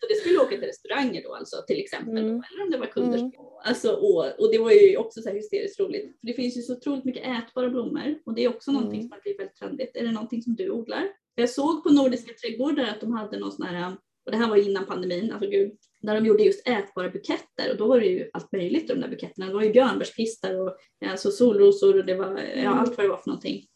Och 0.02 0.08
det 0.08 0.14
skulle 0.20 0.38
åka 0.38 0.48
till 0.56 0.60
restauranger 0.72 1.22
då 1.22 1.34
alltså 1.34 1.56
till 1.66 1.80
exempel. 1.80 2.18
Mm. 2.18 2.28
Eller 2.50 2.62
om 2.64 2.70
det 2.70 2.78
var 2.78 2.86
kunder. 2.86 3.18
Mm. 3.18 3.32
Alltså, 3.64 3.90
och, 3.92 4.40
och 4.40 4.50
det 4.52 4.58
var 4.58 4.70
ju 4.70 4.96
också 4.96 5.22
så 5.22 5.28
här 5.28 5.36
hysteriskt 5.36 5.80
roligt. 5.80 6.04
För 6.20 6.26
det 6.26 6.32
finns 6.32 6.56
ju 6.58 6.62
så 6.62 6.72
otroligt 6.76 7.04
mycket 7.04 7.22
ätbara 7.26 7.68
blommor. 7.70 8.18
Och 8.26 8.34
det 8.34 8.44
är 8.44 8.48
också 8.48 8.72
någonting 8.72 9.00
Mm. 9.00 9.08
som 9.08 9.12
har 9.12 9.20
blivit 9.22 9.40
väldigt 9.40 9.56
trendigt. 9.56 9.96
Är 9.96 10.04
det 10.04 10.12
någonting 10.12 10.42
som 10.42 10.54
du 10.54 10.70
odlar? 10.70 11.02
Jag 11.34 11.50
såg 11.50 11.82
på 11.82 11.88
Nordiska 11.90 12.32
trädgårdar 12.42 12.84
att 12.84 13.00
de 13.00 13.12
hade 13.12 13.38
någon 13.38 13.52
sån 13.52 13.66
här, 13.66 13.92
och 14.26 14.32
det 14.32 14.36
här 14.38 14.48
var 14.48 14.56
innan 14.56 14.86
pandemin, 14.86 15.32
alltså 15.32 15.50
gud, 15.50 15.72
där 16.02 16.14
de 16.14 16.26
gjorde 16.26 16.42
just 16.42 16.68
ätbara 16.68 17.08
buketter 17.10 17.70
och 17.70 17.76
då 17.76 17.86
var 17.86 18.00
det 18.00 18.06
ju 18.06 18.30
allt 18.32 18.52
möjligt 18.52 18.84
i 18.84 18.86
de 18.94 19.00
där 19.00 19.08
buketterna. 19.08 19.46
Det 19.46 19.54
var 19.54 19.62
ju 19.62 19.72
björnbärskvistar 19.72 20.60
och 20.60 20.76
alltså 21.06 21.30
solrosor 21.30 21.98
och 21.98 22.06
det 22.06 22.14
var 22.14 22.26
ja, 22.38 22.60
Mm. 22.60 22.72
allt 22.72 22.96
vad 22.96 23.06
det 23.06 23.10
var 23.10 23.16
för 23.16 23.28
någonting. 23.30 23.66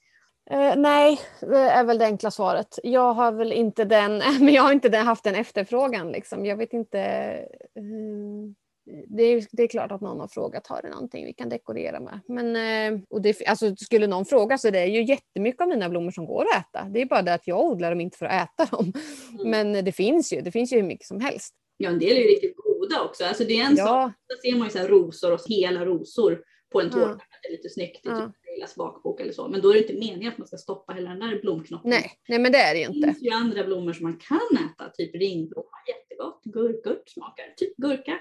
Eh, 0.51 0.77
nej, 0.77 1.21
det 1.41 1.59
är 1.59 1.85
väl 1.85 1.99
det 1.99 2.05
enkla 2.05 2.31
svaret. 2.31 2.79
Jag 2.83 3.15
har 3.15 3.33
väl 3.33 3.53
inte 3.53 3.85
den, 3.85 4.23
men 4.41 4.55
jag 4.55 4.63
har 4.63 4.73
inte 4.73 4.89
den, 4.89 5.07
haft 5.07 5.25
den 5.25 5.35
efterfrågan. 5.35 6.13
Liksom. 6.13 6.47
Jag 6.47 6.57
vet 6.57 6.73
inte. 6.73 7.01
eh, 7.75 7.83
det, 9.09 9.23
är, 9.23 9.47
det 9.53 9.63
är 9.63 9.69
klart 9.69 9.93
att 9.93 10.01
någon 10.01 10.21
har 10.21 10.29
frågat, 10.29 10.67
har 10.67 10.83
du 10.83 10.89
någonting 10.89 11.25
vi 11.25 11.33
kan 11.33 11.49
dekorera 11.49 12.01
med? 12.01 12.21
Men 12.29 12.57
eh, 12.57 13.01
och 13.11 13.23
det, 13.23 13.47
alltså, 13.47 13.77
skulle 13.77 14.07
någon 14.07 14.25
fråga 14.25 14.59
så 14.59 14.71
det 14.71 14.79
är 14.79 14.87
ju 14.87 15.05
jättemycket 15.05 15.61
av 15.61 15.69
mina 15.69 15.89
blommor 15.89 16.11
som 16.11 16.27
går 16.27 16.43
att 16.43 16.67
äta. 16.67 16.85
Det 16.85 17.01
är 17.01 17.07
bara 17.07 17.23
det 17.23 17.35
att 17.35 17.47
jag 17.47 17.61
odlar 17.61 17.91
dem 17.91 18.01
inte 18.01 18.19
för 18.19 18.27
att 18.27 18.45
äta 18.45 18.77
dem. 18.77 18.93
Mm. 19.33 19.51
Men 19.51 19.85
det 19.85 19.93
finns 19.93 20.33
ju, 20.33 20.41
det 20.41 20.51
finns 20.51 20.73
ju 20.73 20.77
hur 20.77 20.87
mycket 20.87 21.07
som 21.07 21.21
helst. 21.21 21.55
Ja, 21.77 21.91
en 21.91 21.99
del 21.99 22.17
är 22.17 22.21
ju 22.21 22.27
riktigt 22.27 22.57
goda 22.57 23.03
också. 23.03 23.25
Alltså 23.25 23.45
det 23.45 23.61
är 23.61 23.65
en 23.65 23.77
sak, 23.77 23.87
Ja, 23.87 24.13
där 24.29 24.37
ser 24.37 24.59
man 24.59 24.69
ju 24.69 24.73
så 24.73 24.79
rosor 24.79 25.33
och 25.33 25.41
hela 25.49 25.85
rosor 25.85 26.43
på 26.71 26.81
en 26.81 26.91
tårta. 26.91 27.21
Det 27.43 27.49
är 27.49 27.53
lite 27.53 27.69
snyggt 27.69 27.97
i 27.97 28.09
typ 28.09 28.13
en 28.19 28.33
lilla 28.55 28.67
smakbok 28.67 29.21
eller 29.21 29.33
så. 29.33 29.49
Men 29.49 29.61
då 29.61 29.69
är 29.71 29.75
det 29.75 29.81
inte 29.81 29.93
meningen 29.95 30.33
att 30.33 30.39
man 30.39 30.47
ska 30.47 30.57
stoppa 30.57 30.93
hela 30.93 31.11
den 31.11 31.21
där 31.21 31.41
blomknoppen. 31.41 31.91
nej, 31.91 32.13
nej, 32.29 32.39
men 32.39 32.53
det 32.53 32.59
är 32.59 32.75
det 32.75 32.81
ju 32.81 32.87
Det 32.87 32.95
inte. 32.97 33.09
finns 33.09 33.23
ju 33.23 33.31
andra 33.31 33.65
blommor 33.65 33.93
som 33.93 34.03
man 34.03 34.17
kan 34.17 34.41
äta, 34.71 34.91
typ 34.91 35.15
ringblomma, 35.15 35.69
jättegott. 35.89 36.41
Gurkurt 36.45 37.09
smakar, 37.09 37.45
typ 37.57 37.77
gurka. 37.77 38.19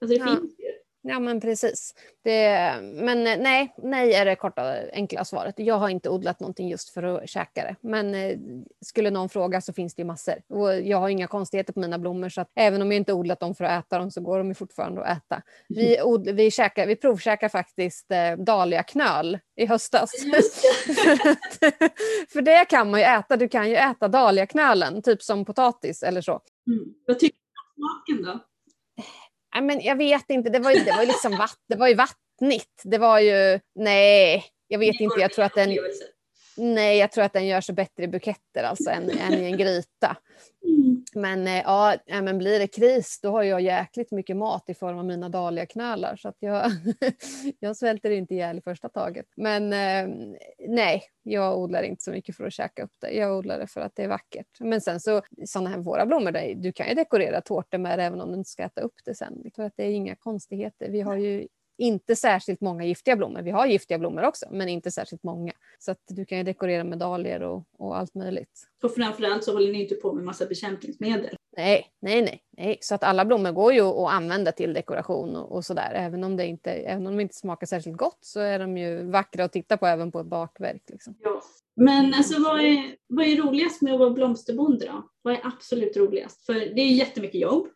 Alltså 0.00 0.18
det 0.18 0.24
Ja. 0.24 0.36
finns 0.40 0.58
ju. 0.58 0.66
Ja 1.02 1.20
men 1.20 1.40
precis. 1.40 1.94
Det, 2.24 2.74
men 2.82 3.26
eh, 3.26 3.38
nej, 3.38 3.74
nej 3.78 4.14
är 4.14 4.24
det 4.24 4.36
korta 4.36 4.74
enkla 4.92 5.24
svaret. 5.24 5.54
Jag 5.58 5.74
har 5.74 5.88
inte 5.88 6.08
odlat 6.08 6.40
någonting 6.40 6.68
just 6.68 6.90
för 6.90 7.02
att 7.02 7.28
käka 7.28 7.62
det. 7.62 7.76
Men 7.80 8.14
eh, 8.14 8.38
skulle 8.80 9.10
någon 9.10 9.28
fråga 9.28 9.60
så 9.60 9.72
finns 9.72 9.94
det 9.94 10.02
ju 10.02 10.06
massor. 10.06 10.34
Och 10.48 10.80
jag 10.80 10.98
har 10.98 11.08
inga 11.08 11.26
konstigheter 11.26 11.72
på 11.72 11.80
mina 11.80 11.98
blommor 11.98 12.28
så 12.28 12.40
att 12.40 12.50
även 12.54 12.82
om 12.82 12.92
jag 12.92 12.96
inte 12.96 13.12
odlat 13.12 13.40
dem 13.40 13.54
för 13.54 13.64
att 13.64 13.84
äta 13.84 13.98
dem 13.98 14.10
så 14.10 14.20
går 14.20 14.38
de 14.38 14.48
ju 14.48 14.54
fortfarande 14.54 15.04
att 15.04 15.18
äta. 15.18 15.42
Vi, 15.68 16.02
od, 16.02 16.28
vi, 16.28 16.50
käkar, 16.50 16.86
vi 16.86 16.96
provkäkar 16.96 17.48
faktiskt 17.48 18.10
eh, 18.10 18.32
dahliaknöl 18.32 19.38
i 19.56 19.66
höstas. 19.66 20.10
För, 20.86 21.12
att, 21.12 21.92
för 22.32 22.42
det 22.42 22.64
kan 22.64 22.90
man 22.90 23.00
ju 23.00 23.06
äta. 23.06 23.36
Du 23.36 23.48
kan 23.48 23.70
ju 23.70 23.76
äta 23.76 24.08
dahliaknölen, 24.08 25.02
typ 25.02 25.22
som 25.22 25.44
potatis 25.44 26.02
eller 26.02 26.20
så. 26.20 26.40
Mm. 26.66 26.94
Vad 27.06 27.18
tycker 27.18 27.36
du 27.36 27.82
om 27.82 27.88
smaken 27.88 28.32
då? 28.32 28.49
Nej, 29.54 29.62
men 29.62 29.80
jag 29.80 29.96
vet 29.96 30.30
inte, 30.30 30.50
det 30.50 30.58
var 30.58 30.70
ju, 30.70 30.84
det 30.84 30.92
var 30.92 31.00
ju 31.00 31.06
liksom 31.06 31.36
vatt, 31.36 31.58
det 31.68 31.76
var 31.76 31.88
ju 31.88 31.94
vattnigt. 31.94 32.82
Det 32.84 32.98
var 32.98 33.18
ju, 33.18 33.60
nej, 33.74 34.44
jag 34.68 34.78
vet 34.78 35.00
inte. 35.00 35.20
Jag 35.20 35.32
tror, 35.32 35.44
att 35.44 35.54
den, 35.54 35.76
nej, 36.56 36.98
jag 36.98 37.12
tror 37.12 37.24
att 37.24 37.32
den 37.32 37.46
gör 37.46 37.60
sig 37.60 37.74
bättre 37.74 38.04
i 38.04 38.08
buketter 38.08 38.62
alltså, 38.62 38.90
än, 38.90 39.10
än 39.10 39.34
i 39.34 39.44
en 39.44 39.56
gryta. 39.56 40.16
Mm. 40.64 41.04
Men, 41.14 41.46
eh, 41.46 41.62
ja, 41.64 41.96
men 42.06 42.38
blir 42.38 42.58
det 42.58 42.66
kris 42.66 43.20
då 43.22 43.30
har 43.30 43.42
jag 43.42 43.60
jäkligt 43.60 44.10
mycket 44.10 44.36
mat 44.36 44.64
i 44.68 44.74
form 44.74 44.98
av 44.98 45.04
mina 45.04 45.28
dahliaknölar. 45.28 46.16
Så 46.16 46.28
att 46.28 46.36
jag, 46.38 46.70
jag 47.60 47.76
svälter 47.76 48.10
inte 48.10 48.34
ihjäl 48.34 48.58
i 48.58 48.62
första 48.62 48.88
taget. 48.88 49.26
Men 49.36 49.72
eh, 49.72 50.16
nej, 50.68 51.02
jag 51.22 51.58
odlar 51.58 51.82
inte 51.82 52.02
så 52.02 52.10
mycket 52.10 52.36
för 52.36 52.44
att 52.44 52.52
käka 52.52 52.82
upp 52.82 52.94
det. 53.00 53.10
Jag 53.10 53.38
odlar 53.38 53.58
det 53.58 53.66
för 53.66 53.80
att 53.80 53.96
det 53.96 54.02
är 54.04 54.08
vackert. 54.08 54.60
Men 54.60 54.80
sen 54.80 55.00
så, 55.00 55.22
sådana 55.46 55.70
här 55.70 55.78
våra 55.78 56.06
blommor, 56.06 56.54
du 56.54 56.72
kan 56.72 56.88
ju 56.88 56.94
dekorera 56.94 57.40
tårtor 57.40 57.78
med 57.78 57.98
det 57.98 58.04
även 58.04 58.20
om 58.20 58.32
du 58.32 58.38
inte 58.38 58.50
ska 58.50 58.62
äta 58.62 58.80
upp 58.80 58.94
det 59.04 59.14
sen. 59.14 59.50
För 59.56 59.62
att 59.62 59.76
det 59.76 59.84
är 59.84 59.90
inga 59.90 60.16
konstigheter. 60.16 60.90
Vi 60.90 61.00
har 61.00 61.16
ju 61.16 61.48
inte 61.80 62.16
särskilt 62.16 62.60
många 62.60 62.84
giftiga 62.84 63.16
blommor. 63.16 63.42
Vi 63.42 63.50
har 63.50 63.66
giftiga 63.66 63.98
blommor 63.98 64.24
också, 64.24 64.46
men 64.50 64.68
inte 64.68 64.90
särskilt 64.90 65.22
många. 65.22 65.52
Så 65.78 65.90
att 65.90 66.02
du 66.08 66.24
kan 66.24 66.38
ju 66.38 66.44
dekorera 66.44 66.84
med 66.84 66.98
dahlior 66.98 67.42
och, 67.42 67.64
och 67.78 67.96
allt 67.96 68.14
möjligt. 68.14 68.68
Och 68.82 68.94
framförallt 68.94 69.44
så 69.44 69.52
håller 69.52 69.72
ni 69.72 69.82
inte 69.82 69.94
på 69.94 70.12
med 70.12 70.24
massa 70.24 70.46
bekämpningsmedel. 70.46 71.36
Nej, 71.56 71.86
nej, 72.00 72.22
nej, 72.22 72.42
nej. 72.56 72.78
Så 72.80 72.94
att 72.94 73.04
alla 73.04 73.24
blommor 73.24 73.52
går 73.52 73.72
ju 73.72 73.80
att 73.80 74.12
använda 74.12 74.52
till 74.52 74.72
dekoration 74.72 75.36
och, 75.36 75.52
och 75.52 75.64
sådär. 75.64 75.92
Även 75.94 76.24
om, 76.24 76.36
det 76.36 76.46
inte, 76.46 76.70
även 76.70 77.06
om 77.06 77.16
de 77.16 77.22
inte 77.22 77.34
smakar 77.34 77.66
särskilt 77.66 77.96
gott 77.96 78.18
så 78.20 78.40
är 78.40 78.58
de 78.58 78.76
ju 78.76 79.10
vackra 79.10 79.44
att 79.44 79.52
titta 79.52 79.76
på 79.76 79.86
även 79.86 80.12
på 80.12 80.20
ett 80.20 80.26
bakverk. 80.26 80.82
Liksom. 80.86 81.14
Ja. 81.20 81.42
Men 81.76 82.14
alltså 82.14 82.42
vad 82.42 82.60
är, 82.60 82.96
vad 83.06 83.26
är 83.26 83.36
roligast 83.36 83.82
med 83.82 83.92
att 83.92 83.98
vara 83.98 84.10
blomsterbonde 84.10 84.86
då? 84.86 85.08
Vad 85.22 85.34
är 85.34 85.40
absolut 85.46 85.96
roligast? 85.96 86.46
För 86.46 86.54
det 86.54 86.80
är 86.80 86.94
jättemycket 86.94 87.40
jobb. 87.40 87.68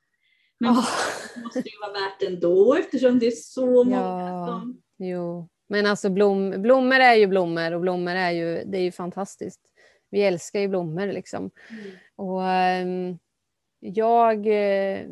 Men 0.60 0.70
Oh. 0.70 0.84
det 1.34 1.40
måste 1.42 1.58
ju 1.58 1.78
vara 1.80 1.92
värt 1.92 2.22
ändå 2.22 2.74
eftersom 2.74 3.18
det 3.18 3.26
är 3.26 3.30
så 3.30 3.66
många 3.84 3.96
Ja. 3.96 4.46
som... 4.46 4.82
Jo, 4.98 5.48
men 5.68 5.86
alltså 5.86 6.10
blom, 6.10 6.62
blommor 6.62 6.96
är 6.96 7.14
ju 7.14 7.26
blommor 7.26 7.72
och 7.72 7.80
blommor 7.80 8.12
är 8.12 8.30
ju, 8.30 8.64
det 8.64 8.78
är 8.78 8.82
ju 8.82 8.92
fantastiskt. 8.92 9.60
Vi 10.10 10.22
älskar 10.22 10.60
ju 10.60 10.68
blommor 10.68 11.06
liksom. 11.06 11.50
Mm. 11.70 11.90
Och 12.16 12.42
ehm, 12.48 13.18
jag, 13.80 14.46
eh, 14.46 15.06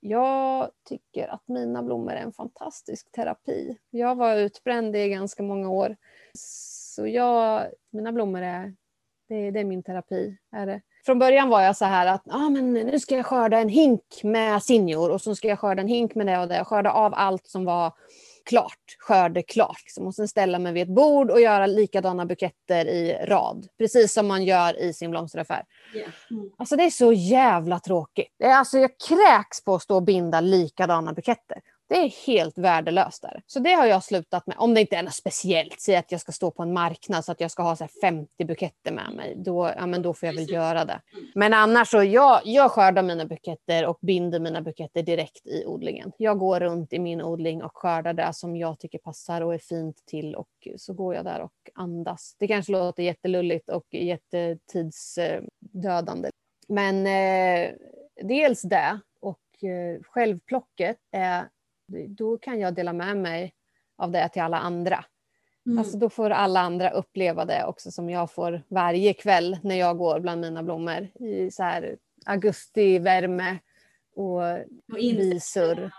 jag 0.00 0.70
tycker 0.88 1.28
att 1.28 1.42
mina 1.48 1.82
blommor 1.82 2.12
är 2.12 2.22
en 2.22 2.32
fantastisk 2.32 3.12
terapi. 3.12 3.78
Jag 3.90 4.14
var 4.14 4.36
utbränd 4.36 4.96
i 4.96 5.08
ganska 5.08 5.42
många 5.42 5.70
år. 5.70 5.96
Så 6.38 7.06
jag, 7.06 7.66
mina 7.90 8.12
blommor 8.12 8.42
är, 8.42 8.74
det, 9.28 9.50
det 9.50 9.60
är 9.60 9.64
min 9.64 9.82
terapi. 9.82 10.36
Är 10.52 10.66
det. 10.66 10.80
Från 11.06 11.18
början 11.18 11.48
var 11.48 11.62
jag 11.62 11.76
så 11.76 11.84
här 11.84 12.06
att 12.06 12.22
ah, 12.30 12.50
men 12.50 12.72
nu 12.72 13.00
ska 13.00 13.16
jag 13.16 13.26
skörda 13.26 13.58
en 13.58 13.68
hink 13.68 14.20
med 14.22 14.62
sinjor 14.62 15.10
och 15.10 15.20
så 15.20 15.34
ska 15.34 15.48
jag 15.48 15.58
skörda 15.58 15.82
en 15.82 15.88
hink 15.88 16.14
med 16.14 16.26
det 16.26 16.38
och 16.38 16.48
det. 16.48 16.64
Skörda 16.64 16.90
av 16.90 17.14
allt 17.14 17.46
som 17.46 17.64
var 17.64 17.92
klart, 18.44 18.96
skördeklart. 18.98 19.82
Liksom. 19.84 20.06
Och 20.06 20.14
sen 20.14 20.28
ställa 20.28 20.58
mig 20.58 20.72
vid 20.72 20.82
ett 20.82 20.94
bord 20.94 21.30
och 21.30 21.40
göra 21.40 21.66
likadana 21.66 22.26
buketter 22.26 22.86
i 22.86 23.26
rad. 23.26 23.68
Precis 23.78 24.12
som 24.12 24.26
man 24.26 24.44
gör 24.44 24.80
i 24.80 24.92
sin 24.92 25.10
blomsteraffär. 25.10 25.62
Ja. 25.94 26.36
Mm. 26.36 26.50
Alltså 26.56 26.76
det 26.76 26.84
är 26.84 26.90
så 26.90 27.12
jävla 27.12 27.80
tråkigt. 27.80 28.32
Alltså, 28.44 28.78
jag 28.78 28.90
kräks 29.08 29.64
på 29.64 29.74
att 29.74 29.82
stå 29.82 29.96
och 29.96 30.02
binda 30.02 30.40
likadana 30.40 31.12
buketter. 31.12 31.58
Det 31.88 31.94
är 31.94 32.26
helt 32.26 32.58
värdelöst. 32.58 33.22
Där. 33.22 33.42
Så 33.46 33.58
det 33.58 33.72
har 33.72 33.86
jag 33.86 34.04
slutat 34.04 34.46
med. 34.46 34.56
Om 34.58 34.74
det 34.74 34.80
inte 34.80 34.96
är 34.96 35.02
något 35.02 35.14
speciellt, 35.14 35.80
säg 35.80 35.96
att 35.96 36.12
jag 36.12 36.20
ska 36.20 36.32
stå 36.32 36.50
på 36.50 36.62
en 36.62 36.72
marknad 36.72 37.24
så 37.24 37.32
att 37.32 37.40
jag 37.40 37.50
ska 37.50 37.62
ha 37.62 37.76
så 37.76 37.84
här 37.84 37.90
50 38.00 38.44
buketter 38.44 38.92
med 38.92 39.12
mig. 39.12 39.34
Då, 39.36 39.72
ja, 39.76 39.86
men 39.86 40.02
då 40.02 40.14
får 40.14 40.26
jag 40.26 40.32
väl 40.32 40.44
Precis. 40.44 40.54
göra 40.54 40.84
det. 40.84 41.00
Men 41.34 41.54
annars 41.54 41.88
så, 41.88 42.02
jag, 42.02 42.40
jag 42.44 42.70
skördar 42.70 43.02
mina 43.02 43.24
buketter 43.24 43.86
och 43.86 43.98
binder 44.00 44.40
mina 44.40 44.62
buketter 44.62 45.02
direkt 45.02 45.46
i 45.46 45.64
odlingen. 45.66 46.12
Jag 46.18 46.38
går 46.38 46.60
runt 46.60 46.92
i 46.92 46.98
min 46.98 47.22
odling 47.22 47.62
och 47.62 47.76
skördar 47.76 48.12
det 48.12 48.32
som 48.32 48.56
jag 48.56 48.78
tycker 48.78 48.98
passar 48.98 49.40
och 49.40 49.54
är 49.54 49.58
fint 49.58 50.06
till 50.06 50.34
och 50.34 50.48
så 50.76 50.92
går 50.92 51.14
jag 51.14 51.24
där 51.24 51.40
och 51.40 51.52
andas. 51.74 52.36
Det 52.38 52.48
kanske 52.48 52.72
låter 52.72 53.02
jättelulligt 53.02 53.68
och 53.68 53.94
jättetidsdödande. 53.94 56.30
Men 56.68 57.06
eh, 57.06 57.70
dels 58.22 58.62
det 58.62 59.00
och 59.20 59.64
eh, 59.64 60.00
självplocket 60.02 60.96
är, 61.12 61.48
då 62.08 62.38
kan 62.38 62.60
jag 62.60 62.74
dela 62.74 62.92
med 62.92 63.16
mig 63.16 63.54
av 63.98 64.10
det 64.10 64.28
till 64.28 64.42
alla 64.42 64.58
andra. 64.58 65.04
Mm. 65.66 65.78
Alltså 65.78 65.96
då 65.98 66.08
får 66.08 66.30
alla 66.30 66.60
andra 66.60 66.90
uppleva 66.90 67.44
det 67.44 67.64
också 67.64 67.90
som 67.90 68.10
jag 68.10 68.30
får 68.30 68.62
varje 68.68 69.14
kväll 69.14 69.58
när 69.62 69.74
jag 69.74 69.98
går 69.98 70.20
bland 70.20 70.40
mina 70.40 70.62
blommor 70.62 71.08
i 71.20 71.50
så 71.50 71.62
här 71.62 71.96
augustivärme 72.26 73.58
och 74.16 74.42
och 74.92 74.98
och- 75.70 75.94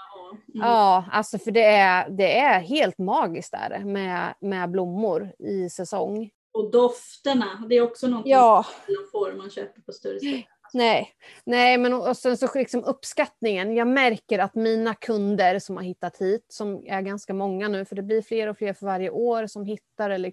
Mm. 0.56 0.68
Ja, 0.68 1.06
alltså 1.12 1.38
för 1.38 1.52
det 1.52 1.66
är, 1.66 2.10
det 2.10 2.40
är 2.40 2.60
helt 2.60 2.98
magiskt 2.98 3.52
där 3.52 3.80
med, 3.80 4.34
med 4.40 4.72
blommor 4.72 5.32
i 5.40 5.70
säsong. 5.70 6.30
Och 6.54 6.72
dofterna, 6.72 7.66
det 7.70 7.76
är 7.76 7.82
också 7.82 8.08
något 8.08 8.26
Ja, 8.26 8.66
man 8.88 9.08
får 9.12 9.34
man 9.38 9.50
köper 9.50 9.82
på 9.82 9.92
större 9.92 10.20
ställen. 10.20 10.44
nej, 10.76 11.12
nej 11.44 11.78
men 11.78 11.94
och 11.94 12.18
sen 12.18 12.38
så 12.38 12.48
liksom 12.56 12.84
uppskattningen. 12.84 13.76
Jag 13.76 13.88
märker 13.88 14.40
att 14.40 14.56
mina 14.56 14.94
kunder 14.94 15.60
som 15.60 15.78
har 15.78 15.84
hittat 15.84 16.22
hit, 16.22 16.46
som 16.50 16.84
är 16.86 17.02
ganska 17.02 17.34
många 17.34 17.68
nu, 17.68 17.86
för 17.86 17.96
det 17.96 18.02
blir 18.02 18.22
fler 18.22 18.48
och 18.48 18.58
fler 18.58 18.74
för 18.74 18.86
varje 18.86 19.10
år 19.10 19.48
som 19.48 19.66
hittar 19.66 20.10
eller? 20.10 20.32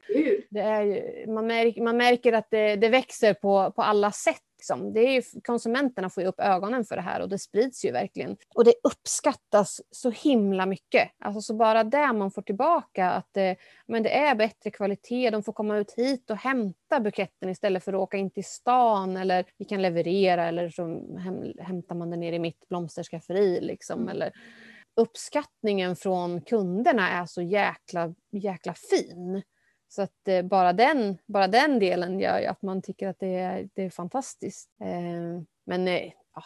Det 0.51 0.61
är 0.61 0.83
ju, 0.83 1.27
man, 1.33 1.47
märker, 1.47 1.83
man 1.83 1.97
märker 1.97 2.33
att 2.33 2.51
det, 2.51 2.77
det 2.77 2.89
växer 2.89 3.35
på, 3.35 3.73
på 3.77 3.83
alla 3.83 4.13
sätt. 4.13 4.37
Liksom. 4.63 4.93
Det 4.93 5.01
är 5.01 5.13
ju, 5.13 5.23
konsumenterna 5.45 6.11
får 6.11 6.23
ju 6.23 6.29
upp 6.29 6.41
ögonen 6.41 6.85
för 6.85 6.97
det 6.97 7.03
här 7.03 7.21
och 7.21 7.29
det 7.29 7.39
sprids 7.39 7.85
ju 7.85 7.91
verkligen. 7.93 8.37
Och 8.55 8.65
det 8.65 8.75
uppskattas 8.85 9.81
så 9.91 10.11
himla 10.11 10.67
mycket. 10.67 11.11
Alltså, 11.19 11.41
så 11.41 11.55
bara 11.55 11.85
det 11.85 12.13
man 12.13 12.31
får 12.31 12.43
tillbaka, 12.43 13.11
att 13.11 13.29
det, 13.33 13.57
men 13.87 14.03
det 14.03 14.19
är 14.19 14.35
bättre 14.35 14.71
kvalitet. 14.71 15.31
De 15.31 15.43
får 15.43 15.53
komma 15.53 15.77
ut 15.77 15.93
hit 15.97 16.31
och 16.31 16.37
hämta 16.37 17.01
buketten 17.01 17.49
istället 17.49 17.85
för 17.85 17.93
att 17.93 17.99
åka 17.99 18.17
in 18.17 18.31
till 18.31 18.45
stan. 18.45 19.17
Eller 19.17 19.45
vi 19.59 19.65
kan 19.65 19.83
leverera 19.83 20.49
eller 20.49 20.71
så 20.71 20.83
häm, 21.19 21.53
hämtar 21.59 21.95
man 21.95 22.11
den 22.11 22.21
ner 22.21 22.33
i 22.33 22.39
mitt 22.39 22.69
blomsterskafferi. 22.69 23.61
Liksom, 23.61 24.01
Mm. 24.01 24.09
eller, 24.09 24.33
uppskattningen 24.97 25.97
från 25.97 26.41
kunderna 26.41 27.09
är 27.11 27.27
så 27.27 27.43
jäkla, 27.43 28.15
jäkla 28.33 28.75
fin. 28.75 29.43
Så 29.95 30.03
att 30.03 30.29
eh, 30.29 30.43
bara, 30.43 30.73
den, 30.73 31.19
bara 31.27 31.49
den 31.49 31.79
delen 31.79 32.21
gör 32.21 32.41
ju 32.41 32.47
att 32.47 32.63
man 32.63 32.83
tycker 32.83 33.09
att 33.09 33.19
det 33.19 33.35
är, 33.35 33.69
det 33.75 33.83
är 33.83 33.91
fantastiskt. 33.91 34.71
Eh, 34.81 35.43
men 35.67 35.89
eh, 35.89 36.13
ja, 36.35 36.45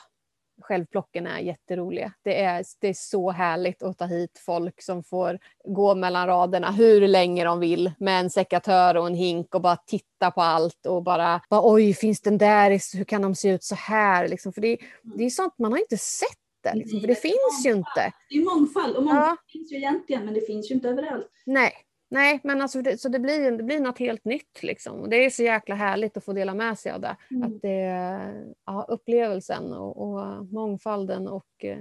självplocken 0.63 1.27
är 1.27 1.39
jätteroliga. 1.39 2.13
Det 2.23 2.43
är, 2.43 2.65
det 2.81 2.89
är 2.89 2.95
så 2.95 3.31
härligt 3.31 3.83
att 3.83 3.99
ta 3.99 4.05
hit 4.05 4.43
folk 4.47 4.83
som 4.83 5.03
får 5.03 5.39
gå 5.65 5.95
mellan 5.95 6.27
raderna 6.27 6.71
hur 6.71 7.09
länge 7.09 7.45
de 7.45 7.61
vill 7.61 7.93
med 7.99 8.21
en 8.21 8.31
sekatör 8.31 8.97
och 8.97 9.07
en 9.07 9.15
hink 9.15 9.55
och 9.55 9.61
bara 9.61 9.77
titta 9.77 10.31
på 10.31 10.43
allt 10.43 10.87
och 10.87 11.03
bara, 11.03 11.41
bara 11.51 11.73
oj, 11.73 11.95
finns 11.95 12.21
den 12.21 12.39
där? 12.39 12.97
Hur 12.97 13.05
kan 13.05 13.23
de 13.23 13.35
se 13.35 13.49
ut 13.49 13.65
så 13.65 13.75
här? 13.75 14.29
Liksom, 14.29 14.53
för 14.53 14.61
det, 14.61 14.79
det 15.03 15.25
är 15.25 15.31
sånt 15.31 15.59
man 15.59 15.73
har 15.73 15.79
inte 15.79 15.99
sett 15.99 16.39
det, 16.63 16.75
liksom, 16.75 17.01
för 17.01 17.09
det 17.09 17.15
finns 17.15 17.63
ju 17.67 17.71
inte. 17.73 18.13
Det 18.29 18.37
är 18.37 18.45
mångfald 18.45 18.97
och 18.97 19.03
mångfald 19.03 19.27
Ja. 19.29 19.37
finns 19.53 19.73
ju 19.73 19.77
egentligen 19.77 20.25
men 20.25 20.35
det 20.35 20.47
finns 20.47 20.71
ju 20.71 20.75
inte 20.75 20.89
överallt. 20.89 21.31
Nej, 21.47 21.73
nej 22.09 22.41
men 22.45 22.63
alltså 22.63 22.83
det, 22.83 22.99
så 22.99 23.09
det 23.09 23.19
blir, 23.19 23.51
det 23.51 23.63
blir 23.63 23.81
något 23.81 23.99
helt 23.99 24.25
nytt 24.25 24.63
liksom. 24.63 25.01
Och 25.01 25.09
det 25.09 25.25
är 25.25 25.31
så 25.31 25.43
jäkla 25.43 25.75
härligt 25.75 26.17
att 26.17 26.25
få 26.25 26.33
dela 26.33 26.55
med 26.55 26.79
sig 26.79 26.93
av 26.93 27.01
det. 27.01 27.17
Mm. 27.31 27.43
Att 27.43 27.63
det 27.63 28.55
ja, 28.67 28.87
upplevelsen 28.89 29.73
och, 29.73 30.03
och 30.03 30.47
mångfalden 30.47 31.29
och 31.29 31.65
eh, 31.65 31.79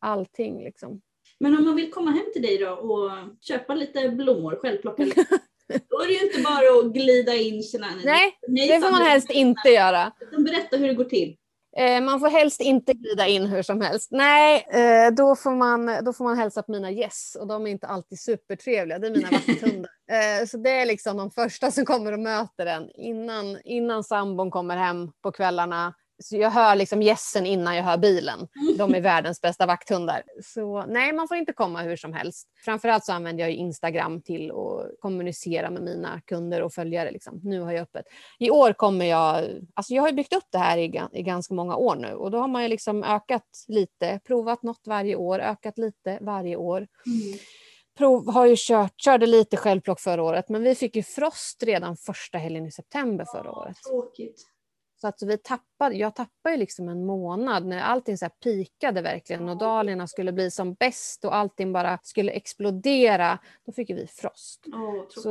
allting 0.00 0.64
liksom. 0.64 1.00
Men 1.40 1.58
om 1.58 1.64
man 1.64 1.76
vill 1.76 1.90
komma 1.90 2.10
hem 2.10 2.26
till 2.32 2.42
dig 2.42 2.58
då 2.58 2.70
och 2.70 3.10
köpa 3.40 3.74
lite 3.74 4.08
blommor, 4.08 4.58
självplocka 4.62 5.04
lite. 5.04 5.26
Då 5.88 6.00
är 6.00 6.06
det 6.06 6.12
ju 6.12 6.26
inte 6.26 6.40
bara 6.40 6.78
att 6.78 6.92
glida 6.92 7.34
in. 7.34 7.62
Nej, 8.04 8.38
Nej, 8.48 8.68
det 8.68 8.80
får 8.80 8.90
man 8.90 9.02
helst 9.02 9.30
inte 9.30 9.68
göra. 9.68 10.12
utan 10.20 10.44
Berätta 10.44 10.76
hur 10.76 10.88
det 10.88 10.94
går 10.94 11.04
till. 11.04 11.36
Eh, 11.78 12.00
man 12.00 12.20
får 12.20 12.28
helst 12.28 12.60
inte 12.60 12.92
glida 12.92 13.26
in 13.26 13.46
hur 13.46 13.62
som 13.62 13.80
helst. 13.80 14.08
Nej, 14.10 14.66
eh, 14.70 15.14
då, 15.14 15.36
får 15.36 15.50
man, 15.50 16.04
då 16.04 16.12
får 16.12 16.24
man 16.24 16.36
hälsa 16.36 16.62
på 16.62 16.72
mina 16.72 16.90
gäss 16.90 17.36
och 17.40 17.46
de 17.46 17.66
är 17.66 17.70
inte 17.70 17.86
alltid 17.86 18.20
supertrevliga. 18.20 18.98
Det 18.98 19.06
är 19.06 19.10
mina 19.10 19.28
vakthundar. 19.30 19.90
eh, 20.40 20.46
så 20.46 20.56
det 20.56 20.70
är 20.70 20.86
liksom 20.86 21.16
de 21.16 21.30
första 21.30 21.70
som 21.70 21.84
kommer 21.84 22.12
och 22.12 22.20
möter 22.20 22.66
en 22.66 22.90
innan, 22.90 23.58
innan 23.64 24.04
sambon 24.04 24.50
kommer 24.50 24.76
hem 24.76 25.12
på 25.22 25.32
kvällarna. 25.32 25.94
Så 26.18 26.36
jag 26.36 26.50
hör 26.50 26.76
liksom 26.76 27.02
gässen 27.02 27.46
innan 27.46 27.76
jag 27.76 27.84
hör 27.84 27.96
bilen. 27.96 28.48
De 28.78 28.94
är 28.94 29.00
världens 29.00 29.40
bästa 29.40 29.66
vakthundar. 29.66 30.22
Så 30.44 30.86
nej, 30.86 31.12
man 31.12 31.28
får 31.28 31.36
inte 31.36 31.52
komma 31.52 31.82
hur 31.82 31.96
som 31.96 32.12
helst. 32.12 32.48
Framförallt 32.64 33.04
så 33.04 33.12
använder 33.12 33.44
jag 33.44 33.52
Instagram 33.52 34.22
till 34.22 34.50
att 34.50 35.00
kommunicera 35.00 35.70
med 35.70 35.82
mina 35.82 36.20
kunder 36.20 36.62
och 36.62 36.72
följare. 36.72 37.10
Liksom. 37.10 37.40
Nu 37.44 37.60
har 37.60 37.72
jag 37.72 37.82
öppet. 37.82 38.06
I 38.38 38.50
år 38.50 38.72
kommer 38.72 39.04
jag... 39.04 39.44
Alltså 39.74 39.94
jag 39.94 40.02
har 40.02 40.12
byggt 40.12 40.36
upp 40.36 40.46
det 40.50 40.58
här 40.58 40.78
i, 40.78 41.02
i 41.12 41.22
ganska 41.22 41.54
många 41.54 41.76
år 41.76 41.96
nu 41.96 42.14
och 42.14 42.30
då 42.30 42.38
har 42.38 42.48
man 42.48 42.62
ju 42.62 42.68
liksom 42.68 43.04
ökat 43.04 43.64
lite, 43.68 44.20
provat 44.26 44.62
något 44.62 44.86
varje 44.86 45.16
år, 45.16 45.40
ökat 45.40 45.78
lite 45.78 46.18
varje 46.20 46.56
år. 46.56 46.78
Mm. 46.78 47.38
Prov, 47.98 48.32
har 48.32 48.46
ju 48.46 48.54
kört, 48.58 49.00
körde 49.00 49.26
lite 49.26 49.56
självplock 49.56 50.00
förra 50.00 50.22
året 50.22 50.48
men 50.48 50.62
vi 50.62 50.74
fick 50.74 50.96
ju 50.96 51.02
frost 51.02 51.62
redan 51.62 51.96
första 51.96 52.38
helgen 52.38 52.66
i 52.66 52.70
september 52.70 53.24
förra 53.32 53.52
året. 53.52 53.76
Tråkigt. 53.88 54.55
Så 55.00 55.08
att 55.08 55.22
vi 55.22 55.38
tappade, 55.38 55.94
jag 55.94 56.14
tappade 56.14 56.54
ju 56.54 56.56
liksom 56.56 56.88
en 56.88 57.06
månad 57.06 57.66
när 57.66 57.80
allting 57.80 58.18
så 58.18 58.28
pikade 58.28 59.02
verkligen 59.02 59.48
och 59.48 59.58
dahliorna 59.58 60.06
skulle 60.06 60.32
bli 60.32 60.50
som 60.50 60.74
bäst 60.74 61.24
och 61.24 61.34
allting 61.34 61.72
bara 61.72 61.98
skulle 62.02 62.32
explodera. 62.32 63.38
Då 63.66 63.72
fick 63.72 63.90
vi 63.90 64.06
frost. 64.06 64.62
Tråkigt. 64.62 65.22
Så 65.22 65.30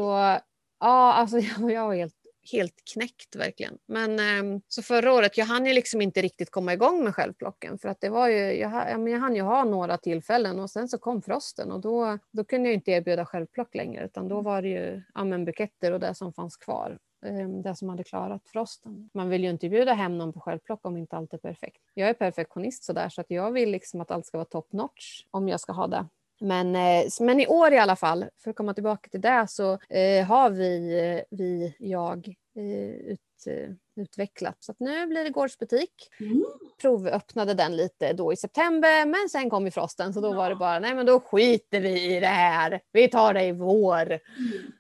ja, 0.80 1.13
alltså 1.13 1.39
jag, 1.59 1.72
jag 1.72 1.88
var 1.88 1.95
helt, 1.95 2.16
helt 2.51 2.76
knäckt 2.93 3.36
verkligen. 3.36 3.78
Men 3.86 4.20
ehm, 4.20 4.61
så 4.68 4.82
förra 4.82 5.13
året, 5.13 5.38
jag 5.38 5.45
hann 5.45 5.66
ju 5.66 5.74
liksom 5.74 6.01
inte 6.01 6.22
riktigt 6.22 6.51
komma 6.51 6.74
igång 6.74 7.03
med 7.03 7.16
självplocken 7.16 7.78
för 7.78 7.89
att 7.89 8.01
det 8.01 8.09
var 8.09 8.28
ju, 8.28 8.38
jag, 8.38 8.72
jag 9.10 9.19
hann 9.19 9.35
ju 9.35 9.41
ha 9.41 9.64
några 9.64 9.98
tillfällen 9.98 10.60
och 10.60 10.69
sen 10.69 10.88
så 10.88 10.98
kom 10.98 11.22
frosten 11.22 11.72
och 11.72 11.81
då, 11.81 12.19
då 12.31 12.44
kunde 12.44 12.69
jag 12.69 12.73
inte 12.73 12.91
erbjuda 12.91 13.26
självplock 13.26 13.76
längre 13.76 14.06
utan 14.06 14.27
då 14.27 14.41
var 14.41 14.61
det 14.61 14.68
ju 14.68 15.02
ja, 15.14 15.38
buketter 15.38 15.91
och 15.91 15.99
det 15.99 16.15
som 16.15 16.34
fanns 16.34 16.57
kvar. 16.57 16.98
Ehm, 17.26 17.61
det 17.61 17.76
som 17.76 17.89
hade 17.89 18.03
klarat 18.03 18.41
frosten. 18.45 19.10
Man 19.14 19.30
vill 19.30 19.43
ju 19.43 19.49
inte 19.49 19.69
bjuda 19.69 19.93
hem 19.93 20.18
någon 20.18 20.34
på 20.34 20.39
självplock 20.39 20.85
om 20.85 20.97
inte 20.97 21.18
allt 21.18 21.34
är 21.34 21.38
perfekt. 21.38 21.81
Jag 21.93 22.10
är 22.10 22.14
perfektionist 22.14 22.84
sådär 22.84 23.10
så 23.10 23.22
att 23.22 23.31
jag 23.31 23.52
vill 23.52 23.72
liksom 23.72 24.02
att 24.02 24.11
allt 24.11 24.26
ska 24.26 24.38
vara 24.38 24.45
top 24.45 24.72
notch 24.72 25.26
om 25.31 25.49
jag 25.49 25.60
ska 25.60 25.72
ha 25.73 25.88
det. 25.88 26.06
Men, 26.39 26.76
eh, 26.76 27.06
men 27.19 27.39
i 27.39 27.47
år 27.47 27.73
i 27.73 27.77
alla 27.77 27.95
fall, 27.95 28.26
för 28.43 28.49
att 28.49 28.56
komma 28.56 28.73
tillbaka 28.73 29.10
till 29.10 29.22
det, 29.22 29.45
så 29.49 29.73
eh, 29.89 30.26
har 30.26 30.49
vi, 30.49 30.99
eh, 30.99 31.38
vi 31.38 31.76
jag, 31.80 32.27
eh, 32.56 33.15
eh, 33.47 33.53
ut, 33.53 33.80
utvecklat. 33.95 34.57
Så 34.59 34.73
nu 34.80 35.07
blir 35.07 35.23
det 35.23 35.30
gårdsbutik. 35.30 35.91
Mm. 36.19 36.45
Provöppnade 36.81 37.53
den 37.53 37.76
lite 37.76 38.13
då 38.13 38.34
i 38.34 38.35
september, 38.35 39.05
men 39.05 39.30
sen 39.30 39.49
kom 39.49 39.65
ju 39.65 39.72
frosten 39.72 40.13
så 40.13 40.22
då 40.22 40.34
var 40.34 40.49
det 40.49 40.55
bara, 40.55 40.80
nej 40.80 40.95
men 40.95 41.05
då 41.05 41.19
skiter 41.19 41.80
vi 41.80 42.15
i 42.15 42.19
det 42.19 42.27
här. 42.27 42.81
Vi 42.91 43.07
tar 43.07 43.34
det 43.34 43.43
i 43.43 43.51
vår. 43.51 44.11
Mm. 44.11 44.22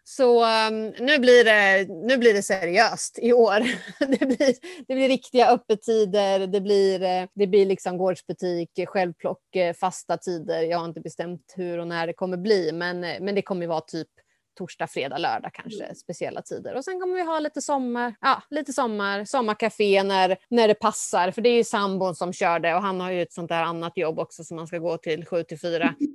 Så 0.03 0.43
um, 0.43 0.93
nu, 0.99 1.19
blir 1.19 1.43
det, 1.43 1.87
nu 2.07 2.17
blir 2.17 2.33
det 2.33 2.43
seriöst 2.43 3.19
i 3.21 3.33
år. 3.33 3.59
det, 3.99 4.25
blir, 4.25 4.55
det 4.87 4.95
blir 4.95 5.07
riktiga 5.07 5.49
öppettider, 5.49 6.47
det 6.47 6.61
blir, 6.61 7.03
eh, 7.03 7.27
det 7.33 7.47
blir 7.47 7.65
liksom 7.65 7.97
gårdsbutik, 7.97 8.69
självplock, 8.87 9.55
eh, 9.55 9.73
fasta 9.73 10.17
tider. 10.17 10.61
Jag 10.61 10.77
har 10.77 10.85
inte 10.85 11.01
bestämt 11.01 11.53
hur 11.55 11.79
och 11.79 11.87
när 11.87 12.07
det 12.07 12.13
kommer 12.13 12.37
bli, 12.37 12.71
men, 12.71 12.99
men 12.99 13.35
det 13.35 13.41
kommer 13.41 13.67
vara 13.67 13.81
typ 13.81 14.07
torsdag, 14.55 14.87
fredag, 14.87 15.17
lördag 15.17 15.53
kanske, 15.53 15.95
speciella 15.95 16.41
tider. 16.41 16.75
Och 16.75 16.83
sen 16.83 16.99
kommer 16.99 17.15
vi 17.15 17.21
ha 17.21 17.39
lite 17.39 17.61
sommar, 17.61 18.15
ja, 18.21 18.43
lite 18.49 18.73
sommar, 18.73 19.25
sommarkafé 19.25 20.03
när, 20.03 20.37
när 20.49 20.67
det 20.67 20.73
passar. 20.73 21.31
För 21.31 21.41
det 21.41 21.49
är 21.49 21.55
ju 21.55 21.63
sambon 21.63 22.15
som 22.15 22.33
kör 22.33 22.59
det 22.59 22.75
och 22.75 22.81
han 22.81 22.99
har 22.99 23.11
ju 23.11 23.21
ett 23.21 23.33
sånt 23.33 23.49
där 23.49 23.63
annat 23.63 23.97
jobb 23.97 24.19
också 24.19 24.43
som 24.43 24.57
man 24.57 24.67
ska 24.67 24.77
gå 24.77 24.97
till 24.97 25.25
7 25.25 25.43
till 25.43 25.59
4. 25.59 25.95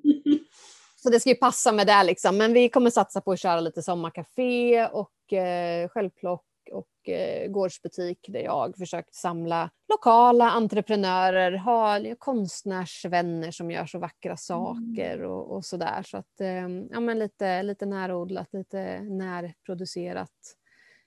Så 1.03 1.11
det 1.11 1.21
ska 1.21 1.31
ju 1.31 1.37
passa 1.37 1.73
med 1.73 1.87
det 1.87 2.03
liksom. 2.03 2.37
Men 2.37 2.53
vi 2.53 2.69
kommer 2.69 2.91
satsa 2.91 3.21
på 3.21 3.33
att 3.33 3.41
köra 3.41 3.61
lite 3.61 3.83
sommarkafé 3.83 4.87
och 4.87 5.33
eh, 5.33 5.89
självplock 5.89 6.45
och 6.71 7.09
eh, 7.09 7.49
gårdsbutik 7.51 8.19
där 8.29 8.41
jag 8.41 8.77
försökt 8.77 9.15
samla 9.15 9.71
lokala 9.89 10.51
entreprenörer, 10.51 11.53
ha 11.53 11.99
konstnärsvänner 12.19 13.51
som 13.51 13.71
gör 13.71 13.87
så 13.87 13.99
vackra 13.99 14.37
saker 14.37 15.23
och, 15.23 15.51
och 15.57 15.65
sådär. 15.65 16.03
Så 16.03 16.17
att 16.17 16.41
eh, 16.41 16.69
ja, 16.91 17.01
men 17.01 17.19
lite, 17.19 17.63
lite 17.63 17.87
närodlat, 17.87 18.49
lite 18.53 19.01
närproducerat 19.01 20.57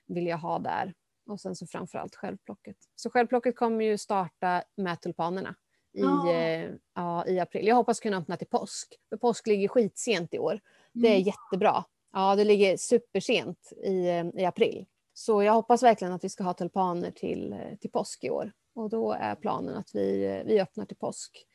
vill 0.06 0.26
jag 0.26 0.38
ha 0.38 0.58
där. 0.58 0.94
Och 1.26 1.40
sen 1.40 1.56
så 1.56 1.66
framförallt 1.66 2.14
självplocket. 2.16 2.76
Så 2.96 3.10
självplocket 3.10 3.56
kommer 3.56 3.84
ju 3.84 3.98
starta 3.98 4.62
med 4.76 5.00
tulpanerna 5.00 5.54
i, 5.92 6.00
Ja. 6.02 6.32
eh, 6.32 6.70
ja, 6.94 7.26
i 7.26 7.40
april. 7.40 7.66
Jag 7.66 7.76
hoppas 7.76 8.00
kunna 8.00 8.16
öppna 8.16 8.36
till 8.36 8.46
påsk. 8.46 8.94
För 9.08 9.16
påsk 9.16 9.46
ligger 9.46 9.68
skitsent 9.68 10.34
i 10.34 10.38
år. 10.38 10.60
Det 10.92 11.08
är 11.08 11.12
Mm. 11.12 11.22
jättebra. 11.22 11.84
Ja, 12.12 12.36
det 12.36 12.44
ligger 12.44 12.76
supersent 12.76 13.72
i, 13.84 14.08
eh, 14.08 14.26
i 14.34 14.44
april. 14.44 14.86
Så 15.14 15.42
jag 15.42 15.52
hoppas 15.52 15.82
verkligen 15.82 16.12
att 16.12 16.24
vi 16.24 16.28
ska 16.28 16.44
ha 16.44 16.54
tulpaner 16.54 17.10
till, 17.10 17.52
eh, 17.52 17.78
till 17.80 17.90
påsk 17.90 18.24
i 18.24 18.30
år. 18.30 18.52
Och 18.74 18.90
då 18.90 19.12
är 19.12 19.34
planen 19.34 19.76
att 19.76 19.90
vi, 19.94 20.24
eh, 20.24 20.44
vi 20.44 20.60
öppnar 20.60 20.84
till 20.84 20.96
påsk. 20.96 21.46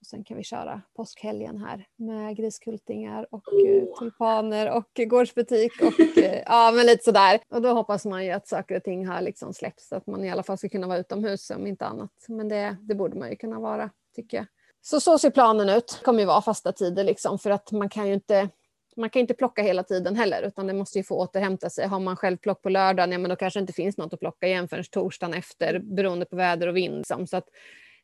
Och 0.00 0.06
sen 0.06 0.24
kan 0.24 0.36
vi 0.36 0.42
köra 0.42 0.82
påskhelgen 0.96 1.58
här 1.58 1.86
med 1.96 2.36
griskultingar 2.36 3.26
och 3.30 3.52
eh, 3.66 3.82
Åh. 3.82 3.98
tulpaner 3.98 4.70
och 4.76 5.00
gårdsbutik 5.06 5.72
och 5.82 5.92
ja, 6.46 6.72
men 6.74 6.86
lite 6.86 7.04
sådär. 7.04 7.40
Och 7.48 7.62
då 7.62 7.72
hoppas 7.72 8.04
man 8.04 8.24
ju 8.24 8.30
att 8.30 8.48
saker 8.48 8.76
och 8.76 8.82
ting 8.82 9.06
har 9.06 9.20
liksom 9.20 9.54
släppts 9.54 9.88
så 9.88 9.96
att 9.96 10.06
man 10.06 10.24
i 10.24 10.30
alla 10.30 10.42
fall 10.42 10.58
ska 10.58 10.68
kunna 10.68 10.86
vara 10.86 10.98
utomhus 10.98 11.50
om 11.50 11.66
inte 11.66 11.86
annat. 11.86 12.10
Men 12.28 12.48
det, 12.48 12.76
det 12.80 12.94
borde 12.94 13.18
man 13.18 13.30
ju 13.30 13.36
kunna 13.36 13.60
vara 13.60 13.90
tycker 14.14 14.36
jag. 14.36 14.46
Så 14.82 15.00
så 15.00 15.18
ser 15.18 15.30
planen 15.30 15.68
ut. 15.68 15.96
Det 16.00 16.04
kommer 16.04 16.20
ju 16.20 16.26
vara 16.26 16.42
fasta 16.42 16.72
tider 16.72 17.04
liksom 17.04 17.38
för 17.38 17.50
att 17.50 17.72
man 17.72 17.88
kan 17.88 18.08
ju 18.08 18.14
inte 18.14 18.48
man 18.96 19.10
kan 19.10 19.20
inte 19.20 19.34
plocka 19.34 19.62
hela 19.62 19.82
tiden 19.82 20.16
heller 20.16 20.42
utan 20.42 20.66
det 20.66 20.72
måste 20.72 20.98
ju 20.98 21.04
få 21.04 21.18
återhämta 21.18 21.70
sig. 21.70 21.86
Har 21.86 22.00
man 22.00 22.16
självplock 22.16 22.62
på 22.62 22.68
lördagen, 22.68 23.12
ja 23.12 23.18
men 23.18 23.28
då 23.28 23.36
kanske 23.36 23.60
det 23.60 23.62
inte 23.62 23.72
finns 23.72 23.96
något 23.96 24.12
att 24.12 24.20
plocka 24.20 24.46
igen 24.46 24.68
förrän 24.68 24.84
torsdagen 24.90 25.34
efter 25.34 25.78
beroende 25.78 26.26
på 26.26 26.36
väder 26.36 26.66
och 26.66 26.76
vind. 26.76 26.96
liksom. 26.96 27.26
Så 27.26 27.36
att 27.36 27.48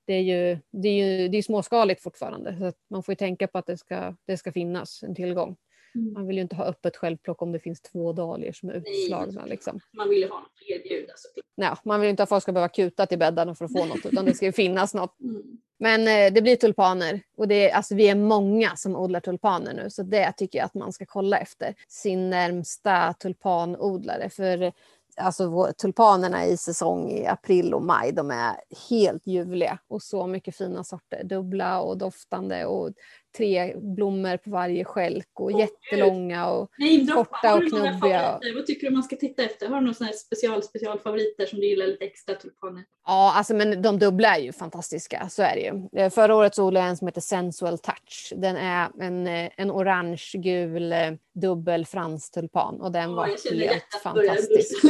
det 0.05 0.13
är 0.15 0.21
ju, 0.21 0.59
det 0.71 0.89
är 0.89 1.07
ju 1.07 1.29
det 1.29 1.39
är 1.39 1.43
småskaligt 1.43 2.03
fortfarande 2.03 2.59
så 2.59 2.65
att 2.65 2.77
man 2.91 3.03
får 3.03 3.13
ju 3.13 3.17
tänka 3.17 3.47
på 3.47 3.59
att 3.59 3.67
det 3.67 3.77
ska, 3.77 4.17
det 4.27 4.37
ska 4.37 4.53
finnas 4.53 5.03
en 5.03 5.15
tillgång. 5.15 5.57
Mm. 5.95 6.13
Man 6.13 6.27
vill 6.27 6.37
ju 6.37 6.43
inte 6.43 6.57
ha 6.57 6.65
öppet 6.65 6.97
självplock 6.97 7.43
om 7.43 7.53
det 7.53 7.59
finns 7.59 7.81
två 7.81 8.13
dahlior 8.13 8.53
som 8.53 8.69
är 8.69 8.75
utslagna. 8.75 9.47
Liksom. 9.47 9.81
Man 9.93 10.09
vill 10.09 10.19
ju 10.19 10.29
ha 10.29 10.41
något 10.41 10.51
att 10.61 10.71
erbjuda 10.71 11.13
såklart. 11.17 11.45
Nej, 11.57 11.71
man 11.85 12.01
vill 12.01 12.07
ju 12.07 12.11
inte 12.11 12.23
att 12.23 12.29
folk 12.29 12.43
ska 12.43 12.53
behöva 12.53 12.69
kuta 12.69 13.07
till 13.07 13.19
bäddarna 13.19 13.55
för 13.55 13.65
att 13.65 13.73
få 13.73 13.85
något 13.85 14.07
utan 14.07 14.25
det 14.25 14.35
ska 14.35 14.47
ju 14.47 14.53
finnas 14.63 14.95
något. 14.95 15.21
Mm. 15.21 15.43
Men 15.79 16.01
eh, 16.01 16.33
det 16.33 16.43
blir 16.43 16.57
tulpaner 16.57 17.21
och 17.37 17.49
det 17.49 17.71
är, 17.71 17.75
alltså, 17.75 17.95
vi 17.95 18.09
är 18.09 18.15
många 18.15 18.77
som 18.77 18.97
odlar 18.97 19.21
tulpaner 19.21 19.75
nu 19.75 19.91
så 19.91 20.03
det 20.03 20.33
tycker 20.33 20.59
jag 20.59 20.67
att 20.67 20.75
man 20.75 20.93
ska 20.93 21.07
kolla 21.07 21.39
efter 21.39 21.75
sin 21.89 22.31
närmsta 22.31 23.13
tulpanodlare. 23.13 24.31
För 24.31 24.73
alltså, 25.17 25.73
tulpanerna 25.79 26.47
i 26.47 26.57
säsong 26.57 27.11
i 27.11 27.27
april 27.27 27.75
och 27.75 27.83
maj 27.83 28.13
de 28.13 28.31
är 28.31 28.57
helt 28.91 29.27
ljuvliga 29.27 29.79
och 29.89 30.03
så 30.03 30.27
mycket 30.27 30.57
fina 30.57 30.85
sorter. 30.85 31.25
Dubbla 31.25 31.81
och 31.81 31.99
doftande 31.99 32.67
och 32.67 32.91
tre 33.37 33.75
blommor 33.77 34.37
på 34.37 34.51
varje 34.51 34.85
skälk 34.85 35.29
och 35.35 35.51
Åh, 35.53 35.61
jättelånga. 35.61 36.51
Och, 36.51 36.71
Nej. 36.79 37.07
Korta 37.07 37.55
och 37.55 37.69
knubbiga. 37.69 38.41
Vad 38.55 38.67
tycker 38.67 38.87
du 38.87 38.93
man 38.93 39.03
ska 39.03 39.17
titta 39.17 39.43
efter? 39.43 39.69
Har 39.69 39.81
du 39.81 39.87
några 39.87 40.05
här 40.05 40.13
special, 40.13 40.63
specialfavoriter 40.63 41.47
som 41.47 41.61
du 41.61 41.67
gillar 41.67 41.87
lite 41.87 42.05
extra 42.05 42.35
tulpaner? 42.35 42.85
Ja, 43.07 43.33
alltså, 43.37 43.55
men 43.55 43.83
de 43.83 43.99
dubbla 43.99 44.37
är 44.37 44.41
ju 44.41 44.53
fantastiska, 44.53 45.29
så 45.31 45.43
är 45.43 45.55
det 45.55 45.61
ju. 45.61 46.03
Eh, 46.03 46.11
Förra 46.11 46.35
året 46.35 46.55
så 46.55 46.65
odlade 46.65 46.85
jag 46.85 46.91
en 46.91 46.97
som 46.97 47.07
heter 47.07 47.21
Sensual 47.21 47.79
Touch. 47.79 48.33
Den 48.37 48.57
är 48.57 48.89
en, 49.01 49.27
eh, 49.27 49.51
en 49.57 49.71
orange-gul 49.71 50.93
eh, 50.93 51.13
dubbel 51.35 51.87
fransk 51.87 52.35
tulpan 52.35 52.81
och 52.81 52.93
den 52.93 53.15
var 53.15 53.29
jag 53.29 53.41
känner 53.41 53.69
helt 53.69 54.01
fantastisk. 54.03 54.85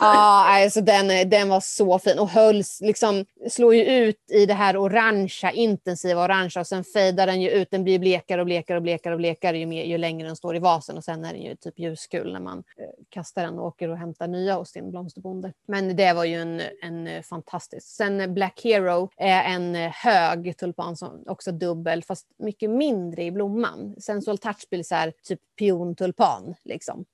Ja, 0.00 0.62
alltså 0.62 0.80
den, 0.80 1.30
den 1.30 1.48
var 1.48 1.60
så 1.60 1.98
fin 1.98 2.18
och 2.18 2.28
hölls, 2.28 2.80
liksom, 2.80 3.24
slår 3.50 3.74
ju 3.74 3.84
ut 3.84 4.30
i 4.30 4.46
det 4.46 4.54
här 4.54 4.76
orangea, 4.76 5.50
intensiva 5.52 6.24
orangea 6.24 6.60
och 6.60 6.66
sen 6.66 6.84
fejdar 6.84 7.26
den 7.26 7.42
ju 7.42 7.50
ut. 7.50 7.63
Den 7.70 7.84
blir 7.84 7.98
blekare 7.98 8.40
och 8.40 8.46
blekare 8.46 8.76
och 8.76 8.82
blekare 8.82 9.14
och 9.14 9.18
blekare 9.18 9.58
ju, 9.58 9.66
mer, 9.66 9.84
ju 9.84 9.98
längre 9.98 10.26
den 10.26 10.36
står 10.36 10.56
i 10.56 10.58
vasen 10.58 10.96
och 10.96 11.04
sen 11.04 11.24
är 11.24 11.32
den 11.32 11.42
ju 11.42 11.56
typ 11.56 11.78
ljusgul 11.78 12.32
när 12.32 12.40
man 12.40 12.58
eh, 12.76 12.84
kastar 13.08 13.42
den 13.42 13.58
och 13.58 13.66
åker 13.66 13.88
och 13.88 13.98
hämtar 13.98 14.28
nya 14.28 14.54
hos 14.54 14.70
sin 14.70 14.90
blomsterbonde. 14.90 15.52
Men 15.66 15.96
det 15.96 16.12
var 16.12 16.24
ju 16.24 16.34
en, 16.34 16.62
en 16.82 17.06
eh, 17.06 17.22
fantastisk. 17.22 17.86
Sen 17.86 18.34
Black 18.34 18.60
Hero 18.64 19.10
är 19.16 19.54
en 19.54 19.76
eh, 19.76 19.90
hög 19.90 20.56
tulpan 20.56 20.96
som 20.96 21.24
också 21.26 21.52
dubbel 21.52 22.02
fast 22.02 22.26
mycket 22.38 22.70
mindre 22.70 23.24
i 23.24 23.30
blomman. 23.30 23.94
Sensual 24.00 24.38
Touch 24.38 24.68
blir 24.70 24.82
så 24.82 24.94
här 24.94 25.12
typ 25.22 25.40
piontulpan 25.58 26.54
liksom. 26.64 27.04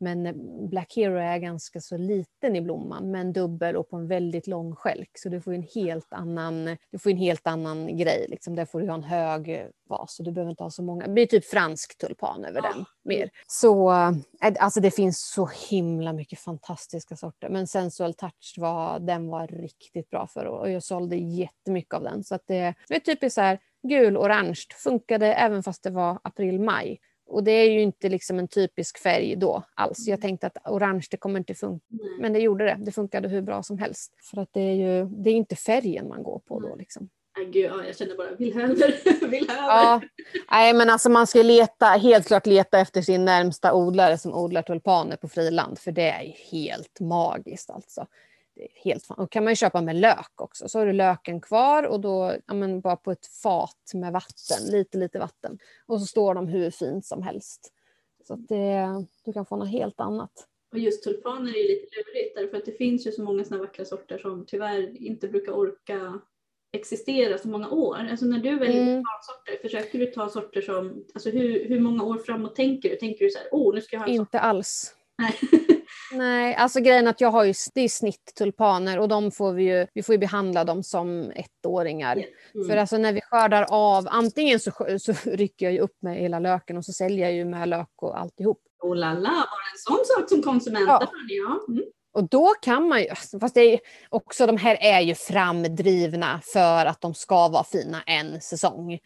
Men 0.00 0.26
eh, 0.26 0.34
Black 0.68 0.92
Hero 0.96 1.16
är 1.16 1.38
ganska 1.38 1.80
så 1.80 1.96
liten 1.96 2.56
i 2.56 2.60
blomman 2.60 3.10
men 3.10 3.32
dubbel 3.32 3.76
och 3.76 3.90
på 3.90 3.96
en 3.96 4.08
väldigt 4.08 4.46
lång 4.46 4.74
skälk. 4.76 5.10
Så 5.14 5.28
du 5.28 5.40
får 5.40 5.52
en 5.54 5.66
helt 5.74 6.12
annan, 6.12 6.76
du 6.90 6.98
får 6.98 7.10
en 7.10 7.16
helt 7.16 7.46
annan 7.46 7.96
grej. 7.96 8.26
Liksom. 8.28 8.56
Där 8.56 8.64
får 8.64 8.80
du 8.80 8.86
ha 8.88 8.94
en 8.94 9.02
hög 9.02 9.48
eh, 9.48 9.66
vas 9.88 10.18
och 10.18 10.24
du 10.24 10.32
behöver 10.32 10.50
inte 10.50 10.62
ha 10.62 10.70
så 10.70 10.82
många. 10.82 11.06
Det 11.06 11.12
blir 11.12 11.26
typ 11.26 11.44
fransk 11.44 11.98
tulpan 11.98 12.44
över 12.44 12.60
Ja. 12.64 12.72
den 12.74 12.84
mer. 13.04 13.30
Så 13.46 13.90
eh, 13.90 14.12
alltså 14.58 14.80
det 14.80 14.90
finns 14.90 15.30
så 15.30 15.50
himla 15.70 16.12
mycket 16.12 16.38
fantastiska 16.38 17.16
sorter. 17.16 17.48
Men 17.48 17.66
Sensual 17.66 18.14
Touch 18.14 18.54
var, 18.56 18.98
den 18.98 19.28
var 19.28 19.46
riktigt 19.46 20.10
bra 20.10 20.26
för 20.26 20.44
och 20.44 20.70
jag 20.70 20.82
sålde 20.82 21.16
jättemycket 21.16 21.94
av 21.94 22.02
den. 22.02 22.24
Så 22.24 22.34
att 22.34 22.42
det, 22.46 22.74
det 22.88 22.94
är 22.96 23.00
typiskt 23.00 23.34
så 23.34 23.40
här 23.40 23.58
gul, 23.82 24.16
orange. 24.16 24.60
Funkade 24.84 25.34
även 25.34 25.62
fast 25.62 25.82
det 25.82 25.90
var 25.90 26.18
april-maj. 26.24 26.98
Och 27.30 27.44
det 27.44 27.50
är 27.50 27.70
ju 27.70 27.80
inte 27.80 28.08
liksom 28.08 28.38
en 28.38 28.48
typisk 28.48 28.98
färg 28.98 29.36
då 29.36 29.62
alls. 29.74 30.06
Jag 30.06 30.20
tänkte 30.20 30.46
att 30.46 30.56
orange 30.64 31.06
det 31.10 31.16
kommer 31.16 31.38
inte 31.38 31.54
funka. 31.54 31.84
Men 32.20 32.32
det 32.32 32.38
gjorde 32.38 32.64
det. 32.64 32.76
Det 32.80 32.92
funkade 32.92 33.28
hur 33.28 33.42
bra 33.42 33.62
som 33.62 33.78
helst. 33.78 34.12
För 34.30 34.40
att 34.40 34.48
det 34.52 34.60
är 34.60 34.74
ju 34.74 35.04
det 35.04 35.30
är 35.30 35.34
inte 35.34 35.56
färgen 35.56 36.08
man 36.08 36.22
går 36.22 36.38
på 36.38 36.60
då. 36.60 36.76
Liksom. 36.76 37.08
Gud, 37.52 37.64
ja, 37.64 37.84
jag 37.86 37.96
känner 37.96 38.16
bara 38.16 38.34
vill 38.34 38.60
över. 38.60 39.46
Ja, 39.48 40.00
nej, 40.50 40.74
men 40.74 40.90
alltså 40.90 41.10
man 41.10 41.26
ska 41.26 41.42
leta, 41.42 41.86
helt 41.86 42.26
klart 42.26 42.46
leta 42.46 42.78
efter 42.78 43.02
sin 43.02 43.24
närmsta 43.24 43.74
odlare 43.74 44.18
som 44.18 44.34
odlar 44.34 44.62
tulpaner 44.62 45.16
på 45.16 45.28
friland. 45.28 45.78
För 45.78 45.92
det 45.92 46.10
är 46.10 46.34
helt 46.52 47.00
magiskt 47.00 47.70
alltså. 47.70 48.06
Helt 48.84 49.06
fan. 49.06 49.18
Och 49.18 49.30
kan 49.32 49.44
man 49.44 49.50
ju 49.52 49.56
köpa 49.56 49.80
med 49.80 49.96
lök 49.96 50.40
också. 50.40 50.68
Så 50.68 50.78
har 50.78 50.86
du 50.86 50.92
löken 50.92 51.40
kvar 51.40 51.82
och 51.82 52.00
då 52.00 52.34
ja, 52.46 52.54
men 52.54 52.80
bara 52.80 52.96
på 52.96 53.10
ett 53.12 53.26
fat 53.26 53.90
med 53.94 54.12
vatten, 54.12 54.66
lite 54.70 54.98
lite 54.98 55.18
vatten. 55.18 55.58
Och 55.86 56.00
så 56.00 56.06
står 56.06 56.34
de 56.34 56.48
hur 56.48 56.70
fint 56.70 57.06
som 57.06 57.22
helst. 57.22 57.72
Så 58.26 58.36
det, 58.36 58.86
du 59.24 59.32
kan 59.32 59.46
få 59.46 59.56
något 59.56 59.68
helt 59.70 60.00
annat. 60.00 60.32
Och 60.72 60.78
just 60.78 61.04
tulpaner 61.04 61.50
är 61.50 61.68
lite 61.68 61.86
lurigt 61.96 62.36
därför 62.36 62.56
att 62.56 62.64
det 62.64 62.72
finns 62.72 63.06
ju 63.06 63.12
så 63.12 63.22
många 63.22 63.44
såna 63.44 63.60
vackra 63.60 63.84
sorter 63.84 64.18
som 64.18 64.46
tyvärr 64.46 65.02
inte 65.02 65.28
brukar 65.28 65.52
orka 65.52 66.20
existera 66.72 67.38
så 67.38 67.48
många 67.48 67.70
år. 67.70 68.08
Alltså 68.10 68.26
när 68.26 68.38
du 68.38 68.58
väljer 68.58 68.82
Mm. 68.82 68.86
tulpansorter, 68.86 69.62
försöker 69.62 69.98
du 69.98 70.06
ta 70.06 70.28
sorter 70.28 70.60
som, 70.60 71.04
alltså 71.14 71.30
hur, 71.30 71.68
hur 71.68 71.80
många 71.80 72.04
år 72.04 72.18
framåt 72.18 72.56
tänker 72.56 72.90
du? 72.90 72.96
Tänker 72.96 73.24
du 73.24 73.30
så 73.30 73.38
här, 73.38 73.48
oh 73.52 73.74
nu 73.74 73.80
ska 73.80 73.96
jag 73.96 74.00
ha 74.00 74.08
en 74.08 74.16
sort? 74.16 74.26
Inte 74.26 74.40
alls. 74.40 74.94
Nej. 75.18 75.34
Nej, 76.12 76.54
alltså 76.54 76.80
grejen 76.80 77.08
att 77.08 77.20
jag 77.20 77.30
har 77.30 77.44
ju, 77.44 77.54
det 77.74 77.80
är 77.80 77.88
snitttulpaner 77.88 78.98
och 78.98 79.08
de 79.08 79.30
får 79.30 79.52
vi 79.52 79.62
ju, 79.62 79.86
vi 79.94 80.02
får 80.02 80.12
ju 80.12 80.18
behandla 80.18 80.64
dem 80.64 80.82
som 80.82 81.32
ettåringar. 81.34 82.24
Mm. 82.54 82.68
För 82.68 82.76
alltså 82.76 82.98
när 82.98 83.12
vi 83.12 83.20
skördar 83.20 83.66
av, 83.70 84.08
antingen 84.10 84.60
så, 84.60 84.70
så 85.00 85.12
rycker 85.24 85.66
jag 85.66 85.72
ju 85.72 85.80
upp 85.80 85.96
med 86.02 86.16
hela 86.16 86.38
löken 86.38 86.76
och 86.76 86.84
så 86.84 86.92
säljer 86.92 87.26
jag 87.26 87.34
ju 87.34 87.44
med 87.44 87.68
lök 87.68 88.02
och 88.02 88.20
alltihop. 88.20 88.60
Oh 88.82 88.96
la 88.96 89.12
la, 89.12 89.30
bara 89.30 89.70
en 89.72 89.78
sån 89.78 90.04
sak 90.04 90.28
som 90.28 90.42
konsument. 90.42 90.86
Ja. 90.88 91.08
Mm. 91.68 91.84
Och 92.12 92.28
då 92.28 92.54
kan 92.62 92.88
man 92.88 93.02
ju, 93.02 93.08
alltså, 93.08 93.38
fast 93.38 93.54
det 93.54 93.74
är 93.74 93.80
också 94.08 94.46
de 94.46 94.56
här 94.56 94.78
är 94.80 95.00
ju 95.00 95.14
framdrivna 95.14 96.40
för 96.44 96.86
att 96.86 97.00
de 97.00 97.14
ska 97.14 97.48
vara 97.48 97.64
fina 97.64 98.02
en 98.06 98.40
säsong. 98.40 98.98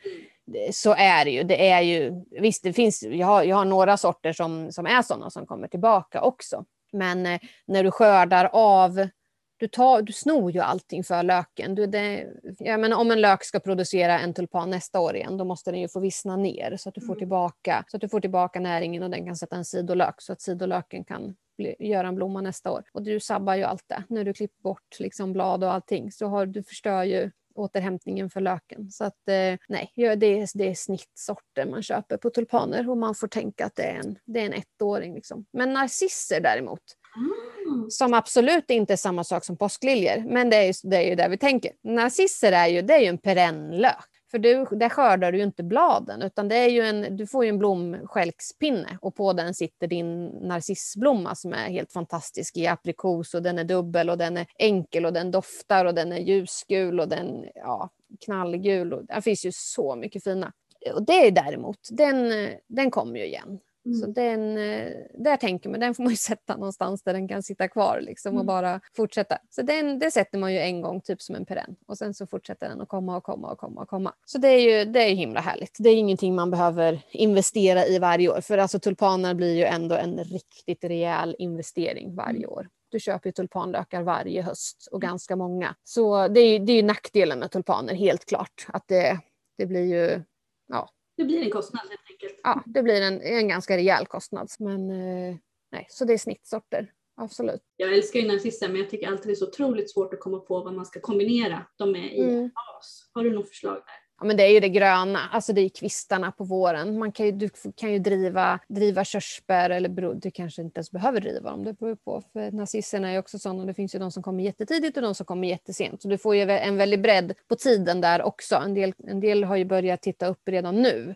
så 0.73 0.95
är 0.95 1.25
det 1.25 1.31
ju. 1.31 1.43
Det 1.43 1.71
är 1.71 1.81
ju 1.81 2.13
visst, 2.41 2.63
det 2.63 2.73
finns, 2.73 3.03
jag, 3.03 3.27
har, 3.27 3.43
jag 3.43 3.57
har 3.57 3.65
några 3.65 3.97
sorter 3.97 4.33
som, 4.33 4.73
som 4.73 4.87
är 4.87 5.03
sådana 5.03 5.31
som 5.31 5.47
kommer 5.47 5.69
tillbaka 5.69 6.23
också. 6.23 6.65
Men 6.95 7.27
eh, 7.27 7.41
när 7.67 7.85
du 7.85 7.91
skördar 7.91 8.51
av 8.53 9.09
du, 9.57 9.69
tar, 9.69 10.03
du 10.03 10.13
snor 10.13 10.51
ju 10.51 10.61
allting 10.61 11.05
för 11.05 11.23
löken. 11.23 11.75
Du, 11.75 11.87
det, 11.87 12.27
jag 12.59 12.81
menar, 12.81 12.97
om 12.97 13.11
en 13.11 13.21
lök 13.21 13.45
ska 13.45 13.61
producera 13.61 14.21
en 14.21 14.35
tulpan 14.35 14.71
nästa 14.71 15.01
år 15.01 15.17
igen, 15.17 15.37
då 15.37 15.45
måste 15.45 15.71
den 15.71 15.81
ju 15.81 15.89
få 15.89 16.01
vissna 16.01 16.37
ner 16.37 16.77
så 16.77 16.89
att 16.89 16.95
du 16.95 17.01
får, 17.01 17.15
tillbaka, 17.15 17.85
så 17.89 17.97
att 17.97 18.01
du 18.01 18.09
får 18.09 18.21
tillbaka 18.21 18.61
näringen 18.61 19.03
och 19.03 19.11
den 19.11 19.27
kan 19.27 19.37
sätta 19.37 19.57
en 19.57 19.65
sidolök 19.65 20.15
så 20.19 20.33
att 20.33 20.41
sidolöken 20.41 21.05
kan 21.05 21.37
bli, 21.57 21.77
göra 21.79 22.09
en 22.09 22.15
blomma 22.15 22.41
nästa 22.41 22.71
år. 22.71 22.85
Och 22.93 23.03
du 23.03 23.21
sabbar 23.21 23.55
ju 23.55 23.63
allt 23.63 23.85
det. 23.87 24.03
När 24.09 24.25
du 24.25 24.33
klipper 24.33 24.63
bort 24.63 25.01
liksom 25.01 25.33
blad 25.33 25.65
och 25.65 25.73
allting 25.73 26.13
så 26.13 26.27
har, 26.27 26.47
du 26.47 26.63
förstör 26.63 27.03
ju 27.03 27.31
återhämtningen 27.55 28.31
för 28.31 28.41
löken. 28.41 28.91
Så 28.91 29.05
att 29.05 29.29
eh, 29.29 29.59
nej, 29.69 29.93
det 29.97 30.03
är, 30.03 30.59
det 30.59 30.71
är 30.71 30.75
snittsorter 30.75 31.67
man 31.67 31.83
köper 31.83 32.17
på 32.17 32.31
tulpaner 32.31 32.91
och 32.91 32.99
man 32.99 33.15
får 33.15 33.29
tänka 33.29 33.67
att 33.67 33.77
det 33.77 33.83
är 33.83 33.95
en, 33.95 34.19
det 34.25 34.41
är 34.41 34.47
en 34.47 34.53
ettåring. 34.53 35.15
Liksom. 35.15 35.47
Men 35.53 35.73
narcisser 35.73 36.41
däremot, 36.41 36.83
mm. 37.17 37.91
som 37.91 38.15
absolut 38.15 38.71
inte 38.71 38.93
är 38.93 38.97
samma 38.97 39.25
sak 39.25 39.45
som 39.45 39.57
påskliljor, 39.57 40.33
men 40.33 40.51
det 40.51 40.57
är, 40.57 40.65
ju, 40.65 40.73
det 40.83 40.97
är 40.97 41.09
ju 41.09 41.15
där 41.15 41.29
vi 41.29 41.39
tänker. 41.39 41.73
Narcisser 41.83 42.53
är 42.53 42.67
ju, 42.67 42.83
det 42.83 42.95
är 42.95 43.01
ju 43.01 43.07
en 43.07 43.19
perennlök. 43.19 44.14
För 44.35 44.39
du, 44.39 44.67
där 44.71 44.89
skördar 44.89 45.33
du 45.33 45.39
ju 45.39 45.45
inte 45.45 45.63
bladen 45.63 46.23
utan 46.23 46.49
det 46.49 46.57
är 46.57 46.69
ju 46.69 46.81
en, 46.81 47.17
du 47.17 47.27
får 47.27 47.45
ju 47.45 47.49
en 47.49 47.59
blomskälkspinne 47.59 48.99
och 49.01 49.15
på 49.15 49.33
den 49.33 49.55
sitter 49.55 49.87
din 49.87 50.27
narcissblomma 50.27 51.35
som 51.35 51.53
är 51.53 51.71
helt 51.71 51.93
fantastisk 51.93 52.57
i 52.57 52.67
aprikos 52.67 53.35
och 53.35 53.43
den 53.43 53.59
är 53.59 53.65
dubbel 53.65 54.11
och 54.11 54.19
den 54.19 54.37
är 54.37 54.47
enkel 54.59 55.07
och 55.07 55.13
den 55.13 55.31
doftar 55.31 55.85
och 55.85 55.95
den 55.95 56.13
är 56.13 56.19
ljusgul 56.19 57.01
och 57.01 57.09
den 57.09 57.45
ja, 57.55 57.91
knallgul. 58.25 58.93
Och, 58.93 59.05
det 59.05 59.23
finns 59.23 59.47
ju 59.47 59.51
så 59.53 59.97
mycket 59.97 60.25
fina. 60.25 60.53
Och 60.95 61.07
det 61.07 61.27
är 61.27 61.31
däremot, 61.31 61.79
den, 61.91 62.49
den 62.67 62.91
kommer 62.91 63.19
ju 63.19 63.27
igen. 63.27 63.59
Mm. 63.87 63.99
Så 63.99 64.07
den, 64.07 64.59
eh, 64.59 64.93
där 65.15 65.37
tänker 65.37 65.71
man, 65.71 65.81
den 65.81 65.95
får 65.95 66.03
man 66.03 66.13
ju 66.13 66.17
sätta 66.31 66.57
någonstans 66.57 67.03
där 67.03 67.13
den 67.13 67.29
kan 67.29 67.43
sitta 67.43 67.69
kvar 67.69 68.01
liksom, 68.01 68.31
mm. 68.31 68.41
och 68.41 68.47
bara 68.47 68.81
fortsätta. 68.97 69.39
Så 69.51 69.63
den, 69.63 69.99
det 69.99 70.11
sätter 70.11 70.39
man 70.39 70.53
ju 70.53 70.59
en 70.59 70.81
gång, 70.81 71.01
typ 71.01 71.23
som 71.23 71.35
en 71.35 71.47
perenn. 71.47 71.77
Och 71.87 71.99
sen 71.99 72.15
så 72.15 72.27
fortsätter 72.27 72.69
den 72.69 72.81
att 72.81 72.89
komma 72.89 73.17
och 73.17 73.25
komma 73.25 73.51
och 73.51 73.59
komma 73.59 73.81
och 73.81 73.89
komma. 73.89 74.15
Så 74.25 74.39
det 74.39 74.49
är 74.49 74.61
ju 74.61 74.85
det 74.85 75.03
är 75.03 75.15
himla 75.15 75.41
härligt. 75.41 75.77
Det 75.79 75.89
är 75.89 75.97
ingenting 75.97 76.35
man 76.35 76.51
behöver 76.51 77.01
investera 77.11 77.87
i 77.87 77.99
varje 77.99 78.29
år. 78.29 78.41
För 78.41 78.59
alltså 78.59 78.79
tulpaner 78.79 79.35
blir 79.35 79.55
ju 79.55 79.65
ändå 79.65 79.95
en 79.95 80.25
riktigt 80.25 80.85
rejäl 80.85 81.37
investering 81.39 82.15
varje 82.15 82.37
mm. 82.39 82.51
år. 82.51 82.69
Du 82.89 83.01
köper 83.01 83.29
ju 83.29 83.33
tulpanlökar 83.33 84.03
varje 84.03 84.43
höst 84.43 84.89
och 84.93 85.03
mm. 85.03 85.11
ganska 85.11 85.37
många. 85.37 85.75
Så 85.85 86.29
det 86.29 86.41
är 86.41 86.53
ju, 86.53 86.59
det 86.65 86.73
är 86.73 86.77
ju 86.77 86.83
nackdelen 86.83 87.39
med 87.39 87.51
tulpaner, 87.51 87.95
helt 87.95 88.25
klart. 88.25 88.67
Att 88.69 88.89
det, 88.89 89.19
det 89.59 89.67
blir 89.67 89.85
ju 89.85 90.23
ja, 90.69 90.89
det 91.17 91.25
blir 91.25 91.43
en 91.43 91.51
kostnad 91.51 91.83
helt 91.89 92.11
enkelt. 92.11 92.41
Ja, 92.43 92.63
det 92.67 92.83
blir 92.83 93.03
en, 93.03 93.21
en 93.21 93.49
ganska 93.49 93.77
rejäl 93.77 94.07
kostnad. 94.07 94.49
Men 94.59 94.91
eh, 94.91 95.37
nej, 95.73 95.87
så 95.89 96.05
det 96.05 96.13
är 96.13 96.19
snittsorter. 96.19 96.93
Absolut. 97.17 97.63
Jag 97.77 97.93
älskar 97.93 98.21
ju 98.21 98.29
narcisser 98.29 98.69
men 98.69 98.77
jag 98.77 98.91
tycker 98.91 99.09
alltid 99.09 99.27
det 99.27 99.33
är 99.33 99.35
så 99.35 99.49
otroligt 99.49 99.93
svårt 99.93 100.15
att 100.15 100.21
komma 100.21 100.39
på 100.39 100.61
vad 100.61 100.75
man 100.75 100.87
ska 100.87 101.01
kombinera 101.01 101.67
dem 101.79 101.93
med 101.93 102.17
i 102.17 102.21
mm. 102.21 102.51
as. 102.79 103.11
Har 103.13 103.25
du 103.25 103.33
något 103.33 103.49
förslag 103.49 103.75
där? 103.75 104.04
Ja, 104.21 104.27
men 104.27 104.37
det 104.37 104.43
är 104.43 104.51
ju 104.51 104.61
det 104.61 104.69
gröna, 104.69 105.19
alltså 105.33 105.53
det 105.53 105.61
är 105.61 105.69
kvistarna 105.69 106.33
på 106.33 106.45
våren. 106.45 106.99
Man 106.99 107.13
kan 107.13 107.27
ju, 107.27 107.33
du 107.33 107.51
kan 107.77 107.93
ju 107.93 107.99
driva, 107.99 108.61
driva 108.69 109.05
körsbär 109.05 109.71
eller 109.71 109.89
bro, 109.89 110.13
du 110.13 110.31
kanske 110.31 110.63
inte 110.63 110.79
ens 110.79 110.91
behöver 110.91 111.21
driva 111.21 111.51
dem, 111.51 111.65
det 111.65 111.73
beror 111.73 111.97
på. 111.97 112.23
För 112.33 112.51
narcisserna 112.51 113.11
är 113.11 113.19
också 113.19 113.39
sådana, 113.39 113.65
det 113.65 113.75
finns 113.75 113.95
ju 113.95 113.99
de 113.99 114.13
som 114.13 114.23
kommer 114.23 114.45
jättetidigt 114.45 114.97
och 114.97 115.03
de 115.03 115.15
som 115.15 115.27
kommer 115.27 115.49
jättesent. 115.49 116.03
Så 116.03 116.09
du 116.09 116.19
får 116.19 116.37
ju 116.37 116.51
en 116.51 116.77
väldig 116.77 117.03
bredd 117.03 117.35
på 117.49 117.57
tiden 117.57 118.01
där 118.01 118.23
också. 118.23 118.57
En 118.57 118.75
del, 118.75 118.95
en 119.07 119.21
del 119.21 119.45
har 119.45 119.57
ju 119.57 119.65
börjat 119.65 120.03
titta 120.03 120.27
upp 120.27 120.49
redan 120.49 120.83
nu. 120.83 121.15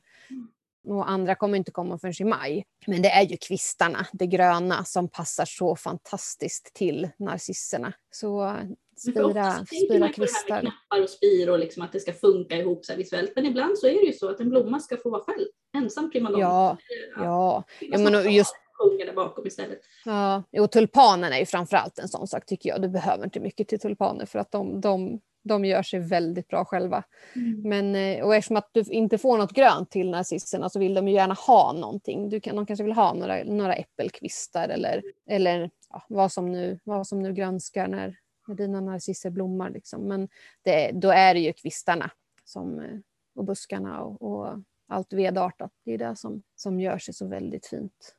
Och 0.88 1.10
andra 1.10 1.34
kommer 1.34 1.58
inte 1.58 1.70
komma 1.70 1.98
förrän 1.98 2.14
i 2.20 2.24
maj. 2.24 2.64
Men 2.86 3.02
det 3.02 3.10
är 3.10 3.22
ju 3.22 3.36
kvistarna, 3.36 4.06
det 4.12 4.26
gröna, 4.26 4.84
som 4.84 5.08
passar 5.08 5.44
så 5.44 5.76
fantastiskt 5.76 6.74
till 6.74 7.08
narcisserna. 7.16 7.92
Så 8.10 8.56
spira, 8.98 9.66
spira 9.66 10.08
kvistar. 10.08 10.60
Knappar 10.60 11.02
och 11.02 11.10
spir 11.10 11.50
och 11.50 11.58
liksom 11.58 11.82
att 11.82 11.92
det 11.92 12.00
ska 12.00 12.12
funka 12.12 12.56
ihop 12.56 12.84
så 12.84 12.96
visuellt. 12.96 13.32
Men 13.34 13.46
ibland 13.46 13.78
så 13.78 13.86
är 13.86 13.94
det 13.94 14.06
ju 14.06 14.12
så 14.12 14.28
att 14.28 14.40
en 14.40 14.50
blomma 14.50 14.80
ska 14.80 14.96
få 14.96 15.10
vara 15.10 15.22
själv, 15.22 15.46
ensam 15.76 16.10
primadonna. 16.10 16.42
Ja, 16.42 16.76
ja. 17.16 17.64
ja 17.80 17.98
men 17.98 18.32
just 18.32 18.54
där 18.78 19.12
bakom 19.14 19.46
istället. 19.46 19.80
Ja, 20.04 20.42
och 20.58 20.72
tulpanen 20.72 21.32
är 21.32 21.38
ju 21.38 21.46
framförallt 21.46 21.98
en 21.98 22.08
sån 22.08 22.26
sak 22.26 22.46
tycker 22.46 22.68
jag. 22.68 22.82
Du 22.82 22.88
behöver 22.88 23.24
inte 23.24 23.40
mycket 23.40 23.68
till 23.68 23.80
tulpaner 23.80 24.26
för 24.26 24.38
att 24.38 24.52
de, 24.52 24.80
de, 24.80 25.20
de 25.44 25.64
gör 25.64 25.82
sig 25.82 26.00
väldigt 26.00 26.48
bra 26.48 26.64
själva. 26.64 27.02
Mm. 27.36 27.62
Men, 27.62 27.94
eh, 27.94 28.24
och 28.24 28.34
eftersom 28.34 28.56
att 28.56 28.70
du 28.72 28.82
inte 28.82 29.18
får 29.18 29.38
något 29.38 29.52
grönt 29.52 29.90
till 29.90 30.10
narcisserna 30.10 30.68
så 30.68 30.78
vill 30.78 30.94
de 30.94 31.08
ju 31.08 31.14
gärna 31.14 31.34
ha 31.34 31.72
någonting. 31.72 32.28
Du 32.28 32.40
kan, 32.40 32.56
de 32.56 32.66
kanske 32.66 32.84
vill 32.84 32.92
ha 32.92 33.14
några, 33.14 33.44
några 33.44 33.74
äppelkvistar 33.74 34.68
eller, 34.68 35.02
eller 35.30 35.70
ja, 35.90 36.02
vad, 36.08 36.32
som 36.32 36.52
nu, 36.52 36.80
vad 36.84 37.06
som 37.06 37.22
nu 37.22 37.32
grönskar 37.32 37.88
när, 37.88 38.16
när 38.48 38.54
dina 38.54 38.80
narcisser 38.80 39.30
blommar. 39.30 39.70
Liksom. 39.70 40.02
Men 40.02 40.28
det, 40.62 40.90
då 40.90 41.10
är 41.10 41.34
det 41.34 41.40
ju 41.40 41.52
kvistarna 41.52 42.10
som, 42.44 42.80
eh, 42.80 42.98
och 43.34 43.44
buskarna 43.44 44.02
och, 44.02 44.22
och 44.22 44.62
allt 44.86 45.12
vedartat. 45.12 45.72
Det 45.84 45.92
är 45.92 45.98
det 45.98 46.16
som, 46.16 46.42
som 46.56 46.80
gör 46.80 46.98
sig 46.98 47.14
så 47.14 47.26
väldigt 47.26 47.66
fint 47.66 48.14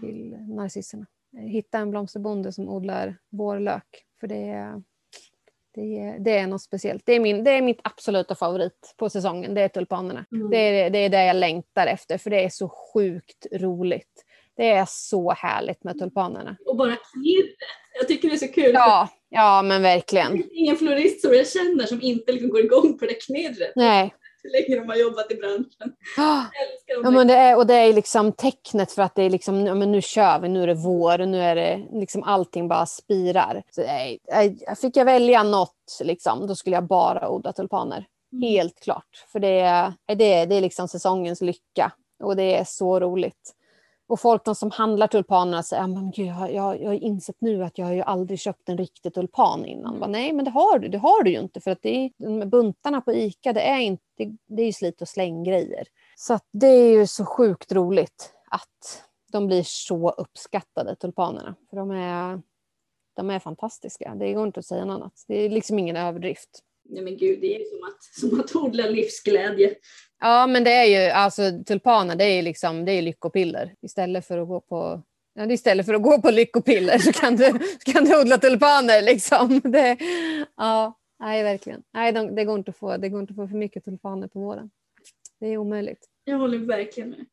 till 0.00 0.36
narcisserna. 0.48 1.06
Hitta 1.32 1.78
en 1.78 1.90
blomsterbonde 1.90 2.52
som 2.52 2.68
odlar 2.68 3.16
vårlök. 3.28 4.06
För 4.20 4.26
det 4.26 4.48
är, 4.48 4.82
det 5.74 5.98
är, 5.98 6.18
det 6.18 6.38
är 6.38 6.46
något 6.46 6.62
speciellt. 6.62 7.06
Det 7.06 7.12
är, 7.12 7.20
min, 7.20 7.44
det 7.44 7.50
är 7.50 7.62
mitt 7.62 7.80
absoluta 7.84 8.34
favorit 8.34 8.94
på 8.96 9.10
säsongen. 9.10 9.54
Det 9.54 9.60
är 9.60 9.68
tulpanerna. 9.68 10.26
Mm. 10.32 10.50
Det, 10.50 10.56
är, 10.56 10.90
det 10.90 10.98
är 10.98 11.08
det 11.08 11.24
jag 11.24 11.36
längtar 11.36 11.86
efter 11.86 12.18
för 12.18 12.30
det 12.30 12.44
är 12.44 12.48
så 12.48 12.68
sjukt 12.68 13.46
roligt. 13.52 14.24
Det 14.56 14.70
är 14.70 14.86
så 14.88 15.32
härligt 15.32 15.84
med 15.84 15.98
tulpanerna. 15.98 16.56
Och 16.66 16.76
bara 16.76 16.96
knirret. 16.96 17.56
Jag 17.98 18.08
tycker 18.08 18.28
det 18.28 18.34
är 18.34 18.38
så 18.38 18.48
kul. 18.48 18.70
Ja, 18.74 19.08
ja 19.28 19.62
men 19.62 19.82
verkligen. 19.82 20.36
Det 20.36 20.42
är 20.42 20.58
ingen 20.58 20.76
florist 20.76 21.20
som 21.20 21.34
jag 21.34 21.48
känner 21.48 21.86
som 21.86 22.02
inte 22.02 22.32
liksom 22.32 22.50
går 22.50 22.60
igång 22.60 22.98
på 22.98 23.06
det 23.06 23.14
knirret. 23.14 23.72
Nej. 23.76 24.14
Hur 24.42 24.50
länge 24.50 24.80
de 24.80 24.88
har 24.88 24.96
jobbat 24.96 25.32
i 25.32 25.34
branschen. 25.34 25.92
Oh. 26.18 26.42
Ja, 26.86 27.10
men 27.10 27.26
det 27.26 27.34
är, 27.34 27.56
och 27.56 27.66
det 27.66 27.74
är 27.74 27.92
liksom 27.92 28.32
tecknet 28.32 28.92
för 28.92 29.02
att 29.02 29.14
det 29.14 29.22
är 29.22 29.30
liksom, 29.30 29.66
ja, 29.66 29.74
men 29.74 29.92
nu 29.92 30.02
kör 30.02 30.38
vi, 30.38 30.48
nu 30.48 30.62
är 30.62 30.66
det 30.66 30.74
vår, 30.74 31.18
nu 31.18 31.42
är 31.42 31.54
det 31.54 31.86
liksom 31.92 32.22
allting 32.22 32.68
bara 32.68 32.86
spirar. 32.86 33.62
Så, 33.70 33.80
nej, 33.80 34.20
fick 34.80 34.96
jag 34.96 35.04
välja 35.04 35.42
något, 35.42 35.98
liksom, 36.02 36.46
då 36.46 36.54
skulle 36.54 36.76
jag 36.76 36.86
bara 36.86 37.28
odla 37.28 37.52
tulpaner. 37.52 38.06
Mm. 38.32 38.48
Helt 38.48 38.80
klart. 38.80 39.26
För 39.32 39.40
det 39.40 39.60
är, 39.60 39.92
det, 40.06 40.44
det 40.44 40.54
är 40.54 40.60
liksom 40.60 40.88
säsongens 40.88 41.40
lycka 41.40 41.92
och 42.22 42.36
det 42.36 42.56
är 42.56 42.64
så 42.64 43.00
roligt. 43.00 43.54
Och 44.10 44.20
folk 44.20 44.44
de 44.44 44.54
som 44.54 44.70
handlar 44.70 45.06
tulpanerna 45.06 45.62
säger 45.62 46.12
gud, 46.16 46.26
jag, 46.26 46.54
jag, 46.54 46.82
jag 46.82 46.88
har 46.88 46.94
insett 46.94 47.36
nu 47.38 47.64
att 47.64 47.78
jag 47.78 47.86
har 47.86 47.92
ju 47.92 48.02
aldrig 48.02 48.40
köpt 48.40 48.68
en 48.68 48.78
riktig 48.78 49.14
tulpan 49.14 49.64
innan. 49.64 49.96
Mm. 49.96 50.10
Nej, 50.10 50.32
men 50.32 50.44
det 50.44 50.50
har 50.50 50.78
du. 50.78 50.88
Det 50.88 50.98
har 50.98 51.22
du 51.22 51.30
ju 51.30 51.40
inte 51.40 51.60
för 51.60 51.70
att 51.70 51.82
det 51.82 51.88
är, 51.88 52.46
buntarna 52.46 53.00
på 53.00 53.12
ICA, 53.12 53.52
det 53.52 53.60
är, 53.60 53.78
inte, 53.78 54.02
det, 54.46 54.62
är 54.62 54.66
ju 54.66 54.72
slit 54.72 55.02
och 55.02 55.08
släng-grejer. 55.08 55.86
Så 56.16 56.38
det 56.52 56.66
är 56.66 56.98
ju 56.98 57.06
så 57.06 57.24
sjukt 57.24 57.72
roligt 57.72 58.32
att 58.50 59.04
de 59.32 59.46
blir 59.46 59.62
så 59.66 60.10
uppskattade, 60.10 60.96
tulpanerna. 60.96 61.54
För 61.70 61.76
de 61.76 61.90
är, 61.90 62.42
de 63.16 63.30
är 63.30 63.38
fantastiska. 63.38 64.14
Det 64.14 64.32
går 64.32 64.46
inte 64.46 64.60
att 64.60 64.66
säga 64.66 64.84
något 64.84 64.94
annat. 64.94 65.24
Det 65.28 65.34
är 65.34 65.50
liksom 65.50 65.78
ingen 65.78 65.96
överdrift. 65.96 66.62
Nej 66.84 67.02
men 67.02 67.16
gud, 67.16 67.40
det 67.40 67.56
är 67.56 67.58
ju 67.58 67.64
som 67.64 67.88
att, 67.88 68.02
som 68.20 68.40
att 68.40 68.56
odla 68.56 68.86
livsglädje. 68.86 69.74
Ja, 70.20 70.46
men 70.46 70.64
det 70.64 70.72
är 70.72 70.84
ju 70.84 71.10
alltså 71.10 71.42
tulpaner, 71.66 72.16
det 72.16 72.24
är 72.24 72.42
liksom 72.42 72.84
det 72.84 72.92
är 72.92 73.02
lyckopiller 73.02 73.74
istället 73.82 74.26
för 74.26 74.38
att 74.38 74.48
gå 74.48 74.60
på 74.60 75.02
Ja, 75.34 75.50
istället 75.50 75.86
för 75.86 75.94
att 75.94 76.02
gå 76.02 76.22
på 76.22 76.30
lyckopiller 76.30 76.98
så 76.98 77.12
kan 77.12 77.36
du, 77.36 77.58
kan 77.92 78.04
du 78.04 78.20
odla 78.20 78.38
tulpaner. 78.38 79.02
Liksom. 79.02 79.60
Det, 79.64 79.96
ja, 80.56 80.98
nej, 81.20 81.42
verkligen. 81.42 81.82
Nej, 81.92 82.12
de, 82.12 82.34
det, 82.34 82.44
går 82.44 82.58
inte 82.58 82.70
att 82.70 82.76
få, 82.76 82.96
det 82.96 83.08
går 83.08 83.20
inte 83.20 83.30
att 83.30 83.36
få 83.36 83.48
för 83.48 83.56
mycket 83.56 83.84
tulpaner 83.84 84.28
på 84.28 84.40
våren. 84.40 84.70
Det 85.40 85.46
är 85.46 85.56
omöjligt. 85.56 86.08
Jag 86.24 86.38
håller 86.38 86.58
verkligen 86.58 87.10
med. 87.10 87.26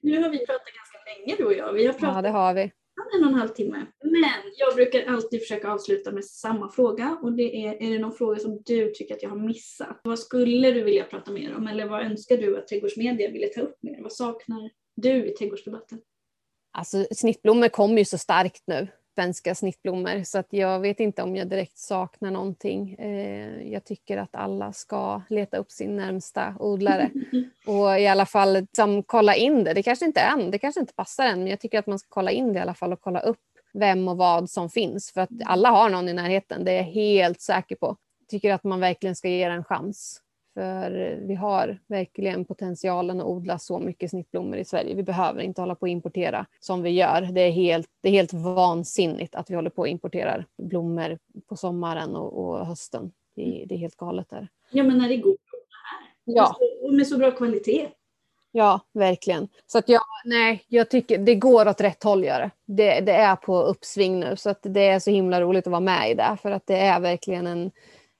Nu 0.00 0.22
har 0.22 0.30
vi 0.30 0.38
pratat 0.46 0.66
ganska 0.66 0.98
länge 1.06 1.36
du 1.38 1.44
och 1.44 1.52
jag. 1.52 1.72
Vi 1.72 1.86
har 1.86 1.92
pratat 1.92 2.16
ja, 2.16 2.22
det 2.22 2.28
har 2.28 2.54
vi 2.54 2.72
en 3.14 3.24
och 3.24 3.30
en 3.30 3.34
halv 3.34 3.48
timme. 3.48 3.86
Men 4.02 4.52
jag 4.56 4.74
brukar 4.74 5.06
alltid 5.06 5.40
försöka 5.40 5.70
avsluta 5.70 6.12
med 6.12 6.24
samma 6.24 6.72
fråga 6.72 7.18
och 7.22 7.32
det 7.32 7.66
är, 7.66 7.82
är 7.82 7.90
det 7.90 7.98
någon 7.98 8.12
fråga 8.12 8.38
som 8.38 8.62
du 8.62 8.90
tycker 8.90 9.14
att 9.14 9.22
jag 9.22 9.30
har 9.30 9.36
missat? 9.36 10.00
Vad 10.04 10.18
skulle 10.18 10.70
du 10.70 10.82
vilja 10.82 11.04
prata 11.04 11.32
mer 11.32 11.54
om 11.56 11.66
eller 11.66 11.88
vad 11.88 12.02
önskar 12.02 12.36
du 12.36 12.58
att 12.58 12.68
trädgårdsmedia 12.68 13.30
ville 13.30 13.46
ta 13.46 13.60
upp 13.60 13.82
mer? 13.82 14.02
Vad 14.02 14.12
saknar 14.12 14.70
du 14.96 15.26
i 15.26 15.30
trädgårdsdebatten? 15.30 16.00
Alltså 16.72 17.06
snittblommor 17.14 17.68
kommer 17.68 17.98
ju 17.98 18.04
så 18.04 18.18
starkt 18.18 18.62
nu 18.66 18.88
svenska 19.14 19.54
snittblommor 19.54 20.24
så 20.24 20.38
att 20.38 20.46
jag 20.50 20.80
vet 20.80 21.00
inte 21.00 21.22
om 21.22 21.36
jag 21.36 21.48
direkt 21.48 21.78
saknar 21.78 22.30
någonting. 22.30 22.94
Eh, 22.94 23.72
jag 23.72 23.84
tycker 23.84 24.16
att 24.16 24.34
alla 24.36 24.72
ska 24.72 25.22
leta 25.28 25.56
upp 25.56 25.70
sin 25.70 25.96
närmsta 25.96 26.54
odlare 26.58 27.10
och 27.66 28.00
i 28.00 28.06
alla 28.06 28.26
fall 28.26 28.52
liksom, 28.52 29.02
kolla 29.02 29.34
in 29.34 29.64
det. 29.64 29.74
Det 29.74 29.82
kanske 29.82 30.04
inte 30.04 30.20
är 30.20 30.32
än, 30.32 30.50
det 30.50 30.58
kanske 30.58 30.80
inte 30.80 30.94
passar 30.94 31.26
än 31.26 31.38
men 31.38 31.48
jag 31.48 31.60
tycker 31.60 31.78
att 31.78 31.86
man 31.86 31.98
ska 31.98 32.08
kolla 32.08 32.30
in 32.30 32.52
det 32.52 32.58
i 32.58 32.62
alla 32.62 32.74
fall 32.74 32.92
och 32.92 33.00
kolla 33.00 33.20
upp 33.20 33.38
vem 33.72 34.08
och 34.08 34.16
vad 34.16 34.50
som 34.50 34.70
finns 34.70 35.12
för 35.12 35.20
att 35.20 35.30
alla 35.44 35.70
har 35.70 35.88
någon 35.88 36.08
i 36.08 36.12
närheten, 36.12 36.64
det 36.64 36.72
är 36.72 36.76
jag 36.76 36.84
helt 36.84 37.40
säker 37.40 37.76
på. 37.76 37.96
Jag 38.20 38.28
tycker 38.28 38.54
att 38.54 38.64
man 38.64 38.80
verkligen 38.80 39.16
ska 39.16 39.28
ge 39.28 39.48
det 39.48 39.54
en 39.54 39.64
chans. 39.64 40.21
För 40.54 41.18
vi 41.26 41.34
har 41.34 41.78
verkligen 41.86 42.44
potentialen 42.44 43.20
att 43.20 43.26
odla 43.26 43.58
så 43.58 43.78
mycket 43.78 44.10
snittblommor 44.10 44.56
i 44.56 44.64
Sverige. 44.64 44.94
Vi 44.94 45.02
behöver 45.02 45.42
inte 45.42 45.60
hålla 45.60 45.74
på 45.74 45.82
och 45.82 45.88
importera 45.88 46.46
som 46.60 46.82
vi 46.82 46.90
gör. 46.90 47.22
Det 47.32 47.40
är 47.40 47.50
helt, 47.50 47.86
det 48.02 48.08
är 48.08 48.12
helt 48.12 48.32
vansinnigt 48.32 49.34
att 49.34 49.50
vi 49.50 49.54
håller 49.54 49.70
på 49.70 49.82
och 49.82 49.88
importerar 49.88 50.46
blommor 50.58 51.18
på 51.48 51.56
sommaren 51.56 52.16
och, 52.16 52.38
och 52.38 52.66
hösten. 52.66 53.12
Det, 53.36 53.64
det, 53.68 53.74
är 53.74 53.78
helt 53.78 53.96
galet 53.96 54.30
där. 54.30 54.48
Ja, 54.70 54.82
men 54.82 54.98
när 54.98 55.08
det 55.08 55.16
går 55.16 55.36
här. 55.90 56.08
Ja. 56.24 56.56
Och 56.82 56.94
med 56.94 57.06
så 57.06 57.18
bra 57.18 57.30
kvalitet. 57.30 57.88
Ja, 58.54 58.80
verkligen. 58.92 59.48
Så 59.66 59.78
att 59.78 59.88
jag, 59.88 60.02
nej, 60.24 60.64
jag 60.68 60.90
tycker 60.90 61.18
det 61.18 61.34
går 61.34 61.68
åt 61.68 61.80
rätt 61.80 62.02
håll. 62.02 62.24
Gör 62.24 62.50
det. 62.66 63.00
det. 63.00 63.12
är 63.12 63.36
på 63.36 63.62
uppsving 63.62 64.20
nu 64.20 64.36
så 64.36 64.50
att 64.50 64.60
det 64.62 64.86
är 64.86 64.98
så 64.98 65.10
himla 65.10 65.40
roligt 65.40 65.66
att 65.66 65.70
vara 65.70 65.80
med 65.80 66.10
i 66.10 66.14
det. 66.14 66.36
För 66.42 66.50
att 66.50 66.66
det 66.66 66.76
är 66.76 67.00
verkligen 67.00 67.46
en, 67.46 67.70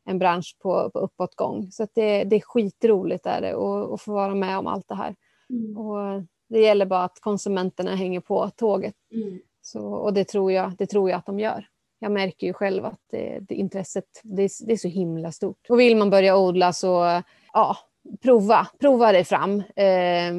en 0.05 0.19
bransch 0.19 0.57
på, 0.63 0.91
på 0.91 0.99
uppåtgång. 0.99 1.71
Så 1.71 1.87
det, 1.95 2.25
det 2.25 2.37
är 2.37 2.41
skitroligt 2.41 3.27
är 3.27 3.41
det, 3.41 3.53
att, 3.53 3.93
att 3.93 4.01
få 4.01 4.13
vara 4.13 4.35
med 4.35 4.59
om 4.59 4.67
allt 4.67 4.89
det 4.89 4.95
här. 4.95 5.15
Mm. 5.51 5.77
Och 5.77 6.23
det 6.49 6.61
gäller 6.61 6.87
bara 6.87 7.05
att 7.05 7.21
konsumenterna 7.21 7.95
hänger 7.95 8.21
på 8.21 8.51
tåget. 8.57 8.95
Mm. 9.15 9.39
Så, 9.63 9.81
och 9.81 10.13
det 10.15 10.25
tror, 10.25 10.53
jag, 10.53 10.73
det 10.79 10.87
tror 10.87 11.11
jag 11.11 11.19
att 11.19 11.27
de 11.27 11.41
gör. 11.41 11.67
Jag 11.99 12.13
märker 12.13 12.47
ju 12.47 12.53
själv 12.53 12.85
att 12.85 13.01
det, 13.11 13.39
det 13.49 13.55
intresset 13.55 14.05
det 14.23 14.43
är, 14.43 14.67
det 14.67 14.73
är 14.73 14.77
så 14.77 14.89
himla 14.89 15.33
stort. 15.33 15.67
Och 15.69 15.81
vill 15.81 15.97
man 15.97 16.11
börja 16.11 16.37
odla 16.37 16.73
så 16.73 17.23
ja, 17.53 17.77
prova, 18.23 18.67
prova 18.81 19.13
dig 19.13 19.25
fram. 19.25 19.63
Eh, 19.77 20.35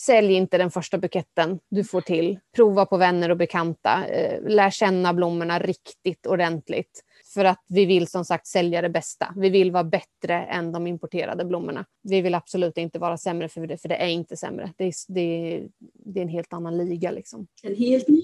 sälj 0.00 0.32
inte 0.32 0.58
den 0.58 0.70
första 0.70 0.98
buketten 0.98 1.58
du 1.68 1.84
får 1.84 2.00
till. 2.00 2.38
Prova 2.56 2.86
på 2.86 2.96
vänner 2.96 3.30
och 3.30 3.36
bekanta. 3.36 4.06
Eh, 4.06 4.42
lär 4.42 4.70
känna 4.70 5.14
blommorna 5.14 5.58
riktigt 5.58 6.26
ordentligt. 6.26 7.04
För 7.34 7.44
att 7.44 7.64
vi 7.68 7.84
vill 7.84 8.08
som 8.08 8.24
sagt 8.24 8.46
sälja 8.46 8.82
det 8.82 8.88
bästa. 8.88 9.34
Vi 9.36 9.50
vill 9.50 9.70
vara 9.70 9.84
bättre 9.84 10.34
än 10.44 10.72
de 10.72 10.86
importerade 10.86 11.44
blommorna. 11.44 11.84
Vi 12.02 12.20
vill 12.20 12.34
absolut 12.34 12.78
inte 12.78 12.98
vara 12.98 13.16
sämre 13.16 13.48
för 13.48 13.66
det, 13.66 13.78
för 13.78 13.88
det 13.88 13.96
är 13.96 14.08
inte 14.08 14.36
sämre. 14.36 14.72
Det 14.76 14.84
är, 14.84 14.92
det, 15.08 15.62
det 15.94 16.20
är 16.20 16.22
en 16.22 16.28
helt 16.28 16.52
annan 16.52 16.78
liga. 16.78 17.10
Liksom. 17.10 17.46
En 17.62 17.74
helt 17.74 18.08
ny 18.08 18.22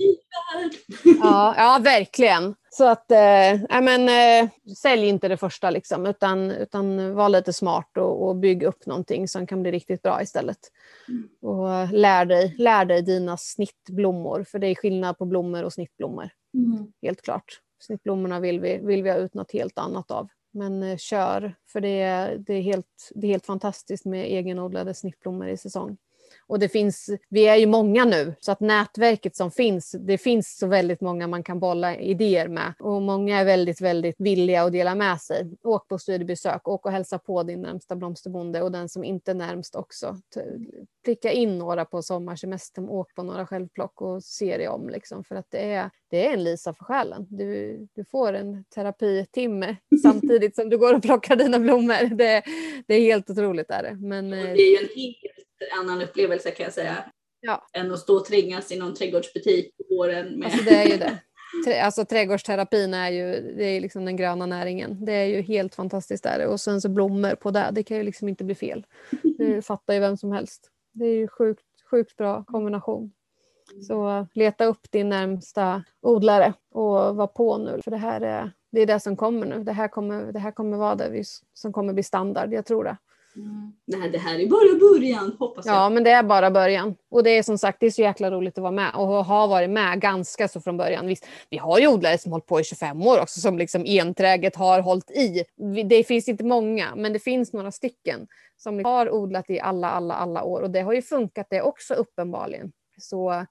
värld! 0.55 0.73
ja, 1.21 1.55
ja, 1.57 1.81
verkligen. 1.83 2.55
Så 2.71 2.85
att, 2.85 3.11
eh, 3.11 3.83
men, 3.83 4.09
eh, 4.09 4.51
sälj 4.77 5.09
inte 5.09 5.29
det 5.29 5.37
första 5.37 5.71
liksom, 5.71 6.07
utan, 6.07 6.51
utan 6.51 7.15
var 7.15 7.29
lite 7.29 7.53
smart 7.53 7.97
och, 7.97 8.29
och 8.29 8.37
bygg 8.37 8.63
upp 8.63 8.87
någonting 8.87 9.29
som 9.29 9.47
kan 9.47 9.63
bli 9.63 9.73
riktigt 9.73 10.03
bra 10.03 10.23
istället. 10.23 10.59
Mm. 11.09 11.29
Och 11.43 11.93
lär 11.93 12.25
dig, 12.25 12.55
lär 12.59 12.85
dig 12.85 13.03
dina 13.03 13.37
snittblommor, 13.37 14.45
för 14.45 14.59
det 14.59 14.67
är 14.67 14.75
skillnad 14.75 15.19
på 15.19 15.25
blommor 15.25 15.63
och 15.63 15.73
snittblommor. 15.73 16.31
Mm. 16.55 16.93
Helt 17.03 17.23
klart. 17.23 17.61
Snittblommorna 17.79 18.41
vill 18.41 18.61
vi, 18.61 18.79
vill 18.79 19.03
vi 19.03 19.11
ha 19.11 19.17
ut 19.17 19.35
något 19.35 19.53
helt 19.53 19.79
annat 19.79 20.11
av. 20.11 20.29
Men 20.51 20.83
eh, 20.83 20.97
kör, 20.97 21.55
för 21.67 21.81
det 21.81 22.01
är, 22.01 22.39
det, 22.39 22.55
är 22.55 22.63
helt, 22.63 23.11
det 23.15 23.27
är 23.27 23.31
helt 23.31 23.47
fantastiskt 23.47 24.05
med 24.05 24.25
egenodlade 24.25 24.95
snittblommor 24.95 25.49
i 25.49 25.57
säsong. 25.57 25.97
Och 26.49 26.59
det 26.59 26.69
finns, 26.69 27.11
vi 27.29 27.47
är 27.47 27.57
ju 27.57 27.67
många 27.67 28.05
nu, 28.05 28.35
så 28.41 28.53
att 28.53 28.61
nätverket 28.61 29.37
som 29.37 29.51
finns, 29.51 29.91
det 29.91 30.19
finns 30.19 30.59
så 30.59 30.67
väldigt 30.67 31.01
många 31.01 31.27
man 31.27 31.43
kan 31.43 31.61
bolla 31.61 31.97
idéer 31.97 32.49
med. 32.49 32.75
Och 32.79 33.03
många 33.03 33.41
är 33.41 33.45
väldigt, 33.45 33.81
väldigt 33.81 34.17
villiga 34.19 34.63
att 34.63 34.73
dela 34.73 34.95
med 34.95 35.21
sig. 35.21 35.51
Åk 35.63 35.89
på 35.89 35.99
studiebesök, 35.99 36.69
åk 36.69 36.87
och 36.87 36.93
hälsa 36.93 37.19
på 37.19 37.43
din 37.43 37.63
närmsta 37.63 37.97
blomsterbonde 37.97 38.63
och 38.63 38.73
den 38.73 38.89
som 38.89 39.05
inte 39.05 39.31
är 39.31 39.35
närmst 39.35 39.75
också. 39.75 40.17
Pricka 41.05 41.33
in 41.33 41.59
några 41.59 41.85
på 41.85 42.03
sommarsemestern, 42.03 42.89
åk 42.89 43.15
på 43.15 43.23
några 43.23 43.47
självplock 43.47 44.03
och 44.03 44.25
se 44.25 44.57
dig 44.57 44.69
om. 44.69 44.89
Liksom, 44.89 45.25
för 45.25 45.35
att 45.35 45.47
det 45.51 45.73
är, 45.73 45.91
det 46.11 46.27
är 46.27 46.33
en 46.33 46.45
Lisa 46.45 46.75
för 46.75 46.85
själen. 46.85 47.27
Du, 47.31 47.79
du 47.95 48.05
får 48.05 48.33
en 48.33 48.65
terapitimme 48.65 49.77
samtidigt 50.03 50.55
som 50.55 50.69
du 50.69 50.79
går 50.79 50.95
och 50.95 51.03
plockar 51.03 51.37
dina 51.37 51.59
blommor. 51.59 52.15
Det, 52.15 52.43
det 52.87 52.95
är 52.95 53.01
helt 53.01 53.31
otroligt. 53.31 53.71
Är 53.71 53.83
det. 53.83 53.95
Men, 53.95 54.31
det 54.31 54.63
är 54.63 54.71
ju 54.71 54.77
en 54.77 54.89
helt 54.97 55.48
annan 55.81 56.03
upplevelse 56.03 56.51
kan 56.51 56.65
jag 56.65 56.73
säga. 56.73 57.05
Ja. 57.41 57.67
Än 57.73 57.93
att 57.93 57.99
stå 57.99 58.17
och 58.17 58.25
trängas 58.25 58.73
i 58.73 58.79
någon 58.79 58.95
trädgårdsbutik 58.95 59.77
på 59.77 59.95
våren. 59.95 60.39
Med... 60.39 60.47
Alltså 60.47 60.65
det 60.65 60.77
är 60.77 60.87
ju 60.87 60.97
det. 60.97 61.21
Alltså 61.83 62.05
trädgårdsterapin 62.05 62.95
är 62.95 63.11
ju 63.11 63.55
det 63.57 63.65
är 63.65 63.81
liksom 63.81 64.05
den 64.05 64.17
gröna 64.17 64.47
näringen. 64.47 65.05
Det 65.05 65.13
är 65.13 65.25
ju 65.25 65.41
helt 65.41 65.75
fantastiskt 65.75 66.25
där. 66.25 66.47
Och 66.47 66.61
sen 66.61 66.81
så 66.81 66.89
blommor 66.89 67.35
på 67.35 67.51
det, 67.51 67.69
det 67.73 67.83
kan 67.83 67.97
ju 67.97 68.03
liksom 68.03 68.29
inte 68.29 68.45
bli 68.45 68.55
fel. 68.55 68.87
Det 69.39 69.63
fattar 69.67 69.95
ju 69.95 70.01
vem 70.01 70.17
som 70.17 70.33
helst. 70.33 70.71
Det 70.93 71.05
är 71.05 71.15
ju 71.15 71.29
sjukt, 71.29 71.65
sjukt 71.91 72.17
bra 72.17 72.45
kombination. 72.45 73.13
Så 73.87 74.27
leta 74.35 74.65
upp 74.65 74.91
din 74.91 75.09
närmsta 75.09 75.85
odlare 76.01 76.53
och 76.71 77.17
var 77.17 77.27
på 77.27 77.59
nu. 77.59 77.81
För 77.85 77.91
det 77.91 77.97
här 77.97 78.21
är 78.21 78.53
det, 78.73 78.81
är 78.81 78.87
det 78.87 79.01
som 79.01 79.17
kommer 79.17 79.47
nu. 79.47 79.65
Det 79.65 79.73
här 79.73 79.89
kommer, 79.89 80.33
det 80.33 80.39
här 80.39 80.51
kommer 80.51 80.77
vara 80.77 80.95
det 80.95 81.25
som 81.55 81.73
kommer 81.73 81.93
bli 81.93 82.03
standard. 82.03 82.53
Jag 82.53 82.67
tror 82.67 82.85
det. 82.85 82.97
Mm. 83.39 83.73
Nej, 83.87 84.11
det 84.11 84.19
här 84.19 84.39
är 84.39 84.47
bara 84.47 84.79
början 84.79 85.37
hoppas 85.39 85.67
jag. 85.67 85.75
Ja, 85.75 85.91
men 85.91 86.05
det 86.05 86.11
är 86.11 86.23
bara 86.23 86.51
början. 86.51 86.97
Och 87.11 87.23
det 87.23 87.31
är 87.31 87.43
som 87.43 87.59
sagt 87.59 87.81
det 87.81 87.87
är 87.87 87.91
så 87.91 88.03
jäkla 88.03 88.31
roligt 88.31 88.59
att 88.59 88.63
vara 88.63 88.73
med 88.73 88.95
och 88.95 89.07
ha 89.07 89.47
varit 89.47 89.71
med 89.71 90.01
ganska 90.01 90.49
så 90.49 90.61
från 90.61 90.77
början. 90.77 91.07
Visst, 91.07 91.27
vi 91.51 91.59
har 91.59 91.79
ju 91.79 91.89
odlare 91.89 92.19
som 92.19 92.33
hållit 92.33 92.47
på 92.47 92.61
i 92.61 92.65
25 92.65 93.07
år 93.07 93.21
också 93.21 93.41
som 93.41 93.59
liksom 93.59 93.85
enträget 93.87 94.57
har 94.57 94.81
hållit 94.81 95.11
i. 95.11 95.45
Det 95.89 96.05
finns 96.05 96.29
inte 96.29 96.45
många, 96.45 96.95
men 96.97 97.13
det 97.13 97.19
finns 97.19 97.53
några 97.53 97.71
stycken 97.71 98.27
som 98.57 98.85
har 98.85 99.11
odlat 99.11 99.51
i 99.51 99.61
alla, 99.61 99.91
alla, 99.91 100.15
alla 100.15 100.43
år 100.43 100.61
och 100.61 100.71
det 100.71 100.81
har 100.81 100.93
ju 100.93 101.03
funkat 101.03 101.47
det 101.51 101.63
också 101.63 101.95
uppenbarligen. 101.95 102.73
Så 102.99 103.47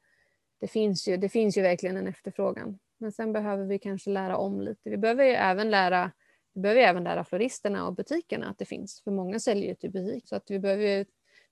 det 0.61 0.67
finns 0.67 1.07
ju, 1.07 1.17
det 1.17 1.29
finns 1.29 1.57
ju 1.57 1.61
verkligen 1.61 1.97
en 1.97 2.07
efterfrågan. 2.07 2.79
Men 2.99 3.11
sen 3.11 3.33
behöver 3.33 3.65
vi 3.65 3.79
kanske 3.79 4.09
lära 4.09 4.37
om 4.37 4.61
lite. 4.61 4.89
Vi 4.89 4.97
behöver 4.97 5.23
ju 5.23 5.31
även 5.31 5.71
lära 5.71 6.11
vi 6.57 6.61
behöver 6.61 6.81
även 6.81 7.03
lära 7.03 7.23
floristerna 7.23 7.87
och 7.87 7.95
butikerna 7.95 8.49
att 8.49 8.57
det 8.57 8.65
finns, 8.65 9.01
för 9.01 9.11
många 9.11 9.39
säljer 9.39 9.69
ju 9.69 9.75
till 9.75 9.91
butik. 9.91 10.27
Så 10.27 10.35
att 10.35 10.51
vi, 10.51 10.59
behöver, 10.59 11.05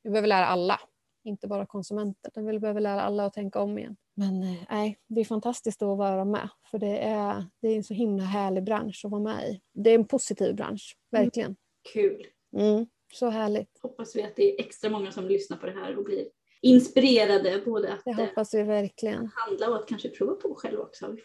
vi 0.04 0.10
behöver 0.10 0.28
lära 0.28 0.46
alla, 0.46 0.80
inte 1.24 1.48
bara 1.48 1.66
konsumenter. 1.66 2.42
Vi 2.42 2.60
behöver 2.60 2.82
lära 2.82 3.02
alla 3.02 3.26
att 3.26 3.34
tänka 3.34 3.60
om 3.60 3.78
igen. 3.78 3.96
Men 4.14 4.44
eh, 4.44 4.64
nej, 4.70 5.00
det 5.08 5.22
är 5.22 5.26
fantastiskt 5.26 5.82
att 5.82 5.98
vara 5.98 6.26
med, 6.26 6.50
för 6.72 6.78
det 6.80 6.98
är, 6.98 7.46
det 7.62 7.68
är 7.68 7.76
en 7.76 7.84
så 7.84 7.94
himla 7.94 8.24
härlig 8.24 8.64
bransch 8.64 9.02
att 9.06 9.12
vara 9.12 9.22
med 9.22 9.50
i. 9.50 9.62
Det 9.74 9.90
är 9.90 9.96
en 9.96 10.08
positiv 10.08 10.56
bransch, 10.56 10.98
verkligen. 11.12 11.48
Mm. 11.50 11.58
Kul. 11.94 12.28
Mm, 12.58 12.88
så 13.14 13.30
härligt. 13.30 13.80
Hoppas 13.82 14.16
vi 14.16 14.24
att 14.24 14.36
det 14.36 14.54
är 14.54 14.66
extra 14.66 14.90
många 14.90 15.12
som 15.12 15.26
lyssnar 15.26 15.58
på 15.58 15.66
det 15.66 15.72
här 15.72 15.98
och 15.98 16.04
blir 16.04 16.26
inspirerade 16.66 17.62
både 17.66 17.94
att 17.94 18.02
det 18.06 18.14
hoppas 18.14 18.54
vi 18.54 18.64
verkligen. 18.64 19.32
handla 19.36 19.70
och 19.70 19.76
att 19.76 19.88
kanske 19.88 20.10
prova 20.10 20.34
på 20.34 20.56
själv 20.56 20.80
också. 20.80 21.16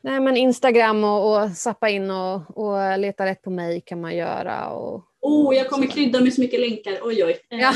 Nej, 0.00 0.20
men 0.20 0.36
Instagram 0.36 1.04
och, 1.04 1.42
och 1.42 1.50
sappa 1.50 1.88
in 1.88 2.10
och, 2.10 2.58
och 2.58 2.98
leta 2.98 3.26
rätt 3.26 3.42
på 3.42 3.50
mig 3.50 3.80
kan 3.80 4.00
man 4.00 4.16
göra. 4.16 4.70
Och, 4.70 5.04
Oh, 5.20 5.56
jag 5.56 5.70
kommer 5.70 5.86
krydda 5.86 6.20
med 6.20 6.34
så 6.34 6.40
mycket 6.40 6.60
länkar. 6.60 6.98
Oj, 7.02 7.24
oj. 7.24 7.40
Ja. 7.48 7.72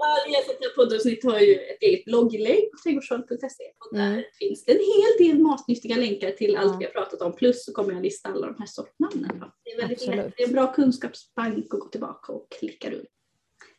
Varje 0.00 0.44
sånt 0.46 0.58
här 0.60 0.76
poddavsnitt 0.76 1.24
har 1.24 1.40
ju 1.40 1.54
ett 1.54 1.82
eget 1.82 2.04
blogginlägg 2.04 2.70
på 2.70 2.78
trädgårdsroll.se 2.84 3.64
och 3.78 3.96
där 3.96 4.06
mm. 4.06 4.22
finns 4.38 4.64
det 4.64 4.72
en 4.72 4.78
hel 4.78 5.28
del 5.28 5.42
matnyttiga 5.42 5.96
länkar 5.96 6.30
till 6.30 6.56
allt 6.56 6.72
ja. 6.72 6.76
vi 6.78 6.84
har 6.84 6.92
pratat 6.92 7.22
om. 7.22 7.36
Plus 7.36 7.64
så 7.64 7.72
kommer 7.72 7.92
jag 7.92 8.02
lista 8.02 8.28
alla 8.28 8.46
de 8.46 8.56
här 8.58 8.66
sortnamnen. 8.66 9.44
Det 9.64 9.70
är 9.70 9.80
väldigt 9.80 10.06
lätt. 10.06 10.32
Det 10.36 10.42
är 10.42 10.46
en 10.46 10.54
bra 10.54 10.72
kunskapsbank 10.72 11.74
att 11.74 11.80
gå 11.80 11.88
tillbaka 11.88 12.32
och 12.32 12.46
klicka 12.58 12.90
runt. 12.90 13.08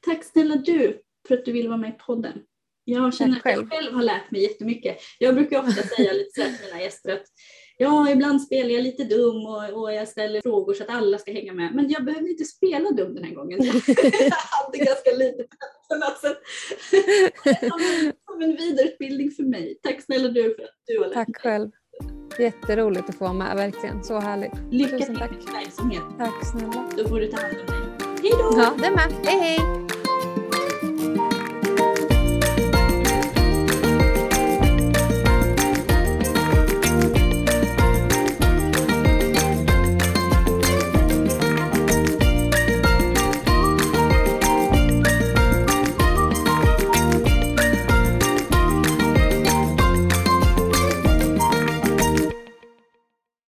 Tack 0.06 0.24
snälla 0.24 0.56
du 0.56 1.02
för 1.28 1.38
att 1.38 1.46
du 1.46 1.52
vill 1.52 1.68
vara 1.68 1.78
med 1.78 1.90
i 1.90 1.98
podden. 2.06 2.34
Jag 2.84 3.14
känner 3.14 3.38
att 3.38 3.46
jag 3.46 3.72
själv 3.72 3.94
har 3.94 4.04
lärt 4.04 4.32
mig 4.32 4.44
jättemycket. 4.44 4.98
Jag 5.20 5.36
brukar 5.36 5.60
ofta 5.60 5.82
säga 5.82 6.14
lite 6.14 6.42
så 6.42 6.42
till 6.42 6.66
mina 6.66 6.82
gäster 6.82 7.14
att 7.14 7.26
ja, 7.78 8.12
ibland 8.12 8.42
spelar 8.42 8.70
jag 8.70 8.84
lite 8.84 9.04
dum 9.04 9.46
och, 9.46 9.82
och, 9.82 9.94
jag 9.94 10.08
ställer 10.08 10.42
frågor 10.42 10.74
så 10.74 10.84
att 10.84 10.90
alla 10.90 11.18
ska 11.18 11.32
hänga 11.32 11.54
med. 11.54 11.76
Men 11.76 11.90
jag 11.90 12.06
behövde 12.06 12.30
inte 12.30 12.46
spela 12.46 12.92
dum 12.92 13.16
den 13.16 13.24
här 13.24 13.34
gången. 13.34 13.60
jag 13.64 14.36
hade 14.36 14.78
ganska 14.78 15.12
lite 15.12 15.44
på 15.44 15.58
som, 16.22 17.80
som 18.26 18.42
en 18.42 18.56
vidareutbildning 18.56 19.32
för 19.32 19.44
mig. 19.44 19.80
Tack 19.84 20.02
snälla 20.02 20.28
du 20.28 20.44
för 20.56 20.64
att 20.64 20.70
du 20.86 21.00
har 21.00 21.06
lärt 21.08 21.14
Tack 21.14 21.28
mig. 21.28 21.36
själv. 21.40 21.72
Jätteroligt 22.40 23.10
att 23.10 23.16
få 23.16 23.24
vara 23.24 23.34
med, 23.34 23.56
verkligen. 23.56 24.04
Så 24.04 24.20
härligt. 24.20 24.52
Lycka 24.72 24.98
till 24.98 25.14
med 25.14 25.30
verksamheten. 25.54 26.18
Tack 26.18 26.46
snälla. 26.52 26.90
Då 26.98 27.08
får 27.08 27.20
du 27.20 27.28
ta 27.28 27.38
hand 27.38 27.58
om 27.60 27.66
dig. 27.66 28.10
Hej 28.22 28.32
då! 28.32 28.60
Ja, 28.60 28.74
det 28.78 28.92
med. 28.92 29.12
Hej 29.26 29.40
hej! 29.40 29.87